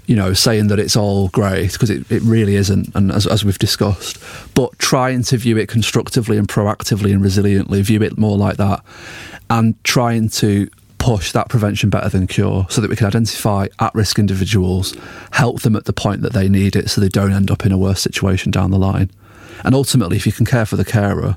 you 0.06 0.16
know, 0.16 0.32
saying 0.32 0.66
that 0.66 0.78
it's 0.78 0.96
all 0.96 1.28
great, 1.28 1.72
because 1.72 1.90
it, 1.90 2.10
it 2.10 2.22
really 2.22 2.56
isn't, 2.56 2.94
and 2.94 3.12
as, 3.12 3.26
as 3.26 3.44
we've 3.44 3.58
discussed, 3.58 4.18
but 4.54 4.76
trying 4.78 5.22
to 5.22 5.36
view 5.36 5.56
it 5.56 5.68
constructively 5.68 6.36
and 6.36 6.48
proactively 6.48 7.12
and 7.12 7.22
resiliently, 7.22 7.80
view 7.80 8.02
it 8.02 8.18
more 8.18 8.36
like 8.36 8.56
that, 8.56 8.84
and 9.50 9.82
trying 9.84 10.28
to 10.28 10.68
push 11.04 11.32
that 11.32 11.48
prevention 11.50 11.90
better 11.90 12.08
than 12.08 12.26
cure 12.26 12.66
so 12.70 12.80
that 12.80 12.88
we 12.88 12.96
can 12.96 13.06
identify 13.06 13.66
at 13.78 13.94
risk 13.94 14.18
individuals, 14.18 14.96
help 15.32 15.60
them 15.60 15.76
at 15.76 15.84
the 15.84 15.92
point 15.92 16.22
that 16.22 16.32
they 16.32 16.48
need 16.48 16.74
it 16.74 16.88
so 16.88 16.98
they 17.00 17.08
don't 17.10 17.32
end 17.32 17.50
up 17.50 17.66
in 17.66 17.72
a 17.72 17.76
worse 17.78 18.00
situation 18.00 18.50
down 18.50 18.70
the 18.70 18.78
line. 18.78 19.10
And 19.64 19.74
ultimately, 19.74 20.16
if 20.16 20.24
you 20.26 20.32
can 20.32 20.46
care 20.46 20.64
for 20.64 20.76
the 20.76 20.84
carer, 20.84 21.36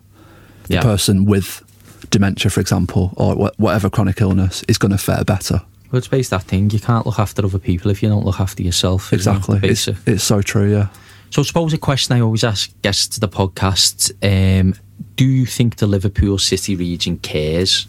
the 0.67 0.75
Yeah. 0.75 0.81
person 0.81 1.25
with 1.25 1.63
dementia, 2.11 2.49
for 2.49 2.61
example, 2.61 3.11
or 3.17 3.35
wh- 3.35 3.59
whatever 3.59 3.89
chronic 3.89 4.21
illness, 4.21 4.63
is 4.69 4.77
going 4.77 4.91
to 4.93 4.97
fare 4.97 5.25
better. 5.25 5.61
Well, 5.91 5.97
it's 5.97 6.07
based 6.07 6.29
that 6.31 6.43
thing. 6.43 6.69
You 6.71 6.79
can't 6.79 7.05
look 7.05 7.19
after 7.19 7.45
other 7.45 7.59
people 7.59 7.91
if 7.91 8.01
you 8.01 8.07
don't 8.09 8.25
look 8.25 8.39
after 8.39 8.63
yourself. 8.63 9.11
Exactly. 9.11 9.59
It's, 9.63 9.87
it's 10.05 10.23
so 10.23 10.41
true, 10.41 10.71
yeah. 10.71 10.87
So 11.29 11.41
I 11.41 11.45
suppose 11.45 11.73
a 11.73 11.77
question 11.77 12.15
I 12.15 12.21
always 12.21 12.43
ask 12.45 12.71
guests 12.81 13.07
to 13.15 13.19
the 13.19 13.27
podcast, 13.27 14.11
um, 14.23 14.75
do 15.17 15.25
you 15.25 15.45
think 15.45 15.75
the 15.77 15.87
Liverpool 15.87 16.37
City 16.37 16.75
region 16.75 17.17
cares? 17.17 17.85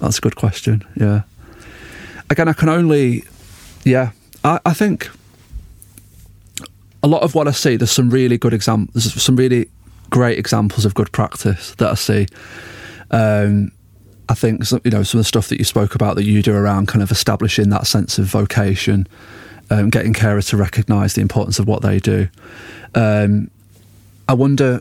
That's 0.00 0.18
a 0.18 0.20
good 0.20 0.36
question. 0.36 0.84
Yeah. 0.96 1.22
Again, 2.30 2.48
I 2.48 2.52
can 2.52 2.68
only, 2.68 3.24
yeah. 3.84 4.10
I, 4.42 4.60
I 4.66 4.74
think 4.74 5.08
a 7.02 7.06
lot 7.06 7.22
of 7.22 7.34
what 7.34 7.48
I 7.48 7.52
see, 7.52 7.76
there's 7.76 7.90
some 7.90 8.10
really 8.10 8.38
good 8.38 8.54
examples, 8.54 9.04
there's 9.04 9.22
some 9.22 9.36
really 9.36 9.68
great 10.10 10.38
examples 10.38 10.84
of 10.84 10.94
good 10.94 11.12
practice 11.12 11.74
that 11.76 11.90
I 11.90 11.94
see. 11.94 12.26
Um, 13.10 13.72
I 14.28 14.34
think 14.34 14.62
you 14.84 14.90
know 14.90 15.02
some 15.02 15.18
of 15.18 15.24
the 15.24 15.28
stuff 15.28 15.48
that 15.48 15.58
you 15.58 15.64
spoke 15.64 15.94
about 15.94 16.16
that 16.16 16.24
you 16.24 16.42
do 16.42 16.54
around 16.54 16.88
kind 16.88 17.02
of 17.02 17.10
establishing 17.10 17.68
that 17.70 17.86
sense 17.86 18.18
of 18.18 18.26
vocation, 18.26 19.06
um, 19.70 19.90
getting 19.90 20.14
carers 20.14 20.48
to 20.50 20.56
recognise 20.56 21.14
the 21.14 21.20
importance 21.20 21.58
of 21.58 21.68
what 21.68 21.82
they 21.82 21.98
do. 21.98 22.28
Um, 22.94 23.50
I 24.28 24.32
wonder 24.32 24.80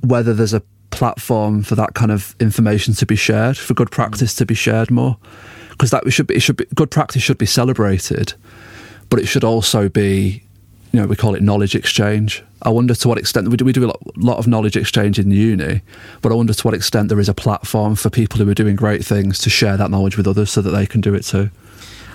whether 0.00 0.32
there's 0.32 0.54
a 0.54 0.62
platform 0.92 1.62
for 1.62 1.74
that 1.74 1.94
kind 1.94 2.12
of 2.12 2.36
information 2.38 2.94
to 2.94 3.06
be 3.06 3.16
shared, 3.16 3.56
for 3.58 3.74
good 3.74 3.90
practice 3.90 4.34
to 4.36 4.46
be 4.46 4.54
shared 4.54 4.90
more. 4.90 5.16
because 5.72 5.90
that 5.90 6.04
we 6.04 6.12
should 6.12 6.28
be, 6.28 6.36
it 6.36 6.40
should 6.40 6.56
be 6.56 6.66
good 6.76 6.92
practice 6.92 7.22
should 7.22 7.38
be 7.38 7.46
celebrated, 7.46 8.34
but 9.10 9.18
it 9.18 9.26
should 9.26 9.42
also 9.42 9.88
be, 9.88 10.42
you 10.92 11.00
know, 11.00 11.06
we 11.06 11.16
call 11.16 11.34
it 11.34 11.42
knowledge 11.42 11.74
exchange. 11.74 12.44
I 12.62 12.68
wonder 12.68 12.94
to 12.94 13.08
what 13.08 13.18
extent 13.18 13.48
we 13.48 13.56
do, 13.56 13.64
we 13.64 13.72
do 13.72 13.84
a 13.84 13.88
lot, 13.88 14.00
lot 14.16 14.38
of 14.38 14.46
knowledge 14.46 14.76
exchange 14.76 15.18
in 15.18 15.28
the 15.28 15.36
uni, 15.36 15.82
but 16.20 16.30
I 16.30 16.36
wonder 16.36 16.54
to 16.54 16.62
what 16.64 16.74
extent 16.74 17.08
there 17.08 17.18
is 17.18 17.28
a 17.28 17.34
platform 17.34 17.96
for 17.96 18.10
people 18.10 18.38
who 18.38 18.48
are 18.48 18.54
doing 18.54 18.76
great 18.76 19.04
things 19.04 19.40
to 19.40 19.50
share 19.50 19.76
that 19.76 19.90
knowledge 19.90 20.16
with 20.16 20.28
others 20.28 20.50
so 20.50 20.62
that 20.62 20.70
they 20.70 20.86
can 20.86 21.00
do 21.00 21.14
it 21.14 21.22
too. 21.24 21.50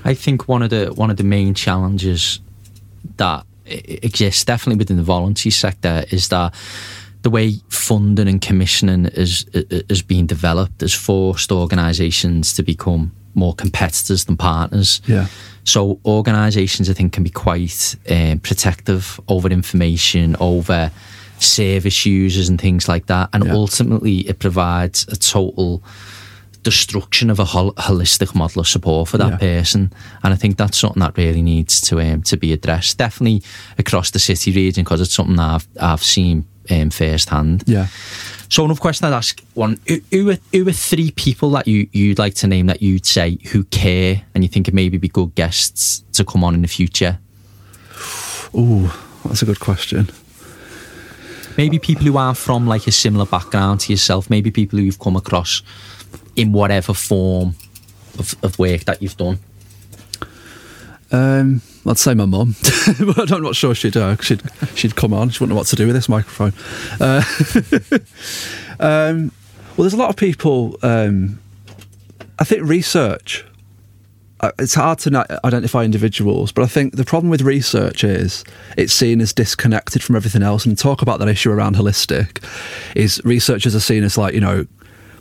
I 0.06 0.14
think 0.14 0.48
one 0.48 0.62
of 0.62 0.70
the 0.70 0.94
one 0.94 1.10
of 1.10 1.18
the 1.18 1.26
main 1.26 1.54
challenges 1.54 2.40
that 3.18 3.46
exists 3.66 4.46
definitely 4.46 4.78
within 4.78 4.96
the 4.96 5.04
voluntary 5.04 5.52
sector 5.52 6.06
is 6.10 6.30
that 6.30 6.54
the 7.28 7.32
way 7.32 7.56
funding 7.68 8.30
and 8.30 8.42
commissioning 8.42 9.06
is 9.08 9.46
is 9.90 10.02
being 10.02 10.26
developed 10.26 10.80
has 10.80 10.94
forced 10.94 11.52
organisations 11.52 12.54
to 12.54 12.64
become 12.64 13.12
more 13.34 13.54
competitors 13.54 14.24
than 14.26 14.38
partners. 14.38 15.02
Yeah. 15.08 15.28
So 15.66 16.00
organisations, 16.06 16.90
I 16.90 16.94
think, 16.94 17.12
can 17.12 17.24
be 17.24 17.30
quite 17.30 17.98
um, 18.10 18.40
protective 18.40 19.20
over 19.28 19.50
information, 19.50 20.38
over 20.40 20.90
service 21.40 22.06
users 22.06 22.48
and 22.48 22.62
things 22.62 22.88
like 22.88 23.08
that, 23.08 23.30
and 23.34 23.44
yeah. 23.44 23.52
ultimately 23.52 24.20
it 24.20 24.40
provides 24.40 25.06
a 25.10 25.18
total 25.18 25.84
destruction 26.64 27.30
of 27.30 27.40
a 27.40 27.46
hol- 27.46 27.74
holistic 27.74 28.36
model 28.36 28.62
of 28.62 28.68
support 28.68 29.10
for 29.10 29.18
that 29.18 29.34
yeah. 29.34 29.38
person. 29.38 29.92
And 30.24 30.34
I 30.34 30.38
think 30.38 30.58
that's 30.58 30.78
something 30.78 31.02
that 31.02 31.18
really 31.18 31.42
needs 31.42 31.82
to 31.82 32.00
um, 32.00 32.22
to 32.24 32.38
be 32.38 32.54
addressed, 32.54 32.98
definitely 32.98 33.44
across 33.78 34.12
the 34.12 34.20
city 34.20 34.54
region, 34.54 34.86
because 34.86 35.02
it's 35.02 35.14
something 35.14 35.36
that 35.36 35.56
I've 35.56 35.68
I've 35.82 36.04
seen 36.04 36.46
um, 36.70 36.90
firsthand. 36.90 37.64
Yeah. 37.66 37.88
So 38.50 38.64
another 38.64 38.80
question 38.80 39.06
I'd 39.06 39.14
ask 39.14 39.44
one: 39.54 39.80
who, 39.88 40.00
who, 40.12 40.32
are, 40.32 40.38
who 40.52 40.68
are 40.68 40.74
three 40.74 41.12
people 41.12 41.52
that 41.52 41.68
you 41.68 41.88
you'd 41.92 42.20
like 42.20 42.36
to 42.36 42.48
name 42.48 42.68
that 42.68 42.82
you'd 42.82 43.06
say 43.06 43.38
who 43.52 43.64
care 43.66 44.24
and 44.34 44.44
you 44.44 44.48
think 44.48 44.68
would 44.68 44.74
maybe 44.74 44.98
be 44.98 45.10
good 45.10 45.36
guests 45.36 46.04
to 46.14 46.24
come 46.24 46.44
on 46.44 46.54
in 46.54 46.62
the 46.62 46.68
future? 46.68 47.20
Oh, 48.54 49.22
that's 49.26 49.42
a 49.42 49.46
good 49.46 49.60
question. 49.60 50.10
Maybe 51.58 51.80
people 51.80 52.06
who 52.06 52.18
are 52.18 52.36
from 52.36 52.68
like 52.68 52.88
a 52.88 52.92
similar 52.92 53.26
background 53.26 53.82
to 53.82 53.94
yourself. 53.94 54.30
Maybe 54.30 54.52
people 54.52 54.78
who 54.78 54.86
you've 54.86 55.00
come 55.00 55.16
across 55.16 55.64
in 56.36 56.52
whatever 56.52 56.94
form 56.94 57.56
of, 58.20 58.36
of 58.44 58.60
work 58.60 58.82
that 58.86 59.02
you've 59.02 59.18
done. 59.18 59.40
Um, 61.12 61.62
I'd 61.86 61.98
say 61.98 62.14
my 62.14 62.26
mum, 62.26 62.56
but 63.00 63.32
I'm 63.32 63.44
not 63.44 63.56
sure 63.56 63.74
she'd 63.74 63.96
uh, 63.96 64.18
she'd 64.18 64.42
she'd 64.76 64.96
come 64.96 65.14
on. 65.14 65.30
She 65.30 65.42
wouldn't 65.42 65.56
know 65.56 65.60
what 65.60 65.68
to 65.68 65.76
do 65.76 65.86
with 65.86 65.96
this 65.96 66.10
microphone. 66.10 66.54
Uh, 67.00 67.24
um, 68.80 69.32
well, 69.76 69.84
there's 69.84 69.94
a 69.94 69.98
lot 69.98 70.10
of 70.10 70.16
people. 70.16 70.78
Um, 70.82 71.40
I 72.40 72.44
think 72.44 72.64
research. 72.64 73.46
Uh, 74.40 74.52
it's 74.60 74.76
hard 74.76 75.00
to 75.00 75.40
identify 75.44 75.84
individuals, 75.84 76.52
but 76.52 76.62
I 76.62 76.68
think 76.68 76.96
the 76.96 77.04
problem 77.04 77.32
with 77.32 77.42
research 77.42 78.04
is 78.04 78.44
it's 78.78 78.94
seen 78.94 79.20
as 79.20 79.34
disconnected 79.34 80.04
from 80.04 80.16
everything 80.16 80.44
else. 80.44 80.64
And 80.64 80.78
talk 80.78 81.02
about 81.02 81.18
that 81.20 81.28
issue 81.28 81.52
around 81.52 81.76
holistic 81.76 82.44
is 82.96 83.20
researchers 83.26 83.74
are 83.74 83.80
seen 83.80 84.04
as 84.04 84.16
like 84.16 84.36
you 84.36 84.42
know 84.42 84.68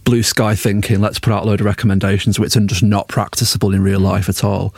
blue 0.06 0.22
sky 0.22 0.54
thinking, 0.54 1.00
let's 1.00 1.18
put 1.18 1.32
out 1.32 1.42
a 1.42 1.46
load 1.46 1.60
of 1.60 1.66
recommendations 1.66 2.38
which 2.38 2.56
are 2.56 2.60
just 2.60 2.82
not 2.82 3.08
practicable 3.08 3.74
in 3.74 3.82
real 3.82 4.00
life 4.00 4.30
at 4.30 4.44
all. 4.44 4.72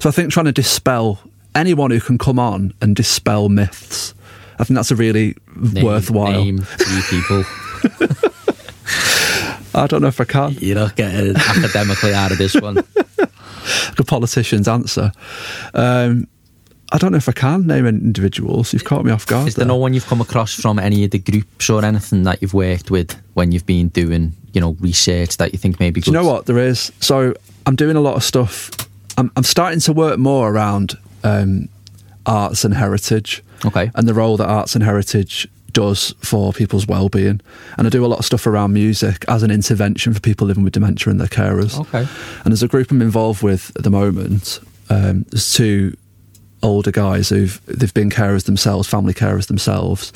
So 0.00 0.10
I 0.10 0.12
think 0.12 0.30
trying 0.30 0.46
to 0.46 0.52
dispel 0.52 1.20
anyone 1.54 1.92
who 1.92 2.00
can 2.00 2.18
come 2.18 2.38
on 2.38 2.74
and 2.82 2.94
dispel 2.94 3.48
myths, 3.48 4.12
I 4.58 4.64
think 4.64 4.74
that's 4.74 4.90
a 4.90 4.96
really 4.96 5.36
name, 5.56 5.84
worthwhile. 5.86 6.44
Name 6.44 6.58
three 6.58 7.02
people. 7.08 7.44
I 9.74 9.86
don't 9.86 10.02
know 10.02 10.08
if 10.08 10.20
I 10.20 10.24
can. 10.24 10.56
You're 10.60 10.74
not 10.74 10.96
getting 10.96 11.36
academically 11.36 12.12
out 12.12 12.32
of 12.32 12.38
this 12.38 12.54
one. 12.54 12.74
like 13.14 13.98
a 13.98 14.04
politician's 14.04 14.68
answer. 14.68 15.12
Um, 15.74 16.26
I 16.90 16.98
don't 16.98 17.12
know 17.12 17.18
if 17.18 17.28
I 17.28 17.32
can 17.32 17.66
name 17.66 17.86
individuals. 17.86 18.72
You've 18.72 18.84
caught 18.84 19.04
me 19.04 19.12
off 19.12 19.26
guard. 19.26 19.48
Is 19.48 19.54
there, 19.54 19.64
there 19.64 19.68
no 19.68 19.76
one 19.76 19.94
you've 19.94 20.06
come 20.06 20.20
across 20.20 20.60
from 20.60 20.78
any 20.78 21.04
of 21.04 21.12
the 21.12 21.20
groups 21.20 21.70
or 21.70 21.84
anything 21.84 22.24
that 22.24 22.42
you've 22.42 22.52
worked 22.52 22.90
with 22.90 23.16
when 23.34 23.52
you've 23.52 23.64
been 23.64 23.88
doing, 23.88 24.34
you 24.52 24.60
know, 24.60 24.76
research 24.80 25.36
that 25.38 25.52
you 25.52 25.58
think 25.58 25.80
maybe? 25.80 26.00
Do 26.00 26.10
you 26.10 26.16
know 26.16 26.26
what 26.26 26.46
there 26.46 26.58
is? 26.58 26.92
So 27.00 27.34
I'm 27.66 27.76
doing 27.76 27.96
a 27.96 28.00
lot 28.00 28.16
of 28.16 28.24
stuff. 28.24 28.70
I'm, 29.16 29.30
I'm 29.36 29.44
starting 29.44 29.80
to 29.80 29.92
work 29.92 30.18
more 30.18 30.50
around 30.50 30.96
um, 31.24 31.68
arts 32.26 32.64
and 32.64 32.74
heritage. 32.74 33.42
Okay. 33.64 33.90
And 33.94 34.08
the 34.08 34.14
role 34.14 34.36
that 34.36 34.48
arts 34.48 34.74
and 34.74 34.82
heritage 34.84 35.48
does 35.72 36.14
for 36.18 36.52
people's 36.52 36.86
well-being 36.86 37.40
and 37.78 37.86
I 37.86 37.88
do 37.88 38.04
a 38.04 38.06
lot 38.06 38.18
of 38.18 38.26
stuff 38.26 38.46
around 38.46 38.74
music 38.74 39.24
as 39.26 39.42
an 39.42 39.50
intervention 39.50 40.12
for 40.12 40.20
people 40.20 40.46
living 40.46 40.64
with 40.64 40.74
dementia 40.74 41.10
and 41.10 41.18
their 41.18 41.28
carers 41.28 41.80
okay 41.80 42.00
and 42.00 42.52
there's 42.52 42.62
a 42.62 42.68
group 42.68 42.90
I'm 42.90 43.00
involved 43.00 43.42
with 43.42 43.72
at 43.74 43.82
the 43.82 43.88
moment 43.88 44.60
um, 44.90 45.24
there's 45.30 45.54
two 45.54 45.96
older 46.62 46.90
guys 46.90 47.28
who've 47.28 47.60
they've 47.66 47.92
been 47.94 48.10
carers 48.10 48.44
themselves, 48.44 48.88
family 48.88 49.14
carers 49.14 49.46
themselves, 49.46 50.12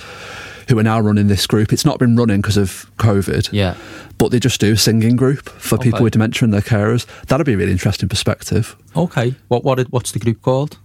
who 0.68 0.78
are 0.78 0.82
now 0.82 1.00
running 1.00 1.28
this 1.28 1.46
group. 1.46 1.72
It's 1.72 1.84
not 1.84 1.98
been 1.98 2.16
running 2.16 2.40
because 2.40 2.56
of 2.56 2.90
COVID. 2.98 3.50
Yeah. 3.52 3.76
But 4.18 4.30
they 4.30 4.40
just 4.40 4.60
do 4.60 4.72
a 4.72 4.76
singing 4.76 5.16
group 5.16 5.48
for 5.48 5.76
okay. 5.76 5.90
people 5.90 6.02
with 6.02 6.12
dementia 6.12 6.44
and 6.44 6.54
their 6.54 6.60
carers. 6.60 7.06
That'd 7.26 7.46
be 7.46 7.54
a 7.54 7.56
really 7.56 7.72
interesting 7.72 8.08
perspective. 8.08 8.76
Okay. 8.96 9.34
What 9.48 9.64
what 9.64 9.80
what's 9.92 10.12
the 10.12 10.18
group 10.18 10.42
called? 10.42 10.78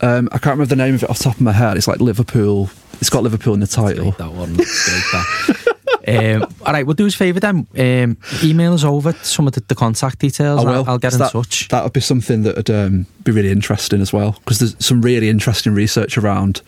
Um, 0.00 0.28
I 0.30 0.38
can't 0.38 0.58
remember 0.58 0.66
the 0.66 0.76
name 0.76 0.94
of 0.94 1.02
it 1.02 1.10
off 1.10 1.18
the 1.18 1.24
top 1.24 1.34
of 1.34 1.40
my 1.40 1.52
head. 1.52 1.76
It's 1.76 1.88
like 1.88 2.00
Liverpool. 2.00 2.70
It's 3.00 3.10
got 3.10 3.22
Liverpool 3.22 3.54
in 3.54 3.60
the 3.60 3.66
title. 3.66 4.12
That 4.12 4.32
one. 4.32 4.56
um, 6.42 6.54
all 6.64 6.72
right, 6.72 6.86
we'll 6.86 6.94
do 6.94 7.06
us 7.06 7.14
a 7.14 7.18
favour 7.18 7.40
then. 7.40 7.66
Um, 7.76 8.16
email 8.42 8.74
us 8.74 8.84
over 8.84 9.12
some 9.14 9.46
of 9.46 9.54
the, 9.54 9.60
the 9.66 9.74
contact 9.74 10.20
details. 10.20 10.64
I 10.64 10.70
will. 10.70 10.84
I'll, 10.86 10.98
get 10.98 11.14
in 11.14 11.18
that, 11.18 11.32
touch. 11.32 11.68
That 11.68 11.82
would 11.82 11.92
be 11.92 12.00
something 12.00 12.42
that 12.42 12.56
would 12.56 12.70
um, 12.70 13.06
be 13.24 13.32
really 13.32 13.50
interesting 13.50 14.00
as 14.00 14.12
well 14.12 14.32
because 14.32 14.60
there's 14.60 14.84
some 14.84 15.02
really 15.02 15.28
interesting 15.28 15.74
research 15.74 16.16
around. 16.16 16.62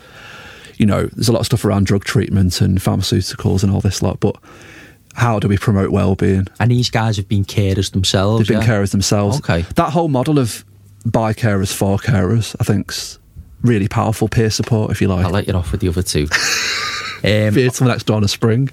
You 0.81 0.87
know, 0.87 1.05
there's 1.05 1.29
a 1.29 1.31
lot 1.31 1.41
of 1.41 1.45
stuff 1.45 1.63
around 1.63 1.85
drug 1.85 2.05
treatment 2.05 2.59
and 2.59 2.79
pharmaceuticals 2.79 3.61
and 3.61 3.71
all 3.71 3.81
this 3.81 4.01
lot, 4.01 4.19
but 4.19 4.35
how 5.13 5.37
do 5.37 5.47
we 5.47 5.55
promote 5.55 5.91
well-being? 5.91 6.47
And 6.59 6.71
these 6.71 6.89
guys 6.89 7.17
have 7.17 7.27
been 7.27 7.45
carers 7.45 7.91
themselves. 7.91 8.47
They've 8.47 8.57
been 8.57 8.67
yeah? 8.67 8.73
carers 8.73 8.91
themselves. 8.91 9.37
Okay. 9.37 9.61
That 9.75 9.91
whole 9.91 10.07
model 10.07 10.39
of 10.39 10.65
by 11.05 11.33
carers 11.33 11.71
for 11.71 11.97
carers, 11.97 12.55
I 12.59 12.63
think's 12.63 13.19
really 13.61 13.87
powerful 13.87 14.27
peer 14.27 14.49
support, 14.49 14.89
if 14.89 15.01
you 15.01 15.07
like. 15.07 15.23
I'll 15.23 15.31
let 15.31 15.47
you 15.47 15.53
off 15.53 15.71
with 15.71 15.81
the 15.81 15.87
other 15.87 16.01
two. 16.03 16.27
Um, 17.23 17.53
Fear 17.53 17.69
to 17.69 17.83
the 17.83 17.89
next 17.89 18.05
dawn 18.05 18.23
of 18.23 18.31
spring. 18.31 18.71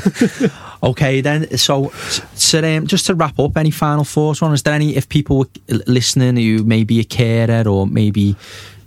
okay, 0.84 1.20
then. 1.20 1.58
So, 1.58 1.90
so 2.36 2.62
um, 2.62 2.86
just 2.86 3.06
to 3.06 3.14
wrap 3.16 3.40
up, 3.40 3.56
any 3.56 3.72
final 3.72 4.04
thoughts 4.04 4.40
on? 4.40 4.54
Is 4.54 4.62
there 4.62 4.74
any 4.74 4.94
if 4.94 5.08
people 5.08 5.38
were 5.38 5.48
listening 5.88 6.36
who 6.36 6.62
maybe 6.62 7.00
a 7.00 7.04
carer 7.04 7.66
or 7.66 7.88
maybe 7.88 8.36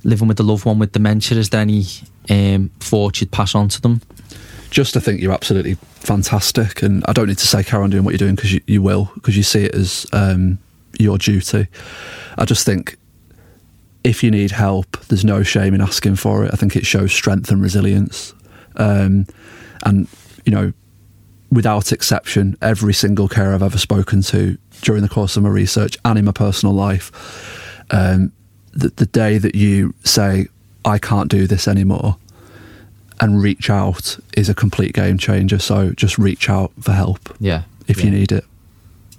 living 0.06 0.30
with 0.30 0.40
a 0.40 0.44
loved 0.44 0.64
one 0.64 0.80
with 0.80 0.94
dementia? 0.94 1.38
Is 1.38 1.50
there 1.50 1.60
any 1.60 1.84
um, 2.30 2.70
thoughts 2.80 3.22
you'd 3.22 3.32
pass 3.32 3.56
on 3.56 3.70
to 3.70 3.82
them? 3.82 4.02
Just 4.70 4.94
to 4.94 5.02
think 5.02 5.22
you're 5.22 5.34
absolutely 5.34 5.76
fantastic, 5.96 6.84
and 6.84 7.04
I 7.08 7.14
don't 7.14 7.28
need 7.28 7.40
to 7.40 7.48
say 7.48 7.64
carry 7.64 7.84
on 7.84 7.90
doing 7.90 8.04
what 8.04 8.12
you're 8.12 8.20
doing 8.20 8.36
because 8.36 8.54
you, 8.54 8.62
you, 8.68 8.82
will 8.82 9.12
because 9.16 9.36
you 9.36 9.44
see 9.44 9.66
it 9.66 9.74
as 9.74 10.06
um, 10.14 10.60
your 11.00 11.18
duty. 11.18 11.68
I 12.38 12.46
just 12.46 12.66
think 12.66 12.98
if 14.04 14.24
you 14.24 14.32
need 14.32 14.52
help, 14.52 15.00
there's 15.08 15.26
no 15.26 15.44
shame 15.44 15.74
in 15.74 15.82
asking 15.82 16.16
for 16.16 16.46
it. 16.46 16.52
I 16.54 16.56
think 16.56 16.76
it 16.76 16.86
shows 16.86 17.12
strength 17.12 17.52
and 17.52 17.62
resilience. 17.62 18.34
Um, 18.78 19.28
and, 19.84 20.08
you 20.46 20.52
know, 20.52 20.74
without 21.52 21.92
exception, 21.92 22.58
every 22.62 22.94
single 22.94 23.28
carer 23.28 23.54
I've 23.54 23.64
ever 23.64 23.78
spoken 23.78 24.22
to 24.24 24.58
during 24.82 25.02
the 25.02 25.10
course 25.10 25.36
of 25.36 25.44
my 25.44 25.50
research 25.50 25.98
and 26.06 26.18
in 26.18 26.26
my 26.26 26.32
personal 26.32 26.74
life, 26.74 27.12
um, 27.92 28.32
the, 28.72 28.90
the 28.90 29.06
day 29.06 29.38
that 29.38 29.56
you 29.56 29.94
say, 30.04 30.48
I 30.86 30.98
can't 30.98 31.30
do 31.30 31.48
this 31.48 31.68
anymore, 31.68 32.18
and 33.20 33.42
reach 33.42 33.70
out 33.70 34.18
is 34.36 34.50
a 34.50 34.54
complete 34.54 34.94
game 34.94 35.18
changer. 35.18 35.60
So 35.60 35.92
just 35.92 36.18
reach 36.18 36.50
out 36.50 36.72
for 36.80 36.94
help. 36.94 37.36
Yeah. 37.40 37.64
If 37.88 38.00
yeah. 38.00 38.06
you 38.06 38.12
need 38.12 38.32
it. 38.32 38.46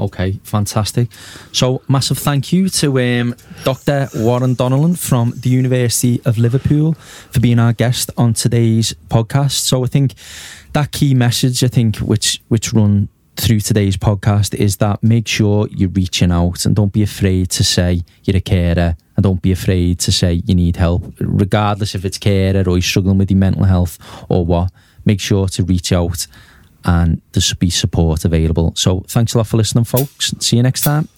Okay, 0.00 0.40
fantastic. 0.44 1.10
So, 1.52 1.82
massive 1.86 2.16
thank 2.16 2.54
you 2.54 2.70
to 2.70 2.98
um, 2.98 3.36
Dr. 3.64 4.08
Warren 4.14 4.54
Donnellan 4.56 4.98
from 4.98 5.34
the 5.36 5.50
University 5.50 6.22
of 6.24 6.38
Liverpool 6.38 6.94
for 6.94 7.38
being 7.38 7.58
our 7.58 7.74
guest 7.74 8.10
on 8.16 8.32
today's 8.32 8.94
podcast. 9.08 9.58
So, 9.60 9.84
I 9.84 9.88
think 9.88 10.14
that 10.72 10.92
key 10.92 11.12
message, 11.12 11.62
I 11.62 11.68
think, 11.68 11.96
which 11.98 12.40
which 12.48 12.72
run 12.72 13.08
through 13.40 13.60
today's 13.60 13.96
podcast 13.96 14.54
is 14.54 14.76
that 14.76 15.02
make 15.02 15.26
sure 15.26 15.66
you're 15.70 15.88
reaching 15.88 16.30
out 16.30 16.66
and 16.66 16.76
don't 16.76 16.92
be 16.92 17.02
afraid 17.02 17.50
to 17.50 17.64
say 17.64 18.02
you're 18.24 18.36
a 18.36 18.40
carer 18.40 18.96
and 19.16 19.24
don't 19.24 19.40
be 19.40 19.50
afraid 19.50 19.98
to 20.00 20.12
say 20.12 20.42
you 20.44 20.54
need 20.54 20.76
help, 20.76 21.14
regardless 21.18 21.94
if 21.94 22.04
it's 22.04 22.18
carer 22.18 22.60
or 22.60 22.76
you're 22.76 22.82
struggling 22.82 23.18
with 23.18 23.30
your 23.30 23.38
mental 23.38 23.64
health 23.64 23.98
or 24.28 24.44
what. 24.44 24.70
Make 25.04 25.20
sure 25.20 25.48
to 25.48 25.64
reach 25.64 25.92
out 25.92 26.26
and 26.84 27.20
there 27.32 27.40
should 27.40 27.58
be 27.58 27.70
support 27.70 28.24
available. 28.24 28.72
So 28.76 29.00
thanks 29.08 29.34
a 29.34 29.38
lot 29.38 29.46
for 29.46 29.56
listening, 29.56 29.84
folks. 29.84 30.34
See 30.40 30.56
you 30.56 30.62
next 30.62 30.82
time. 30.82 31.08